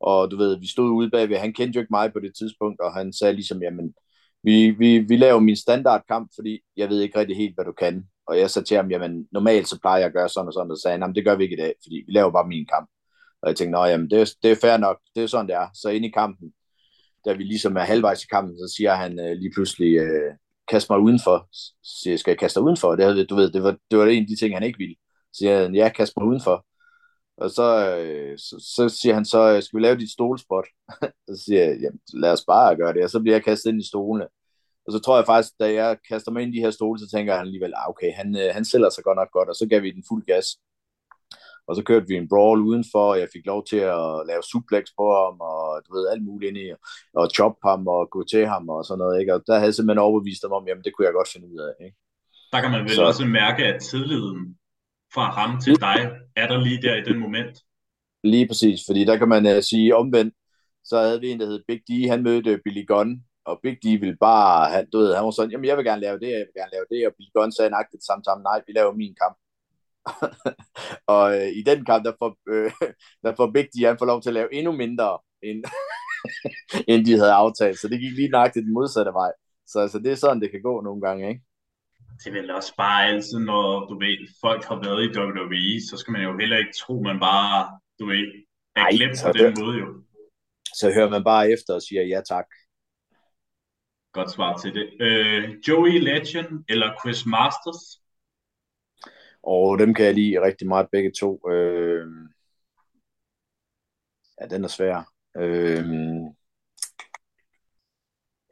og 0.00 0.30
du 0.30 0.36
ved, 0.36 0.60
vi 0.60 0.68
stod 0.68 0.90
ude 0.90 1.10
bagved, 1.10 1.36
han 1.36 1.52
kendte 1.52 1.76
jo 1.76 1.80
ikke 1.80 1.96
mig 1.98 2.12
på 2.12 2.20
det 2.20 2.32
tidspunkt, 2.38 2.80
og 2.80 2.94
han 2.94 3.12
sagde 3.12 3.32
ligesom, 3.34 3.62
jamen, 3.62 3.94
vi, 4.42 4.70
vi, 4.70 4.98
vi 4.98 5.16
laver 5.16 5.40
min 5.40 5.56
standardkamp, 5.56 6.30
fordi 6.34 6.60
jeg 6.76 6.88
ved 6.88 7.00
ikke 7.00 7.18
rigtig 7.18 7.36
helt, 7.36 7.54
hvad 7.54 7.64
du 7.64 7.72
kan. 7.72 8.04
Og 8.26 8.38
jeg 8.38 8.50
sagde 8.50 8.68
til 8.68 8.76
ham, 8.76 8.90
jamen, 8.90 9.28
normalt 9.32 9.68
så 9.68 9.80
plejer 9.80 9.98
jeg 9.98 10.06
at 10.06 10.12
gøre 10.12 10.28
sådan 10.28 10.46
og 10.48 10.52
sådan, 10.52 10.70
og 10.70 10.76
så 10.76 10.82
sagde 10.82 10.98
han, 10.98 11.14
det 11.14 11.24
gør 11.24 11.36
vi 11.36 11.42
ikke 11.44 11.56
i 11.56 11.60
dag, 11.60 11.74
fordi 11.84 11.96
vi 12.06 12.12
laver 12.12 12.30
bare 12.30 12.48
min 12.48 12.66
kamp. 12.66 12.88
Og 13.42 13.48
jeg 13.48 13.56
tænkte, 13.56 13.72
nej, 13.72 13.88
jamen, 13.88 14.10
det 14.10 14.20
er, 14.20 14.26
det 14.42 14.50
er 14.50 14.56
fair 14.56 14.76
nok, 14.76 14.98
det 15.14 15.22
er 15.22 15.26
sådan, 15.26 15.46
det 15.46 15.54
er. 15.54 15.68
Så 15.74 15.88
ind 15.88 16.04
i 16.04 16.10
kampen, 16.10 16.52
da 17.24 17.32
vi 17.32 17.42
ligesom 17.42 17.76
er 17.76 17.80
halvvejs 17.80 18.24
i 18.24 18.26
kampen, 18.26 18.56
så 18.58 18.74
siger 18.76 18.94
han 18.94 19.20
øh, 19.20 19.32
lige 19.36 19.52
pludselig, 19.54 19.96
øh, 19.96 20.32
kast 20.68 20.90
mig 20.90 20.98
udenfor. 20.98 21.48
Så 21.52 22.00
siger 22.02 22.12
jeg, 22.12 22.18
skal 22.18 22.30
jeg 22.30 22.38
kaste 22.38 22.60
dig 22.60 22.64
udenfor? 22.64 22.96
Det, 22.96 23.30
du 23.30 23.34
ved, 23.34 23.50
det 23.52 23.62
var, 23.62 23.76
det 23.90 23.98
var 23.98 24.06
en 24.06 24.22
af 24.22 24.28
de 24.28 24.36
ting, 24.36 24.54
han 24.54 24.62
ikke 24.62 24.78
ville. 24.78 24.96
Så 25.32 25.38
siger 25.38 25.62
han, 25.62 25.74
ja, 25.74 25.88
kast 25.88 26.12
mig 26.16 26.26
udenfor. 26.26 26.64
Og 27.36 27.50
så, 27.50 27.96
øh, 27.98 28.38
så, 28.38 28.56
så 28.76 28.88
siger 28.88 29.14
han 29.14 29.24
så, 29.24 29.60
skal 29.60 29.76
vi 29.76 29.82
lave 29.82 29.96
dit 29.98 30.10
stolespot? 30.12 30.66
så 31.28 31.42
siger 31.46 31.64
jeg, 31.64 31.76
jamen, 31.82 32.00
lad 32.12 32.32
os 32.32 32.44
bare 32.46 32.76
gøre 32.76 32.92
det. 32.94 33.04
Og 33.04 33.10
så 33.10 33.20
bliver 33.20 33.34
jeg 33.34 33.44
kastet 33.44 33.70
ind 33.70 33.80
i 33.80 33.88
stolene. 33.88 34.26
Og 34.86 34.92
så 34.92 34.98
tror 34.98 35.16
jeg 35.16 35.26
faktisk, 35.26 35.52
da 35.60 35.72
jeg 35.72 35.98
kaster 36.08 36.30
mig 36.32 36.42
ind 36.42 36.54
i 36.54 36.56
de 36.56 36.62
her 36.64 36.70
stole, 36.70 36.98
så 37.00 37.08
tænker 37.10 37.32
han 37.36 37.46
alligevel, 37.46 37.72
ah, 37.76 37.88
okay, 37.88 38.12
han, 38.12 38.36
øh, 38.36 38.54
han 38.54 38.64
sælger 38.64 38.90
sig 38.90 39.04
godt 39.04 39.16
nok 39.16 39.30
godt, 39.32 39.48
og 39.48 39.54
så 39.56 39.66
gav 39.70 39.82
vi 39.82 39.90
den 39.90 40.04
fuld 40.08 40.24
gas. 40.26 40.46
Og 41.68 41.76
så 41.76 41.82
kørte 41.84 42.06
vi 42.08 42.14
en 42.14 42.28
brawl 42.28 42.60
udenfor, 42.60 43.04
og 43.12 43.18
jeg 43.20 43.28
fik 43.32 43.46
lov 43.46 43.64
til 43.70 43.76
at 43.76 44.06
lave 44.30 44.42
suplex 44.52 44.84
på 44.98 45.04
ham, 45.20 45.36
og 45.40 45.82
du 45.86 45.90
ved, 45.96 46.08
alt 46.08 46.24
muligt 46.24 46.48
ind 46.50 46.58
i, 46.58 46.66
og 47.14 47.30
chop 47.36 47.56
ham, 47.64 47.88
og 47.88 48.10
gå 48.10 48.24
til 48.32 48.46
ham, 48.46 48.68
og 48.68 48.84
sådan 48.84 48.98
noget, 48.98 49.20
ikke? 49.20 49.34
Og 49.34 49.40
der 49.46 49.54
havde 49.54 49.64
jeg 49.70 49.74
simpelthen 49.74 49.98
overbevist 50.08 50.42
ham 50.44 50.52
om, 50.52 50.68
jamen, 50.68 50.84
det 50.84 50.92
kunne 50.94 51.06
jeg 51.06 51.14
godt 51.14 51.28
finde 51.32 51.48
ud 51.52 51.58
af, 51.68 51.72
ikke? 51.86 51.96
Der 52.52 52.60
kan 52.60 52.70
man 52.70 52.82
vel 52.84 52.94
Så- 52.94 53.04
også 53.04 53.24
mærke, 53.24 53.64
at 53.64 53.82
tilliden 53.82 54.57
fra 55.14 55.30
ham 55.38 55.60
til 55.60 55.80
dig 55.80 55.98
er 56.36 56.46
der 56.48 56.58
lige 56.64 56.82
der 56.82 56.94
i 56.96 57.04
den 57.04 57.18
moment. 57.18 57.54
Lige 58.24 58.48
præcis, 58.48 58.80
fordi 58.86 59.04
der 59.04 59.16
kan 59.18 59.28
man 59.28 59.46
uh, 59.46 59.62
sige 59.62 59.96
omvendt, 59.96 60.34
så 60.84 60.98
havde 60.98 61.20
vi 61.20 61.30
en, 61.30 61.40
der 61.40 61.46
hed 61.46 61.62
Big 61.68 61.80
D, 61.88 62.08
han 62.08 62.22
mødte 62.22 62.60
Billy 62.64 62.84
Gunn, 62.86 63.24
og 63.44 63.60
Big 63.62 63.76
D 63.82 63.86
ville 64.00 64.16
bare, 64.20 64.70
han, 64.70 64.90
du 64.90 64.98
ved, 64.98 65.14
han 65.14 65.24
var 65.24 65.30
sådan, 65.30 65.50
jamen 65.50 65.64
jeg 65.64 65.76
vil 65.76 65.84
gerne 65.84 66.00
lave 66.00 66.18
det, 66.18 66.30
jeg 66.30 66.46
vil 66.48 66.58
gerne 66.60 66.72
lave 66.72 66.86
det, 66.90 67.06
og 67.06 67.12
Billy 67.16 67.30
Gunn 67.34 67.52
sagde 67.52 67.70
nøjagtigt 67.70 68.04
samme 68.04 68.24
sammen, 68.24 68.42
nej, 68.42 68.62
vi 68.66 68.72
laver 68.72 68.92
min 68.92 69.14
kamp. 69.22 69.36
og 71.14 71.24
øh, 71.36 71.48
i 71.60 71.62
den 71.70 71.84
kamp, 71.84 72.04
der 72.04 72.12
får, 72.18 72.30
øh, 72.52 72.72
der 73.24 73.32
får 73.36 73.50
Big 73.54 73.68
D, 73.72 73.76
han 73.86 73.98
får 73.98 74.06
lov 74.06 74.22
til 74.22 74.30
at 74.30 74.34
lave 74.34 74.54
endnu 74.54 74.72
mindre, 74.72 75.18
end, 75.42 75.64
end 76.90 77.06
de 77.06 77.18
havde 77.18 77.32
aftalt, 77.32 77.78
så 77.78 77.88
det 77.88 78.00
gik 78.00 78.12
lige 78.12 78.34
nøjagtigt 78.36 78.64
den 78.64 78.74
modsatte 78.74 79.12
vej. 79.12 79.32
Så 79.66 79.78
altså, 79.80 79.98
det 79.98 80.12
er 80.12 80.16
sådan, 80.22 80.40
det 80.40 80.50
kan 80.50 80.62
gå 80.62 80.80
nogle 80.80 81.00
gange, 81.06 81.28
ikke? 81.28 81.42
Det 82.18 82.26
er 82.26 82.32
vel 82.32 82.50
også 82.50 82.74
bare 82.76 83.06
altid, 83.06 83.38
når 83.38 83.86
du 83.88 83.98
ved, 83.98 84.18
folk 84.40 84.64
har 84.64 84.78
været 84.84 85.02
i 85.04 85.18
WWE, 85.18 85.80
så 85.90 85.96
skal 85.96 86.12
man 86.12 86.22
jo 86.22 86.38
heller 86.38 86.58
ikke 86.58 86.72
tro, 86.80 87.02
man 87.02 87.20
bare, 87.20 87.80
du 87.98 88.06
ved, 88.06 88.24
er 88.76 88.80
Ej, 88.80 88.90
glemt 88.90 89.18
på 89.26 89.32
den 89.32 89.54
måde 89.60 89.78
jo. 89.78 89.86
Så 90.74 90.92
hører 90.94 91.10
man 91.10 91.24
bare 91.24 91.50
efter 91.50 91.74
og 91.74 91.82
siger 91.82 92.02
ja 92.02 92.20
tak. 92.28 92.46
Godt 94.12 94.30
svar 94.30 94.56
til 94.56 94.74
det. 94.74 94.86
Øh, 95.00 95.56
Joey 95.68 95.98
Legend 96.00 96.64
eller 96.68 96.88
Chris 97.00 97.26
Masters? 97.26 97.82
Og 99.42 99.78
dem 99.78 99.94
kan 99.94 100.04
jeg 100.04 100.14
lide 100.14 100.42
rigtig 100.42 100.68
meget 100.68 100.88
begge 100.92 101.12
to. 101.20 101.50
Øh... 101.50 102.06
Ja, 104.40 104.46
den 104.46 104.64
er 104.64 104.68
svær. 104.68 105.12
Øh... 105.36 105.84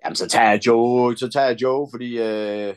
Jamen, 0.05 0.17
så 0.17 0.29
tager 0.29 0.51
jeg 0.51 0.67
Joe, 0.67 1.17
så 1.17 1.29
tager 1.29 1.47
jeg 1.47 1.63
Joe, 1.63 1.89
fordi 1.93 2.19
øh... 2.19 2.77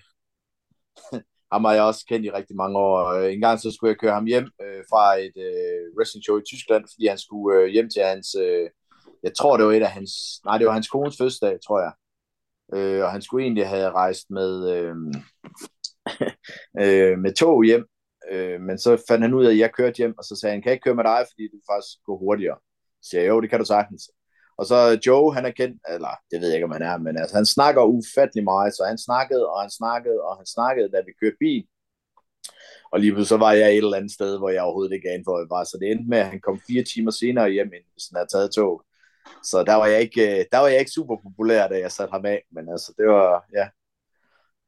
ham 1.54 1.66
har 1.66 1.74
jeg 1.74 1.84
også 1.84 2.06
kendt 2.10 2.26
i 2.26 2.32
rigtig 2.32 2.56
mange 2.56 2.78
år. 2.78 3.14
Øh, 3.14 3.34
en 3.34 3.42
gang 3.42 3.60
så 3.60 3.72
skulle 3.72 3.90
jeg 3.92 4.00
køre 4.00 4.14
ham 4.14 4.26
hjem 4.26 4.48
øh, 4.62 4.84
fra 4.90 5.16
et 5.26 5.38
øh, 5.48 5.98
wrestling 5.98 6.24
show 6.24 6.38
i 6.38 6.50
Tyskland, 6.52 6.84
fordi 6.94 7.08
han 7.08 7.18
skulle 7.18 7.60
øh, 7.60 7.68
hjem 7.68 7.90
til 7.90 8.02
hans, 8.04 8.36
øh, 8.36 8.70
jeg 9.24 9.34
tror 9.36 9.58
det 9.58 9.66
var 9.66 9.74
et 9.74 9.84
af 9.84 9.92
hans, 9.92 10.12
nej 10.46 10.58
det 10.58 10.68
var 10.68 10.74
hans 10.74 10.90
kones 10.90 11.18
fødselsdag, 11.18 11.60
tror 11.68 11.80
jeg. 11.80 11.94
Øh, 12.74 13.04
og 13.04 13.12
han 13.12 13.22
skulle 13.22 13.44
egentlig 13.44 13.68
have 13.68 13.92
rejst 13.92 14.30
med, 14.30 14.52
øh, 14.74 14.96
øh, 16.84 17.20
med 17.20 17.34
tog 17.34 17.64
hjem, 17.64 17.86
øh, 18.32 18.62
men 18.62 18.80
så 18.80 19.04
fandt 19.08 19.24
han 19.24 19.34
ud 19.34 19.46
af, 19.46 19.52
at 19.52 19.58
jeg 19.58 19.74
kørte 19.74 19.98
hjem, 19.98 20.18
og 20.18 20.24
så 20.24 20.36
sagde 20.36 20.54
han, 20.54 20.62
kan 20.62 20.70
jeg 20.70 20.74
ikke 20.74 20.84
køre 20.84 20.96
med 20.96 21.04
dig, 21.04 21.26
fordi 21.32 21.44
det 21.44 21.62
faktisk 21.72 22.04
går 22.06 22.18
hurtigere. 22.18 22.58
Så 23.02 23.10
siger 23.10 23.22
jeg, 23.22 23.30
jo, 23.30 23.42
det 23.42 23.50
kan 23.50 23.60
du 23.60 23.66
sagtens. 23.66 24.10
Og 24.60 24.66
så 24.66 25.00
Joe, 25.06 25.34
han 25.36 25.46
er 25.46 25.52
kendt, 25.52 25.82
eller 25.90 26.14
det 26.32 26.42
ved 26.42 26.48
jeg 26.48 26.58
ikke, 26.58 26.70
om 26.70 26.78
han 26.78 26.82
er, 26.92 26.98
men 26.98 27.18
altså, 27.18 27.36
han 27.36 27.46
snakker 27.46 27.92
ufattelig 27.98 28.44
meget, 28.44 28.76
så 28.76 28.84
han 28.92 28.98
snakkede, 28.98 29.50
og 29.50 29.62
han 29.62 29.70
snakkede, 29.70 30.20
og 30.28 30.38
han 30.38 30.46
snakkede, 30.46 30.92
da 30.94 30.98
vi 31.08 31.12
kørte 31.22 31.40
bil. 31.40 31.64
Og 32.92 33.00
lige 33.00 33.26
så 33.26 33.38
var 33.38 33.54
jeg 33.54 33.70
et 33.70 33.78
eller 33.78 33.98
andet 33.98 34.12
sted, 34.12 34.38
hvor 34.38 34.50
jeg 34.50 34.62
overhovedet 34.64 34.94
ikke 34.96 35.10
anede, 35.10 35.24
hvor 35.24 35.40
jeg 35.40 35.50
var. 35.50 35.64
Så 35.64 35.78
det 35.82 35.92
endte 35.92 36.10
med, 36.10 36.18
at 36.18 36.26
han 36.34 36.42
kom 36.42 36.60
fire 36.68 36.84
timer 36.84 37.12
senere 37.12 37.50
hjem, 37.50 37.72
end 37.78 37.86
hvis 37.94 38.08
han 38.10 38.18
havde 38.18 38.32
taget 38.34 38.52
tog. 38.52 38.84
Så 39.44 39.64
der 39.64 39.76
var 39.76 39.88
jeg 39.88 40.02
ikke, 40.02 40.40
øh, 40.40 40.46
der 40.52 40.58
var 40.58 40.68
jeg 40.68 40.80
ikke 40.80 40.98
super 40.98 41.16
populær, 41.26 41.68
da 41.68 41.76
jeg 41.80 41.92
satte 41.92 42.12
ham 42.12 42.26
af. 42.26 42.40
Men 42.52 42.70
altså, 42.74 42.94
det 42.98 43.08
var, 43.08 43.46
ja. 43.58 43.66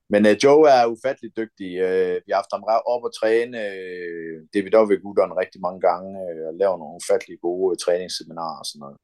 Men 0.10 0.26
uh, 0.26 0.36
Joe 0.44 0.70
er 0.70 0.92
ufattelig 0.96 1.32
dygtig. 1.38 1.70
Uh, 1.86 2.16
vi 2.24 2.30
har 2.32 2.42
haft 2.42 2.54
ham 2.56 2.64
op 2.94 3.04
og 3.08 3.14
træne 3.20 3.58
uh, 3.58 4.36
David 4.54 4.74
Ovig 4.76 5.00
rigtig 5.42 5.62
mange 5.62 5.82
gange, 5.90 6.10
uh, 6.26 6.48
og 6.50 6.54
lavet 6.62 6.80
nogle 6.80 6.98
ufattelig 7.00 7.38
gode 7.42 7.72
uh, 7.72 7.78
træningsseminarer 7.84 8.60
og 8.60 8.66
sådan 8.66 8.84
noget. 8.86 8.98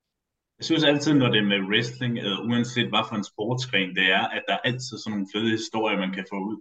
Jeg 0.60 0.66
synes 0.66 0.84
altid, 0.84 1.14
når 1.14 1.30
det 1.32 1.40
er 1.40 1.52
med 1.54 1.62
wrestling, 1.70 2.18
eller 2.18 2.40
uanset 2.50 2.90
hvad 2.90 3.06
for 3.10 3.16
en 3.16 3.30
sportsgren 3.32 3.96
det 3.96 4.08
er, 4.18 4.24
at 4.36 4.44
der 4.48 4.54
er 4.54 4.68
altid 4.70 4.98
sådan 4.98 5.12
nogle 5.12 5.28
fede 5.34 5.50
historier, 5.50 6.00
man 6.00 6.14
kan 6.14 6.26
få 6.32 6.38
ud. 6.50 6.58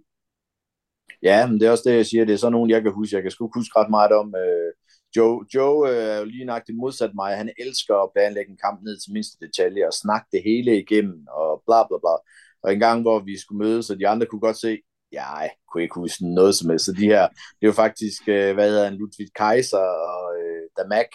Ja, 1.23 1.47
men 1.47 1.59
det 1.59 1.67
er 1.67 1.71
også 1.71 1.89
det, 1.89 1.95
jeg 1.95 2.05
siger. 2.05 2.25
Det 2.25 2.33
er 2.33 2.37
sådan 2.37 2.51
nogen, 2.51 2.69
jeg 2.69 2.81
kan 2.81 2.91
huske. 2.91 3.15
Jeg 3.15 3.23
kan 3.23 3.31
sgu 3.31 3.51
huske 3.55 3.79
ret 3.79 3.89
meget 3.89 4.11
om. 4.11 4.35
Øh, 4.35 4.71
Joe, 5.15 5.45
Joe 5.55 5.79
uh, 5.89 5.97
er 6.13 6.17
jo 6.17 6.25
lige 6.25 6.45
nøjagtigt 6.45 6.77
modsat 6.77 7.11
mig. 7.15 7.37
Han 7.37 7.49
elsker 7.59 7.95
at 7.95 8.09
planlægge 8.15 8.51
en 8.51 8.63
kamp 8.65 8.77
ned 8.83 8.95
til 8.99 9.13
mindste 9.13 9.45
detalje 9.45 9.87
og 9.87 9.93
snakke 9.93 10.27
det 10.31 10.41
hele 10.45 10.79
igennem 10.83 11.27
og 11.27 11.63
bla 11.67 11.79
bla 11.87 11.97
bla. 12.03 12.15
Og 12.63 12.73
en 12.73 12.79
gang, 12.79 13.01
hvor 13.01 13.19
vi 13.19 13.39
skulle 13.39 13.63
mødes, 13.65 13.89
og 13.89 13.99
de 13.99 14.07
andre 14.07 14.25
kunne 14.25 14.45
godt 14.47 14.57
se, 14.57 14.71
ja, 15.11 15.27
jeg 15.35 15.51
kunne 15.71 15.83
ikke 15.83 16.01
huske 16.03 16.33
noget 16.39 16.55
som 16.55 16.69
helst. 16.69 16.85
Så 16.85 16.91
de 16.91 17.05
her, 17.13 17.27
det 17.59 17.67
var 17.67 17.73
faktisk, 17.73 18.21
øh, 18.27 18.53
hvad 18.53 18.69
hedder 18.69 18.85
han, 18.85 18.97
Ludwig 18.99 19.33
Kaiser 19.35 19.87
og 20.11 20.25
øh, 20.41 20.63
Damak, 20.77 21.11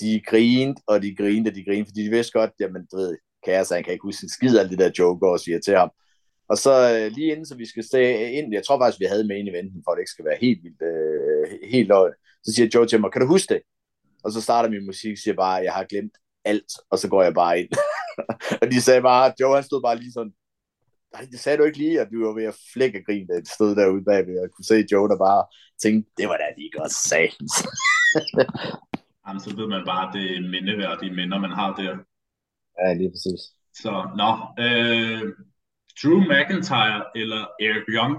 de 0.00 0.22
grinede, 0.26 0.80
og 0.86 1.02
de 1.02 1.14
grinede, 1.14 1.50
og 1.50 1.54
de 1.54 1.64
grinede, 1.64 1.86
fordi 1.86 2.04
de 2.04 2.10
vidste 2.10 2.38
godt, 2.38 2.50
jamen, 2.60 2.86
du 2.92 2.96
ved, 2.96 3.16
kæreste, 3.44 3.74
han 3.74 3.84
kan 3.84 3.92
ikke 3.92 4.08
huske 4.08 4.24
en 4.24 4.28
skid 4.28 4.58
af 4.58 4.68
det 4.68 4.78
der 4.78 4.90
joke, 4.98 5.26
og 5.28 5.40
siger 5.40 5.60
til 5.60 5.76
ham. 5.76 5.90
Og 6.48 6.58
så 6.58 6.72
øh, 6.94 7.12
lige 7.12 7.30
inden, 7.30 7.46
så 7.46 7.54
vi 7.56 7.66
skal 7.66 7.84
stå 7.84 7.98
ind, 7.98 8.52
jeg 8.52 8.64
tror 8.64 8.78
faktisk, 8.80 9.00
vi 9.00 9.04
havde 9.04 9.26
med 9.26 9.36
en 9.36 9.48
eventen, 9.48 9.82
for 9.84 9.90
at 9.90 9.96
det 9.96 10.02
ikke 10.02 10.10
skal 10.10 10.24
være 10.24 10.38
helt 10.40 10.60
vildt, 10.64 10.82
øh, 10.90 11.70
helt 11.70 11.88
løgn. 11.88 12.12
Så 12.44 12.52
siger 12.54 12.68
Joe 12.74 12.86
til 12.86 13.00
mig, 13.00 13.12
kan 13.12 13.20
du 13.20 13.26
huske 13.26 13.54
det? 13.54 13.62
Og 14.24 14.32
så 14.32 14.40
starter 14.40 14.70
min 14.70 14.86
musik, 14.86 15.18
siger 15.18 15.34
bare, 15.34 15.64
jeg 15.66 15.72
har 15.72 15.84
glemt 15.84 16.16
alt, 16.44 16.72
og 16.90 16.98
så 16.98 17.08
går 17.08 17.22
jeg 17.22 17.34
bare 17.34 17.60
ind. 17.60 17.68
og 18.62 18.66
de 18.72 18.80
sagde 18.80 19.02
bare, 19.02 19.34
Joe 19.40 19.54
han 19.54 19.64
stod 19.64 19.82
bare 19.82 19.98
lige 19.98 20.12
sådan, 20.12 20.32
nej, 21.12 21.22
det 21.32 21.40
sagde 21.40 21.58
du 21.58 21.64
ikke 21.64 21.78
lige, 21.78 22.00
at 22.00 22.08
du 22.12 22.26
var 22.26 22.34
ved 22.34 22.44
at 22.44 22.60
flække 22.72 23.04
grin, 23.04 23.26
da 23.26 23.34
det 23.34 23.48
stod 23.48 23.76
derude 23.76 24.04
bagved, 24.04 24.38
og 24.38 24.48
kunne 24.50 24.64
se 24.64 24.86
Joe, 24.92 25.08
der 25.08 25.18
bare 25.18 25.44
tænkte, 25.82 26.10
det 26.16 26.28
var 26.28 26.36
da 26.36 26.44
lige 26.56 26.70
godt 26.78 26.92
sagt. 26.92 27.42
Jamen, 29.28 29.40
så 29.40 29.56
ved 29.56 29.66
man 29.66 29.84
bare, 29.86 30.08
at 30.08 30.14
det 30.14 30.36
er 30.36 30.50
mindeværdige 30.54 31.14
minder, 31.14 31.38
man 31.38 31.50
har 31.50 31.74
der. 31.74 31.98
Ja, 32.78 32.94
lige 32.94 33.10
præcis. 33.10 33.42
Så, 33.82 33.92
nå. 34.20 34.30
Øh, 34.64 35.22
Drew 35.98 36.20
McIntyre 36.32 37.04
eller 37.20 37.42
Eric 37.66 37.86
Young? 37.96 38.14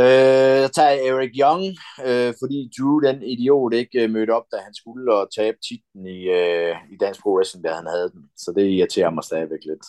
Øh, 0.00 0.56
jeg 0.64 0.72
tager 0.72 0.94
Eric 1.08 1.32
Young, 1.42 1.62
øh, 2.06 2.30
fordi 2.40 2.58
Drew, 2.76 3.00
den 3.06 3.22
idiot, 3.22 3.72
ikke 3.74 4.02
øh, 4.02 4.10
mødte 4.10 4.30
op, 4.38 4.46
da 4.52 4.56
han 4.66 4.74
skulle 4.74 5.14
og 5.14 5.28
tabe 5.36 5.56
titlen 5.68 6.06
i, 6.06 6.20
øh, 6.40 6.74
i 6.92 6.96
Dansk 6.96 7.20
Pro 7.22 7.30
Wrestling, 7.36 7.64
da 7.64 7.72
han 7.80 7.86
havde 7.94 8.10
den. 8.14 8.22
Så 8.36 8.52
det 8.56 8.64
irriterer 8.66 9.10
mig 9.10 9.24
stadigvæk 9.24 9.64
lidt. 9.70 9.84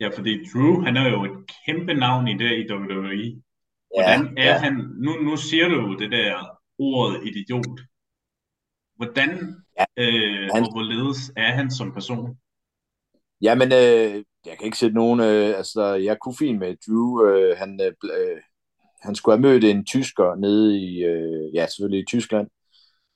Ja, 0.00 0.08
fordi 0.16 0.32
Drew, 0.50 0.80
han 0.86 0.96
er 0.96 1.08
jo 1.10 1.24
et 1.24 1.36
kæmpe 1.66 1.94
navn 1.94 2.28
i 2.28 2.34
det 2.42 2.52
i 2.60 2.72
WWE. 2.72 3.42
Hvordan 3.94 4.22
ja, 4.36 4.42
er 4.42 4.52
ja. 4.52 4.58
han, 4.58 4.74
nu, 5.04 5.12
nu 5.26 5.36
siger 5.36 5.68
du 5.68 5.74
jo 5.74 5.94
det 5.98 6.10
der 6.10 6.60
ordet 6.78 7.20
idiot. 7.28 7.78
Hvordan 8.96 9.30
ja, 9.78 9.84
øh, 9.96 10.50
han... 10.54 10.62
og 10.62 10.72
hvorledes 10.72 11.32
er 11.36 11.52
han 11.52 11.70
som 11.70 11.92
person? 11.92 12.36
Jamen, 13.42 13.72
øh, 13.72 14.24
jeg 14.46 14.56
kan 14.58 14.64
ikke 14.64 14.78
sætte 14.78 14.96
nogen... 14.96 15.20
Øh, 15.20 15.56
altså, 15.56 15.84
jeg 15.84 16.16
kunne 16.18 16.36
fint 16.38 16.58
med 16.58 16.76
Drew. 16.86 17.26
Øh, 17.26 17.58
han, 17.58 17.80
øh, 17.82 17.92
øh, 18.18 18.40
han 19.02 19.14
skulle 19.14 19.36
have 19.36 19.42
mødt 19.42 19.64
en 19.64 19.84
tysker 19.84 20.34
nede 20.34 20.78
i... 20.78 21.04
Øh, 21.04 21.54
ja, 21.54 21.66
selvfølgelig 21.66 22.02
i 22.02 22.08
Tyskland 22.08 22.48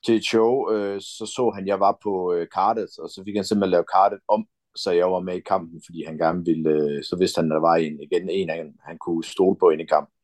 til 0.07 0.17
et 0.17 0.25
show. 0.25 0.71
Øh, 0.73 1.01
så 1.01 1.33
så 1.37 1.53
han, 1.55 1.67
jeg 1.67 1.81
var 1.81 1.99
på 2.03 2.33
øh, 2.35 2.47
kartet, 2.55 2.89
og 2.99 3.09
så 3.09 3.23
fik 3.25 3.37
han 3.37 3.45
simpelthen 3.45 3.71
lavet 3.71 3.91
kartet 3.95 4.19
om, 4.29 4.47
så 4.77 4.91
jeg 4.91 5.07
var 5.11 5.21
med 5.21 5.35
i 5.37 5.41
kampen, 5.41 5.83
fordi 5.87 6.05
han 6.07 6.19
gerne 6.19 6.45
ville... 6.45 6.71
Øh, 6.71 7.03
så 7.05 7.17
vidste 7.17 7.39
han, 7.39 7.51
der 7.51 7.61
var 7.61 7.77
en, 7.77 8.01
igen 8.01 8.31
en 8.31 8.51
af 8.51 8.65
han 8.85 8.99
kunne 8.99 9.25
stole 9.25 9.57
på 9.61 9.71
ind 9.71 9.81
i 9.81 9.85
kampen. 9.85 10.15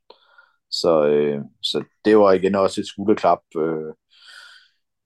Så, 0.70 1.06
øh, 1.06 1.40
så 1.62 1.84
det 2.04 2.18
var 2.18 2.32
igen 2.32 2.54
også 2.54 2.80
et 2.80 2.86
skulderklap. 2.86 3.40
Øh, 3.56 3.92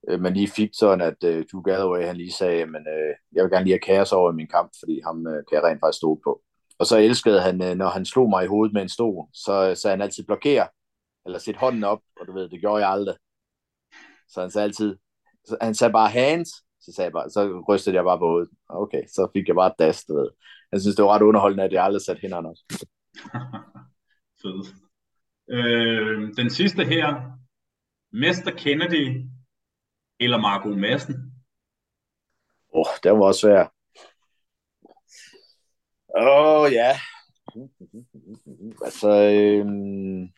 øh, 0.09 0.19
man 0.21 0.33
lige 0.33 0.47
fik 0.47 0.69
sådan, 0.73 1.01
at 1.01 1.23
øh, 1.23 1.45
Drew 1.51 1.61
Galloway 1.61 2.05
han 2.05 2.17
lige 2.17 2.31
sagde, 2.31 2.65
men 2.65 2.87
øh, 2.87 3.15
jeg 3.31 3.43
vil 3.43 3.51
gerne 3.51 3.65
lige 3.65 3.73
have 3.73 3.95
kaos 3.95 4.11
over 4.11 4.31
i 4.31 4.35
min 4.35 4.47
kamp, 4.47 4.71
fordi 4.79 5.01
ham 5.05 5.27
øh, 5.27 5.33
kan 5.33 5.55
jeg 5.55 5.63
rent 5.63 5.79
faktisk 5.79 5.97
stå 5.97 6.19
på. 6.23 6.41
Og 6.79 6.85
så 6.85 6.97
elskede 6.97 7.41
han, 7.41 7.63
øh, 7.63 7.75
når 7.75 7.89
han 7.89 8.05
slog 8.05 8.29
mig 8.29 8.43
i 8.43 8.47
hovedet 8.47 8.73
med 8.73 8.81
en 8.81 8.89
stol, 8.89 9.27
så 9.33 9.69
øh, 9.69 9.77
sagde 9.77 9.93
han 9.93 10.01
altid 10.01 10.23
blokér, 10.31 10.63
eller 11.25 11.39
sæt 11.39 11.55
hånden 11.55 11.83
op, 11.83 12.01
og 12.19 12.27
du 12.27 12.33
ved, 12.33 12.49
det 12.49 12.59
gjorde 12.59 12.85
jeg 12.85 12.91
aldrig. 12.91 13.15
Så 14.29 14.41
han 14.41 14.51
sagde 14.51 14.63
altid, 14.63 14.97
så 15.45 15.57
han 15.61 15.75
sagde 15.75 15.93
bare 15.93 16.09
hands, 16.09 16.49
så, 16.81 16.91
sagde 16.95 17.05
jeg 17.05 17.13
bare, 17.13 17.29
så 17.29 17.63
rystede 17.69 17.95
jeg 17.95 18.03
bare 18.03 18.19
på 18.19 18.27
hovedet. 18.27 18.49
Okay, 18.69 19.03
så 19.07 19.29
fik 19.33 19.47
jeg 19.47 19.55
bare 19.55 19.67
et 19.67 19.79
das, 19.79 20.05
du 20.05 20.13
ved. 20.13 20.29
Jeg 20.71 20.81
synes, 20.81 20.95
det 20.95 21.05
var 21.05 21.15
ret 21.15 21.21
underholdende, 21.21 21.63
at 21.63 21.73
jeg 21.73 21.83
aldrig 21.83 22.01
satte 22.01 22.21
hænderne 22.21 22.47
op. 22.49 22.55
Fedt. 24.41 24.67
Øh, 25.49 26.33
den 26.37 26.49
sidste 26.49 26.83
her, 26.85 27.07
Mester 28.11 28.51
Kennedy 28.51 29.25
eller 30.21 30.37
Marco 30.37 30.69
Madsen? 30.69 31.15
Åh, 32.73 32.79
oh, 32.79 32.93
det 33.03 33.11
var 33.11 33.25
også 33.25 33.41
svært. 33.41 33.69
Åh, 36.17 36.61
oh, 36.61 36.73
ja. 36.73 36.91
Altså, 38.85 39.09
øhm... 39.09 40.29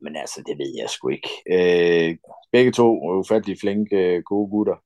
men 0.00 0.16
altså, 0.16 0.42
det 0.46 0.58
ved 0.58 0.74
jeg 0.78 0.90
sgu 0.90 1.08
ikke. 1.08 1.30
Øh, 1.54 2.18
begge 2.52 2.72
to 2.72 2.86
er 3.08 3.18
ufattelig 3.18 3.56
flinke, 3.60 3.96
øh, 3.96 4.22
gode 4.22 4.50
gutter. 4.50 4.76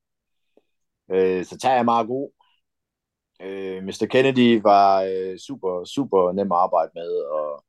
Øh, 1.11 1.45
så 1.45 1.59
tager 1.59 1.75
jeg 1.75 1.85
Marco. 1.85 2.33
Øh, 3.41 3.85
Mr. 3.85 4.07
Kennedy 4.11 4.63
var 4.63 5.03
øh, 5.03 5.39
super, 5.39 5.85
super 5.85 6.33
nem 6.33 6.53
at 6.53 6.59
arbejde 6.59 6.91
med, 6.95 7.11
og 7.39 7.65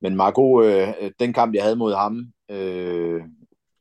men 0.00 0.16
Marco, 0.16 0.62
øh, 0.62 1.10
den 1.18 1.32
kamp, 1.32 1.54
jeg 1.54 1.62
havde 1.62 1.76
mod 1.76 1.94
ham, 1.94 2.32
øh, 2.50 3.22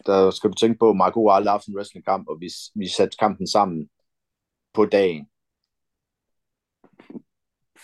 der 0.06 0.32
skal 0.32 0.50
du 0.50 0.56
tænke 0.56 0.80
på, 0.80 0.90
at 0.90 0.96
Marco 0.96 1.28
har 1.28 1.36
aldrig 1.36 1.52
haft 1.52 1.68
en 1.68 1.78
wrestlingkamp, 1.78 2.28
og 2.28 2.42
vi, 2.42 2.50
vi 2.76 2.88
satte 2.88 3.18
kampen 3.18 3.48
sammen 3.48 3.90
på 4.74 4.86
dagen. 4.86 5.28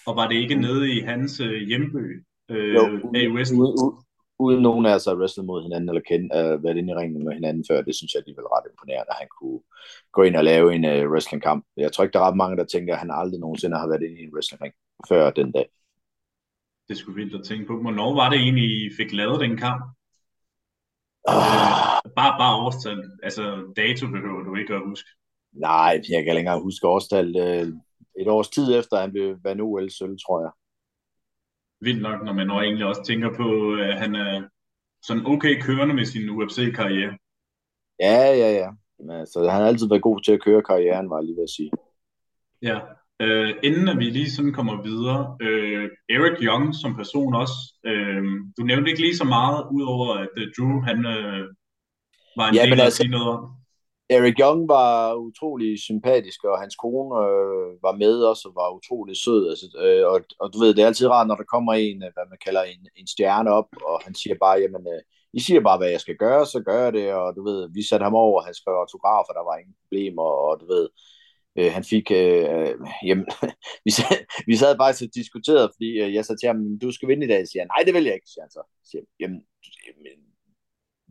Og 0.08 0.16
var 0.16 0.28
det 0.28 0.36
ikke 0.36 0.56
nede 0.56 0.94
i 0.96 1.00
hans 1.00 1.40
øh, 1.40 1.68
hjemby? 1.68 2.26
Øh, 2.50 2.74
jo, 2.76 2.82
uden, 2.82 3.52
uden, 3.52 4.06
uden 4.40 4.62
nogen 4.62 4.86
af 4.86 4.96
os 4.96 5.06
har 5.06 5.16
wrestlet 5.16 5.46
mod 5.46 5.64
hinanden, 5.64 5.90
eller 5.90 6.02
kendt, 6.02 6.34
uh, 6.34 6.64
været 6.64 6.78
inde 6.78 6.92
i 6.92 6.96
ringen 6.96 7.24
med 7.24 7.34
hinanden 7.34 7.66
før, 7.70 7.82
det 7.82 7.96
synes 7.96 8.14
jeg 8.14 8.20
alligevel 8.20 8.46
ret 8.46 8.70
imponerende, 8.72 9.10
at 9.10 9.20
han 9.20 9.28
kunne 9.40 9.62
gå 10.12 10.22
ind 10.22 10.36
og 10.36 10.44
lave 10.44 10.76
en 10.76 10.86
uh, 10.86 11.12
wrestlingkamp. 11.12 11.66
Jeg 11.78 11.92
tror 11.92 12.04
ikke, 12.04 12.14
der 12.14 12.20
er 12.20 12.28
ret 12.30 12.42
mange, 12.44 12.58
der 12.58 12.66
tænker, 12.66 12.94
at 12.94 13.00
han 13.00 13.12
aldrig 13.12 13.40
nogensinde 13.40 13.78
har 13.78 13.88
været 13.88 14.04
inde 14.04 14.20
i 14.22 14.24
en 14.24 14.34
wrestlingring 14.36 14.74
før 15.10 15.32
den 15.32 15.52
dag. 15.52 15.68
Det 16.90 16.98
skulle 16.98 17.16
vildt 17.22 17.40
at 17.40 17.46
tænke 17.46 17.66
på. 17.68 17.82
Hvornår 17.82 18.16
var 18.16 18.30
det 18.30 18.40
egentlig, 18.40 18.70
I 18.86 18.90
fik 18.98 19.14
lavet 19.14 19.40
den 19.40 19.58
kamp? 19.58 19.84
Oh. 21.28 22.02
Bare, 22.16 22.34
bare 22.42 22.56
årstal. 22.66 23.12
Altså, 23.24 23.74
dato 23.76 24.08
behøver 24.08 24.44
du 24.44 24.56
ikke 24.56 24.74
at 24.74 24.86
huske. 24.86 25.10
Nej, 25.52 25.94
jeg 25.94 26.04
kan 26.10 26.20
ikke 26.20 26.34
længere 26.34 26.62
huske 26.62 26.88
årstal. 26.88 27.38
Øh, 27.38 27.68
et 28.22 28.28
års 28.28 28.50
tid 28.50 28.80
efter, 28.80 29.02
han 29.02 29.12
blev 29.12 29.38
vandt 29.44 29.62
OL-sølv, 29.62 30.18
tror 30.26 30.42
jeg. 30.42 30.52
Vildt 31.82 32.02
nok, 32.02 32.24
når 32.26 32.34
man 32.34 32.48
når 32.48 32.62
egentlig 32.62 32.86
også 32.86 33.04
tænker 33.04 33.30
på, 33.34 33.74
at 33.74 34.00
han 34.00 34.16
er 34.16 34.44
sådan 35.02 35.26
okay 35.26 35.62
kørende 35.62 35.94
med 35.94 36.06
sin 36.06 36.30
UFC-karriere. 36.30 37.18
Ja, 38.00 38.34
ja, 38.42 38.52
ja. 38.52 38.70
Men, 39.00 39.10
altså, 39.10 39.50
han 39.50 39.62
har 39.62 39.68
altid 39.68 39.88
været 39.90 40.02
god 40.02 40.22
til 40.22 40.32
at 40.32 40.44
køre 40.44 40.62
karrieren, 40.62 41.10
var 41.10 41.18
jeg 41.18 41.26
lige 41.26 41.36
ved 41.36 41.44
at 41.44 41.50
sige. 41.50 41.72
Ja, 42.62 42.80
Øh, 43.22 43.54
inden 43.64 43.88
at 43.88 43.98
vi 43.98 44.06
lige 44.06 44.32
sådan 44.32 44.54
kommer 44.54 44.82
videre, 44.82 45.38
øh, 45.42 45.90
Eric 46.10 46.38
Young 46.42 46.76
som 46.82 46.96
person 46.96 47.36
også, 47.36 47.58
øh, 47.86 48.24
du 48.58 48.62
nævnte 48.64 48.90
ikke 48.90 49.02
lige 49.02 49.18
så 49.18 49.24
meget, 49.24 49.68
udover 49.72 50.08
at 50.24 50.36
uh, 50.38 50.48
Drew, 50.56 50.82
han 50.90 50.98
øh, 51.06 51.44
var 52.38 52.48
en 52.48 52.56
ja, 52.56 52.64
del 52.66 52.74
at 52.74 52.80
altså, 52.80 52.98
sige 52.98 53.10
noget 53.10 53.28
om. 53.28 53.42
Eric 54.10 54.38
Young 54.40 54.68
var 54.68 55.14
utrolig 55.14 55.80
sympatisk, 55.80 56.44
og 56.44 56.60
hans 56.60 56.76
kone 56.76 57.10
øh, 57.26 57.70
var 57.86 57.96
med 58.04 58.16
også, 58.32 58.48
og 58.48 58.56
var 58.56 58.76
utrolig 58.80 59.16
sød. 59.18 59.50
Altså, 59.50 59.68
øh, 59.86 60.06
og, 60.14 60.20
og 60.40 60.54
du 60.54 60.58
ved, 60.60 60.74
det 60.74 60.82
er 60.82 60.88
altid 60.88 61.08
rart, 61.08 61.28
når 61.28 61.36
der 61.36 61.52
kommer 61.54 61.74
en, 61.74 62.04
øh, 62.04 62.12
hvad 62.14 62.26
man 62.30 62.40
kalder 62.46 62.64
en, 62.64 62.82
en 62.96 63.08
stjerne 63.08 63.50
op, 63.60 63.70
og 63.90 64.02
han 64.06 64.16
siger 64.16 64.36
bare, 64.44 64.58
jamen, 64.64 64.84
øh, 64.94 65.02
I 65.34 65.40
siger 65.40 65.62
bare, 65.62 65.78
hvad 65.78 65.90
jeg 65.90 66.02
skal 66.02 66.18
gøre, 66.26 66.46
så 66.46 66.60
gør 66.68 66.84
jeg 66.84 66.94
det, 66.94 67.14
og 67.14 67.36
du 67.36 67.44
ved, 67.44 67.70
vi 67.74 67.84
satte 67.84 68.04
ham 68.04 68.16
over, 68.26 68.48
han 68.48 68.54
skrev 68.54 68.74
autografer, 68.74 69.34
der 69.34 69.46
var 69.50 69.58
ingen 69.58 69.76
problemer, 69.84 70.28
og 70.48 70.54
du 70.62 70.66
ved, 70.74 70.86
øh, 70.86 71.21
Øh, 71.58 71.72
han 71.72 71.84
fik, 71.84 72.12
øh, 72.12 72.74
jamen, 73.08 73.26
vi, 73.86 73.92
sad, 73.92 74.18
vi 74.48 74.56
sad 74.56 74.78
bare 74.78 74.94
og 75.06 75.16
diskuterede, 75.16 75.70
fordi 75.76 75.90
øh, 76.02 76.14
jeg 76.14 76.26
sagde 76.26 76.40
til 76.42 76.48
ham, 76.48 76.80
du 76.80 76.92
skal 76.92 77.08
vinde 77.10 77.26
i 77.26 77.30
dag, 77.30 77.48
siger 77.48 77.62
han, 77.64 77.72
nej, 77.76 77.84
det 77.86 77.94
vil 77.94 78.04
jeg 78.04 78.14
ikke, 78.14 78.32
siger 78.32 78.44
han 78.44 78.52
så. 78.52 78.64
Siger, 78.90 79.04
jamen, 79.20 79.40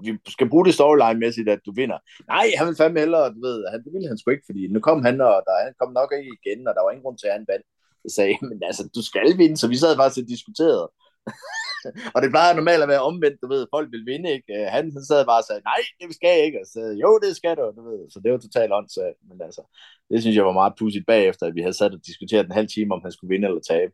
jamen, 0.05 0.20
vi 0.24 0.30
skal 0.36 0.49
bruge 0.49 0.66
det 0.66 0.74
storyline-mæssigt, 0.74 1.49
at 1.55 1.62
du 1.66 1.72
vinder. 1.80 1.99
Nej, 2.34 2.47
han 2.59 2.66
vil 2.66 2.76
fandme 2.80 3.01
hellere, 3.01 3.34
du 3.34 3.41
ved, 3.49 3.59
han, 3.70 3.84
det 3.84 3.93
ville 3.93 4.09
han 4.09 4.18
sgu 4.18 4.30
ikke, 4.30 4.49
fordi 4.51 4.62
nu 4.74 4.80
kom 4.80 4.99
han, 5.09 5.20
og 5.20 5.36
der, 5.47 5.64
han 5.66 5.74
kom 5.80 5.93
nok 5.93 6.11
ikke 6.18 6.32
igen, 6.38 6.68
og 6.68 6.72
der 6.74 6.82
var 6.82 6.91
ingen 6.91 7.07
grund 7.07 7.18
til, 7.18 7.26
at 7.30 7.36
han 7.38 7.47
vandt. 7.53 7.66
Jeg 8.05 8.12
sagde, 8.16 8.36
men 8.51 8.59
altså, 8.68 8.82
du 8.97 9.03
skal 9.11 9.38
vinde, 9.43 9.57
så 9.57 9.68
vi 9.68 9.76
sad 9.76 9.97
faktisk 9.97 10.22
og 10.24 10.28
diskuterede. 10.34 10.86
og 12.14 12.18
det 12.22 12.30
plejer 12.34 12.54
normalt 12.54 12.82
at 12.82 12.92
være 12.94 13.06
omvendt, 13.10 13.42
du 13.42 13.48
ved, 13.54 13.72
folk 13.74 13.88
vil 13.94 14.08
vinde, 14.12 14.28
ikke? 14.36 14.52
Han, 14.74 14.84
han 14.96 15.04
sad 15.10 15.20
bare 15.30 15.42
og 15.42 15.46
sagde, 15.48 15.62
nej, 15.70 15.80
det 16.00 16.14
skal 16.18 16.32
jeg 16.36 16.44
ikke, 16.46 16.58
og 16.60 16.66
så 16.66 16.72
sagde, 16.72 16.94
jo, 17.04 17.10
det 17.24 17.32
skal 17.36 17.56
du, 17.56 17.64
du 17.78 17.82
ved. 17.90 18.00
Så 18.12 18.20
det 18.22 18.32
var 18.32 18.38
totalt 18.38 18.72
åndssvagt, 18.78 19.20
men 19.28 19.38
altså, 19.46 19.62
det 20.10 20.18
synes 20.20 20.36
jeg 20.36 20.46
var 20.48 20.60
meget 20.60 20.78
pudsigt 20.78 21.06
bagefter, 21.06 21.44
at 21.46 21.54
vi 21.54 21.60
havde 21.60 21.78
sat 21.80 21.96
og 21.96 22.06
diskuteret 22.06 22.46
en 22.46 22.58
halv 22.60 22.68
time, 22.68 22.94
om 22.94 23.02
han 23.04 23.12
skulle 23.12 23.32
vinde 23.32 23.48
eller 23.48 23.64
tabe. 23.72 23.92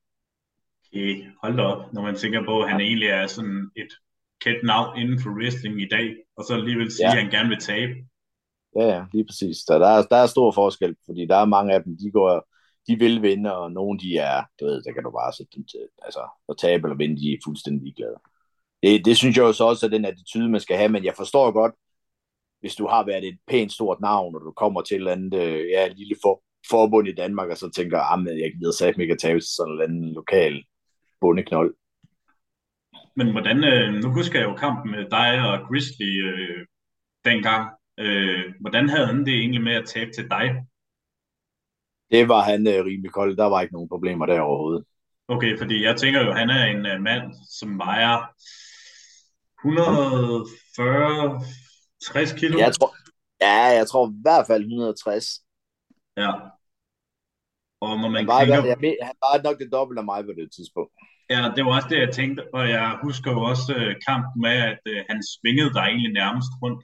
Okay, 0.88 1.14
hold 1.42 1.56
da 1.56 1.62
op, 1.62 1.92
når 1.92 2.02
man 2.02 2.16
tænker 2.22 2.42
på, 2.44 2.54
at 2.62 2.70
han 2.70 2.80
egentlig 2.80 3.08
er 3.08 3.26
sådan 3.26 3.70
et 3.82 3.92
kendt 4.44 4.62
navn 4.72 4.98
inden 5.00 5.18
for 5.22 5.30
wrestling 5.38 5.82
i 5.82 5.88
dag, 5.88 6.08
og 6.36 6.44
så 6.44 6.54
alligevel 6.54 6.92
sige, 6.92 7.06
ja. 7.06 7.12
at 7.12 7.22
han 7.22 7.30
gerne 7.30 7.48
vil 7.48 7.60
tabe. 7.60 7.94
Ja, 8.76 8.84
ja, 8.94 9.04
lige 9.12 9.26
præcis. 9.28 9.56
Så 9.66 9.78
der 9.82 9.88
er, 9.96 10.02
der 10.02 10.16
er 10.16 10.26
stor 10.26 10.50
forskel, 10.52 10.96
fordi 11.06 11.26
der 11.26 11.36
er 11.36 11.54
mange 11.56 11.74
af 11.74 11.82
dem, 11.84 11.96
de 12.02 12.10
går, 12.10 12.48
de 12.88 12.98
vil 12.98 13.22
vinde, 13.22 13.56
og 13.56 13.72
nogle 13.72 13.98
de 13.98 14.16
er, 14.16 14.44
du 14.60 14.64
ved, 14.66 14.82
der 14.82 14.92
kan 14.92 15.02
du 15.02 15.10
bare 15.10 15.32
sætte 15.32 15.52
dem 15.56 15.64
til, 15.64 15.88
altså 16.02 16.22
at 16.48 16.56
tabe 16.58 16.86
eller 16.86 16.96
vinde, 16.96 17.20
de 17.20 17.32
er 17.32 17.44
fuldstændig 17.44 17.94
glade. 17.94 18.18
Det, 18.82 19.04
det 19.04 19.16
synes 19.16 19.36
jeg 19.36 19.42
jo 19.42 19.52
så 19.52 19.64
også 19.64 19.86
er 19.86 19.90
den 19.90 20.04
attitude, 20.04 20.48
man 20.48 20.60
skal 20.60 20.76
have, 20.76 20.88
men 20.88 21.04
jeg 21.04 21.14
forstår 21.16 21.50
godt, 21.50 21.74
hvis 22.60 22.74
du 22.74 22.86
har 22.86 23.06
været 23.06 23.28
et 23.28 23.38
pænt 23.46 23.72
stort 23.72 24.00
navn, 24.00 24.34
og 24.34 24.40
du 24.40 24.52
kommer 24.52 24.82
til 24.82 24.94
et 24.94 24.98
eller 24.98 25.12
andet, 25.12 25.34
øh, 25.34 25.70
ja, 25.70 25.86
et 25.86 25.96
lille 25.96 26.16
for, 26.22 26.42
forbund 26.70 27.08
i 27.08 27.14
Danmark, 27.14 27.48
og 27.50 27.56
så 27.56 27.70
tænker, 27.70 27.98
ah, 27.98 28.20
at 28.20 28.38
jeg 28.38 28.52
gider 28.52 28.72
sagt 28.72 28.98
ikke 28.98 29.12
at 29.12 29.18
tabe 29.18 29.40
til 29.40 29.54
sådan 29.56 29.68
en 29.68 29.72
eller 29.72 29.84
anden 29.84 30.12
lokal 30.12 30.64
bundeknold. 31.20 31.74
Men 33.16 33.30
hvordan, 33.30 33.64
øh, 33.64 33.94
nu 33.94 34.08
husker 34.10 34.38
jeg 34.38 34.48
jo 34.48 34.54
kampen 34.54 34.90
med 34.90 35.10
dig 35.10 35.30
og 35.48 35.68
Grizzly 35.68 36.12
øh, 36.28 36.66
dengang. 37.24 37.70
Øh, 37.98 38.44
hvordan 38.60 38.88
havde 38.88 39.06
han 39.06 39.26
det 39.26 39.34
egentlig 39.34 39.62
med 39.62 39.72
at 39.72 39.86
tabe 39.86 40.10
til 40.10 40.30
dig? 40.30 40.46
Det 42.10 42.28
var 42.28 42.42
han 42.42 42.66
øh, 42.66 42.84
rimelig 42.84 43.12
kold. 43.12 43.36
Der 43.36 43.44
var 43.44 43.60
ikke 43.60 43.74
nogen 43.74 43.88
problemer 43.88 44.26
der 44.26 44.40
overhovedet. 44.40 44.84
Okay, 45.28 45.58
fordi 45.58 45.84
jeg 45.84 45.96
tænker 45.96 46.20
jo, 46.26 46.32
han 46.32 46.50
er 46.50 46.64
en 46.64 46.86
øh, 46.86 47.00
mand, 47.00 47.34
som 47.58 47.78
vejer 47.78 48.16
140, 49.64 51.42
60 52.02 52.32
kilo. 52.32 52.58
Jeg 52.58 52.74
tror, 52.74 52.90
ja, 53.40 53.62
jeg 53.78 53.86
tror 53.88 54.08
i 54.08 54.12
hvert 54.22 54.46
fald 54.46 54.62
160. 54.62 55.24
Ja. 56.16 56.32
Og 57.80 57.92
når 58.00 58.08
man 58.08 58.20
han, 58.20 58.26
var, 58.26 58.40
tænker... 58.40 58.64
jeg, 58.64 58.96
han 59.08 59.16
var 59.24 59.42
nok 59.42 59.58
det 59.58 59.68
dobbelte 59.72 60.00
af 60.00 60.04
mig 60.12 60.24
på 60.24 60.32
det 60.40 60.48
tidspunkt. 60.56 60.92
Ja, 61.30 61.40
det 61.56 61.64
var 61.64 61.72
også 61.76 61.88
det, 61.92 61.98
jeg 62.04 62.12
tænkte, 62.18 62.40
og 62.54 62.68
jeg 62.68 62.98
husker 63.02 63.30
jo 63.36 63.40
også 63.50 63.72
uh, 63.80 63.92
kampen 64.08 64.38
med, 64.46 64.56
at 64.70 64.80
uh, 64.92 65.00
han 65.10 65.18
svingede 65.32 65.72
dig 65.76 65.84
egentlig 65.90 66.12
nærmest 66.22 66.50
rundt. 66.62 66.80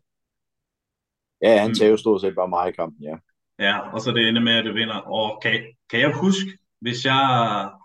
Ja, 1.43 1.53
han 1.65 1.75
tager 1.75 1.91
jo 1.91 1.97
stort 1.97 2.21
set 2.21 2.35
bare 2.35 2.55
mig 2.57 2.69
i 2.69 2.73
kampen, 2.81 3.03
ja. 3.11 3.17
Ja, 3.67 3.75
og 3.95 4.01
så 4.01 4.09
det 4.17 4.29
ender 4.29 4.43
med, 4.49 4.55
at 4.59 4.65
det 4.65 4.75
vinder. 4.75 4.99
Og 5.19 5.43
kan, 5.43 5.53
kan 5.91 6.01
jeg 6.01 6.13
huske, 6.25 6.51
hvis 6.85 7.05
jeg 7.11 7.23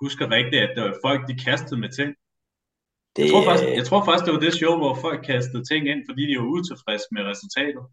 husker 0.01 0.25
rigtigt, 0.37 0.61
at 0.63 0.71
var 0.77 0.97
folk 1.05 1.21
de 1.29 1.35
kastede 1.47 1.79
med 1.83 1.91
ting? 1.99 2.09
Det... 3.15 3.21
Jeg, 3.23 3.31
tror 3.31 3.43
faktisk, 3.49 3.69
jeg 3.79 3.85
tror 3.89 4.01
faktisk, 4.05 4.25
det 4.25 4.33
var 4.33 4.39
det 4.45 4.53
show, 4.53 4.73
hvor 4.81 4.93
folk 5.05 5.19
kastede 5.31 5.63
ting 5.71 5.81
ind, 5.91 6.01
fordi 6.09 6.21
de 6.29 6.39
var 6.39 6.47
utilfredse 6.57 7.07
med 7.11 7.21
resultatet. 7.31 7.83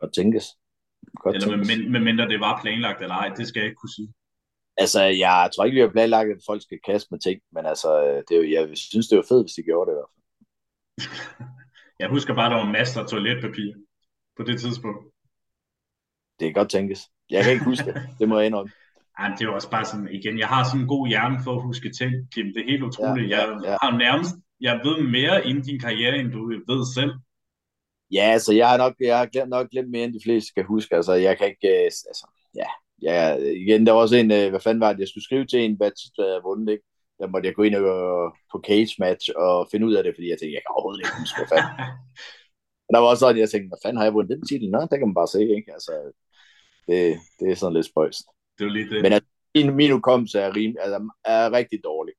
Godt 0.00 0.12
tænkes. 0.18 0.46
Godt 1.22 1.34
eller 1.34 1.48
tænkes. 1.48 1.68
Med, 1.70 1.78
med 1.94 2.00
mindre 2.08 2.28
det 2.32 2.40
var 2.46 2.60
planlagt 2.62 3.02
eller 3.02 3.16
ej, 3.22 3.28
det 3.38 3.44
skal 3.48 3.60
jeg 3.60 3.68
ikke 3.68 3.80
kunne 3.82 3.96
sige. 3.98 4.10
Altså, 4.82 5.02
jeg 5.02 5.50
tror 5.52 5.64
ikke, 5.64 5.74
vi 5.74 5.86
har 5.86 5.96
planlagt, 5.96 6.30
at 6.30 6.46
folk 6.50 6.62
skal 6.62 6.78
kaste 6.90 7.08
med 7.10 7.20
ting, 7.20 7.38
men 7.54 7.66
altså, 7.66 7.90
det 8.26 8.32
er 8.36 8.40
jo, 8.42 8.46
jeg 8.56 8.62
synes, 8.76 9.08
det 9.08 9.16
var 9.18 9.28
fedt, 9.28 9.44
hvis 9.44 9.58
de 9.58 9.62
gjorde 9.62 9.86
det 9.88 9.94
i 9.94 9.98
hvert 9.98 10.12
fald. 10.12 10.24
jeg 12.02 12.08
husker 12.08 12.34
bare, 12.34 12.46
at 12.46 12.52
der 12.52 12.64
var 12.64 12.76
masser 12.78 13.00
af 13.00 13.08
toiletpapir 13.08 13.72
på 14.36 14.42
det 14.48 14.60
tidspunkt. 14.60 15.15
Det 16.38 16.46
kan 16.46 16.52
godt 16.52 16.70
tænkes. 16.70 17.00
Jeg 17.30 17.44
kan 17.44 17.52
ikke 17.52 17.64
huske 17.64 17.86
det. 17.86 18.02
Det 18.18 18.28
må 18.28 18.38
jeg 18.38 18.46
indrømme. 18.46 18.72
Ej, 19.18 19.28
det 19.38 19.44
er 19.46 19.50
også 19.50 19.70
bare 19.70 19.84
sådan, 19.84 20.08
igen, 20.12 20.38
jeg 20.38 20.48
har 20.48 20.64
sådan 20.64 20.80
en 20.80 20.88
god 20.88 21.08
hjerne 21.08 21.38
for 21.44 21.52
at 21.56 21.62
huske 21.62 21.90
ting, 21.98 22.12
Kim. 22.32 22.46
Det 22.54 22.60
er 22.60 22.70
helt 22.72 22.82
utroligt. 22.82 23.30
Ja, 23.30 23.40
ja, 23.40 23.52
ja. 23.64 23.70
Jeg 23.70 23.78
har 23.82 23.98
nærmest, 23.98 24.30
jeg 24.60 24.80
ved 24.84 25.02
mere 25.16 25.46
inden 25.46 25.64
din 25.64 25.80
karriere, 25.80 26.18
end 26.18 26.30
du 26.30 26.40
ved 26.48 26.94
selv. 26.94 27.12
Ja, 28.12 28.24
altså, 28.36 28.52
jeg 28.54 28.68
har 28.68 28.76
nok, 28.76 28.94
jeg 29.00 29.18
har 29.18 29.26
glemt, 29.26 29.50
nok 29.50 29.70
glemt 29.70 29.90
mere, 29.90 30.04
end 30.04 30.14
de 30.14 30.24
fleste 30.24 30.48
skal 30.48 30.64
huske. 30.64 30.96
Altså, 30.96 31.12
jeg 31.12 31.38
kan 31.38 31.46
ikke, 31.46 31.68
øh, 31.68 31.84
altså, 31.84 32.26
ja, 32.54 32.68
ja, 33.02 33.36
igen, 33.62 33.86
der 33.86 33.92
var 33.92 34.00
også 34.00 34.16
en, 34.16 34.30
øh, 34.30 34.50
hvad 34.50 34.60
fanden 34.60 34.80
var 34.80 34.92
det, 34.92 35.00
jeg 35.00 35.08
skulle 35.08 35.24
skrive 35.24 35.46
til 35.46 35.60
en, 35.60 35.76
hvad 35.76 35.90
titler 35.90 36.24
jeg 36.24 36.32
havde 36.32 36.48
vundet, 36.50 36.72
ikke? 36.72 36.84
Der 37.18 37.26
måtte 37.26 37.46
jeg 37.46 37.54
gå 37.54 37.62
ind 37.62 37.74
og, 37.74 38.36
på 38.52 38.56
cage 38.66 38.94
match 38.98 39.26
og 39.36 39.68
finde 39.70 39.86
ud 39.86 39.94
af 39.94 40.02
det, 40.04 40.12
fordi 40.16 40.28
jeg 40.30 40.38
tænkte, 40.38 40.56
jeg 40.56 40.64
kan 40.64 40.74
overhovedet 40.74 41.00
ikke 41.00 41.18
huske, 41.20 41.38
hvad 41.38 41.50
fanden. 41.52 41.72
Og 42.86 42.90
der 42.94 43.00
var 43.00 43.08
også 43.12 43.24
sådan, 43.24 43.42
jeg 43.42 43.50
tænkte, 43.50 43.70
hvad 43.72 43.82
fanden 43.84 43.98
har 43.98 44.06
jeg 44.06 44.14
vundet 44.14 44.32
den 44.34 44.46
titel? 44.46 44.70
Nå, 44.70 44.80
det 44.90 44.98
kan 44.98 45.08
man 45.10 45.20
bare 45.20 45.32
se, 45.34 45.40
ikke? 45.56 45.70
Altså, 45.76 45.92
det, 46.86 47.18
det 47.40 47.50
er 47.50 47.54
sådan 47.54 47.74
lidt 47.74 47.86
spøjst. 47.86 48.24
Det 48.58 48.64
er 48.64 48.70
lige 48.70 48.90
det. 48.90 49.02
Men 49.02 49.12
at 49.12 49.22
min, 49.54 49.76
min 49.76 49.90
hukommelse 49.90 50.38
er, 50.38 50.56
rim, 50.56 50.76
altså, 50.80 51.10
er 51.24 51.52
rigtig 51.52 51.84
dårlig. 51.84 52.14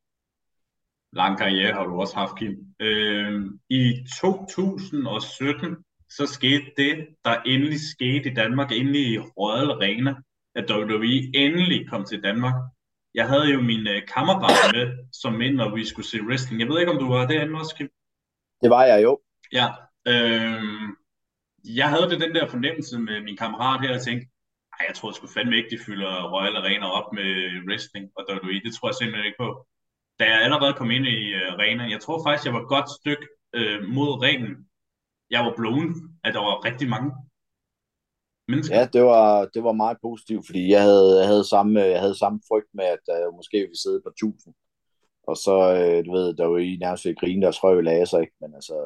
Lang 1.13 1.37
karriere 1.37 1.73
har 1.73 1.85
du 1.85 1.99
også 1.99 2.15
haft, 2.15 2.37
Kim. 2.37 2.55
Øh, 2.79 3.45
I 3.69 3.93
2017, 4.21 5.75
så 6.09 6.25
skete 6.25 6.65
det, 6.77 7.07
der 7.25 7.41
endelig 7.41 7.79
skete 7.79 8.31
i 8.31 8.33
Danmark, 8.33 8.71
endelig 8.71 9.01
i 9.01 9.19
Royal 9.19 9.71
Arena 9.71 10.15
at 10.57 10.71
WWE 10.71 11.15
endelig 11.33 11.89
kom 11.89 12.05
til 12.05 12.23
Danmark. 12.23 12.55
Jeg 13.13 13.27
havde 13.27 13.47
jo 13.53 13.61
min 13.61 13.87
øh, 13.87 14.01
kammerat 14.15 14.75
med 14.75 14.85
som 15.13 15.41
ind, 15.41 15.55
når 15.55 15.75
vi 15.75 15.85
skulle 15.85 16.07
se 16.07 16.17
wrestling. 16.21 16.59
Jeg 16.61 16.69
ved 16.69 16.79
ikke, 16.79 16.91
om 16.91 16.99
du 16.99 17.07
var 17.13 17.27
derinde 17.27 17.59
også, 17.59 17.75
Kim? 17.75 17.89
Det 18.61 18.69
var 18.69 18.83
jeg 18.83 19.03
jo. 19.03 19.19
Ja. 19.51 19.67
Øh, 20.07 20.63
jeg 21.79 21.89
havde 21.89 22.09
det 22.09 22.21
den 22.21 22.35
der 22.35 22.47
fornemmelse 22.47 22.99
med 22.99 23.23
min 23.23 23.37
kammerat 23.37 23.81
her, 23.81 23.95
og 23.95 24.01
tænkte, 24.01 24.27
ej, 24.79 24.85
jeg 24.87 24.95
tror 24.95 25.11
sgu 25.11 25.27
fandme 25.27 25.57
ikke, 25.57 25.69
de 25.73 25.83
fylder 25.85 26.13
Royal 26.33 26.55
Arena 26.55 26.87
op 26.99 27.13
med 27.13 27.29
wrestling 27.67 28.05
og 28.17 28.21
WWE. 28.29 28.61
Det 28.65 28.73
tror 28.73 28.87
jeg 28.89 28.95
simpelthen 28.95 29.25
ikke 29.29 29.43
på. 29.45 29.49
Da 30.19 30.23
jeg 30.33 30.41
allerede 30.45 30.73
kom 30.73 30.91
ind 30.91 31.05
i 31.05 31.19
uh, 31.39 31.53
arenaen, 31.53 31.91
jeg 31.91 32.01
tror 32.01 32.23
faktisk, 32.25 32.45
jeg 32.45 32.53
var 32.53 32.61
et 32.61 32.73
godt 32.75 32.89
stykke 32.99 33.25
uh, 33.57 33.79
mod 33.97 34.11
ringen. 34.25 34.51
Jeg 35.29 35.41
var 35.45 35.53
blown, 35.59 35.89
at 36.25 36.33
der 36.33 36.43
var 36.47 36.65
rigtig 36.65 36.87
mange 36.95 37.09
mennesker. 38.47 38.75
Ja, 38.77 38.85
det 38.95 39.03
var, 39.03 39.45
det 39.53 39.63
var 39.63 39.71
meget 39.83 39.97
positivt, 40.01 40.45
fordi 40.45 40.71
jeg 40.75 40.81
havde, 40.81 41.19
jeg 41.19 41.27
havde, 41.27 41.45
samme, 41.53 41.79
jeg 41.79 41.99
havde 41.99 42.17
samme 42.23 42.39
frygt 42.49 42.71
med, 42.73 42.85
at 42.85 43.03
jeg 43.07 43.37
måske 43.39 43.57
ville 43.57 43.81
sidde 43.83 44.01
på 44.05 44.09
1000. 44.09 44.53
Og 45.29 45.35
så, 45.45 45.55
øh, 45.79 46.05
du 46.05 46.11
ved, 46.17 46.33
der 46.33 46.45
var 46.45 46.57
i 46.57 46.77
nærmest 46.81 47.05
ved 47.05 47.15
grine, 47.21 47.41
der 47.45 47.51
skrøv 47.51 47.81
lagde 47.81 48.05
sig, 48.05 48.19
ikke? 48.21 48.35
Men 48.41 48.55
altså, 48.55 48.77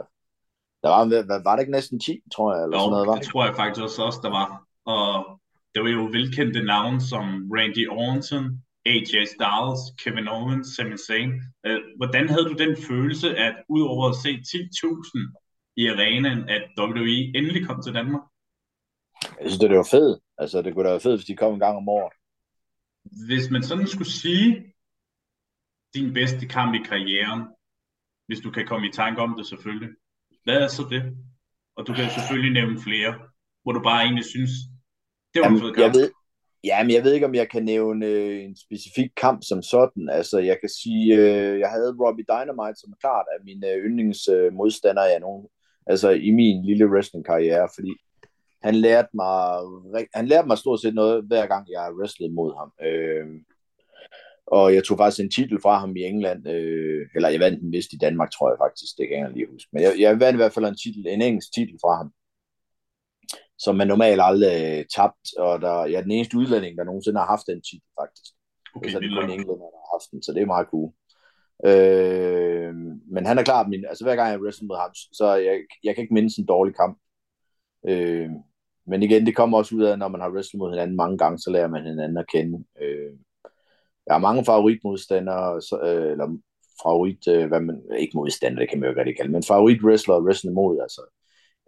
der 0.83 0.89
var, 0.89 1.03
var, 1.29 1.43
var 1.43 1.55
det 1.55 1.61
ikke 1.61 1.77
næsten 1.79 1.99
10, 1.99 2.21
tror 2.35 2.53
jeg? 2.53 2.63
Eller 2.63 2.77
jo, 2.77 2.81
sådan 2.81 2.91
noget, 2.91 3.07
var? 3.07 3.15
det 3.15 3.27
tror 3.27 3.45
jeg 3.45 3.55
faktisk 3.55 3.83
også, 3.83 4.03
også 4.03 4.19
der 4.23 4.31
var. 4.39 4.47
Og 4.85 5.40
det 5.75 5.83
var 5.83 5.89
jo 5.89 6.03
velkendte 6.03 6.63
navne 6.63 7.01
som 7.01 7.25
Randy 7.55 7.87
Orton, 7.89 8.45
AJ 8.85 9.13
Styles, 9.35 9.81
Kevin 10.03 10.27
Owens, 10.27 10.67
Sami 10.75 10.97
Zayn. 11.07 11.31
Øh, 11.65 11.79
hvordan 11.97 12.29
havde 12.29 12.45
du 12.45 12.53
den 12.53 12.77
følelse, 12.87 13.35
at 13.35 13.55
udover 13.69 14.09
at 14.09 14.15
se 14.15 14.29
10.000 14.29 15.73
i 15.77 15.87
arenaen, 15.87 16.49
at 16.49 16.63
WWE 16.79 17.37
endelig 17.37 17.67
kom 17.67 17.81
til 17.83 17.93
Danmark? 17.93 18.21
Jeg 19.23 19.49
synes, 19.49 19.59
det 19.59 19.77
var 19.77 19.87
fedt. 19.91 20.19
Altså, 20.37 20.61
det 20.61 20.73
kunne 20.73 20.85
da 20.85 20.89
være 20.89 20.99
fedt, 20.99 21.19
hvis 21.19 21.25
de 21.25 21.35
kom 21.35 21.53
en 21.53 21.59
gang 21.59 21.77
om 21.77 21.89
året. 21.89 22.13
Hvis 23.27 23.49
man 23.49 23.63
sådan 23.63 23.87
skulle 23.87 24.11
sige, 24.11 24.73
din 25.93 26.13
bedste 26.13 26.47
kamp 26.47 26.75
i 26.75 26.83
karrieren, 26.89 27.41
hvis 28.27 28.39
du 28.39 28.51
kan 28.51 28.67
komme 28.67 28.87
i 28.87 28.91
tanke 28.91 29.21
om 29.21 29.35
det 29.37 29.47
selvfølgelig, 29.47 29.89
hvad 30.43 30.57
er 30.61 30.67
så 30.67 30.83
det? 30.89 31.17
Og 31.75 31.87
du 31.87 31.93
kan 31.93 32.09
selvfølgelig 32.09 32.53
nævne 32.53 32.81
flere, 32.81 33.19
hvor 33.63 33.71
du 33.71 33.81
bare 33.83 34.03
egentlig 34.03 34.25
synes, 34.25 34.51
det 35.33 35.39
var 35.39 35.45
Jamen, 35.45 35.57
en 35.57 35.63
fed 35.63 35.73
kamp. 35.73 35.85
Jeg 35.85 36.01
ved, 36.01 36.11
ja, 36.63 36.83
men 36.83 36.91
jeg 36.91 37.03
ved 37.03 37.13
ikke, 37.13 37.25
om 37.25 37.35
jeg 37.35 37.49
kan 37.49 37.63
nævne 37.63 38.05
øh, 38.05 38.43
en 38.43 38.55
specifik 38.55 39.11
kamp 39.17 39.39
som 39.43 39.61
sådan. 39.61 40.09
Altså, 40.09 40.39
jeg 40.39 40.57
kan 40.61 40.69
sige, 40.69 41.15
øh, 41.15 41.59
jeg 41.59 41.69
havde 41.69 41.95
Robbie 42.01 42.25
Dynamite 42.29 42.79
som 42.79 42.93
klart 43.01 43.25
af 43.33 43.43
mine 43.45 43.67
øh, 43.67 43.85
yndlingsmodstandere 43.85 45.09
øh, 45.09 45.15
af 45.15 45.21
nogen, 45.21 45.47
altså 45.87 46.09
i 46.09 46.31
min 46.31 46.65
lille 46.65 46.85
wrestling-karriere, 46.91 47.69
fordi 47.75 47.93
han 48.63 48.75
lærte 48.75 49.09
mig, 49.13 49.39
han 50.13 50.27
lærte 50.27 50.47
mig 50.47 50.57
stort 50.57 50.81
set 50.81 50.93
noget, 50.93 51.23
hver 51.23 51.45
gang 51.47 51.67
jeg 51.69 51.93
wrestlede 51.97 52.33
mod 52.33 52.51
ham. 52.59 52.71
Øh, 52.87 53.27
og 54.47 54.73
jeg 54.75 54.83
tog 54.83 54.97
faktisk 54.97 55.23
en 55.23 55.31
titel 55.31 55.61
fra 55.61 55.79
ham 55.79 55.95
i 55.95 56.03
England, 56.03 56.47
øh, 56.47 57.07
eller 57.15 57.29
jeg 57.29 57.39
vandt 57.39 57.61
den 57.61 57.71
vist 57.71 57.93
i 57.93 57.97
Danmark, 57.97 58.31
tror 58.31 58.49
jeg 58.49 58.57
faktisk, 58.65 58.97
det 58.97 59.07
kan 59.07 59.19
jeg 59.19 59.31
lige 59.31 59.51
huske. 59.51 59.69
Men 59.73 59.81
jeg, 59.83 59.93
jeg 59.99 60.19
vandt 60.19 60.35
i 60.35 60.41
hvert 60.41 60.53
fald 60.53 60.65
en 60.65 60.81
titel, 60.83 61.07
en 61.07 61.21
engelsk 61.21 61.53
titel 61.53 61.77
fra 61.83 61.97
ham. 61.97 62.11
Som 63.63 63.75
man 63.75 63.87
normalt 63.87 64.21
aldrig 64.23 64.79
øh, 64.79 64.85
tabt, 64.95 65.25
og 65.37 65.61
der, 65.61 65.85
ja, 65.85 66.01
den 66.01 66.11
eneste 66.11 66.37
udlænding, 66.37 66.77
der 66.77 66.83
nogensinde 66.83 67.19
har 67.19 67.27
haft 67.27 67.47
den 67.47 67.61
titel, 67.61 67.89
faktisk. 68.01 68.33
Okay, 68.75 68.89
så 68.89 68.97
er 68.97 69.01
det 69.01 69.11
kun 69.19 69.29
englænder, 69.29 69.69
der 69.73 69.81
har 69.83 69.95
haft 69.97 70.11
den, 70.11 70.23
så 70.23 70.33
det 70.33 70.41
er 70.41 70.53
meget 70.55 70.67
cool. 70.73 70.91
Øh, 71.65 72.73
men 73.13 73.25
han 73.25 73.37
er 73.37 73.43
klart 73.43 73.69
min, 73.69 73.85
altså 73.89 74.03
hver 74.03 74.15
gang 74.15 74.31
jeg 74.31 74.41
wrestler 74.41 74.67
mod 74.67 74.77
ham, 74.77 74.93
så 74.93 75.33
jeg, 75.33 75.59
jeg 75.83 75.95
kan 75.95 76.01
ikke 76.01 76.13
mindes 76.13 76.35
en 76.37 76.45
dårlig 76.45 76.75
kamp. 76.75 76.97
Øh, 77.87 78.29
men 78.87 79.03
igen, 79.03 79.25
det 79.25 79.35
kommer 79.35 79.57
også 79.57 79.75
ud 79.75 79.83
af, 79.83 79.99
når 79.99 80.07
man 80.07 80.21
har 80.21 80.31
wrestlet 80.31 80.59
mod 80.59 80.71
hinanden 80.71 80.95
mange 80.95 81.17
gange, 81.17 81.39
så 81.39 81.49
lærer 81.51 81.67
man 81.67 81.85
hinanden 81.85 82.17
at 82.17 82.31
kende. 82.33 82.63
Øh, 82.81 83.13
jeg 84.05 84.13
har 84.13 84.27
mange 84.27 84.45
favoritmodstandere, 84.45 85.61
så, 85.61 85.79
øh, 85.83 86.11
eller 86.11 86.37
favorit, 86.83 87.27
øh, 87.27 87.47
hvad 87.47 87.59
man, 87.59 87.81
ikke 87.99 88.17
modstander, 88.17 88.59
det 88.59 88.69
kan 88.69 88.79
man 88.79 88.89
jo 88.89 88.95
godt 88.95 89.17
kalde, 89.17 89.31
men 89.31 89.43
favorit 89.43 89.83
wrestler 89.83 90.15
og 90.15 90.23
wrestling 90.23 90.55
mod, 90.55 90.79
altså. 90.81 91.01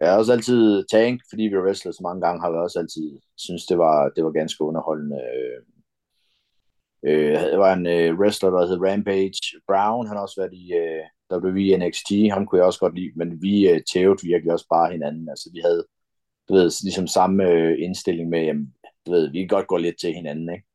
Jeg 0.00 0.10
har 0.10 0.18
også 0.18 0.32
altid 0.32 0.84
tank, 0.90 1.20
fordi 1.28 1.42
vi 1.42 1.54
har 1.54 1.62
wrestlet 1.62 1.94
så 1.94 2.02
mange 2.02 2.20
gange, 2.26 2.40
har 2.40 2.50
jeg 2.50 2.60
også 2.60 2.78
altid 2.78 3.18
synes 3.36 3.66
det 3.66 3.78
var, 3.78 4.08
det 4.08 4.24
var 4.24 4.30
ganske 4.30 4.64
underholdende. 4.64 5.16
Øh, 5.16 5.60
øh, 7.06 7.34
der 7.34 7.56
var 7.56 7.72
en 7.72 7.86
øh, 7.86 8.18
wrestler, 8.18 8.50
der 8.50 8.66
hed 8.66 8.80
Rampage 8.80 9.60
Brown, 9.68 10.06
han 10.06 10.16
har 10.16 10.22
også 10.22 10.40
været 10.40 10.52
i 10.52 10.72
øh, 10.74 11.04
WWE 11.32 11.86
NXT, 11.86 12.10
ham 12.32 12.46
kunne 12.46 12.58
jeg 12.58 12.66
også 12.66 12.80
godt 12.80 12.94
lide, 12.94 13.12
men 13.16 13.42
vi 13.42 13.68
øh, 13.68 13.80
tævede 13.92 14.22
virkelig 14.22 14.52
også 14.52 14.66
bare 14.70 14.92
hinanden. 14.92 15.28
Altså 15.28 15.50
vi 15.52 15.60
havde, 15.64 15.86
du 16.48 16.54
ved, 16.54 16.70
ligesom 16.84 17.06
samme 17.06 17.50
øh, 17.50 17.74
indstilling 17.78 18.28
med, 18.28 18.42
jamen, 18.42 18.74
du 19.06 19.10
ved, 19.10 19.30
vi 19.30 19.38
kan 19.38 19.48
godt 19.48 19.66
gå 19.66 19.76
lidt 19.76 20.00
til 20.00 20.12
hinanden, 20.12 20.48
ikke? 20.54 20.66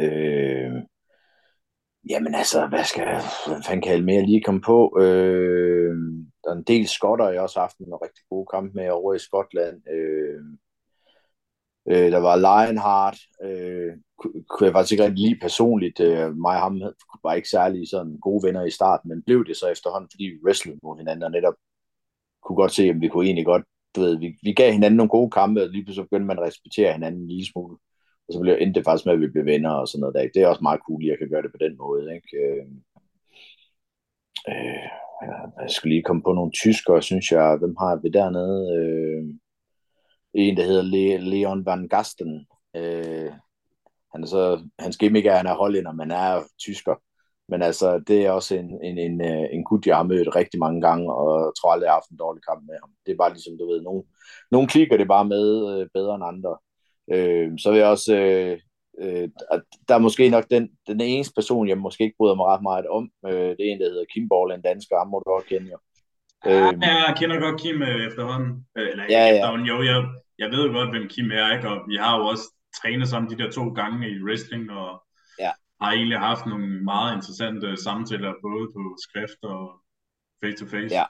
Øh, 0.00 0.82
jamen 2.08 2.34
altså, 2.34 2.66
hvad 2.66 2.84
skal 2.84 3.02
jeg, 3.02 3.22
hvad 3.46 3.62
fanden 3.66 3.82
kan 3.82 3.92
jeg 3.92 4.04
mere 4.04 4.26
lige 4.26 4.42
komme 4.42 4.60
på? 4.60 4.98
Øh, 5.00 5.96
der 6.44 6.50
er 6.50 6.54
en 6.54 6.62
del 6.62 6.88
skotter, 6.88 7.28
jeg 7.28 7.38
har 7.38 7.42
også 7.42 7.60
haft 7.60 7.78
en 7.78 8.02
rigtig 8.02 8.24
god 8.30 8.46
kamp 8.46 8.74
med 8.74 8.90
over 8.90 9.14
i 9.14 9.18
Skotland. 9.18 9.82
Øh, 9.90 10.40
øh, 11.90 12.12
der 12.12 12.18
var 12.18 12.36
Lionheart, 12.36 13.18
øh, 13.44 13.92
kunne 14.48 14.66
jeg 14.66 14.72
faktisk 14.72 14.92
ikke 14.92 15.04
rigtig 15.04 15.24
lide 15.24 15.40
personligt. 15.40 16.00
Øh, 16.00 16.36
mig 16.36 16.56
og 16.56 16.62
ham 16.62 16.82
var 17.24 17.34
ikke 17.34 17.48
særlig 17.48 17.88
sådan 17.88 18.18
gode 18.22 18.46
venner 18.46 18.64
i 18.64 18.70
starten, 18.70 19.08
men 19.08 19.22
blev 19.22 19.44
det 19.46 19.56
så 19.56 19.66
efterhånden, 19.68 20.10
fordi 20.12 20.24
vi 20.24 20.44
wrestlede 20.44 20.78
mod 20.82 20.98
hinanden, 20.98 21.22
og 21.22 21.30
netop 21.30 21.54
kunne 22.42 22.56
godt 22.56 22.72
se, 22.72 22.82
at 22.82 23.00
vi 23.00 23.08
kunne 23.08 23.26
egentlig 23.26 23.46
godt, 23.46 23.64
du 23.96 24.00
ved, 24.00 24.18
vi, 24.18 24.38
vi 24.42 24.52
gav 24.52 24.72
hinanden 24.72 24.96
nogle 24.96 25.10
gode 25.10 25.30
kampe, 25.30 25.62
og 25.62 25.68
lige 25.68 25.84
pludselig 25.84 26.04
begyndte 26.04 26.26
man 26.26 26.38
at 26.38 26.44
respektere 26.44 26.92
hinanden 26.92 27.20
en 27.20 27.28
lille 27.28 27.46
smule. 27.52 27.76
Og 28.30 28.34
så 28.34 28.40
blev 28.40 28.56
endte 28.60 28.78
det 28.78 28.84
faktisk 28.84 29.06
med, 29.06 29.14
at 29.14 29.20
vi 29.20 29.28
blev 29.28 29.44
venner 29.44 29.70
og 29.70 29.88
sådan 29.88 30.00
noget 30.00 30.14
der. 30.14 30.28
Det 30.34 30.42
er 30.42 30.48
også 30.48 30.62
meget 30.62 30.80
cool, 30.86 31.02
at 31.02 31.08
jeg 31.08 31.18
kan 31.18 31.28
gøre 31.28 31.42
det 31.42 31.50
på 31.52 31.60
den 31.60 31.76
måde, 31.78 32.14
ikke? 32.14 32.36
Øh, 32.36 32.66
øh, 34.48 34.88
jeg 35.62 35.70
skulle 35.70 35.94
lige 35.94 36.02
komme 36.02 36.22
på 36.22 36.32
nogle 36.32 36.52
tyskere, 36.52 37.02
synes 37.02 37.32
jeg. 37.32 37.56
Hvem 37.56 37.76
har 37.78 37.96
vi 38.02 38.08
dernede? 38.08 38.58
Øh, 38.76 39.24
en, 40.34 40.56
der 40.56 40.64
hedder 40.64 40.82
Le- 40.82 41.30
Leon 41.30 41.66
Van 41.66 41.88
Gasten. 41.88 42.46
Øh, 42.76 43.30
han 44.12 44.22
er 44.22 44.26
så, 44.26 44.68
hans 44.78 44.96
gimmick 44.96 45.26
er, 45.26 45.30
at 45.30 45.36
han 45.36 45.46
er 45.46 45.54
hollænder, 45.54 45.92
men 45.92 46.10
er 46.10 46.42
tysker. 46.58 46.94
Men 47.48 47.62
altså, 47.62 47.98
det 47.98 48.26
er 48.26 48.30
også 48.30 48.54
en, 48.56 48.84
en, 48.84 48.98
en, 48.98 49.20
øh, 49.20 49.46
en 49.52 49.64
gut, 49.64 49.86
jeg 49.86 49.96
har 49.96 50.02
mødt 50.02 50.36
rigtig 50.36 50.58
mange 50.60 50.80
gange, 50.80 51.14
og 51.14 51.40
jeg 51.40 51.52
tror 51.58 51.72
aldrig, 51.72 51.86
jeg 51.86 51.92
har 51.92 52.00
haft 52.00 52.10
en 52.10 52.16
dårlig 52.24 52.42
kamp 52.48 52.66
med 52.66 52.76
ham. 52.82 52.90
Det 53.06 53.12
er 53.12 53.16
bare 53.16 53.32
ligesom, 53.32 53.58
du 53.58 53.66
ved, 53.70 53.82
nogen, 53.82 54.04
nogen 54.50 54.68
klikker 54.68 54.96
det 54.96 55.08
bare 55.08 55.24
med 55.24 55.46
øh, 55.72 55.88
bedre 55.94 56.14
end 56.14 56.24
andre. 56.24 56.56
Øh, 57.14 57.48
så 57.58 57.70
vil 57.70 57.78
jeg 57.78 57.88
også, 57.88 58.14
øh, 58.16 58.58
øh, 59.02 59.28
der 59.88 59.94
er 59.94 60.06
måske 60.06 60.28
nok 60.28 60.46
den, 60.50 60.70
den 60.86 61.00
eneste 61.00 61.34
person, 61.34 61.68
jeg 61.68 61.78
måske 61.78 62.04
ikke 62.04 62.16
bryder 62.16 62.34
mig 62.34 62.46
ret 62.46 62.62
meget 62.62 62.86
om. 62.86 63.10
Øh, 63.26 63.50
det 63.56 63.62
er 63.62 63.72
en, 63.72 63.80
der 63.80 63.92
hedder 63.92 64.12
Kim 64.12 64.28
Ball, 64.28 64.52
en 64.52 64.62
dansker, 64.62 64.98
ham 64.98 65.08
må 65.08 65.18
du 65.18 65.30
også 65.30 65.48
kende 65.48 65.70
jo. 65.70 65.78
Ja, 66.44 66.68
øh, 66.68 66.74
jeg 67.08 67.14
kender 67.18 67.40
godt 67.40 67.60
Kim 67.60 67.82
øh, 67.82 68.06
efterhånden. 68.08 68.66
Øh, 68.78 68.88
eller 68.92 69.04
ja, 69.04 69.22
ja. 69.26 69.34
efterhånden, 69.34 69.66
jo, 69.66 69.82
jeg, 69.82 69.98
jeg 70.38 70.48
ved 70.52 70.66
jo 70.66 70.72
godt, 70.72 70.90
hvem 70.90 71.08
Kim 71.08 71.30
er, 71.30 71.56
ikke? 71.56 71.68
og 71.68 71.78
vi 71.88 71.96
har 71.96 72.18
jo 72.18 72.24
også 72.32 72.46
trænet 72.78 73.08
sammen 73.08 73.30
de 73.30 73.38
der 73.42 73.50
to 73.50 73.64
gange 73.80 74.10
i 74.10 74.22
wrestling, 74.26 74.70
og 74.70 74.90
ja. 75.38 75.52
har 75.82 75.92
egentlig 75.92 76.18
haft 76.18 76.46
nogle 76.46 76.68
meget 76.92 77.16
interessante 77.16 77.68
samtaler, 77.86 78.32
både 78.46 78.64
på 78.74 78.82
skrift 79.06 79.40
og 79.42 79.62
face-to-face. 80.42 80.94
Ja, 80.98 81.04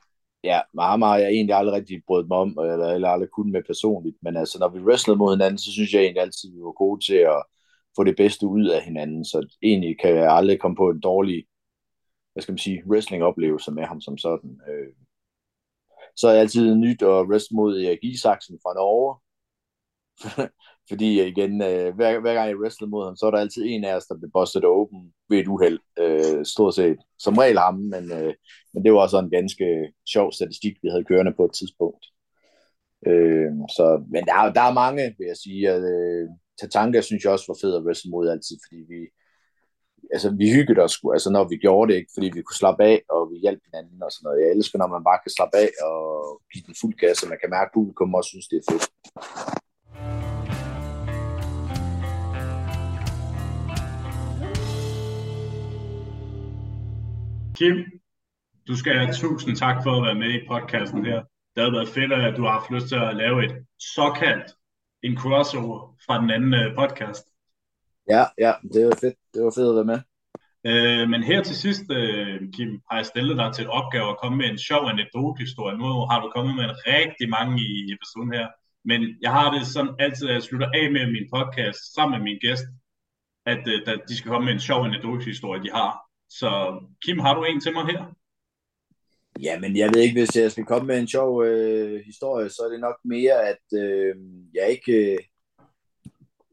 ja 0.45 0.61
meget, 0.75 0.99
meget, 0.99 1.23
jeg 1.23 1.31
egentlig 1.31 1.57
aldrig 1.57 1.75
rigtig 1.75 2.03
brød 2.07 2.25
mig 2.27 2.39
om, 2.39 2.59
eller, 2.59 2.89
eller 2.95 3.09
aldrig 3.09 3.31
kunne 3.31 3.53
med 3.53 3.63
personligt, 3.67 4.17
men 4.23 4.37
altså, 4.37 4.59
når 4.59 4.69
vi 4.69 4.79
wrestlede 4.81 5.19
mod 5.19 5.35
hinanden, 5.37 5.59
så 5.59 5.73
synes 5.73 5.93
jeg 5.95 6.03
egentlig 6.03 6.23
altid, 6.23 6.53
vi 6.53 6.61
var 6.61 6.73
gode 6.73 7.05
til 7.05 7.15
at 7.15 7.43
få 7.97 8.05
det 8.05 8.17
bedste 8.17 8.47
ud 8.47 8.69
af 8.69 8.83
hinanden, 8.83 9.25
så 9.25 9.57
egentlig 9.63 9.99
kan 10.01 10.17
jeg 10.17 10.33
aldrig 10.33 10.61
komme 10.61 10.77
på 10.77 10.91
en 10.91 11.01
dårlig, 11.01 11.45
hvad 12.33 12.43
skal 12.43 12.53
man 12.53 12.59
sige, 12.59 12.83
wrestling-oplevelse 12.91 13.73
med 13.73 13.85
ham 13.85 14.01
som 14.01 14.19
sådan. 14.19 14.61
Øh, 14.69 14.93
så 16.17 16.29
er 16.29 16.33
jeg 16.33 16.41
altid 16.41 16.75
nyt 16.75 17.03
at 17.03 17.27
wrestle 17.29 17.57
mod 17.57 17.81
Erik 17.81 17.99
Isaksen 18.03 18.59
fra 18.63 18.75
Norge, 18.75 19.17
fordi 20.91 21.21
øh, 21.21 21.27
igen, 21.27 21.63
øh, 21.63 21.95
hver, 21.97 22.21
hver 22.21 22.35
gang 22.35 22.49
jeg 22.49 22.61
wrestlede 22.61 22.91
mod 22.91 23.05
ham, 23.05 23.17
så 23.17 23.27
er 23.27 23.31
der 23.31 23.39
altid 23.39 23.63
en 23.67 23.85
af 23.85 23.95
os, 23.97 24.07
der 24.07 24.19
blev 24.19 24.31
bustet 24.35 24.65
open 24.65 25.01
ved 25.31 25.39
et 25.39 25.49
uheld. 25.55 25.79
Øh, 26.03 26.45
stort 26.45 26.75
set. 26.75 26.99
Som 27.19 27.39
regel 27.43 27.59
ham, 27.59 27.75
men, 27.75 28.05
øh, 28.19 28.35
men 28.73 28.85
det 28.85 28.93
var 28.93 29.01
også 29.01 29.19
en 29.19 29.31
ganske 29.31 29.67
sjov 30.13 30.33
statistik, 30.33 30.75
vi 30.83 30.89
havde 30.89 31.09
kørende 31.11 31.35
på 31.37 31.45
et 31.45 31.55
tidspunkt. 31.59 32.05
Øh, 33.07 33.53
så, 33.77 34.05
men 34.13 34.23
der 34.29 34.35
er, 34.41 34.53
der 34.53 34.65
er 34.69 34.81
mange, 34.83 35.05
vil 35.19 35.27
jeg 35.27 35.37
sige. 35.37 35.71
At, 35.71 35.83
øh, 35.95 36.29
Tatanka 36.61 37.01
synes 37.01 37.25
jeg 37.25 37.33
også 37.33 37.49
var 37.49 37.59
fed 37.63 37.77
at 37.77 37.85
wrestle 37.85 38.11
mod 38.11 38.29
altid, 38.29 38.57
fordi 38.65 38.81
vi, 38.93 39.01
altså, 40.15 40.29
vi 40.41 40.47
hyggede 40.57 40.81
os, 40.87 40.95
altså, 41.17 41.31
når 41.37 41.45
vi 41.53 41.57
gjorde 41.57 41.87
det, 41.89 41.99
ikke? 41.99 42.13
fordi 42.15 42.29
vi 42.37 42.43
kunne 42.43 42.63
slappe 42.63 42.85
af, 42.85 42.99
og 43.15 43.21
vi 43.31 43.37
hjalp 43.45 43.63
hinanden 43.69 44.03
og 44.03 44.11
sådan 44.13 44.25
noget. 44.27 44.43
Jeg 44.43 44.51
elsker, 44.57 44.79
når 44.79 44.91
man 44.95 45.05
bare 45.09 45.23
kan 45.25 45.33
slappe 45.37 45.57
af 45.65 45.71
og 45.89 46.01
give 46.53 46.65
den 46.67 46.75
fuld 46.81 46.95
gas, 47.03 47.23
og 47.23 47.29
man 47.29 47.39
kan 47.41 47.51
mærke, 47.51 47.69
at 47.71 47.77
publikum 47.77 48.15
også 48.19 48.31
synes, 48.33 48.49
det 48.49 48.59
er 48.59 48.67
fedt. 48.73 48.87
Kim, 57.61 58.01
du 58.69 58.77
skal 58.77 58.99
have 58.99 59.13
tusind 59.13 59.57
tak 59.57 59.77
for 59.83 59.93
at 59.97 60.03
være 60.07 60.21
med 60.23 60.31
i 60.35 60.47
podcasten 60.49 61.05
her. 61.05 61.21
Det 61.55 61.61
har 61.65 61.71
været 61.71 61.89
fedt, 61.89 62.13
at 62.13 62.37
du 62.37 62.43
har 62.43 62.53
haft 62.59 62.71
lyst 62.71 62.89
til 62.89 62.97
at 62.97 63.17
lave 63.17 63.45
et 63.47 63.55
såkaldt 63.97 64.49
en 65.03 65.17
crossover 65.17 65.79
fra 66.07 66.21
den 66.23 66.31
anden 66.31 66.55
øh, 66.55 66.75
podcast. 66.81 67.25
Ja, 68.09 68.25
ja, 68.45 68.53
det 68.73 68.87
var 68.87 68.97
fedt. 69.01 69.17
Det 69.35 69.41
var 69.45 69.53
fedt 69.57 69.71
at 69.73 69.79
være 69.79 69.91
med. 69.93 70.01
Øh, 70.71 71.09
men 71.13 71.23
her 71.23 71.43
til 71.43 71.57
sidst, 71.57 71.85
øh, 71.99 72.41
Kim, 72.55 72.71
har 72.91 72.97
jeg 72.97 73.07
stillet 73.07 73.37
dig 73.37 73.49
til 73.53 73.65
et 73.65 73.71
opgave 73.79 74.09
at 74.11 74.19
komme 74.23 74.37
med 74.39 74.49
en 74.51 74.59
sjov 74.69 74.83
anekdote-historie. 74.93 75.79
Nu 75.79 75.89
har 76.11 76.19
du 76.21 76.29
kommet 76.37 76.55
med 76.57 76.65
en 76.65 76.77
rigtig 76.95 77.29
mange 77.37 77.55
i 77.63 77.73
episoden 77.95 78.33
her. 78.33 78.47
Men 78.91 79.01
jeg 79.25 79.33
har 79.39 79.49
det 79.55 79.67
sådan 79.67 79.95
altid, 79.99 80.29
at 80.29 80.35
jeg 80.35 80.43
slutter 80.43 80.69
af 80.79 80.93
med 80.93 81.05
min 81.17 81.27
podcast 81.37 81.81
sammen 81.95 82.13
med 82.19 82.25
min 82.29 82.39
gæst, 82.45 82.67
at 83.47 83.63
øh, 83.73 83.99
de 84.09 84.17
skal 84.17 84.31
komme 84.31 84.45
med 84.45 84.55
en 84.55 84.67
sjov 84.69 84.85
anekdote-historie, 84.85 85.63
de 85.63 85.71
har. 85.81 86.10
Så 86.31 86.81
Kim, 87.05 87.19
har 87.19 87.35
du 87.35 87.45
en 87.45 87.61
til 87.61 87.73
mig 87.73 87.87
her? 87.87 88.15
Ja, 89.43 89.59
men 89.59 89.77
jeg 89.77 89.91
ved 89.95 90.03
ikke, 90.03 90.21
hvis 90.21 90.37
jeg 90.37 90.53
skal 90.53 90.65
komme 90.65 90.87
med 90.87 90.99
en 90.99 91.09
sjov 91.09 91.45
øh, 91.45 92.01
historie, 92.05 92.49
så 92.49 92.63
er 92.63 92.69
det 92.69 92.81
nok 92.81 92.97
mere, 93.05 93.49
at 93.49 93.65
øh, 93.83 94.15
jeg 94.55 94.69
ikke... 94.71 95.13
Øh, 95.13 95.19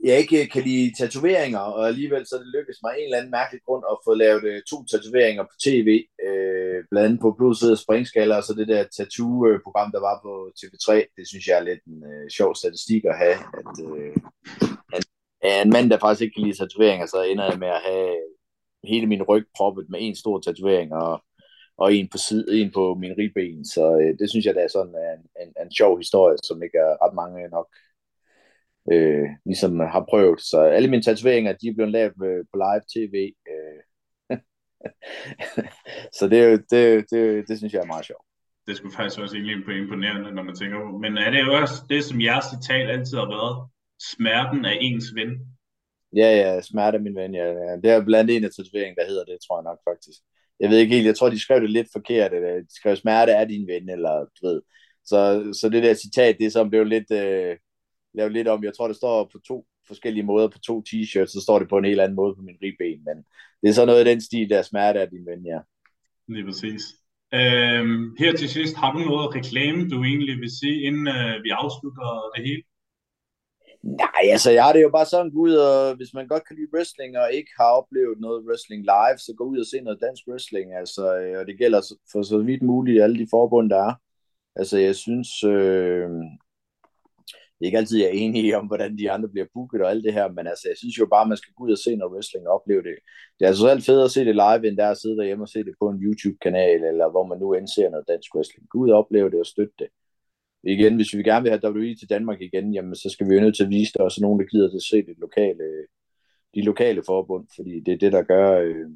jeg 0.04 0.18
ikke 0.20 0.48
kan 0.48 0.64
lide 0.64 0.94
tatoveringer, 0.98 1.60
og 1.60 1.88
alligevel 1.88 2.26
så 2.26 2.36
det 2.36 2.54
lykkedes 2.56 2.80
mig 2.84 2.94
en 2.94 3.04
eller 3.04 3.18
anden 3.18 3.32
mærkelig 3.32 3.62
grund 3.66 3.84
at 3.92 3.98
få 4.06 4.14
lavet 4.14 4.44
øh, 4.44 4.62
to 4.70 4.78
tatoveringer 4.92 5.44
på 5.44 5.56
tv, 5.66 5.90
øh, 6.28 6.78
blandt 6.90 7.06
andet 7.06 7.20
på 7.22 7.32
blodsæde 7.38 7.72
og 7.72 7.78
springskaller, 7.78 8.36
og 8.36 8.44
så 8.44 8.54
det 8.54 8.68
der 8.68 8.84
tattoo-program, 8.98 9.92
der 9.96 10.02
var 10.08 10.16
på 10.26 10.34
TV3, 10.60 10.90
det 11.18 11.28
synes 11.28 11.48
jeg 11.48 11.58
er 11.58 11.68
lidt 11.70 11.84
en 11.92 12.00
øh, 12.12 12.30
sjov 12.38 12.56
statistik 12.56 13.06
at 13.06 13.18
have, 13.18 13.38
at 13.60 13.74
øh, 13.88 14.16
en, 14.96 15.04
en 15.66 15.70
mand, 15.76 15.90
der 15.90 16.00
faktisk 16.00 16.22
ikke 16.22 16.36
kan 16.36 16.44
lide 16.44 16.58
tatoveringer, 16.58 17.06
så 17.06 17.20
ender 17.22 17.46
jeg 17.50 17.60
med 17.60 17.72
at 17.78 17.86
have 17.90 18.16
hele 18.88 19.08
min 19.08 19.24
ryg 19.24 19.46
proppet 19.58 19.86
med 19.90 20.00
en 20.02 20.16
stor 20.16 20.40
tatovering, 20.40 20.94
og, 20.94 21.24
og 21.78 21.96
en 21.96 22.08
på 22.12 22.18
side, 22.18 22.62
en 22.62 22.72
på 22.72 22.96
min 23.02 23.14
ribben. 23.18 23.66
Så 23.66 23.84
øh, 24.02 24.20
det 24.20 24.30
synes 24.30 24.46
jeg, 24.46 24.56
der 24.56 24.62
er 24.62 24.68
sådan 24.78 24.96
en, 25.14 25.22
en, 25.42 25.54
en 25.64 25.72
sjov 25.78 25.98
historie, 25.98 26.38
som 26.44 26.64
ikke 26.64 26.78
er 26.78 26.94
ret 27.04 27.16
mange 27.16 27.48
nok 27.48 27.68
øh, 28.92 29.28
ligesom 29.46 29.80
har 29.80 30.06
prøvet. 30.10 30.42
Så 30.42 30.62
alle 30.62 30.90
mine 30.90 31.04
tatoveringer, 31.04 31.54
de 31.54 31.68
er 31.68 31.74
blevet 31.74 31.92
lavet 31.92 32.14
øh, 32.24 32.46
på 32.52 32.56
live 32.64 32.86
tv. 32.94 33.16
Øh. 33.52 33.80
så 36.18 36.28
det, 36.28 36.66
det, 36.72 37.06
det, 37.12 37.48
det 37.48 37.58
synes 37.58 37.74
jeg 37.74 37.82
er 37.82 37.94
meget 37.94 38.06
sjovt. 38.06 38.26
Det 38.68 38.78
skulle 38.78 38.96
faktisk 38.96 39.20
også 39.20 39.36
egentlig 39.36 39.56
imponerende, 39.78 40.32
når 40.32 40.44
man 40.44 40.56
tænker 40.56 40.78
på. 40.80 40.98
Men 40.98 41.18
er 41.18 41.30
det 41.30 41.42
jo 41.46 41.54
også 41.62 41.84
det, 41.90 42.04
som 42.04 42.22
jeres 42.22 42.46
citat 42.46 42.90
altid 42.90 43.18
har 43.18 43.30
været? 43.38 43.70
Smerten 44.14 44.66
er 44.66 44.76
ens 44.88 45.16
ven. 45.16 45.57
Ja, 46.22 46.30
ja, 46.41 46.61
smerte 46.61 46.99
min 46.99 47.15
ven, 47.15 47.34
ja, 47.36 47.45
ja. 47.45 47.76
Det 47.84 47.89
er 47.91 48.05
blandt 48.05 48.32
en 48.32 48.43
af 48.43 48.49
tatoveringen, 48.51 48.95
der 48.95 49.05
hedder 49.07 49.26
det, 49.26 49.38
tror 49.41 49.57
jeg 49.59 49.63
nok 49.63 49.80
faktisk. 49.89 50.20
Jeg 50.59 50.70
ved 50.70 50.78
ikke 50.78 50.95
helt, 50.95 51.07
jeg 51.07 51.15
tror, 51.15 51.30
de 51.30 51.39
skrev 51.39 51.61
det 51.61 51.70
lidt 51.70 51.88
forkert. 51.91 52.32
De 52.70 52.76
skrev, 52.80 52.95
smerte 52.95 53.32
er 53.32 53.45
din 53.45 53.68
ven, 53.68 53.89
eller 53.89 54.26
du 54.36 54.47
ved. 54.47 54.61
Så, 55.05 55.20
så 55.61 55.70
det 55.70 55.84
der 55.84 55.93
citat, 55.93 56.38
det 56.39 56.45
er 56.45 56.49
som 56.49 56.70
blev 56.70 56.84
lidt, 56.86 57.11
øh, 57.11 57.57
lavet 58.13 58.34
lidt 58.34 58.47
om. 58.47 58.63
Jeg 58.63 58.74
tror, 58.74 58.88
det 58.88 58.97
står 58.97 59.30
på 59.34 59.39
to 59.47 59.65
forskellige 59.88 60.24
måder 60.24 60.47
på 60.47 60.59
to 60.59 60.84
t-shirts, 60.89 61.32
så 61.36 61.39
står 61.43 61.59
det 61.59 61.70
på 61.70 61.78
en 61.78 61.86
helt 61.86 62.01
anden 62.01 62.15
måde 62.15 62.36
på 62.36 62.41
min 62.41 62.57
ribben, 62.63 63.03
men 63.07 63.18
det 63.61 63.70
er 63.70 63.74
så 63.74 63.86
noget 63.86 63.99
af 63.99 64.05
den 64.05 64.22
stil, 64.22 64.49
der 64.49 64.61
smerte 64.61 65.01
af 65.01 65.09
din 65.09 65.26
ven, 65.26 65.45
ja. 65.45 65.59
Lige 66.28 66.45
præcis. 66.45 66.82
Øhm, 67.34 68.15
her 68.20 68.32
til 68.36 68.49
sidst, 68.49 68.76
har 68.76 68.91
du 68.93 68.99
noget 68.99 69.36
reklame, 69.36 69.89
du 69.89 70.03
egentlig 70.03 70.38
vil 70.39 70.51
sige, 70.59 70.82
inden 70.82 71.07
øh, 71.07 71.43
vi 71.43 71.49
afslutter 71.49 72.32
det 72.36 72.45
hele? 72.47 72.63
Nej, 73.84 74.24
altså 74.32 74.52
jeg 74.52 74.64
har 74.64 74.74
det 74.74 74.82
jo 74.82 74.90
bare 74.90 75.06
sådan, 75.06 75.32
gå 75.32 75.40
ud 75.40 75.56
og 75.56 75.96
hvis 75.96 76.14
man 76.14 76.28
godt 76.28 76.48
kan 76.48 76.56
lide 76.56 76.74
wrestling 76.74 77.18
og 77.18 77.34
ikke 77.34 77.52
har 77.60 77.72
oplevet 77.72 78.20
noget 78.20 78.46
wrestling 78.48 78.82
live, 78.84 79.18
så 79.18 79.34
gå 79.38 79.44
ud 79.44 79.60
og 79.60 79.66
se 79.66 79.82
noget 79.82 80.02
dansk 80.02 80.24
wrestling, 80.28 80.76
altså, 80.76 81.18
øh, 81.18 81.40
og 81.40 81.46
det 81.48 81.58
gælder 81.58 81.82
for 82.12 82.22
så 82.22 82.38
vidt 82.38 82.64
muligt 82.64 83.04
alle 83.04 83.18
de 83.20 83.28
forbund, 83.32 83.70
der 83.70 83.82
er. 83.90 83.94
Altså 84.56 84.78
jeg 84.78 84.96
synes, 84.96 85.44
øh, 85.44 86.10
det 87.58 87.64
er 87.64 87.70
ikke 87.70 87.78
altid, 87.78 87.98
jeg 88.00 88.08
er 88.08 88.22
enig 88.26 88.56
om, 88.56 88.68
hvordan 88.68 88.98
de 88.98 89.12
andre 89.12 89.30
bliver 89.30 89.48
booket 89.54 89.82
og 89.82 89.90
alt 89.90 90.04
det 90.04 90.14
her, 90.14 90.28
men 90.28 90.48
altså, 90.48 90.66
jeg 90.68 90.78
synes 90.78 90.98
jo 91.00 91.06
bare, 91.06 91.28
man 91.28 91.38
skal 91.38 91.54
gå 91.54 91.64
ud 91.64 91.72
og 91.72 91.78
se 91.78 91.96
noget 91.96 92.14
wrestling 92.14 92.48
og 92.48 92.54
opleve 92.54 92.84
det. 92.84 92.96
Det 93.40 93.46
er 93.46 93.48
altså 93.48 93.68
alt 93.68 93.86
fedt 93.86 94.06
at 94.06 94.12
se 94.12 94.26
det 94.26 94.36
live, 94.36 94.68
end 94.68 94.78
der 94.78 94.90
at 94.90 94.98
sidde 94.98 95.18
derhjemme 95.18 95.44
og 95.44 95.50
se 95.50 95.60
det 95.60 95.76
på 95.82 95.90
en 95.90 96.04
YouTube-kanal, 96.06 96.84
eller 96.92 97.10
hvor 97.10 97.26
man 97.26 97.40
nu 97.40 97.54
indser 97.54 97.90
noget 97.90 98.08
dansk 98.08 98.36
wrestling. 98.36 98.70
Gå 98.70 98.78
ud 98.80 98.90
og 98.90 99.00
opleve 99.00 99.30
det 99.30 99.40
og 99.40 99.46
støtte 99.46 99.74
det. 99.80 99.88
Igen, 100.68 100.95
hvis 100.95 101.13
vi 101.13 101.24
gerne 101.24 101.43
vil 101.43 101.51
have 101.51 101.65
WWE 101.65 101.95
til 101.95 102.09
Danmark 102.09 102.41
igen, 102.41 102.74
jamen, 102.74 102.95
så 102.95 103.09
skal 103.09 103.30
vi 103.30 103.36
jo 103.36 103.41
nødt 103.41 103.55
til 103.55 103.63
at 103.63 103.70
vise, 103.70 103.93
der 103.93 104.03
også 104.03 104.22
nogen, 104.22 104.39
der 104.39 104.45
gider 104.45 104.70
til 104.70 104.78
at 104.78 104.89
se 104.91 104.97
det 104.97 105.18
lokale, 105.18 105.63
de 106.55 106.61
lokale 106.61 107.03
forbund, 107.05 107.47
fordi 107.55 107.80
det 107.80 107.93
er 107.93 107.97
det, 107.97 108.11
der 108.11 108.24
gør, 108.24 108.59
øh, 108.59 108.89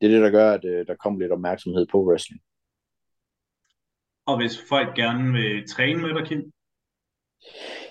det 0.00 0.06
er 0.06 0.12
det, 0.14 0.22
der 0.22 0.30
gør, 0.30 0.52
at 0.52 0.64
øh, 0.64 0.86
der 0.86 0.94
kommer 0.94 1.20
lidt 1.20 1.32
opmærksomhed 1.32 1.86
på 1.86 2.04
wrestling. 2.06 2.40
Og 4.26 4.36
hvis 4.36 4.58
folk 4.68 4.96
gerne 4.96 5.32
vil 5.32 5.68
træne 5.68 6.02
med 6.02 6.14
dig, 6.14 6.26
Kim, 6.26 6.52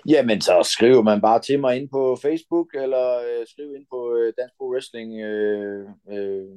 Jamen, 0.08 0.42
så 0.42 0.70
skriver 0.76 1.02
man 1.02 1.22
bare 1.22 1.42
til 1.42 1.60
mig 1.60 1.78
ind 1.78 1.90
på 1.90 2.18
Facebook, 2.22 2.68
eller 2.74 3.20
øh, 3.20 3.48
skriv 3.48 3.76
ind 3.76 3.86
på 3.92 4.16
øh, 4.16 4.34
Dansk 4.38 4.54
Pro 4.58 4.72
Wrestling 4.72 5.22
øh, 5.22 5.90
øh, 6.12 6.48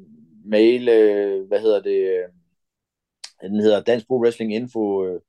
mail, 0.45 0.89
øh, 0.89 1.47
hvad 1.49 1.61
hedder 1.61 1.83
det, 1.83 2.01
øh, 2.17 2.29
den 3.51 3.61
hedder 3.61 3.83
Dansk 3.83 4.07
Pro 4.07 4.21
Wrestling 4.23 4.55
Info, 4.55 5.07
øh, 5.07 5.21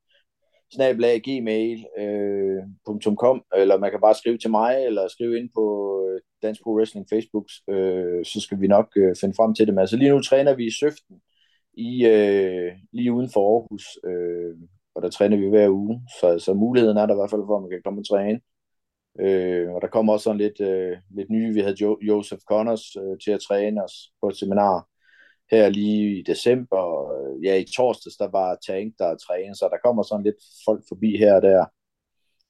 snablaggmail.com, 0.73 3.43
øh, 3.55 3.61
eller 3.61 3.77
man 3.77 3.91
kan 3.91 4.01
bare 4.01 4.15
skrive 4.15 4.37
til 4.37 4.51
mig, 4.51 4.85
eller 4.85 5.07
skrive 5.07 5.39
ind 5.39 5.49
på 5.55 5.63
øh, 6.07 6.21
Dansk 6.41 6.63
Pro 6.63 6.77
Wrestling 6.77 7.07
Facebook, 7.09 7.49
øh, 7.69 8.25
så 8.25 8.41
skal 8.41 8.61
vi 8.61 8.67
nok 8.67 8.87
øh, 8.97 9.15
finde 9.21 9.35
frem 9.35 9.55
til 9.55 9.65
det. 9.65 9.73
Men 9.73 9.79
altså 9.79 9.97
lige 9.97 10.09
nu 10.09 10.21
træner 10.21 10.55
vi 10.55 10.65
i 10.65 10.71
Søften, 10.79 11.21
i, 11.73 12.05
øh, 12.05 12.71
lige 12.91 13.13
uden 13.13 13.29
for 13.33 13.53
Aarhus, 13.53 13.99
øh, 14.05 14.55
og 14.95 15.01
der 15.01 15.09
træner 15.09 15.37
vi 15.37 15.49
hver 15.49 15.69
uge, 15.69 16.01
så, 16.19 16.39
så 16.39 16.53
muligheden 16.53 16.97
er 16.97 17.05
der 17.05 17.13
i 17.13 17.17
hvert 17.17 17.29
fald 17.29 17.47
for, 17.47 17.55
at 17.55 17.61
man 17.61 17.71
kan 17.71 17.81
komme 17.85 18.01
og 18.01 18.07
træne. 18.07 18.39
Øh, 19.19 19.73
og 19.73 19.81
der 19.81 19.87
kommer 19.87 20.13
også 20.13 20.23
sådan 20.23 20.37
lidt, 20.37 20.61
øh, 20.61 20.97
lidt 21.09 21.29
nye, 21.29 21.53
vi 21.53 21.61
havde 21.61 21.75
jo, 21.81 21.99
Joseph 22.01 22.41
Connors 22.41 22.95
øh, 22.95 23.17
til 23.23 23.31
at 23.31 23.39
træne 23.47 23.83
os 23.83 24.11
på 24.21 24.29
et 24.29 24.37
seminar 24.37 24.87
her 25.51 25.69
lige 25.69 26.19
i 26.19 26.21
december. 26.21 27.11
Øh, 27.13 27.45
ja, 27.45 27.55
i 27.55 27.65
torsdags, 27.75 28.17
der 28.17 28.27
var 28.27 28.57
Tank, 28.67 28.93
der 28.99 29.05
er 29.05 29.15
træne, 29.15 29.55
så 29.55 29.69
der 29.71 29.77
kommer 29.85 30.03
sådan 30.03 30.23
lidt 30.23 30.41
folk 30.65 30.83
forbi 30.89 31.17
her 31.17 31.35
og 31.35 31.41
der. 31.41 31.65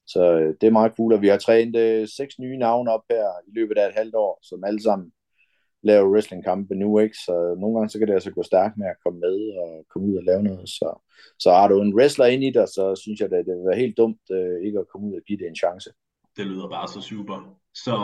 Så 0.07 0.23
øh, 0.39 0.55
det 0.61 0.67
er 0.67 0.71
meget 0.71 0.93
cool, 0.97 1.13
og 1.13 1.21
vi 1.21 1.27
har 1.27 1.37
trænet 1.37 1.75
øh, 1.75 2.07
seks 2.07 2.39
nye 2.39 2.57
navne 2.57 2.91
op 2.91 3.03
her 3.09 3.27
i 3.47 3.51
løbet 3.55 3.77
af 3.77 3.87
et 3.87 3.95
halvt 3.95 4.15
år, 4.15 4.39
som 4.43 4.63
alle 4.63 4.81
sammen 4.81 5.11
laver 5.83 6.11
wrestlingkampe 6.11 6.75
nu, 6.75 6.99
ikke? 6.99 7.17
Så 7.17 7.33
øh, 7.45 7.57
nogle 7.61 7.75
gange 7.75 7.89
så 7.89 7.97
kan 7.99 8.07
det 8.07 8.13
altså 8.13 8.31
gå 8.31 8.43
stærkt 8.43 8.77
med 8.77 8.87
at 8.87 9.01
komme 9.03 9.19
med 9.19 9.37
og 9.63 9.85
komme 9.91 10.07
ud 10.07 10.17
og 10.17 10.23
lave 10.23 10.43
noget. 10.43 10.69
Så, 10.69 10.89
så 11.39 11.51
har 11.51 11.67
du 11.67 11.81
en 11.81 11.95
wrestler 11.97 12.25
ind 12.25 12.43
i 12.43 12.51
dig, 12.51 12.67
så 12.67 12.95
synes 13.03 13.19
jeg, 13.19 13.33
at 13.33 13.45
det 13.45 13.55
vil 13.55 13.69
være 13.69 13.83
helt 13.83 13.97
dumt 13.97 14.21
øh, 14.31 14.65
ikke 14.65 14.79
at 14.79 14.87
komme 14.91 15.07
ud 15.07 15.15
og 15.15 15.21
give 15.27 15.39
det 15.39 15.47
en 15.47 15.55
chance. 15.55 15.89
Det 16.37 16.47
lyder 16.47 16.69
bare 16.69 16.87
så 16.87 17.01
super. 17.01 17.57
Så, 17.73 17.95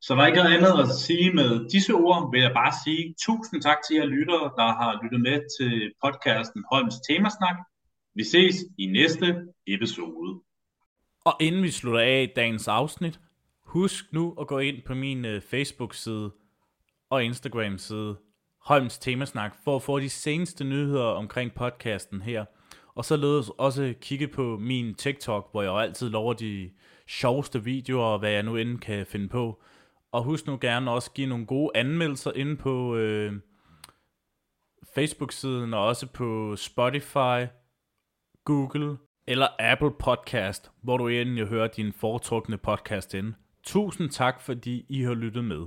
så 0.00 0.14
der 0.14 0.22
er 0.22 0.26
ikke 0.26 0.40
andet 0.40 0.82
at 0.82 0.88
sige 0.88 1.32
med 1.32 1.68
disse 1.70 1.92
ord, 1.92 2.30
vil 2.32 2.40
jeg 2.40 2.52
bare 2.54 2.72
sige 2.84 3.14
tusind 3.26 3.62
tak 3.62 3.76
til 3.86 3.96
jer 3.96 4.04
lyttere, 4.04 4.50
der 4.56 4.66
har 4.80 5.00
lyttet 5.02 5.20
med 5.20 5.40
til 5.58 5.92
podcasten 6.04 6.64
Holms 6.72 6.94
Temasnak. 7.08 7.56
Vi 8.14 8.24
ses 8.24 8.56
i 8.78 8.86
næste 8.86 9.26
episode. 9.66 10.40
Og 11.24 11.36
inden 11.40 11.62
vi 11.62 11.70
slutter 11.70 12.00
af 12.00 12.32
dagens 12.36 12.68
afsnit, 12.68 13.20
husk 13.64 14.04
nu 14.12 14.34
at 14.40 14.46
gå 14.46 14.58
ind 14.58 14.76
på 14.86 14.94
min 14.94 15.24
øh, 15.24 15.40
Facebook-side 15.40 16.30
og 17.10 17.24
Instagram-side 17.24 18.16
Holms 18.64 18.98
Temasnak 18.98 19.54
for 19.64 19.76
at 19.76 19.82
få 19.82 20.00
de 20.00 20.08
seneste 20.08 20.64
nyheder 20.64 21.04
omkring 21.04 21.54
podcasten 21.54 22.22
her. 22.22 22.44
Og 22.94 23.04
så 23.04 23.08
således 23.08 23.50
også 23.58 23.94
kigge 24.00 24.28
på 24.28 24.56
min 24.60 24.94
TikTok, 24.94 25.48
hvor 25.50 25.62
jeg 25.62 25.72
altid 25.72 26.10
lover 26.10 26.32
de 26.32 26.70
sjoveste 27.08 27.64
videoer, 27.64 28.04
og 28.04 28.18
hvad 28.18 28.30
jeg 28.30 28.42
nu 28.42 28.56
end 28.56 28.78
kan 28.78 29.06
finde 29.06 29.28
på. 29.28 29.62
Og 30.12 30.22
husk 30.24 30.46
nu 30.46 30.58
gerne 30.60 30.90
også 30.90 31.10
give 31.12 31.26
nogle 31.26 31.46
gode 31.46 31.70
anmeldelser 31.74 32.32
inde 32.32 32.56
på 32.56 32.96
øh, 32.96 33.32
Facebook-siden, 34.94 35.74
og 35.74 35.86
også 35.86 36.06
på 36.06 36.56
Spotify, 36.56 37.46
Google 38.44 38.98
eller 39.26 39.46
Apple 39.58 39.90
Podcast, 39.98 40.70
hvor 40.82 40.96
du 40.96 41.08
endelig 41.08 41.46
hører 41.46 41.68
din 41.68 41.92
foretrukne 41.92 42.58
podcast 42.58 43.14
ind. 43.14 43.34
Tusind 43.62 44.10
tak, 44.10 44.40
fordi 44.40 44.86
I 44.88 45.02
har 45.02 45.14
lyttet 45.14 45.44
med. 45.44 45.66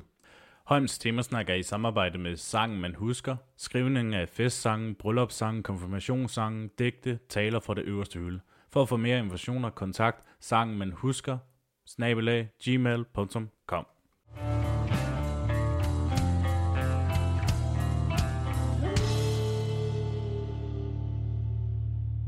Holms 0.65 0.99
Temasnak 0.99 1.49
er 1.49 1.53
i 1.53 1.63
samarbejde 1.63 2.17
med 2.17 2.35
Sangen 2.35 2.81
Man 2.81 2.95
Husker, 2.95 3.35
skrivning 3.57 4.15
af 4.15 4.29
festsangen, 4.29 4.95
bryllupssangen, 4.95 5.63
konfirmationssangen, 5.63 6.69
digte, 6.79 7.19
taler 7.29 7.59
for 7.59 7.73
det 7.73 7.83
øverste 7.83 8.19
hylde. 8.19 8.39
For 8.73 8.81
at 8.81 8.89
få 8.89 8.97
mere 8.97 9.19
informationer, 9.19 9.69
kontakt 9.69 10.23
Sangen 10.39 10.77
Man 10.77 10.91
Husker, 10.91 11.37
snabelag, 11.87 12.49
gmail.com. 12.63 13.47